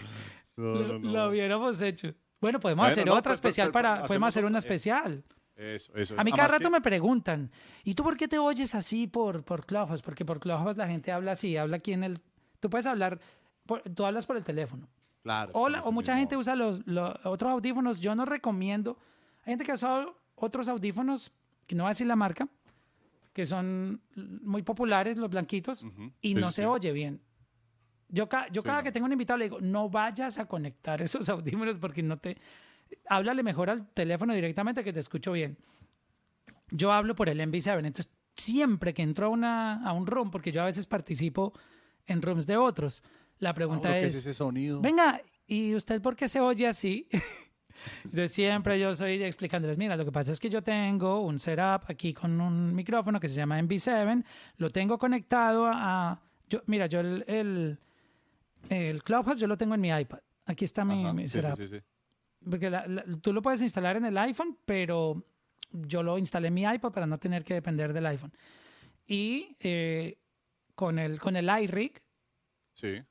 No, 0.57 0.74
lo, 0.74 0.86
no, 0.86 0.99
no. 0.99 1.11
lo 1.12 1.28
hubiéramos 1.31 1.81
hecho. 1.81 2.15
Bueno, 2.40 2.61
podemos 2.61 2.82
Bueno, 2.85 2.93
hacer 2.93 3.09
otra 3.09 3.23
pues, 3.23 3.24
pues, 3.24 3.36
especial 3.39 3.69
pues, 3.69 3.73
para... 3.82 3.93
hacemos 3.94 4.09
Podemos 4.09 4.28
hacer 4.28 4.44
una 4.44 4.59
eh, 4.59 4.61
especial. 4.61 5.24
Eso, 5.57 5.93
eso. 5.95 6.15
A 6.19 6.24
mí 6.24 6.33
cada 6.33 6.49
rato 6.49 6.65
que- 6.65 6.70
me 6.70 6.81
preguntan, 6.81 7.51
¿y 7.85 7.95
tú 7.95 8.03
por 8.03 8.16
qué 8.16 8.27
te 8.29 8.39
oyes 8.39 8.74
así 8.74 9.07
por, 9.07 9.45
por 9.45 9.66
Clubhouse? 9.66 10.03
Porque 10.03 10.24
por 10.24 10.41
Clubhouse 10.41 10.77
la 10.77 10.87
gente 10.89 11.12
habla 11.12 11.33
así, 11.33 11.57
habla 11.57 11.77
aquí 11.77 11.93
en 11.93 12.05
el... 12.05 12.19
Tú 12.61 12.70
puedes 12.70 12.87
hablar, 12.87 13.20
por- 13.66 13.83
tú 13.83 14.05
hablas 14.07 14.27
por 14.27 14.37
el 14.37 14.45
teléfono. 14.45 14.89
Claro. 15.23 15.53
O, 15.55 15.69
la- 15.69 15.81
o 15.83 15.93
mucha 15.93 16.16
gente 16.16 16.37
usa 16.37 16.57
los, 16.57 16.87
los 16.87 17.15
otros 17.24 17.53
audífonos. 17.53 18.01
Yo 18.01 18.15
no 18.15 18.24
recomiendo. 18.24 18.99
Hay 19.45 19.53
gente 19.53 19.65
que 19.65 19.73
ha 19.73 19.74
usado 19.77 20.16
otros 20.37 20.69
audífonos, 20.69 21.33
que 21.66 21.74
no 21.74 21.85
voy 21.85 21.89
a 21.89 21.93
decir 21.93 22.07
la 22.07 22.16
marca, 22.16 22.49
que 23.33 23.47
son 23.47 24.01
muy 24.16 24.62
populares, 24.62 25.16
los 25.19 25.31
blanquitos, 25.31 25.83
Ujú. 25.85 26.12
y 26.20 26.29
Sí, 26.31 26.35
no 26.35 26.51
sí, 26.51 26.57
se 26.57 26.66
oye 26.66 26.93
bien. 26.93 27.20
Yo, 28.09 28.29
ca- 28.29 28.49
yo 28.51 28.62
Sí, 28.62 28.66
cada 28.66 28.79
no. 28.79 28.85
que 28.85 28.93
tengo 28.93 29.07
un 29.07 29.12
invitado 29.12 29.39
le 29.39 29.45
digo, 29.45 29.61
no 29.61 29.89
vayas 29.89 30.39
a 30.39 30.47
conectar 30.47 31.01
esos 31.03 31.29
audífonos 31.29 31.79
porque 31.79 32.03
no 32.03 32.16
te... 32.19 32.37
Háblale 33.09 33.43
mejor 33.43 33.70
al 33.70 33.89
teléfono 33.93 34.35
directamente 34.35 34.85
que 34.85 34.93
te 34.93 35.01
escucho 35.01 35.32
bien. 35.32 35.56
Yo 36.70 36.93
hablo 36.93 37.14
por 37.14 37.28
el 37.28 37.40
MV7, 37.40 37.78
entonces 37.85 38.10
siempre 38.35 38.94
que 38.94 39.02
entro 39.02 39.27
a, 39.27 39.28
una, 39.28 39.86
a 39.86 39.93
un 39.93 40.06
room, 40.06 40.31
porque 40.31 40.52
yo 40.52 40.62
a 40.62 40.64
veces 40.64 40.86
participo 40.86 41.52
en 42.06 42.23
rooms 42.23 42.47
de 42.47 42.56
otros, 42.56 43.02
la 43.39 43.52
pregunta 43.55 43.89
Mauro, 43.89 44.01
¿qué 44.02 44.06
es... 44.06 44.14
es 44.14 44.20
ese 44.27 44.35
sonido? 44.35 44.81
Venga, 44.81 45.20
¿y 45.47 45.74
usted 45.74 46.01
por 46.01 46.16
qué 46.16 46.28
se 46.28 46.40
oye 46.40 46.66
así? 46.66 47.09
Entonces 48.05 48.32
siempre 48.32 48.78
yo 48.78 48.94
soy 48.94 49.23
explicándoles, 49.23 49.77
mira, 49.77 49.97
lo 49.97 50.05
que 50.05 50.12
pasa 50.12 50.32
es 50.32 50.40
que 50.40 50.48
yo 50.48 50.62
tengo 50.62 51.20
un 51.20 51.40
setup 51.40 51.85
aquí 51.89 52.14
con 52.14 52.40
un 52.40 52.74
micrófono 52.74 53.19
que 53.20 53.28
se 53.28 53.35
llama 53.35 53.60
MV7, 53.60 54.24
lo 54.56 54.70
tengo 54.70 54.98
conectado 54.98 55.66
a... 55.66 56.20
yo, 56.48 56.62
mira, 56.66 56.86
yo 56.86 57.01
el, 57.01 57.24
el, 57.27 57.78
el 58.70 59.02
Clubhouse 59.02 59.39
yo 59.40 59.47
lo 59.47 59.59
tengo 59.59 59.74
en 59.74 59.81
mi 59.81 59.90
iPad. 59.90 60.20
Aquí 60.47 60.64
está 60.64 60.85
mi, 60.85 61.05
Ajá, 61.05 61.12
mi 61.12 61.28
sí, 61.28 61.40
sí, 61.40 61.43
setup. 61.43 61.56
sí, 61.56 61.66
sí. 61.69 61.77
Porque 62.48 62.70
la- 62.70 62.86
la- 62.86 63.05
tú 63.20 63.32
lo 63.32 63.43
puedes 63.43 63.62
instalar 63.62 63.97
en 63.97 64.05
el 64.05 64.16
iPhone, 64.19 64.56
pero 64.64 65.24
yo 65.73 66.02
lo 66.02 66.19
instalé 66.19 66.48
en 66.48 66.55
mi 66.55 66.62
iPad 66.62 66.93
para 66.93 67.06
no 67.06 67.19
tener 67.19 67.44
que 67.44 67.55
depender 67.55 67.93
del 67.93 68.06
iPhone. 68.06 68.32
Y 69.06 69.56
eh, 69.60 70.19
con, 70.74 70.98
el, 70.98 71.19
con 71.20 71.36
el 71.36 71.48
iRig 71.62 72.02
Sí. 72.73 73.02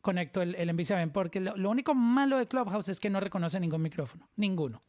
conecto 0.00 0.42
el, 0.42 0.54
el 0.56 0.68
MV7 0.70 1.10
porque 1.12 1.40
lo, 1.40 1.56
lo 1.56 1.70
único 1.70 1.94
malo 1.94 2.38
de 2.38 2.46
Clubhouse 2.46 2.88
es 2.88 2.98
que 3.00 3.08
no 3.10 3.20
reconoce 3.20 3.58
ningún 3.60 3.82
micrófono, 3.82 4.28
ninguno. 4.36 4.80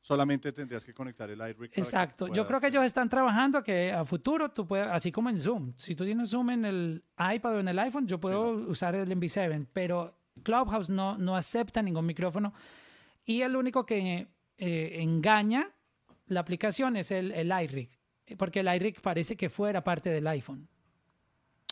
Solamente 0.00 0.52
tendrías 0.52 0.84
que 0.86 0.94
conectar 0.94 1.28
el 1.30 1.40
iRig. 1.40 1.72
Exacto. 1.74 2.28
Yo 2.28 2.46
creo 2.46 2.60
que 2.60 2.68
ellos 2.68 2.84
están 2.84 3.08
trabajando 3.08 3.62
que 3.64 3.92
a 3.92 4.04
futuro 4.04 4.50
tú 4.52 4.64
puedes, 4.64 4.86
así 4.86 5.10
como 5.10 5.30
en 5.30 5.38
Zoom, 5.40 5.72
si 5.76 5.96
tú 5.96 6.04
tienes 6.04 6.30
Zoom 6.30 6.50
en 6.50 6.64
el 6.64 7.04
iPad 7.18 7.56
o 7.56 7.60
en 7.60 7.66
el 7.68 7.78
iPhone, 7.80 8.06
yo 8.06 8.20
puedo 8.20 8.50
usar 8.68 8.94
el 8.94 9.08
MV7, 9.10 9.66
pero 9.72 10.16
Clubhouse 10.42 10.88
no, 10.88 11.16
no 11.18 11.36
acepta 11.36 11.82
ningún 11.82 12.06
micrófono 12.06 12.52
y 13.24 13.42
el 13.42 13.56
único 13.56 13.84
que 13.86 14.28
eh, 14.58 14.96
engaña 15.02 15.70
la 16.26 16.40
aplicación 16.40 16.96
es 16.96 17.10
el, 17.10 17.32
el 17.32 17.52
iRig, 17.62 17.90
porque 18.36 18.60
el 18.60 18.74
iRig 18.74 19.00
parece 19.00 19.36
que 19.36 19.48
fuera 19.48 19.82
parte 19.84 20.10
del 20.10 20.26
iPhone. 20.26 20.68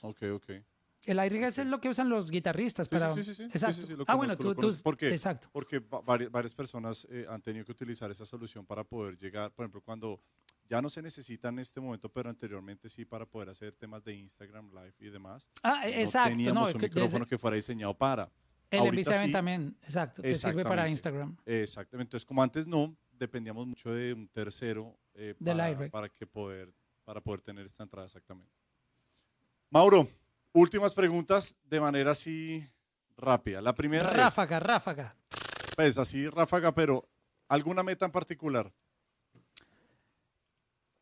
Ok, 0.02 0.22
ok. 0.34 0.50
El 1.06 1.22
iRig 1.22 1.44
es 1.44 1.58
lo 1.58 1.80
que 1.80 1.88
usan 1.90 2.08
los 2.08 2.30
guitarristas 2.30 2.86
Sí, 2.88 2.94
para... 2.94 3.12
sí, 3.14 3.22
sí, 3.22 3.34
sí. 3.34 3.42
Exacto. 3.44 3.76
sí, 3.82 3.86
sí, 3.88 3.94
lo 3.94 4.04
ah, 4.06 4.14
bueno, 4.14 4.36
tú... 4.38 4.54
tú. 4.54 4.72
¿Por 4.82 4.96
qué? 4.96 5.10
Exacto. 5.10 5.48
Porque 5.52 5.78
va- 5.80 6.00
vari- 6.02 6.30
varias 6.30 6.54
personas 6.54 7.06
eh, 7.10 7.26
han 7.28 7.42
tenido 7.42 7.64
que 7.66 7.72
utilizar 7.72 8.10
esa 8.10 8.24
solución 8.24 8.64
para 8.64 8.84
poder 8.84 9.18
llegar, 9.18 9.50
por 9.52 9.64
ejemplo, 9.64 9.82
cuando 9.82 10.18
ya 10.66 10.80
no 10.80 10.88
se 10.88 11.02
necesita 11.02 11.48
en 11.48 11.58
este 11.58 11.78
momento, 11.78 12.08
pero 12.08 12.30
anteriormente 12.30 12.88
sí 12.88 13.04
para 13.04 13.26
poder 13.26 13.50
hacer 13.50 13.74
temas 13.76 14.02
de 14.02 14.14
Instagram 14.14 14.70
Live 14.70 14.94
y 15.00 15.10
demás. 15.10 15.50
Ah, 15.62 15.80
no 15.82 15.88
exacto. 15.90 16.30
teníamos 16.30 16.68
No, 16.70 16.74
un 16.76 16.80
micrófono 16.80 17.18
desde- 17.18 17.28
que 17.28 17.38
fuera 17.38 17.56
diseñado 17.56 17.92
para. 17.92 18.30
El 18.74 18.80
ahorita 18.80 19.10
MV7 19.12 19.26
sí. 19.26 19.32
también, 19.32 19.76
exacto, 19.82 20.22
que 20.22 20.34
sirve 20.34 20.64
para. 20.64 20.88
Instagram. 20.88 21.36
Exactamente. 21.46 22.08
Entonces, 22.08 22.26
como 22.26 22.42
antes 22.42 22.66
no, 22.66 22.96
dependíamos 23.12 23.66
mucho 23.66 23.92
de 23.92 24.12
un 24.12 24.28
tercero 24.28 24.98
eh, 25.14 25.34
para, 25.90 26.08
que 26.08 26.26
poder, 26.26 26.72
para 27.04 27.20
poder 27.20 27.40
tener 27.40 27.66
esta 27.66 27.82
entrada 27.82 28.06
exactamente. 28.06 28.52
Mauro, 29.70 30.08
últimas 30.52 30.94
preguntas 30.94 31.56
de 31.64 31.80
manera 31.80 32.12
así 32.12 32.66
rápida. 33.16 33.60
La 33.60 33.74
primera 33.74 34.10
es, 34.10 34.16
Ráfaga, 34.16 34.60
ráfaga. 34.60 35.16
pues 35.76 35.98
así 35.98 36.28
ráfaga, 36.28 36.74
pero 36.74 37.08
¿alguna 37.48 37.82
meta 37.82 38.04
en 38.04 38.12
particular? 38.12 38.72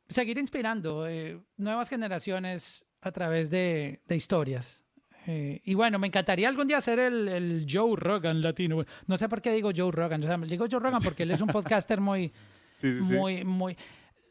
Seguir 0.08 0.38
inspirando 0.38 1.08
eh, 1.08 1.40
nuevas 1.56 1.88
generaciones 1.88 2.84
a 3.00 3.12
través 3.12 3.50
de, 3.50 4.00
de 4.06 4.16
historias. 4.16 4.81
Eh, 5.26 5.60
y 5.64 5.74
bueno, 5.74 5.98
me 5.98 6.08
encantaría 6.08 6.48
algún 6.48 6.66
día 6.66 6.78
hacer 6.78 6.98
el, 6.98 7.28
el 7.28 7.66
Joe 7.70 7.94
Rogan 7.96 8.40
latino. 8.40 8.84
No 9.06 9.16
sé 9.16 9.28
por 9.28 9.40
qué 9.40 9.52
digo 9.52 9.70
Joe 9.74 9.92
Rogan. 9.92 10.22
O 10.22 10.26
sea, 10.26 10.36
digo 10.38 10.66
Joe 10.70 10.80
Rogan 10.80 11.00
porque 11.02 11.22
él 11.22 11.30
es 11.30 11.40
un 11.40 11.46
podcaster 11.52 12.00
muy, 12.00 12.32
Sí, 12.72 12.92
sí, 12.92 13.04
sí. 13.04 13.44
muy, 13.44 13.76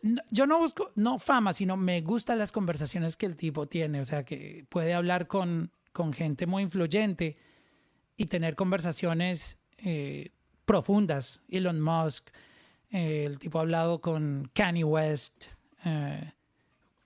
no- 0.01 0.21
Yo 0.31 0.45
no 0.47 0.59
busco, 0.59 0.91
no 0.95 1.17
fama, 1.19 1.53
sino 1.53 1.77
me 1.77 2.01
gustan 2.01 2.37
las 2.39 2.51
conversaciones 2.51 3.15
que 3.15 3.25
el 3.25 3.37
tipo 3.37 3.67
tiene. 3.67 4.01
O 4.01 4.05
sea, 4.05 4.23
que 4.25 4.65
puede 4.69 4.93
hablar 4.93 5.27
con, 5.27 5.71
con 5.93 6.11
gente 6.11 6.45
muy 6.45 6.63
influyente 6.63 7.37
y 8.17 8.25
tener 8.25 8.55
conversaciones 8.55 9.57
eh, 9.77 10.31
profundas. 10.65 11.39
Elon 11.47 11.79
Musk, 11.79 12.29
eh, 12.89 13.23
el 13.25 13.39
tipo 13.39 13.59
ha 13.59 13.61
hablado 13.61 14.01
con 14.01 14.51
Kanye 14.53 14.83
West, 14.83 15.45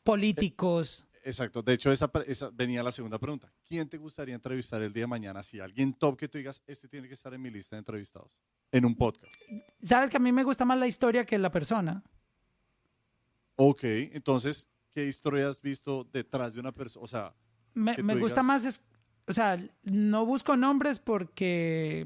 políticos. 0.03 1.05
Exacto. 1.23 1.61
De 1.61 1.73
hecho, 1.73 1.91
esa 1.91 2.09
venía 2.53 2.83
la 2.83 2.91
segunda 2.91 3.19
pregunta. 3.19 3.51
¿Quién 3.67 3.89
te 3.89 3.97
gustaría 3.97 4.35
entrevistar 4.35 4.81
el 4.83 4.93
día 4.93 5.03
de 5.03 5.07
mañana? 5.07 5.41
Si 5.41 5.59
alguien 5.59 5.93
top 5.93 6.17
que 6.17 6.27
tú 6.27 6.37
digas, 6.37 6.61
este 6.67 6.87
tiene 6.87 7.07
que 7.07 7.15
estar 7.15 7.33
en 7.33 7.41
mi 7.41 7.49
lista 7.49 7.75
de 7.75 7.79
entrevistados. 7.79 8.39
En 8.71 8.85
un 8.85 8.95
podcast. 8.95 9.33
Sabes 9.81 10.09
que 10.09 10.17
a 10.17 10.19
mí 10.19 10.31
me 10.31 10.43
gusta 10.43 10.65
más 10.65 10.77
la 10.77 10.85
historia 10.87 11.25
que 11.25 11.37
la 11.37 11.51
persona. 11.51 12.03
Ok, 13.55 13.83
entonces, 13.83 14.69
¿qué 14.93 15.05
historia 15.07 15.47
has 15.49 15.61
visto 15.61 16.03
detrás 16.11 16.53
de 16.53 16.59
una 16.59 16.71
persona? 16.71 17.03
O 17.03 17.07
sea, 17.07 17.33
Me, 17.73 17.93
gusta 18.19 18.41
digas- 18.41 18.45
más, 18.45 18.65
es, 18.65 18.81
o 19.27 19.33
sea, 19.33 19.57
no 19.83 20.25
busco 20.25 20.55
nombres 20.57 20.99
porque... 20.99 22.05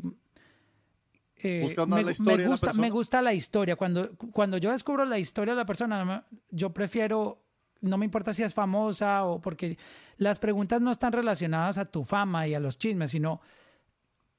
eh, 1.38 1.60
¿Buscas 1.64 1.88
más 1.88 1.98
me, 1.98 2.03
la 2.03 2.06
me 2.06 2.11
historia 2.11 2.38
de 2.38 2.44
la 2.44 2.49
gusta, 2.52 2.68
persona? 2.68 2.81
me 2.81 2.90
gusta 2.91 3.22
la 3.22 3.34
historia. 3.34 3.76
Cuando, 3.76 4.15
cuando 4.31 4.57
yo 4.57 4.72
descubro 4.72 5.03
la 5.06 5.18
historia 5.19 5.53
de 5.56 5.57
la 5.60 5.65
persona, 5.65 6.26
yo 6.52 6.72
prefiero, 6.72 7.41
no 7.81 7.97
me 7.97 8.06
importa 8.06 8.34
si 8.34 8.43
es 8.43 8.53
famosa 8.53 9.23
o 9.23 9.39
porque 9.39 9.77
las 10.18 10.39
preguntas 10.39 10.81
no 10.81 10.91
están 10.91 11.14
relacionadas 11.14 11.77
a 11.77 11.85
tu 11.85 12.03
fama 12.03 12.47
y 12.47 12.53
a 12.53 12.60
los 12.60 12.77
chismes, 12.77 13.11
sino 13.11 13.41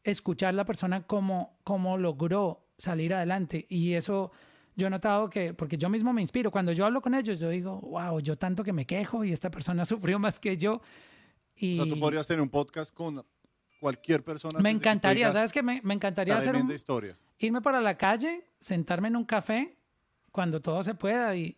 escuchar 0.05 0.55
la 0.55 0.65
persona 0.65 1.07
cómo, 1.07 1.59
cómo 1.65 1.97
logró 1.97 2.67
salir 2.79 3.15
adelante. 3.15 3.67
Y 3.69 3.95
eso 3.95 4.31
yo 4.77 4.87
he 4.87 4.91
notado 4.91 5.29
que, 5.29 5.55
porque 5.55 5.77
yo 5.79 5.89
mismo 5.89 6.13
me 6.13 6.21
inspiro, 6.21 6.51
cuando 6.51 6.73
yo 6.73 6.87
hablo 6.87 7.01
con 7.01 7.15
ellos, 7.15 7.39
yo 7.39 7.49
digo, 7.51 7.81
wow, 7.81 8.21
yo 8.21 8.37
tanto 8.37 8.65
que 8.65 8.73
me 8.73 8.87
quejo 8.87 9.25
y 9.25 9.33
esta 9.33 9.51
persona 9.51 9.85
sufrió 9.87 10.19
más 10.19 10.39
que 10.39 10.57
yo. 10.57 10.81
Y 11.55 11.79
o 11.79 11.85
sea, 11.85 11.93
tú 11.93 12.01
podrías 12.01 12.27
tener 12.27 12.41
un 12.41 12.49
podcast 12.49 12.95
con 12.95 13.25
cualquier 13.79 14.23
persona. 14.23 14.61
me 14.61 14.71
que 14.71 14.77
encantaría, 14.77 15.27
digas, 15.27 15.35
¿sabes 15.35 15.53
qué? 15.53 15.63
Me, 15.63 15.81
me 15.83 15.95
encantaría 15.95 16.37
hacer 16.37 16.57
un, 16.57 16.71
historia. 16.71 17.17
irme 17.39 17.61
para 17.61 17.81
la 17.81 17.97
calle, 17.97 18.45
sentarme 18.61 19.09
en 19.09 19.17
un 19.17 19.25
café 19.25 19.77
cuando 20.31 20.61
todo 20.61 20.83
se 20.83 20.95
pueda 20.95 21.35
y, 21.37 21.57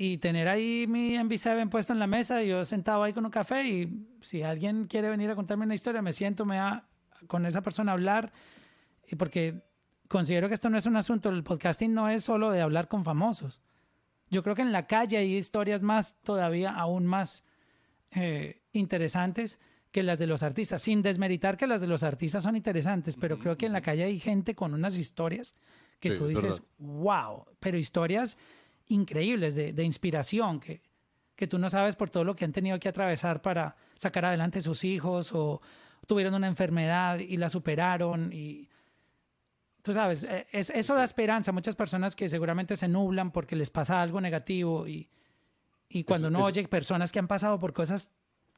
y 0.00 0.18
tener 0.18 0.46
ahí 0.48 0.86
mi 0.88 1.16
MV7 1.16 1.68
puesto 1.68 1.92
en 1.92 1.98
la 1.98 2.06
mesa 2.06 2.40
yo 2.44 2.64
sentado 2.64 3.02
ahí 3.02 3.12
con 3.12 3.24
un 3.24 3.32
café 3.32 3.66
y 3.66 4.06
si 4.22 4.44
alguien 4.44 4.86
quiere 4.86 5.10
venir 5.10 5.28
a 5.28 5.34
contarme 5.34 5.64
una 5.64 5.74
historia, 5.74 6.00
me 6.00 6.12
siento, 6.12 6.44
me 6.44 6.54
da 6.54 6.88
con 7.26 7.44
esa 7.44 7.62
persona 7.62 7.90
a 7.90 7.94
hablar 7.94 8.32
y 9.08 9.16
porque 9.16 9.64
considero 10.06 10.46
que 10.46 10.54
esto 10.54 10.70
no 10.70 10.78
es 10.78 10.86
un 10.86 10.96
asunto, 10.96 11.30
el 11.30 11.42
podcasting 11.42 11.92
no 11.92 12.08
es 12.08 12.22
solo 12.22 12.52
de 12.52 12.60
hablar 12.60 12.86
con 12.86 13.02
famosos. 13.02 13.60
Yo 14.30 14.44
creo 14.44 14.54
que 14.54 14.62
en 14.62 14.70
la 14.70 14.86
calle 14.86 15.16
hay 15.16 15.36
historias 15.36 15.82
más, 15.82 16.14
todavía 16.22 16.70
aún 16.70 17.04
más 17.04 17.44
eh, 18.12 18.62
interesantes 18.72 19.58
que 19.90 20.04
las 20.04 20.20
de 20.20 20.28
los 20.28 20.44
artistas, 20.44 20.80
sin 20.80 21.02
desmeritar 21.02 21.56
que 21.56 21.66
las 21.66 21.80
de 21.80 21.88
los 21.88 22.04
artistas 22.04 22.44
son 22.44 22.54
interesantes, 22.54 23.16
pero 23.16 23.38
creo 23.40 23.56
que 23.56 23.66
en 23.66 23.72
la 23.72 23.80
calle 23.80 24.04
hay 24.04 24.20
gente 24.20 24.54
con 24.54 24.74
unas 24.74 24.96
historias 24.96 25.56
que 25.98 26.10
Sí, 26.10 26.18
tú 26.18 26.26
es 26.26 26.36
dices, 26.36 26.62
wow, 26.78 27.46
pero 27.58 27.78
historias 27.78 28.38
increíbles 28.88 29.54
de, 29.54 29.72
de 29.72 29.84
inspiración 29.84 30.60
que, 30.60 30.82
que 31.36 31.46
tú 31.46 31.58
no 31.58 31.70
sabes 31.70 31.96
por 31.96 32.10
todo 32.10 32.24
lo 32.24 32.34
que 32.34 32.44
han 32.44 32.52
tenido 32.52 32.78
que 32.78 32.88
atravesar 32.88 33.42
para 33.42 33.76
sacar 33.96 34.24
adelante 34.24 34.60
sus 34.60 34.84
hijos 34.84 35.30
o 35.32 35.60
tuvieron 36.06 36.34
una 36.34 36.46
enfermedad 36.48 37.18
y 37.18 37.36
la 37.36 37.48
superaron 37.48 38.32
y 38.32 38.68
tú 39.82 39.92
sabes, 39.94 40.22
eh, 40.24 40.46
es, 40.52 40.70
eso 40.70 40.94
da 40.94 41.04
esperanza 41.04 41.50
a 41.50 41.54
muchas 41.54 41.76
personas 41.76 42.16
que 42.16 42.28
seguramente 42.28 42.76
se 42.76 42.88
nublan 42.88 43.30
porque 43.30 43.56
les 43.56 43.70
pasa 43.70 44.00
algo 44.02 44.20
negativo 44.20 44.86
y, 44.88 45.08
y 45.88 46.04
cuando 46.04 46.28
Eso- 46.28 46.36
uno 46.36 46.38
eso- 46.40 46.48
oye 46.48 46.68
personas 46.68 47.12
que 47.12 47.18
han 47.18 47.28
pasado 47.28 47.58
por 47.58 47.72
cosas 47.72 48.10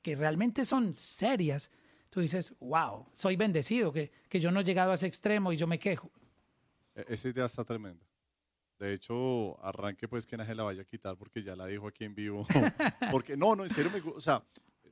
que 0.02 0.14
realmente 0.14 0.64
son 0.64 0.94
serias, 0.94 1.70
tú 2.08 2.20
dices, 2.20 2.54
wow, 2.60 3.06
soy 3.14 3.36
bendecido 3.36 3.92
que, 3.92 4.10
que 4.28 4.40
yo 4.40 4.50
no 4.50 4.60
he 4.60 4.64
llegado 4.64 4.92
a 4.92 4.94
ese 4.94 5.06
extremo 5.06 5.52
y 5.52 5.56
yo 5.56 5.66
me 5.66 5.78
quejo. 5.78 6.10
E- 6.94 7.04
Esa 7.08 7.28
idea 7.28 7.44
está 7.44 7.64
tremenda. 7.64 8.04
De 8.80 8.94
hecho, 8.94 9.62
arranque 9.62 10.08
pues 10.08 10.24
que 10.24 10.38
nadie 10.38 10.54
la 10.54 10.62
vaya 10.62 10.80
a 10.80 10.84
quitar 10.86 11.14
porque 11.18 11.42
ya 11.42 11.54
la 11.54 11.66
dijo 11.66 11.86
aquí 11.86 12.04
en 12.04 12.14
vivo. 12.14 12.46
porque 13.12 13.36
no, 13.36 13.54
no, 13.54 13.62
en 13.64 13.68
serio, 13.68 13.90
me, 13.92 14.00
o 14.10 14.22
sea, 14.22 14.42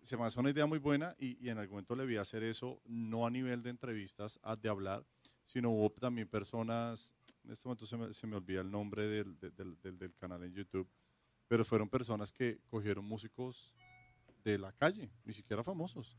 se 0.02 0.14
me 0.18 0.24
hace 0.24 0.38
una 0.38 0.50
idea 0.50 0.66
muy 0.66 0.78
buena 0.78 1.16
y, 1.18 1.48
en 1.48 1.56
algún 1.56 1.76
momento 1.76 1.96
le 1.96 2.04
vi 2.04 2.16
hacer 2.16 2.42
eso, 2.42 2.82
no 2.84 3.26
a 3.26 3.30
nivel 3.30 3.62
de 3.62 3.70
entrevistas, 3.70 4.38
de 4.60 4.68
hablar, 4.68 5.06
sino 5.42 5.70
hubo 5.70 5.88
también 5.90 6.28
personas, 6.28 7.14
en 7.42 7.52
este 7.52 7.66
momento 7.66 7.86
se 7.86 7.96
me, 7.96 8.12
se 8.12 8.26
me 8.26 8.36
olvida 8.36 8.60
el 8.60 8.70
nombre 8.70 9.06
del, 9.06 9.38
del, 9.40 9.98
del, 9.98 10.14
canal 10.16 10.44
en 10.44 10.52
YouTube, 10.52 10.86
pero 11.48 11.64
fueron 11.64 11.88
personas 11.88 12.30
que 12.30 12.60
cogieron 12.68 13.06
músicos 13.06 13.72
de 14.44 14.58
la 14.58 14.70
calle, 14.72 15.10
ni 15.24 15.32
siquiera 15.32 15.64
famosos, 15.64 16.18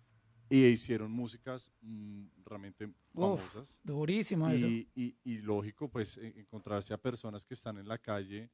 y 0.50 0.66
hicieron 0.66 1.12
músicas 1.12 1.72
mmm, 1.82 2.26
realmente 2.44 2.90
famosas. 3.14 3.80
Uf, 3.80 3.86
durísimo 3.86 4.50
y, 4.50 4.56
eso. 4.56 4.68
Y, 4.68 5.18
y, 5.24 5.38
lógico, 5.38 5.90
pues 5.90 6.18
encontrarse 6.18 6.94
a 6.94 6.98
personas 6.98 7.46
que 7.46 7.54
están 7.54 7.78
en 7.78 7.88
la 7.88 7.98
calle 7.98 8.50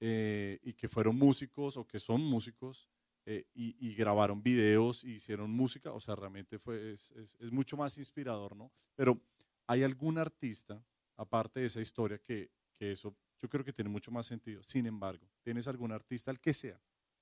eh, 0.00 0.58
y 0.62 0.72
que 0.74 0.88
fueron 0.88 1.16
músicos 1.16 1.76
o 1.76 1.86
que 1.86 1.98
son 1.98 2.22
músicos 2.22 2.88
eh, 3.24 3.46
y, 3.54 3.76
y, 3.78 3.94
grabaron 3.94 4.42
videos 4.42 5.04
y 5.04 5.12
hicieron 5.12 5.50
música, 5.50 5.92
o 5.92 6.00
sea, 6.00 6.16
realmente 6.16 6.58
fue, 6.58 6.92
es, 6.92 7.12
es, 7.12 7.36
es, 7.38 7.52
mucho 7.52 7.76
más 7.76 7.96
inspirador, 7.98 8.56
¿no? 8.56 8.72
Pero 8.96 9.20
¿hay 9.68 9.84
algún 9.84 10.18
artista, 10.18 10.84
aparte 11.16 11.60
de 11.60 11.66
esa 11.66 11.80
historia, 11.80 12.18
que, 12.18 12.50
que 12.74 12.90
eso 12.90 13.16
yo 13.40 13.48
creo 13.48 13.64
que 13.64 13.72
tiene 13.72 13.90
mucho 13.90 14.10
más 14.10 14.26
sentido? 14.26 14.60
Sin 14.64 14.86
embargo, 14.86 15.24
¿tienes 15.42 15.68
algún 15.68 15.92
artista, 15.92 16.32
el 16.32 16.40
que 16.40 16.52
sea, 16.52 16.80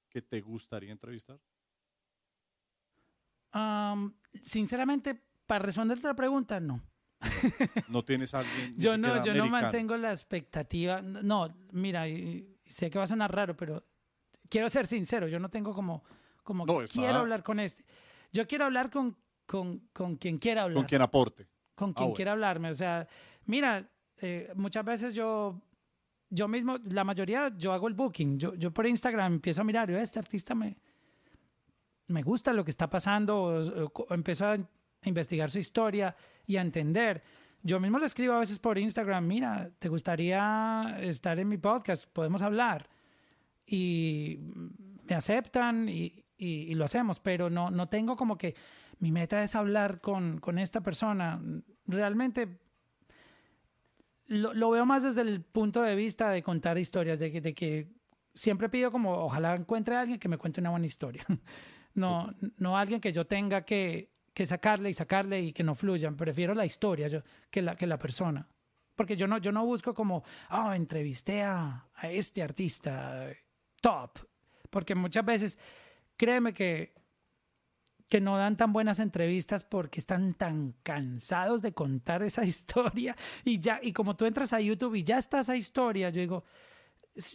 que 0.09 0.23
te 0.23 0.41
gustaría 0.41 0.91
entrevistar? 0.91 1.39
Um, 3.55 4.13
sinceramente, 4.43 5.21
para 5.47 5.65
responderte 5.65 6.07
la 6.07 6.15
pregunta, 6.15 6.61
no. 6.61 6.83
No 7.89 8.03
tienes 8.05 8.33
a 8.35 8.41
alguien. 8.41 8.75
yo 8.77 8.97
no, 8.97 9.09
yo 9.09 9.15
americano. 9.15 9.45
no 9.45 9.51
mantengo 9.51 9.97
la 9.97 10.11
expectativa. 10.11 11.03
No, 11.03 11.55
mira, 11.73 12.05
sé 12.67 12.91
que 12.91 12.99
va 12.99 13.05
a 13.05 13.09
sonar 13.09 13.35
raro, 13.35 13.57
pero 13.57 13.85
quiero 14.49 14.71
ser 14.71 14.87
sincero. 14.87 15.29
Yo 15.29 15.39
no 15.39 15.49
tengo 15.49 15.75
como, 15.75 16.03
como 16.43 16.65
no, 16.65 16.79
quiero 16.91 17.19
hablar 17.19 17.43
con 17.43 17.61
este. 17.61 17.85
Yo 18.33 18.47
quiero 18.47 18.65
hablar 18.65 18.91
con, 18.91 19.17
con, 19.47 19.89
con 19.93 20.15
quien 20.15 20.39
quiera 20.39 20.63
hablar. 20.63 20.77
Con 20.77 20.87
quien 20.87 21.03
aporte. 21.03 21.49
Con 21.75 21.93
quien 21.93 22.11
ah, 22.11 22.15
quiera 22.15 22.33
bueno. 22.33 22.47
hablarme. 22.47 22.71
O 22.71 22.75
sea, 22.75 23.07
mira, 23.47 23.91
eh, 24.19 24.53
muchas 24.55 24.85
veces 24.85 25.15
yo, 25.15 25.61
yo 26.29 26.47
mismo, 26.47 26.79
la 26.85 27.05
mayoría, 27.05 27.53
yo 27.57 27.73
hago 27.73 27.89
el 27.89 27.95
booking. 27.95 28.39
Yo, 28.39 28.55
yo 28.55 28.73
por 28.73 28.87
Instagram 28.87 29.35
empiezo 29.35 29.63
a 29.63 29.65
mirar, 29.65 29.91
este 29.91 30.19
artista 30.19 30.55
me, 30.55 30.77
me 32.11 32.23
gusta 32.23 32.53
lo 32.53 32.65
que 32.65 32.71
está 32.71 32.89
pasando, 32.89 33.43
o, 33.43 33.93
o, 33.95 34.07
a 34.11 34.57
investigar 35.09 35.51
su 35.51 35.59
historia 35.59 36.15
y 36.47 36.57
a 36.57 36.61
entender. 36.61 37.23
Yo 37.63 37.81
mismo 37.81 37.99
le 37.99 38.07
escribo 38.07 38.35
a 38.35 38.41
veces 38.41 38.59
por 38.59 38.79
Instagram, 38.79 39.27
mira, 39.27 39.71
¿te 39.79 39.89
gustaría 39.89 40.97
estar 41.01 41.39
en 41.39 41.49
mi 41.49 41.59
podcast? 41.59 42.09
Podemos 42.13 42.43
hablar. 42.43 42.89
Y 43.67 44.39
me 45.09 45.15
aceptan 45.15 45.89
y 45.89 46.75
lo 46.75 46.85
hacemos, 46.85 47.21
pero 47.21 47.51
no, 47.51 47.71
no 47.71 47.89
tengo 47.89 48.17
como 48.17 48.37
que 48.39 48.55
mi 49.01 49.11
meta 49.11 49.43
es 49.43 49.55
hablar 49.55 50.01
con, 50.01 50.39
con 50.39 50.59
esta 50.59 50.83
persona. 50.83 51.41
Realmente 51.87 52.61
lo, 54.27 54.55
lo, 54.55 54.71
veo 54.71 54.87
más 54.87 55.03
desde 55.03 55.23
el 55.23 55.43
punto 55.43 55.83
de 55.83 55.97
vista 55.97 56.31
de 56.31 56.43
contar 56.43 56.79
historias, 56.79 57.19
de 57.19 57.33
que, 57.33 57.41
de 57.41 57.55
que 57.55 57.89
siempre 58.35 58.69
pido 58.69 58.93
como, 58.93 59.13
ojalá 59.15 59.55
encuentre 59.55 59.97
a 59.97 60.01
alguien 60.01 60.21
que 60.21 60.29
me 60.29 60.39
cuente 60.39 60.61
una 60.61 60.71
buena 60.71 60.87
historia. 60.87 61.25
No, 61.95 62.35
no 62.57 62.77
alguien 62.77 63.01
que 63.01 63.13
yo 63.13 63.27
tenga 63.27 63.65
que, 63.65 64.11
que, 64.33 64.47
sacarle 64.47 64.91
y 64.91 64.95
sacarle 64.95 65.41
y 65.41 65.53
que 65.53 65.65
no 65.65 65.75
fluyan. 65.75 66.17
Prefiero 66.17 66.55
la 66.55 66.65
historia 66.65 67.09
yo, 67.09 67.23
que, 67.51 67.63
la, 67.63 67.77
que 67.77 67.87
la 67.87 67.99
persona. 67.99 68.47
Porque 68.95 69.17
yo 69.17 69.27
no, 69.27 69.39
yo 69.39 69.51
no 69.51 69.65
busco 69.65 69.95
como, 69.95 70.23
oh, 70.51 70.73
entrevisté 70.73 71.43
a, 71.43 71.87
a 71.95 72.11
este 72.11 72.43
artista 72.43 73.29
top. 73.81 74.19
Porque 74.69 74.95
muchas 74.95 75.25
veces, 75.25 75.59
créeme 76.17 76.53
que, 76.53 76.95
que 78.11 78.21
no 78.21 78.37
dan 78.37 78.57
tan 78.57 78.73
buenas 78.73 78.99
entrevistas 78.99 79.65
porque 79.65 80.01
están 80.01 80.35
tan 80.35 80.73
cansados 80.83 81.63
de 81.63 81.73
contar 81.73 82.23
esa 82.23 82.45
historia. 82.55 83.17
Y 83.45 83.61
ya, 83.61 83.81
y 83.83 83.93
como 83.93 84.17
tú 84.17 84.27
entras 84.27 84.53
a 84.53 84.61
YouTube 84.61 84.97
y 84.97 85.05
ya 85.05 85.17
está 85.17 85.41
esa 85.41 85.57
historia, 85.57 86.11
yo 86.11 86.21
digo, 86.21 86.45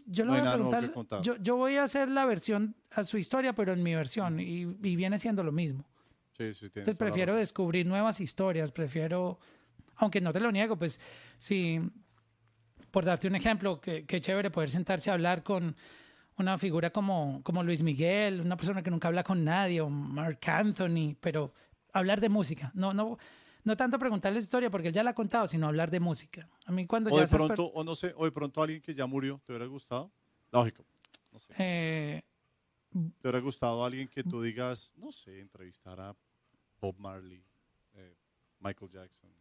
yo, 0.08 0.26
no 0.26 0.32
voy 0.32 0.42
a 0.42 0.54
preguntar, 0.54 1.22
yo, 1.22 1.36
yo, 1.38 1.56
voy 1.56 1.78
a 1.78 1.84
hacer 1.84 2.10
la 2.10 2.26
versión 2.26 2.76
a 2.92 3.04
su 3.04 3.18
historia, 3.18 3.54
pero 3.54 3.74
en 3.74 3.84
mi 3.84 3.96
versión, 3.96 4.40
y, 4.40 4.62
y 4.62 4.96
viene 4.96 5.20
siendo 5.20 5.44
lo 5.44 5.52
mismo. 5.52 5.86
Sí, 6.38 6.54
sí, 6.54 6.66
Entonces 6.66 6.98
prefiero 6.98 7.36
descubrir 7.36 7.86
nuevas 7.86 8.20
historias, 8.20 8.72
prefiero, 8.72 9.40
aunque 9.96 10.20
no 10.20 10.34
te 10.34 10.40
lo 10.40 10.52
niego, 10.52 10.76
pues 10.78 11.00
si, 11.38 11.80
por 12.92 13.06
darte 13.06 13.28
un 13.28 13.36
ejemplo, 13.36 13.80
qué 13.80 14.06
que 14.06 14.20
chévere 14.20 14.52
poder 14.52 14.70
sentarse 14.70 15.10
a 15.10 15.14
hablar 15.14 15.44
con 15.44 15.76
una 16.38 16.58
figura 16.58 16.90
como, 16.90 17.42
como 17.44 17.64
Luis 17.64 17.84
Miguel, 17.84 18.42
una 18.42 18.58
persona 18.58 18.84
que 18.84 18.92
nunca 18.92 19.08
habla 19.08 19.24
con 19.24 19.46
nadie, 19.46 19.80
o 19.80 19.90
Mark 19.90 20.40
Anthony, 20.46 21.16
pero 21.22 21.54
hablar 21.94 22.20
de 22.20 22.28
música, 22.28 22.72
no, 22.74 22.94
no, 22.94 23.18
no 23.66 23.76
tanto 23.76 23.98
preguntarle 23.98 24.40
su 24.40 24.46
historia 24.46 24.70
porque 24.70 24.90
él 24.90 24.94
ya 24.94 25.04
la 25.04 25.10
ha 25.10 25.16
contado, 25.16 25.48
sino 25.48 25.68
hablar 25.68 25.90
de 25.90 26.00
música. 26.00 26.48
A 26.66 26.72
mí 26.72 26.86
cuando 26.86 27.12
o 27.12 27.18
ya 27.18 27.26
de 27.26 27.36
pronto, 27.36 27.66
o 27.66 27.84
no 27.84 27.96
sé, 27.96 28.14
o 28.16 28.24
de 28.24 28.32
pronto 28.32 28.62
alguien 28.62 28.80
que 28.80 28.94
ya 28.94 29.08
murió, 29.08 29.42
¿te 29.44 29.52
hubiera 29.52 29.66
gustado? 29.66 30.12
Lógico. 30.52 30.86
No 31.32 31.40
sé. 31.40 31.54
Eh, 31.58 32.24
¿Te 32.92 33.28
hubiera 33.28 33.40
gustado 33.40 33.84
alguien 33.84 34.08
que 34.08 34.24
tú 34.24 34.42
digas, 34.42 34.94
no 34.96 35.12
sé, 35.12 35.40
entrevistar 35.40 36.00
a 36.00 36.16
Bob 36.80 36.96
Marley, 37.00 37.44
eh, 37.96 38.16
Michael 38.60 38.92
Jackson? 38.92 39.32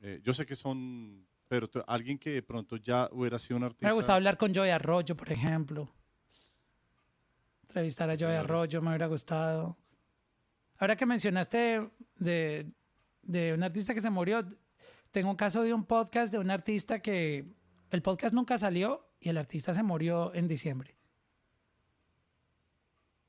Eh, 0.00 0.20
yo 0.24 0.32
sé 0.32 0.46
que 0.46 0.56
son, 0.56 1.26
pero 1.46 1.68
alguien 1.86 2.18
que 2.18 2.30
de 2.30 2.42
pronto 2.42 2.78
ya 2.78 3.06
hubiera 3.12 3.38
sido 3.38 3.58
un 3.58 3.64
artista. 3.64 3.86
Me 3.86 3.92
gusta 3.92 4.14
hablar 4.14 4.38
con 4.38 4.54
Joey 4.54 4.70
Arroyo, 4.70 5.14
por 5.14 5.30
ejemplo. 5.30 5.92
Entrevistar 7.64 8.08
a 8.08 8.16
Joey 8.16 8.34
Arroyo 8.34 8.80
me 8.80 8.88
hubiera 8.88 9.06
gustado. 9.08 9.76
Ahora 10.78 10.96
que 10.96 11.04
mencionaste 11.04 11.86
de, 12.16 12.66
de 13.22 13.54
un 13.54 13.62
artista 13.62 13.94
que 13.94 14.00
se 14.00 14.10
murió. 14.10 14.44
Tengo 15.10 15.30
un 15.30 15.36
caso 15.36 15.62
de 15.62 15.74
un 15.74 15.84
podcast 15.84 16.32
de 16.32 16.38
un 16.38 16.50
artista 16.50 17.00
que 17.00 17.46
el 17.90 18.02
podcast 18.02 18.34
nunca 18.34 18.58
salió 18.58 19.08
y 19.18 19.28
el 19.28 19.38
artista 19.38 19.74
se 19.74 19.82
murió 19.82 20.32
en 20.34 20.48
diciembre. 20.48 20.96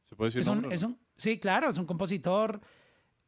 ¿Se 0.04 0.16
puede 0.16 0.28
decir 0.28 0.42
es 0.42 0.48
nombre, 0.48 0.68
un, 0.68 0.74
es 0.74 0.84
un, 0.84 1.00
Sí, 1.16 1.38
claro, 1.38 1.70
es 1.70 1.78
un 1.78 1.86
compositor 1.86 2.60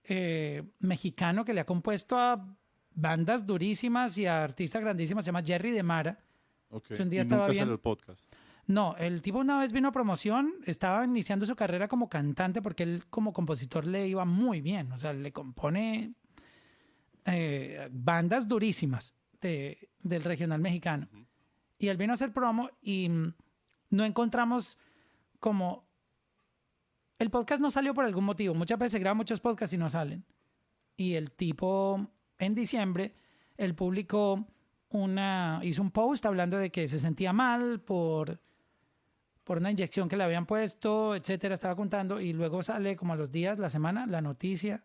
eh, 0.04 0.64
mexicano 0.80 1.46
que 1.46 1.54
le 1.54 1.62
ha 1.62 1.66
compuesto 1.66 2.18
a 2.18 2.58
bandas 2.96 3.46
durísimas 3.46 4.18
y 4.18 4.26
a 4.26 4.44
artistas 4.44 4.82
grandísimas. 4.82 5.24
Se 5.24 5.30
llama 5.30 5.44
Jerry 5.44 5.72
de 5.72 5.84
Mara. 5.84 6.20
Okay. 6.70 7.00
Un 7.00 7.10
día 7.10 7.20
y 7.20 7.22
estaba 7.22 7.44
nunca 7.44 7.52
bien. 7.52 7.62
salió 7.62 7.74
el 7.74 7.80
podcast. 7.80 8.34
No, 8.66 8.96
el 8.98 9.22
tipo 9.22 9.40
una 9.40 9.60
vez 9.60 9.74
vino 9.74 9.90
a 9.90 9.92
promoción, 9.92 10.54
estaba 10.66 11.04
iniciando 11.04 11.46
su 11.46 11.56
carrera 11.56 11.88
como 11.88 12.10
cantante 12.10 12.62
porque 12.62 12.84
él 12.84 13.04
como 13.10 13.34
compositor 13.34 13.86
le 13.86 14.08
iba 14.08 14.26
muy 14.26 14.62
bien, 14.62 14.92
o 14.94 14.98
sea, 14.98 15.14
le 15.14 15.32
compone 15.34 16.14
eh, 17.26 17.90
bandas 17.92 18.48
durísimas 18.48 19.16
de, 19.42 19.90
del 20.02 20.24
regional 20.24 20.60
mexicano. 20.60 21.08
Y 21.78 21.88
él 21.88 21.98
vino 21.98 22.14
a 22.14 22.16
hacer 22.16 22.32
promo 22.32 22.70
y 22.82 23.10
no 23.90 24.06
encontramos 24.06 24.78
como... 25.40 25.86
El 27.20 27.30
podcast 27.30 27.62
no 27.62 27.70
salió 27.70 27.94
por 27.94 28.06
algún 28.06 28.26
motivo. 28.26 28.54
Muchas 28.54 28.80
veces 28.80 28.94
se 28.94 29.00
graban 29.00 29.18
muchos 29.18 29.40
podcasts 29.40 29.74
y 29.74 29.78
no 29.78 29.90
salen. 29.90 30.26
Y 30.98 31.14
el 31.14 31.32
tipo, 31.32 32.10
en 32.38 32.56
diciembre, 32.56 33.16
él 33.58 33.76
publicó 33.76 34.46
una... 34.90 35.60
hizo 35.64 35.82
un 35.82 35.92
post 35.92 36.26
hablando 36.26 36.58
de 36.58 36.72
que 36.72 36.88
se 36.88 37.00
sentía 37.00 37.34
mal 37.34 37.80
por 37.82 38.40
por 39.44 39.58
una 39.58 39.72
inyección 39.72 40.08
que 40.08 40.16
le 40.16 40.24
habían 40.24 40.46
puesto, 40.46 41.16
etcétera, 41.16 41.54
estaba 41.54 41.76
contando, 41.76 42.22
y 42.22 42.32
luego 42.32 42.64
sale 42.64 42.96
como 42.96 43.12
a 43.12 43.18
los 43.18 43.30
días, 43.30 43.60
la 43.60 43.70
semana, 43.70 44.06
la 44.08 44.22
noticia 44.22 44.84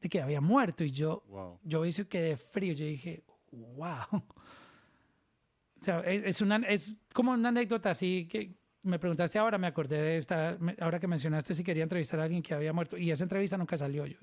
de 0.00 0.08
que 0.08 0.20
había 0.20 0.40
muerto 0.40 0.84
y 0.84 0.90
yo, 0.90 1.22
wow. 1.28 1.58
yo 1.62 1.84
hice 1.84 2.06
que 2.08 2.20
de 2.20 2.36
frío, 2.36 2.72
yo 2.72 2.84
dije, 2.84 3.22
wow. 3.52 4.06
O 4.12 5.82
sea, 5.84 6.00
es, 6.00 6.24
es, 6.24 6.40
una, 6.40 6.56
es 6.56 6.92
como 7.14 7.32
una 7.32 7.48
anécdota 7.48 7.90
así 7.90 8.26
que 8.28 8.54
me 8.82 8.98
preguntaste 8.98 9.38
ahora, 9.38 9.58
me 9.58 9.66
acordé 9.66 10.00
de 10.00 10.16
esta, 10.16 10.58
ahora 10.80 10.98
que 10.98 11.06
mencionaste 11.06 11.54
si 11.54 11.62
quería 11.62 11.82
entrevistar 11.82 12.20
a 12.20 12.24
alguien 12.24 12.42
que 12.42 12.54
había 12.54 12.72
muerto 12.72 12.96
y 12.96 13.10
esa 13.10 13.24
entrevista 13.24 13.56
nunca 13.56 13.76
salió. 13.76 14.06
Yo, 14.06 14.18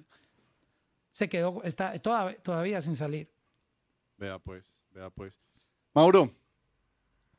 se 1.11 1.29
quedó, 1.29 1.63
está 1.63 1.97
toda, 1.99 2.33
todavía 2.35 2.79
sin 2.81 2.95
salir. 2.95 3.29
Vea 4.17 4.39
pues, 4.39 4.83
vea 4.91 5.09
pues. 5.09 5.39
Mauro, 5.93 6.31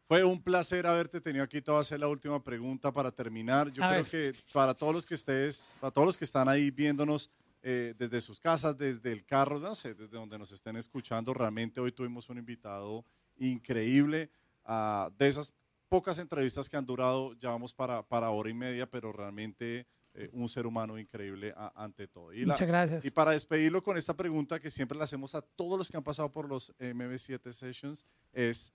fue 0.08 0.24
un 0.24 0.42
placer 0.42 0.86
haberte 0.86 1.20
tenido 1.20 1.44
aquí. 1.44 1.60
Te 1.60 1.70
voy 1.70 1.78
a 1.78 1.80
hacer 1.82 2.00
la 2.00 2.08
última 2.08 2.42
pregunta 2.42 2.92
para 2.92 3.10
terminar. 3.10 3.70
Yo 3.70 3.84
a 3.84 3.88
creo 3.88 4.02
ver. 4.02 4.10
que 4.10 4.38
para 4.52 4.74
todos 4.74 4.94
los 4.94 5.06
que 5.06 5.14
estés, 5.14 5.76
para 5.80 5.90
todos 5.90 6.06
los 6.06 6.18
que 6.18 6.24
están 6.24 6.48
ahí 6.48 6.70
viéndonos, 6.70 7.30
eh, 7.62 7.94
desde 7.98 8.20
sus 8.20 8.40
casas, 8.40 8.76
desde 8.76 9.12
el 9.12 9.24
carro, 9.24 9.58
no 9.58 9.74
sé, 9.74 9.94
desde 9.94 10.16
donde 10.16 10.38
nos 10.38 10.52
estén 10.52 10.76
escuchando. 10.76 11.34
Realmente 11.34 11.80
hoy 11.80 11.92
tuvimos 11.92 12.28
un 12.28 12.38
invitado 12.38 13.04
increíble. 13.36 14.30
Uh, 14.64 15.10
de 15.16 15.28
esas 15.28 15.54
pocas 15.88 16.18
entrevistas 16.18 16.68
que 16.68 16.76
han 16.76 16.86
durado, 16.86 17.34
ya 17.34 17.50
vamos 17.50 17.72
para, 17.72 18.02
para 18.02 18.30
hora 18.30 18.50
y 18.50 18.54
media, 18.54 18.88
pero 18.88 19.12
realmente 19.12 19.86
eh, 20.14 20.28
un 20.32 20.48
ser 20.48 20.66
humano 20.66 20.98
increíble 20.98 21.54
a, 21.56 21.72
ante 21.76 22.08
todo. 22.08 22.32
Y 22.32 22.44
Muchas 22.44 22.60
la, 22.60 22.66
gracias. 22.66 23.04
Y 23.04 23.10
para 23.10 23.32
despedirlo 23.32 23.82
con 23.82 23.96
esta 23.96 24.14
pregunta 24.14 24.60
que 24.60 24.70
siempre 24.70 24.98
le 24.98 25.04
hacemos 25.04 25.34
a 25.34 25.42
todos 25.42 25.78
los 25.78 25.90
que 25.90 25.96
han 25.96 26.02
pasado 26.02 26.30
por 26.30 26.48
los 26.48 26.74
MB7 26.78 27.52
Sessions 27.52 28.04
es, 28.32 28.72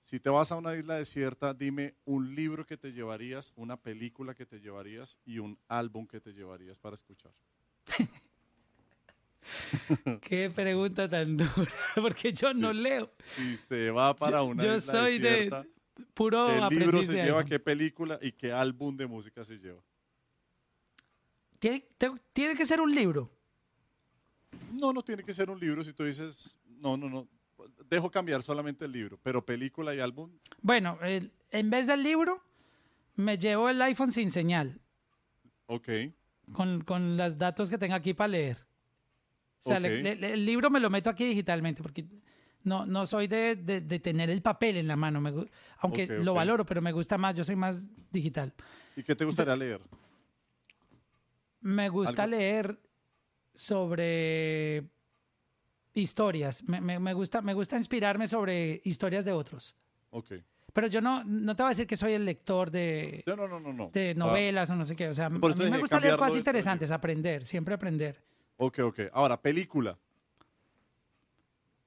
Si 0.00 0.20
te 0.20 0.30
vas 0.30 0.52
a 0.52 0.56
una 0.56 0.74
isla 0.74 0.96
desierta, 0.96 1.54
dime 1.54 1.94
un 2.04 2.34
libro 2.34 2.66
que 2.66 2.76
te 2.76 2.92
llevarías, 2.92 3.52
una 3.56 3.76
película 3.76 4.34
que 4.34 4.46
te 4.46 4.60
llevarías 4.60 5.18
y 5.24 5.38
un 5.38 5.58
álbum 5.68 6.06
que 6.06 6.20
te 6.20 6.32
llevarías 6.32 6.78
para 6.78 6.94
escuchar. 6.94 7.32
Qué 10.20 10.50
pregunta 10.50 11.08
tan 11.08 11.36
dura, 11.36 11.72
porque 11.94 12.32
yo 12.32 12.52
no 12.54 12.72
leo. 12.72 13.08
Si 13.36 13.56
se 13.56 13.90
va 13.90 14.14
para 14.14 14.42
una 14.42 14.64
yo 14.64 14.76
isla 14.76 14.92
soy 14.92 15.18
desierta, 15.18 15.62
de 15.62 16.04
puro 16.14 16.46
¿qué 16.68 16.78
libro 16.78 17.02
se 17.02 17.14
lleva, 17.14 17.44
qué 17.44 17.58
película 17.58 18.18
y 18.22 18.32
qué 18.32 18.52
álbum 18.52 18.96
de 18.96 19.06
música 19.06 19.44
se 19.44 19.58
lleva? 19.58 19.80
¿Tiene, 21.58 21.86
te- 21.96 22.12
tiene 22.32 22.54
que 22.54 22.66
ser 22.66 22.80
un 22.80 22.94
libro. 22.94 23.30
No, 24.72 24.92
no 24.92 25.02
tiene 25.02 25.22
que 25.22 25.32
ser 25.32 25.50
un 25.50 25.58
libro. 25.58 25.82
Si 25.82 25.92
tú 25.92 26.04
dices, 26.04 26.58
no, 26.66 26.96
no, 26.96 27.08
no, 27.08 27.28
dejo 27.88 28.10
cambiar 28.10 28.42
solamente 28.42 28.84
el 28.84 28.92
libro, 28.92 29.18
pero 29.22 29.44
película 29.44 29.94
y 29.94 30.00
álbum, 30.00 30.30
Bueno, 30.60 30.98
el- 31.02 31.32
en 31.50 31.70
vez 31.70 31.86
del 31.86 32.02
libro, 32.02 32.42
me 33.14 33.38
llevo 33.38 33.68
el 33.70 33.80
iPhone 33.82 34.12
sin 34.12 34.30
señal, 34.30 34.80
ok. 35.66 35.88
Con, 36.52 36.82
con 36.82 37.16
los 37.16 37.38
datos 37.38 37.68
que 37.70 37.78
tengo 37.78 37.94
aquí 37.94 38.14
para 38.14 38.28
leer. 38.28 38.58
O 39.64 39.68
sea, 39.70 39.80
le- 39.80 40.02
le- 40.16 40.32
el 40.34 40.44
libro 40.46 40.70
me 40.70 40.78
lo 40.80 40.90
meto 40.90 41.10
aquí 41.10 41.24
digitalmente, 41.24 41.82
porque 41.82 42.06
no, 42.62 42.86
no 42.86 43.04
soy 43.06 43.26
de, 43.26 43.56
de- 43.56 43.80
de 43.80 43.98
tener 43.98 44.30
el 44.30 44.42
papel 44.42 44.76
en 44.76 44.86
la 44.86 44.96
mano, 44.96 45.20
me 45.20 45.30
aunque 45.78 46.06
lo 46.06 46.34
valoro, 46.34 46.64
pero 46.64 46.80
me 46.80 46.92
gusta 46.92 47.18
más, 47.18 47.34
yo 47.34 47.42
soy 47.44 47.56
más 47.56 47.84
digital. 48.12 48.54
¿Y 48.94 49.02
qué 49.02 49.14
te 49.16 49.24
gustaría 49.24 49.56
leer? 49.56 49.80
Me 51.60 51.88
gusta 51.88 52.22
Algo- 52.24 52.36
leer 52.36 52.78
sobre 53.54 54.84
historias, 55.94 56.62
me, 56.64 56.80
me- 56.80 56.98
me 57.00 57.12
gusta, 57.14 57.42
me 57.42 57.54
gusta 57.54 57.76
inspirarme 57.76 58.28
sobre 58.28 58.80
historias 58.84 59.24
de 59.24 59.32
otros. 59.32 59.74
Ok. 60.10 60.34
Pero 60.76 60.88
yo 60.88 61.00
no, 61.00 61.24
no 61.24 61.56
te 61.56 61.62
voy 61.62 61.68
a 61.68 61.70
decir 61.70 61.86
que 61.86 61.96
soy 61.96 62.12
el 62.12 62.26
lector 62.26 62.70
de, 62.70 63.24
No, 63.26 63.34
no, 63.34 63.48
no, 63.48 63.72
no. 63.72 63.88
de 63.94 64.10
Ah, 64.10 64.14
novelas 64.18 64.68
o 64.68 64.76
no 64.76 64.84
sé 64.84 64.94
qué. 64.94 65.08
O 65.08 65.14
sea, 65.14 65.24
a 65.26 65.30
mí 65.30 65.38
me 65.40 65.78
gusta 65.78 65.98
leer 65.98 66.18
cosas 66.18 66.36
interesantes, 66.36 66.90
aprender, 66.90 67.46
siempre 67.46 67.74
aprender. 67.74 68.22
ok, 68.58 68.80
ok. 68.80 69.00
Ahora, 69.14 69.40
película. 69.40 69.96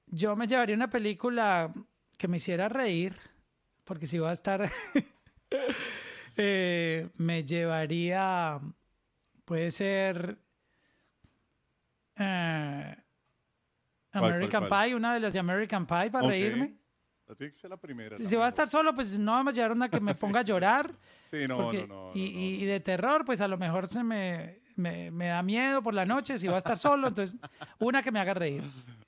Yo 0.08 0.36
me 0.36 0.48
llevaría 0.48 0.76
una 0.76 0.90
película 0.90 1.72
que 2.18 2.28
me 2.28 2.38
hiciera 2.38 2.68
reír, 2.68 3.14
porque 3.84 4.08
si 4.08 4.18
va 4.18 4.32
a 4.32 4.34
estar... 4.34 4.68
eh, 6.38 7.10
me 7.18 7.44
llevaría... 7.44 8.60
Puede 9.46 9.70
ser... 9.70 10.36
eh, 12.16 12.96
¿Cuál, 14.12 14.22
cuál, 14.22 14.34
American 14.34 14.68
cuál? 14.68 14.86
Pie, 14.88 14.96
una 14.96 15.14
de 15.14 15.20
las 15.20 15.34
de 15.34 15.38
American 15.38 15.86
Pie 15.86 16.10
para 16.10 16.26
Ok. 16.26 16.30
reírme. 16.32 16.79
Tiene 17.36 17.52
que 17.52 17.58
ser 17.58 17.70
la 17.70 17.78
primera. 17.78 18.18
Si 18.20 18.36
va 18.36 18.46
a 18.46 18.48
estar 18.48 18.68
solo, 18.68 18.94
pues 18.94 19.18
no 19.18 19.34
vamos 19.34 19.54
a 19.54 19.56
llevar 19.56 19.72
una 19.72 19.90
que 19.90 20.00
me 20.00 20.16
ponga 20.16 20.40
a 20.40 20.44
llorar. 20.44 20.92
Sí, 21.30 21.48
no, 21.48 21.58
porque- 21.58 21.86
no, 21.86 22.12
no. 22.12 22.12
y, 22.16 22.62
no, 22.64 22.72
de 22.72 22.80
terror, 22.80 23.24
pues 23.24 23.40
a 23.40 23.48
lo 23.48 23.56
mejor 23.56 23.88
se 23.88 24.04
me, 24.04 24.58
me, 24.76 25.12
me 25.12 25.28
da 25.28 25.44
miedo 25.44 25.84
por 25.84 25.94
la 25.94 26.04
noche 26.04 26.40
si 26.40 26.48
va 26.48 26.56
a 26.56 26.58
estar 26.58 26.76
solo. 26.76 27.10
Entonces, 27.10 27.38
una 27.78 28.02
que 28.02 28.12
me 28.12 28.20
haga 28.20 28.34
reír. 28.34 28.64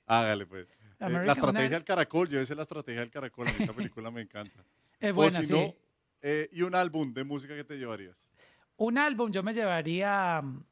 Hágale, 0.06 0.46
pues. 0.46 0.68
Eh, 1.00 1.08
la 1.10 1.32
estrategia 1.32 1.70
del 1.70 1.82
caracol, 1.82 2.28
llévese 2.28 2.54
la 2.54 2.62
estrategia 2.62 3.00
del 3.00 3.10
caracol. 3.10 3.46
Mí 3.46 3.52
esta 3.58 3.72
película 3.72 4.10
me 4.12 4.20
encanta. 4.22 4.64
Es 5.00 5.12
buena, 5.12 5.36
o 5.36 5.42
si 5.42 5.48
sí. 5.48 5.52
no, 5.52 5.74
eh, 6.20 6.48
y 6.52 6.62
un 6.62 6.76
álbum 6.76 7.12
de 7.12 7.24
música 7.24 7.56
que 7.56 7.64
te 7.64 7.76
llevarías. 7.76 8.30
Un 8.76 8.98
álbum 8.98 9.32
yo 9.32 9.42
me 9.42 9.52
llevaría 9.52 10.40
um, 10.44 10.62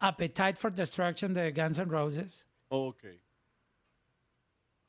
Appetite 0.00 0.54
for 0.54 0.70
Destruction 0.70 1.32
de 1.32 1.50
Guns 1.52 1.78
N' 1.78 1.90
Roses. 1.90 2.44
Ok. 2.68 3.04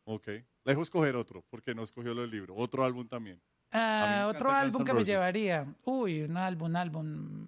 Ok. 0.03 0.27
Le 0.69 0.73
dejo 0.73 0.83
escoger 0.83 1.15
otro, 1.15 1.43
porque 1.49 1.73
no 1.73 1.81
escogió 1.81 2.13
lo 2.13 2.21
del 2.21 2.29
libro. 2.29 2.53
Otro 2.55 2.85
álbum 2.85 3.07
también. 3.07 3.41
Ah, 3.71 4.27
otro 4.29 4.51
álbum 4.51 4.83
que 4.83 4.93
me 4.93 5.03
llevaría. 5.03 5.65
Uy, 5.83 6.21
un 6.21 6.37
álbum, 6.37 6.67
un 6.69 6.75
álbum. 6.75 7.47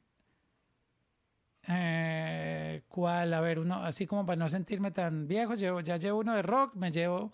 Eh, 1.67 2.81
¿Cuál? 2.87 3.31
A 3.35 3.39
ver, 3.41 3.59
uno, 3.59 3.75
así 3.85 4.07
como 4.07 4.25
para 4.25 4.37
no 4.37 4.49
sentirme 4.49 4.89
tan 4.89 5.27
viejo, 5.27 5.53
llevo, 5.53 5.81
ya 5.81 5.97
llevo 5.97 6.21
uno 6.21 6.33
de 6.33 6.41
rock, 6.41 6.73
me 6.73 6.89
llevo 6.91 7.31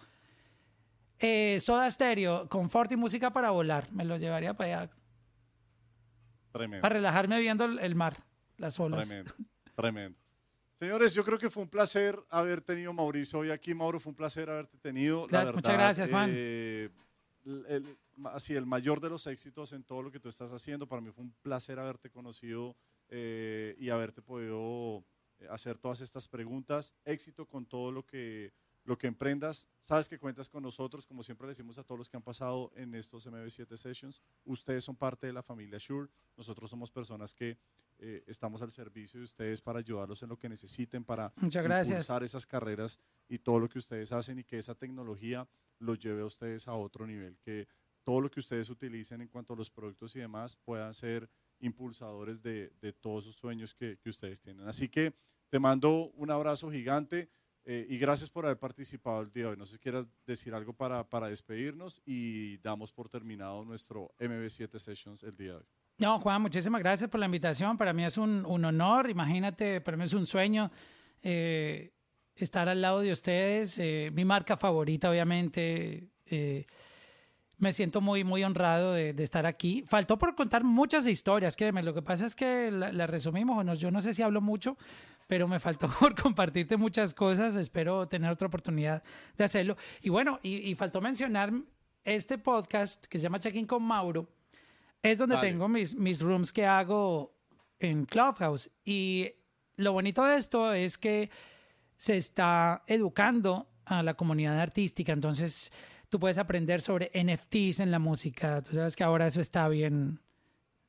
eh, 1.20 1.58
Soda 1.62 1.90
Stereo, 1.90 2.50
confort 2.50 2.92
y 2.92 2.98
música 2.98 3.32
para 3.32 3.52
volar. 3.52 3.90
Me 3.94 4.04
lo 4.04 4.18
llevaría 4.18 4.54
para 4.56 4.82
allá, 4.82 4.92
Tremendo. 6.52 6.82
para 6.82 6.96
relajarme 6.96 7.40
viendo 7.40 7.64
el, 7.64 7.80
el 7.80 7.96
mar, 7.96 8.18
las 8.58 8.78
olas. 8.78 9.08
Tremendo. 9.08 9.32
Tremendo. 9.74 10.20
Señores, 10.78 11.14
yo 11.16 11.24
creo 11.24 11.40
que 11.40 11.50
fue 11.50 11.64
un 11.64 11.70
placer 11.70 12.20
haber 12.30 12.62
tenido 12.62 12.92
a 12.92 12.94
Mauricio 12.94 13.40
hoy 13.40 13.50
aquí. 13.50 13.74
Mauro, 13.74 14.00
fue 14.00 14.12
un 14.12 14.16
placer 14.16 14.48
haberte 14.48 14.78
tenido. 14.78 15.22
La 15.32 15.42
Gra- 15.42 15.46
verdad, 15.46 15.54
muchas 15.56 15.74
gracias, 15.74 16.10
Juan. 16.12 16.30
eh, 16.32 16.90
el, 17.46 17.66
el- 17.68 17.98
así, 18.26 18.54
el 18.56 18.68
mayor 18.68 19.00
de 19.02 19.10
los 19.10 19.26
éxitos 19.26 19.74
en 19.74 19.84
todo 19.84 20.04
lo 20.04 20.12
que 20.12 20.20
tú 20.20 20.30
estás 20.30 20.52
haciendo. 20.52 20.88
Para 20.88 21.02
mí 21.02 21.10
fue 21.12 21.24
un 21.24 21.32
placer 21.42 21.80
haberte 21.80 22.12
conocido 22.12 22.76
eh, 23.10 23.76
y 23.80 23.90
haberte 23.90 24.22
podido 24.22 25.04
eh, 25.40 25.48
hacer 25.50 25.80
todas 25.80 26.02
estas 26.02 26.28
preguntas. 26.28 26.94
Éxito 27.06 27.48
con 27.48 27.66
todo 27.66 27.92
lo 27.92 28.06
que, 28.06 28.54
lo 28.84 29.00
que 29.00 29.08
emprendas. 29.08 29.68
Sabes 29.80 30.08
que 30.08 30.20
cuentas 30.20 30.48
con 30.48 30.62
nosotros, 30.62 31.08
como 31.08 31.24
siempre 31.24 31.48
le 31.48 31.52
decimos 31.52 31.80
a 31.80 31.84
todos 31.84 31.98
los 31.98 32.08
que 32.10 32.18
han 32.18 32.24
pasado 32.24 32.72
en 32.76 32.94
estos 32.94 33.26
MB7 33.26 33.76
Sessions. 33.78 34.22
Ustedes 34.46 34.84
son 34.84 34.96
parte 34.96 35.26
de 35.26 35.34
la 35.34 35.42
familia 35.42 35.80
Shure. 35.80 36.08
Nosotros 36.36 36.70
somos 36.70 36.92
personas 36.92 37.34
que 37.34 37.58
eh, 38.00 38.24
estamos 38.28 38.62
al 38.62 38.72
servicio 38.72 39.20
de 39.20 39.26
ustedes 39.26 39.62
para 39.62 39.80
ayudarlos 39.80 40.22
en 40.24 40.30
lo 40.30 40.38
que 40.38 40.50
necesiten, 40.50 41.04
para 41.04 41.34
impulsar 41.90 42.24
esas 42.24 42.46
carreras 42.46 43.00
y 43.28 43.40
todo 43.40 43.60
lo 43.60 43.70
que 43.70 43.80
ustedes 43.80 44.12
hacen 44.12 44.40
y 44.40 44.44
que 44.44 44.58
esa 44.58 44.76
tecnología 44.76 45.48
los 45.80 46.00
lleve 46.00 46.22
a 46.22 46.26
ustedes 46.26 46.68
a 46.68 46.74
otro 46.74 47.06
nivel, 47.06 47.38
que 47.40 47.68
todo 48.04 48.22
lo 48.22 48.32
que 48.32 48.40
ustedes 48.40 48.70
utilicen 48.70 49.22
en 49.22 49.28
cuanto 49.28 49.54
a 49.54 49.56
los 49.58 49.70
productos 49.70 50.16
y 50.16 50.20
demás 50.20 50.56
puedan 50.56 50.94
ser 50.94 51.30
impulsadores 51.60 52.42
de, 52.42 52.72
de 52.80 52.94
todos 52.94 53.26
sus 53.26 53.36
sueños 53.36 53.74
que, 53.74 53.98
que 53.98 54.10
ustedes 54.10 54.40
tienen. 54.40 54.68
Así 54.68 54.88
que 54.88 55.14
te 55.50 55.60
mando 55.60 56.12
un 56.16 56.32
abrazo 56.32 56.72
gigante 56.72 57.30
eh, 57.70 57.86
y 57.90 57.98
gracias 57.98 58.30
por 58.30 58.46
haber 58.46 58.58
participado 58.58 59.22
el 59.22 59.32
día 59.32 59.44
de 59.44 59.50
hoy. 59.50 59.58
No 59.58 59.66
sé 59.66 59.74
si 59.74 59.80
quieras 59.80 60.08
decir 60.26 60.54
algo 60.54 60.72
para, 60.72 61.04
para 61.04 61.28
despedirnos 61.28 62.02
y 62.06 62.58
damos 62.60 62.94
por 62.94 63.10
terminado 63.10 63.66
nuestro 63.66 64.14
MB7 64.20 64.80
Sessions 64.80 65.24
el 65.24 65.36
día 65.36 65.52
de 65.52 65.58
hoy. 65.58 65.66
No, 66.00 66.20
Juan, 66.20 66.42
muchísimas 66.44 66.80
gracias 66.82 67.10
por 67.10 67.20
la 67.20 67.26
invitación. 67.26 67.76
Para 67.78 67.92
mí 67.92 68.06
es 68.06 68.18
un, 68.18 68.46
un 68.46 68.66
honor, 68.66 69.10
imagínate, 69.10 69.82
para 69.82 69.98
mí 69.98 70.04
es 70.04 70.14
un 70.14 70.28
sueño 70.28 70.72
eh, 71.24 71.92
estar 72.36 72.70
al 72.70 72.82
lado 72.82 73.00
de 73.00 73.12
ustedes. 73.12 73.80
eh, 73.80 74.12
mi 74.14 74.24
marca 74.24 74.58
favorita, 74.58 75.10
obviamente. 75.10 76.10
eh, 76.28 76.66
me 77.58 77.74
siento 77.74 78.02
muy, 78.02 78.24
muy 78.24 78.44
honrado 78.44 78.94
de, 78.94 79.16
estar 79.24 79.48
aquí. 79.48 79.84
Faltó 79.88 80.20
por 80.20 80.36
contar 80.36 80.64
muchas 80.64 81.08
historias, 81.08 81.56
créeme. 81.56 81.82
Lo 81.82 81.94
que 81.96 82.04
pasa 82.04 82.28
es 82.28 82.36
que 82.36 82.70
la, 82.70 83.08
resumimos, 83.08 83.58
o 83.58 83.64
no, 83.64 83.74
yo 83.74 83.90
no 83.90 84.00
sé 84.02 84.14
si 84.14 84.22
hablo 84.22 84.42
mucho, 84.42 84.78
pero 85.28 85.48
me 85.48 85.60
faltó 85.60 85.88
por 86.00 86.14
compartirte 86.14 86.78
muchas 86.78 87.16
cosas. 87.16 87.56
Espero 87.56 88.08
tener 88.08 88.30
otra 88.30 88.48
oportunidad 88.48 89.02
de 89.36 89.44
hacerlo. 89.44 89.76
Y 90.04 90.10
bueno, 90.10 90.40
y, 90.44 90.58
y 90.70 90.76
faltó 90.76 91.02
mencionar 91.02 91.52
este 92.04 92.38
podcast 92.38 93.08
que 93.08 93.18
se 93.18 93.24
llama 93.24 93.40
Check-in 93.40 93.66
con 93.66 93.82
Mauro. 93.82 94.28
Es 95.04 95.18
donde 95.18 95.36
Vale. 95.36 95.50
tengo 95.50 95.68
mis, 95.68 95.96
mis 95.96 96.20
rooms 96.20 96.52
que 96.52 96.66
hago 96.66 97.34
en 97.80 98.06
Clubhouse. 98.06 98.70
Y 98.84 99.32
lo 99.76 99.94
bonito 99.94 100.24
de 100.24 100.38
esto 100.38 100.74
es 100.74 100.98
que 100.98 101.30
se 101.98 102.18
está 102.18 102.84
educando 102.88 103.68
a 103.86 104.04
la 104.04 104.16
comunidad 104.16 104.60
artística. 104.60 105.14
Entonces, 105.14 105.72
tú 106.10 106.20
puedes 106.20 106.38
aprender 106.38 106.82
sobre 106.82 107.12
NFTs 107.14 107.80
en 107.80 107.92
la 107.92 108.00
música. 108.00 108.62
Tú 108.62 108.74
sabes 108.74 108.96
que 108.96 109.04
ahora 109.04 109.28
eso 109.28 109.40
está 109.42 109.68
bien. 109.70 110.20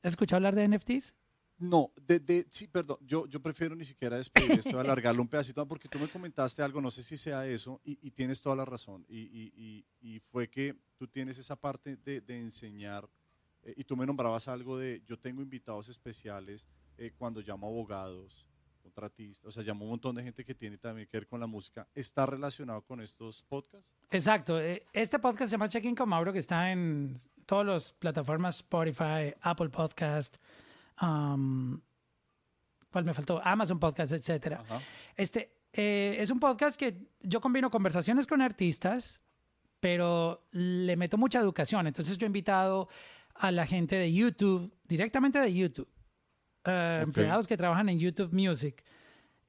¿Has 0.03 0.13
escuchado 0.13 0.37
hablar 0.37 0.55
de 0.55 0.67
NFTs? 0.67 1.13
No, 1.59 1.91
de, 2.07 2.19
de- 2.21 2.47
sí, 2.49 2.67
perdón, 2.67 2.97
yo, 3.01 3.25
yo 3.27 3.41
prefiero 3.41 3.75
ni 3.75 3.83
siquiera 3.83 4.15
despedir 4.15 4.51
esto, 4.53 4.79
alargarlo 4.79 5.21
un 5.21 5.27
pedacito, 5.27 5.67
porque 5.67 5.89
tú 5.89 5.99
me 5.99 6.09
comentaste 6.09 6.61
algo, 6.63 6.79
no 6.79 6.89
sé 6.89 7.03
si 7.03 7.17
sea 7.17 7.45
eso, 7.45 7.81
y, 7.83 7.99
y 8.01 8.11
tienes 8.11 8.41
toda 8.41 8.55
la 8.55 8.63
razón, 8.63 9.05
y, 9.09 9.19
y- 9.23 9.53
y- 9.57 9.85
y 10.15 10.19
fue 10.21 10.49
que 10.49 10.73
tú 10.97 11.05
tienes 11.09 11.37
esa 11.37 11.57
parte 11.57 11.97
de, 11.97 12.21
de 12.21 12.39
enseñar, 12.39 13.09
eh, 13.63 13.73
y 13.77 13.83
tú 13.83 13.95
me 13.95 14.05
nombrabas 14.05 14.47
algo 14.47 14.77
de, 14.77 15.01
yo 15.07 15.17
tengo 15.17 15.41
invitados 15.41 15.89
especiales 15.89 16.67
eh, 16.97 17.11
cuando 17.17 17.41
llamo 17.41 17.67
abogados, 17.67 18.45
contratistas, 18.81 19.45
o 19.45 19.51
sea, 19.51 19.63
llamo 19.63 19.85
un 19.85 19.91
montón 19.91 20.15
de 20.15 20.23
gente 20.23 20.43
que 20.43 20.55
tiene 20.55 20.77
también 20.77 21.07
que 21.07 21.17
ver 21.17 21.27
con 21.27 21.39
la 21.39 21.47
música, 21.47 21.87
¿está 21.93 22.25
relacionado 22.25 22.81
con 22.81 23.01
estos 23.01 23.43
podcasts? 23.43 23.93
Exacto. 24.09 24.59
eh, 24.59 24.83
Este 24.93 25.19
podcast 25.19 25.49
se 25.49 25.53
llama 25.53 25.69
Check-in 25.69 25.95
con 25.95 26.09
Mauro, 26.09 26.33
que 26.33 26.39
está 26.39 26.71
en 26.71 27.15
todas 27.45 27.65
las 27.65 27.93
plataformas 27.93 28.57
Spotify, 28.57 29.33
Apple 29.41 29.69
Podcast, 29.69 30.37
um, 31.01 31.79
¿cuál 32.91 33.05
me 33.05 33.13
faltó? 33.13 33.41
Amazon 33.43 33.79
Podcast, 33.79 34.11
etcétera. 34.13 34.63
Este 35.15 35.59
eh, 35.73 36.17
es 36.19 36.31
un 36.31 36.39
podcast 36.39 36.79
que 36.79 37.09
yo 37.21 37.39
combino 37.39 37.69
conversaciones 37.69 38.25
con 38.25 38.41
artistas, 38.41 39.21
pero 39.79 40.47
le 40.51 40.97
meto 40.97 41.17
mucha 41.17 41.39
educación. 41.39 41.87
Entonces 41.87 42.17
yo 42.17 42.25
he 42.25 42.27
invitado 42.27 42.89
a 43.39 43.51
la 43.51 43.65
gente 43.65 43.95
de 43.95 44.13
YouTube, 44.13 44.71
directamente 44.87 45.39
de 45.39 45.53
YouTube, 45.53 45.89
Ok. 46.61 47.03
empleados 47.03 47.47
que 47.47 47.57
trabajan 47.57 47.87
en 47.89 47.97
YouTube 47.97 48.31
Music, 48.33 48.83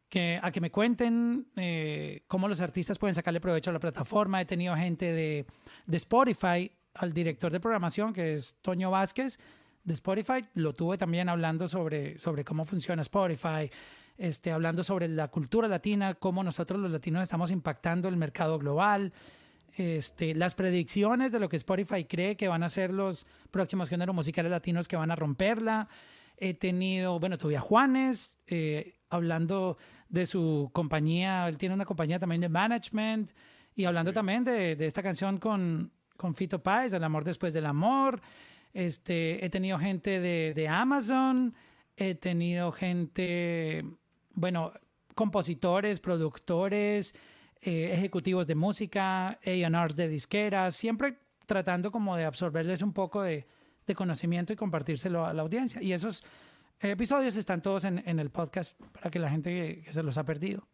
que, 0.08 0.38
a 0.42 0.50
que 0.50 0.60
me 0.60 0.70
cuenten 0.70 1.48
eh, 1.56 2.22
cómo 2.28 2.48
los 2.48 2.60
artistas 2.60 2.98
pueden 2.98 3.14
sacarle 3.14 3.40
provecho 3.40 3.70
a 3.70 3.72
la 3.72 3.80
plataforma. 3.80 4.40
He 4.40 4.44
tenido 4.46 4.74
gente 4.76 5.12
de, 5.12 5.44
de 5.86 5.96
Spotify, 5.96 6.70
al 6.94 7.12
director 7.12 7.52
de 7.52 7.60
programación, 7.60 8.12
que 8.12 8.34
es 8.34 8.54
Toño 8.62 8.90
Vázquez, 8.90 9.38
de 9.84 9.92
Spotify. 9.94 10.40
Lo 10.54 10.72
tuve 10.74 10.96
también 10.96 11.28
hablando 11.28 11.66
sobre, 11.68 12.18
sobre 12.18 12.44
cómo 12.44 12.64
funciona 12.64 13.02
Spotify, 13.02 13.70
este, 14.18 14.52
hablando 14.52 14.82
sobre 14.84 15.08
la 15.08 15.28
cultura 15.28 15.66
latina, 15.68 16.14
cómo 16.14 16.42
nosotros 16.44 16.80
los 16.80 16.90
latinos 16.90 17.22
estamos 17.22 17.50
impactando 17.50 18.08
el 18.08 18.16
mercado 18.16 18.58
global. 18.58 19.12
Este, 19.80 20.34
las 20.34 20.54
predicciones 20.54 21.32
de 21.32 21.38
lo 21.40 21.48
que 21.48 21.56
Spotify 21.56 22.04
cree 22.04 22.36
que 22.36 22.48
van 22.48 22.62
a 22.62 22.68
ser 22.68 22.92
los 22.92 23.26
próximos 23.50 23.88
géneros 23.88 24.14
musicales 24.14 24.50
latinos 24.50 24.86
que 24.86 24.94
van 24.94 25.10
a 25.10 25.16
romperla. 25.16 25.88
He 26.36 26.52
tenido, 26.52 27.18
bueno, 27.18 27.38
tuve 27.38 27.56
a 27.56 27.62
Juanes 27.62 28.36
eh, 28.46 28.98
hablando 29.08 29.78
de 30.10 30.26
su 30.26 30.68
compañía, 30.74 31.48
él 31.48 31.56
tiene 31.56 31.74
una 31.74 31.86
compañía 31.86 32.18
también 32.18 32.42
de 32.42 32.50
management 32.50 33.30
y 33.74 33.86
hablando 33.86 34.12
también 34.12 34.44
de, 34.44 34.76
de, 34.76 34.84
esta 34.84 35.02
canción 35.02 35.38
con, 35.38 35.90
con 36.14 36.34
Fito 36.34 36.62
Páez, 36.62 36.92
El 36.92 37.02
amor 37.02 37.24
después 37.24 37.54
del 37.54 37.64
amor. 37.64 38.20
Este, 38.74 39.42
he 39.42 39.48
tenido 39.48 39.78
gente 39.78 40.20
de, 40.20 40.52
de 40.54 40.68
Amazon, 40.68 41.54
he 41.96 42.14
tenido 42.16 42.70
gente, 42.70 43.82
bueno, 44.34 44.74
compositores, 45.14 46.00
productores, 46.00 47.14
eh, 47.62 47.90
ejecutivos 47.92 48.46
de 48.46 48.54
música, 48.54 49.38
A&Rs 49.44 49.96
de 49.96 50.08
disqueras, 50.08 50.74
siempre 50.74 51.18
tratando 51.46 51.90
como 51.90 52.16
de 52.16 52.24
absorberles 52.24 52.82
un 52.82 52.92
poco 52.92 53.22
de, 53.22 53.46
de, 53.86 53.94
conocimiento 53.94 54.52
y 54.52 54.56
compartírselo 54.56 55.26
a 55.26 55.34
la 55.34 55.42
audiencia. 55.42 55.82
Y 55.82 55.92
esos 55.92 56.24
episodios 56.80 57.36
están 57.36 57.60
todos 57.60 57.84
en, 57.84 58.02
en 58.06 58.18
el 58.20 58.30
podcast 58.30 58.80
para 58.92 59.10
que 59.10 59.18
la 59.18 59.30
gente 59.30 59.50
que, 59.50 59.82
que 59.82 59.92
se 59.92 60.02
los 60.02 60.16
ha 60.16 60.24
perdido 60.24 60.68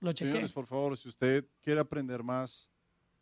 lo 0.00 0.12
chequee. 0.12 0.32
Señores, 0.32 0.52
por 0.52 0.66
favor, 0.66 0.96
si 0.96 1.08
usted 1.08 1.44
quiere 1.60 1.80
aprender 1.80 2.22
más 2.22 2.70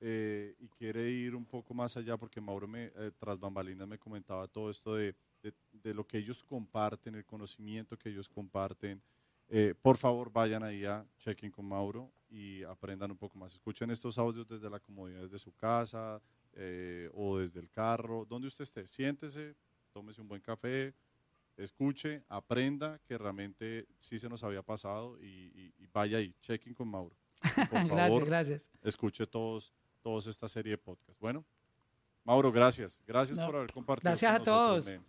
eh, 0.01 0.55
y 0.59 0.68
quiere 0.68 1.10
ir 1.10 1.34
un 1.34 1.47
poco 1.47 1.72
más 1.72 1.97
allá, 1.97 2.16
porque 2.16 2.40
Mauro 2.40 2.68
me, 2.68 2.93
eh, 2.97 3.10
tras 3.18 3.38
bambalinas 3.40 3.88
me 3.88 3.98
comentaba 3.98 4.47
todo 4.47 4.68
esto 4.68 4.94
de, 4.94 5.14
de, 5.43 5.55
de, 5.72 5.94
lo 5.94 6.06
que 6.06 6.18
ellos 6.18 6.43
comparten, 6.43 7.14
el 7.14 7.24
conocimiento 7.24 7.97
que 7.97 8.10
ellos 8.10 8.28
comparten, 8.28 9.01
eh, 9.48 9.74
por 9.80 9.97
favor 9.97 10.30
vayan 10.30 10.62
ahí 10.62 10.84
a 10.84 11.06
Checking 11.18 11.51
con 11.51 11.66
Mauro 11.66 12.10
y 12.36 12.62
aprendan 12.64 13.10
un 13.10 13.16
poco 13.16 13.38
más. 13.38 13.54
Escuchen 13.54 13.90
estos 13.90 14.18
audios 14.18 14.46
desde 14.46 14.68
la 14.68 14.78
comodidad 14.78 15.26
de 15.28 15.38
su 15.38 15.52
casa 15.54 16.20
eh, 16.52 17.08
o 17.14 17.38
desde 17.38 17.60
el 17.60 17.70
carro, 17.70 18.26
donde 18.28 18.48
usted 18.48 18.62
esté. 18.64 18.86
Siéntese, 18.86 19.54
tómese 19.92 20.20
un 20.20 20.28
buen 20.28 20.42
café, 20.42 20.92
escuche, 21.56 22.22
aprenda 22.28 22.98
que 23.06 23.16
realmente 23.16 23.86
sí 23.96 24.18
se 24.18 24.28
nos 24.28 24.44
había 24.44 24.62
pasado 24.62 25.18
y, 25.22 25.26
y, 25.26 25.74
y 25.78 25.86
vaya 25.92 26.18
ahí, 26.18 26.34
Checking 26.42 26.74
con 26.74 26.88
Mauro. 26.88 27.16
Por 27.40 27.68
favor, 27.68 27.86
gracias, 27.88 28.24
gracias. 28.26 28.62
Escuche 28.82 29.26
todos, 29.26 29.72
todos 30.02 30.26
esta 30.26 30.46
serie 30.46 30.72
de 30.72 30.78
podcasts. 30.78 31.18
Bueno, 31.18 31.42
Mauro, 32.24 32.52
gracias. 32.52 33.00
Gracias 33.06 33.38
No, 33.38 33.46
por 33.46 33.56
haber 33.56 33.72
compartido. 33.72 34.10
gracias 34.10 34.30
con 34.30 34.34
a 34.34 34.38
nosotros, 34.52 34.84
todos. 34.84 35.00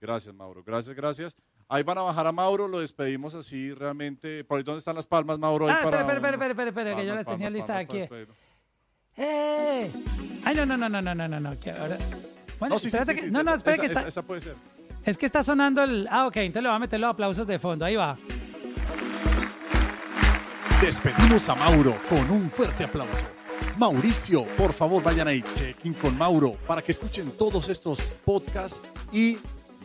Gracias, 0.00 0.34
Mauro. 0.34 0.62
Gracias, 0.64 0.96
gracias. 0.96 1.36
Ahí 1.72 1.84
van 1.84 1.98
a 1.98 2.02
bajar 2.02 2.26
a 2.26 2.32
Mauro, 2.32 2.66
lo 2.66 2.80
despedimos 2.80 3.32
así 3.36 3.72
realmente. 3.72 4.42
¿Por 4.42 4.58
ahí 4.58 4.64
dónde 4.64 4.78
están 4.80 4.96
las 4.96 5.06
palmas, 5.06 5.38
Mauro? 5.38 5.68
Ahí 5.68 5.74
Ah, 5.76 5.84
espera, 5.84 6.00
espera, 6.00 6.16
espera, 6.34 6.46
espera, 6.50 6.68
espera, 6.70 6.96
que 6.96 7.06
yo 7.06 7.14
las 7.14 7.24
tenía 7.26 7.48
listas 7.48 7.80
aquí. 7.82 7.98
¡Eh! 9.16 9.90
Ay, 10.44 10.54
no, 10.56 10.66
no, 10.66 10.76
no, 10.76 10.88
no, 10.88 11.00
no, 11.00 11.14
no, 11.14 11.28
no, 11.28 11.38
no. 11.40 11.48
ahora... 11.50 11.98
Bueno, 12.58 12.74
No, 12.74 12.78
sí, 12.78 12.90
sí, 12.90 12.96
espérate 12.96 13.14
sí, 13.14 13.20
que- 13.20 13.26
sí, 13.26 13.32
no, 13.32 13.42
no, 13.44 13.50
esa- 13.52 13.56
espera 13.58 13.76
que 13.78 13.86
esa, 13.86 13.92
está... 14.00 14.08
esa 14.08 14.22
puede 14.22 14.40
ser. 14.40 14.54
Es 15.04 15.16
que 15.16 15.26
está 15.26 15.44
sonando 15.44 15.82
el... 15.84 16.08
Ah, 16.10 16.26
ok, 16.26 16.36
entonces 16.38 16.62
le 16.64 16.68
voy 16.70 16.76
a 16.76 16.78
meter 16.80 16.98
los 16.98 17.10
aplausos 17.10 17.46
de 17.46 17.58
fondo. 17.60 17.84
Ahí 17.84 17.94
va. 17.94 18.18
Despedimos 20.82 21.48
a 21.48 21.54
Mauro 21.54 21.96
con 22.08 22.30
un 22.30 22.50
fuerte 22.50 22.84
aplauso. 22.84 23.26
Mauricio, 23.78 24.44
por 24.56 24.72
favor 24.72 25.02
vayan 25.02 25.28
ahí, 25.28 25.42
check-in 25.54 25.94
con 25.94 26.16
Mauro 26.18 26.56
para 26.66 26.82
que 26.82 26.92
escuchen 26.92 27.30
todos 27.36 27.68
estos 27.68 28.10
podcasts 28.24 28.82
y 29.12 29.38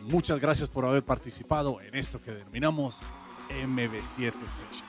muchas 0.06 0.40
gracias 0.40 0.68
por 0.68 0.84
haber 0.84 1.02
participado 1.02 1.80
en 1.80 1.94
esto 1.94 2.20
que 2.20 2.32
denominamos 2.32 3.06
MB7 3.50 4.32
Sessions. 4.50 4.84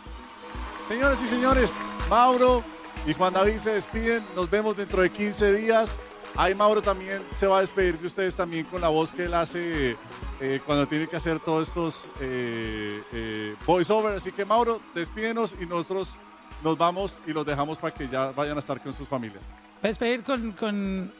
Señores 0.87 1.21
y 1.21 1.27
señores, 1.27 1.75
Mauro 2.09 2.63
y 3.05 3.13
Juan 3.13 3.33
David 3.33 3.57
se 3.57 3.71
despiden, 3.71 4.23
nos 4.35 4.49
vemos 4.49 4.77
dentro 4.77 5.01
de 5.01 5.09
15 5.09 5.53
días. 5.53 5.99
Ahí 6.35 6.53
Mauro 6.53 6.81
también 6.81 7.23
se 7.35 7.47
va 7.47 7.57
a 7.57 7.61
despedir 7.61 7.97
de 7.97 8.05
ustedes 8.05 8.35
también 8.35 8.65
con 8.65 8.79
la 8.79 8.89
voz 8.89 9.11
que 9.11 9.25
él 9.25 9.33
hace 9.33 9.97
eh, 10.39 10.61
cuando 10.65 10.87
tiene 10.87 11.07
que 11.07 11.15
hacer 11.15 11.39
todos 11.39 11.67
estos 11.67 12.09
eh, 12.21 13.01
eh, 13.11 13.55
voiceover. 13.65 14.13
Así 14.13 14.31
que 14.31 14.45
Mauro, 14.45 14.79
despídenos 14.93 15.55
y 15.59 15.65
nosotros 15.65 16.19
nos 16.63 16.77
vamos 16.77 17.21
y 17.25 17.33
los 17.33 17.45
dejamos 17.45 17.77
para 17.79 17.93
que 17.93 18.07
ya 18.07 18.31
vayan 18.31 18.55
a 18.55 18.59
estar 18.59 18.79
con 18.79 18.93
sus 18.93 19.07
familias. 19.07 19.43
Despedir 19.81 20.23
con, 20.23 21.11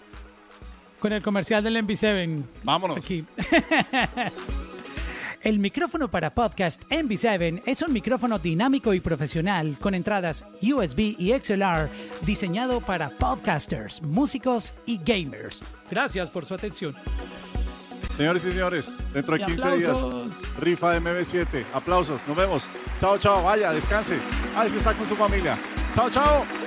con 0.99 1.13
el 1.13 1.21
comercial 1.21 1.63
del 1.63 1.77
MV7. 1.77 2.43
Vámonos. 2.63 2.97
Aquí. 2.97 3.25
El 5.43 5.59
micrófono 5.59 6.09
para 6.09 6.31
podcast 6.31 6.83
MV7 6.89 7.61
es 7.65 7.81
un 7.81 7.93
micrófono 7.93 8.37
dinámico 8.39 8.93
y 8.93 8.99
profesional 8.99 9.77
con 9.79 9.93
entradas 9.93 10.43
USB 10.61 11.15
y 11.17 11.31
XLR 11.39 11.89
diseñado 12.23 12.81
para 12.81 13.09
podcasters, 13.09 14.01
músicos 14.01 14.73
y 14.85 14.99
gamers. 15.01 15.63
Gracias 15.89 16.29
por 16.29 16.43
su 16.45 16.53
atención. 16.53 16.95
Señores 18.17 18.43
y 18.45 18.51
señores, 18.51 18.97
dentro 19.13 19.37
de 19.37 19.43
Y 19.43 19.45
15 19.45 19.77
días, 19.77 20.03
rifa 20.59 20.91
de 20.91 21.01
MB7. 21.01 21.65
Aplausos, 21.73 22.27
nos 22.27 22.35
vemos. 22.35 22.69
Chao, 22.99 23.17
chao, 23.17 23.43
vaya, 23.43 23.71
descanse. 23.71 24.17
Ahí 24.55 24.69
se 24.69 24.79
está 24.79 24.93
con 24.95 25.05
su 25.05 25.15
familia. 25.15 25.57
Chao, 25.95 26.09
chao. 26.09 26.66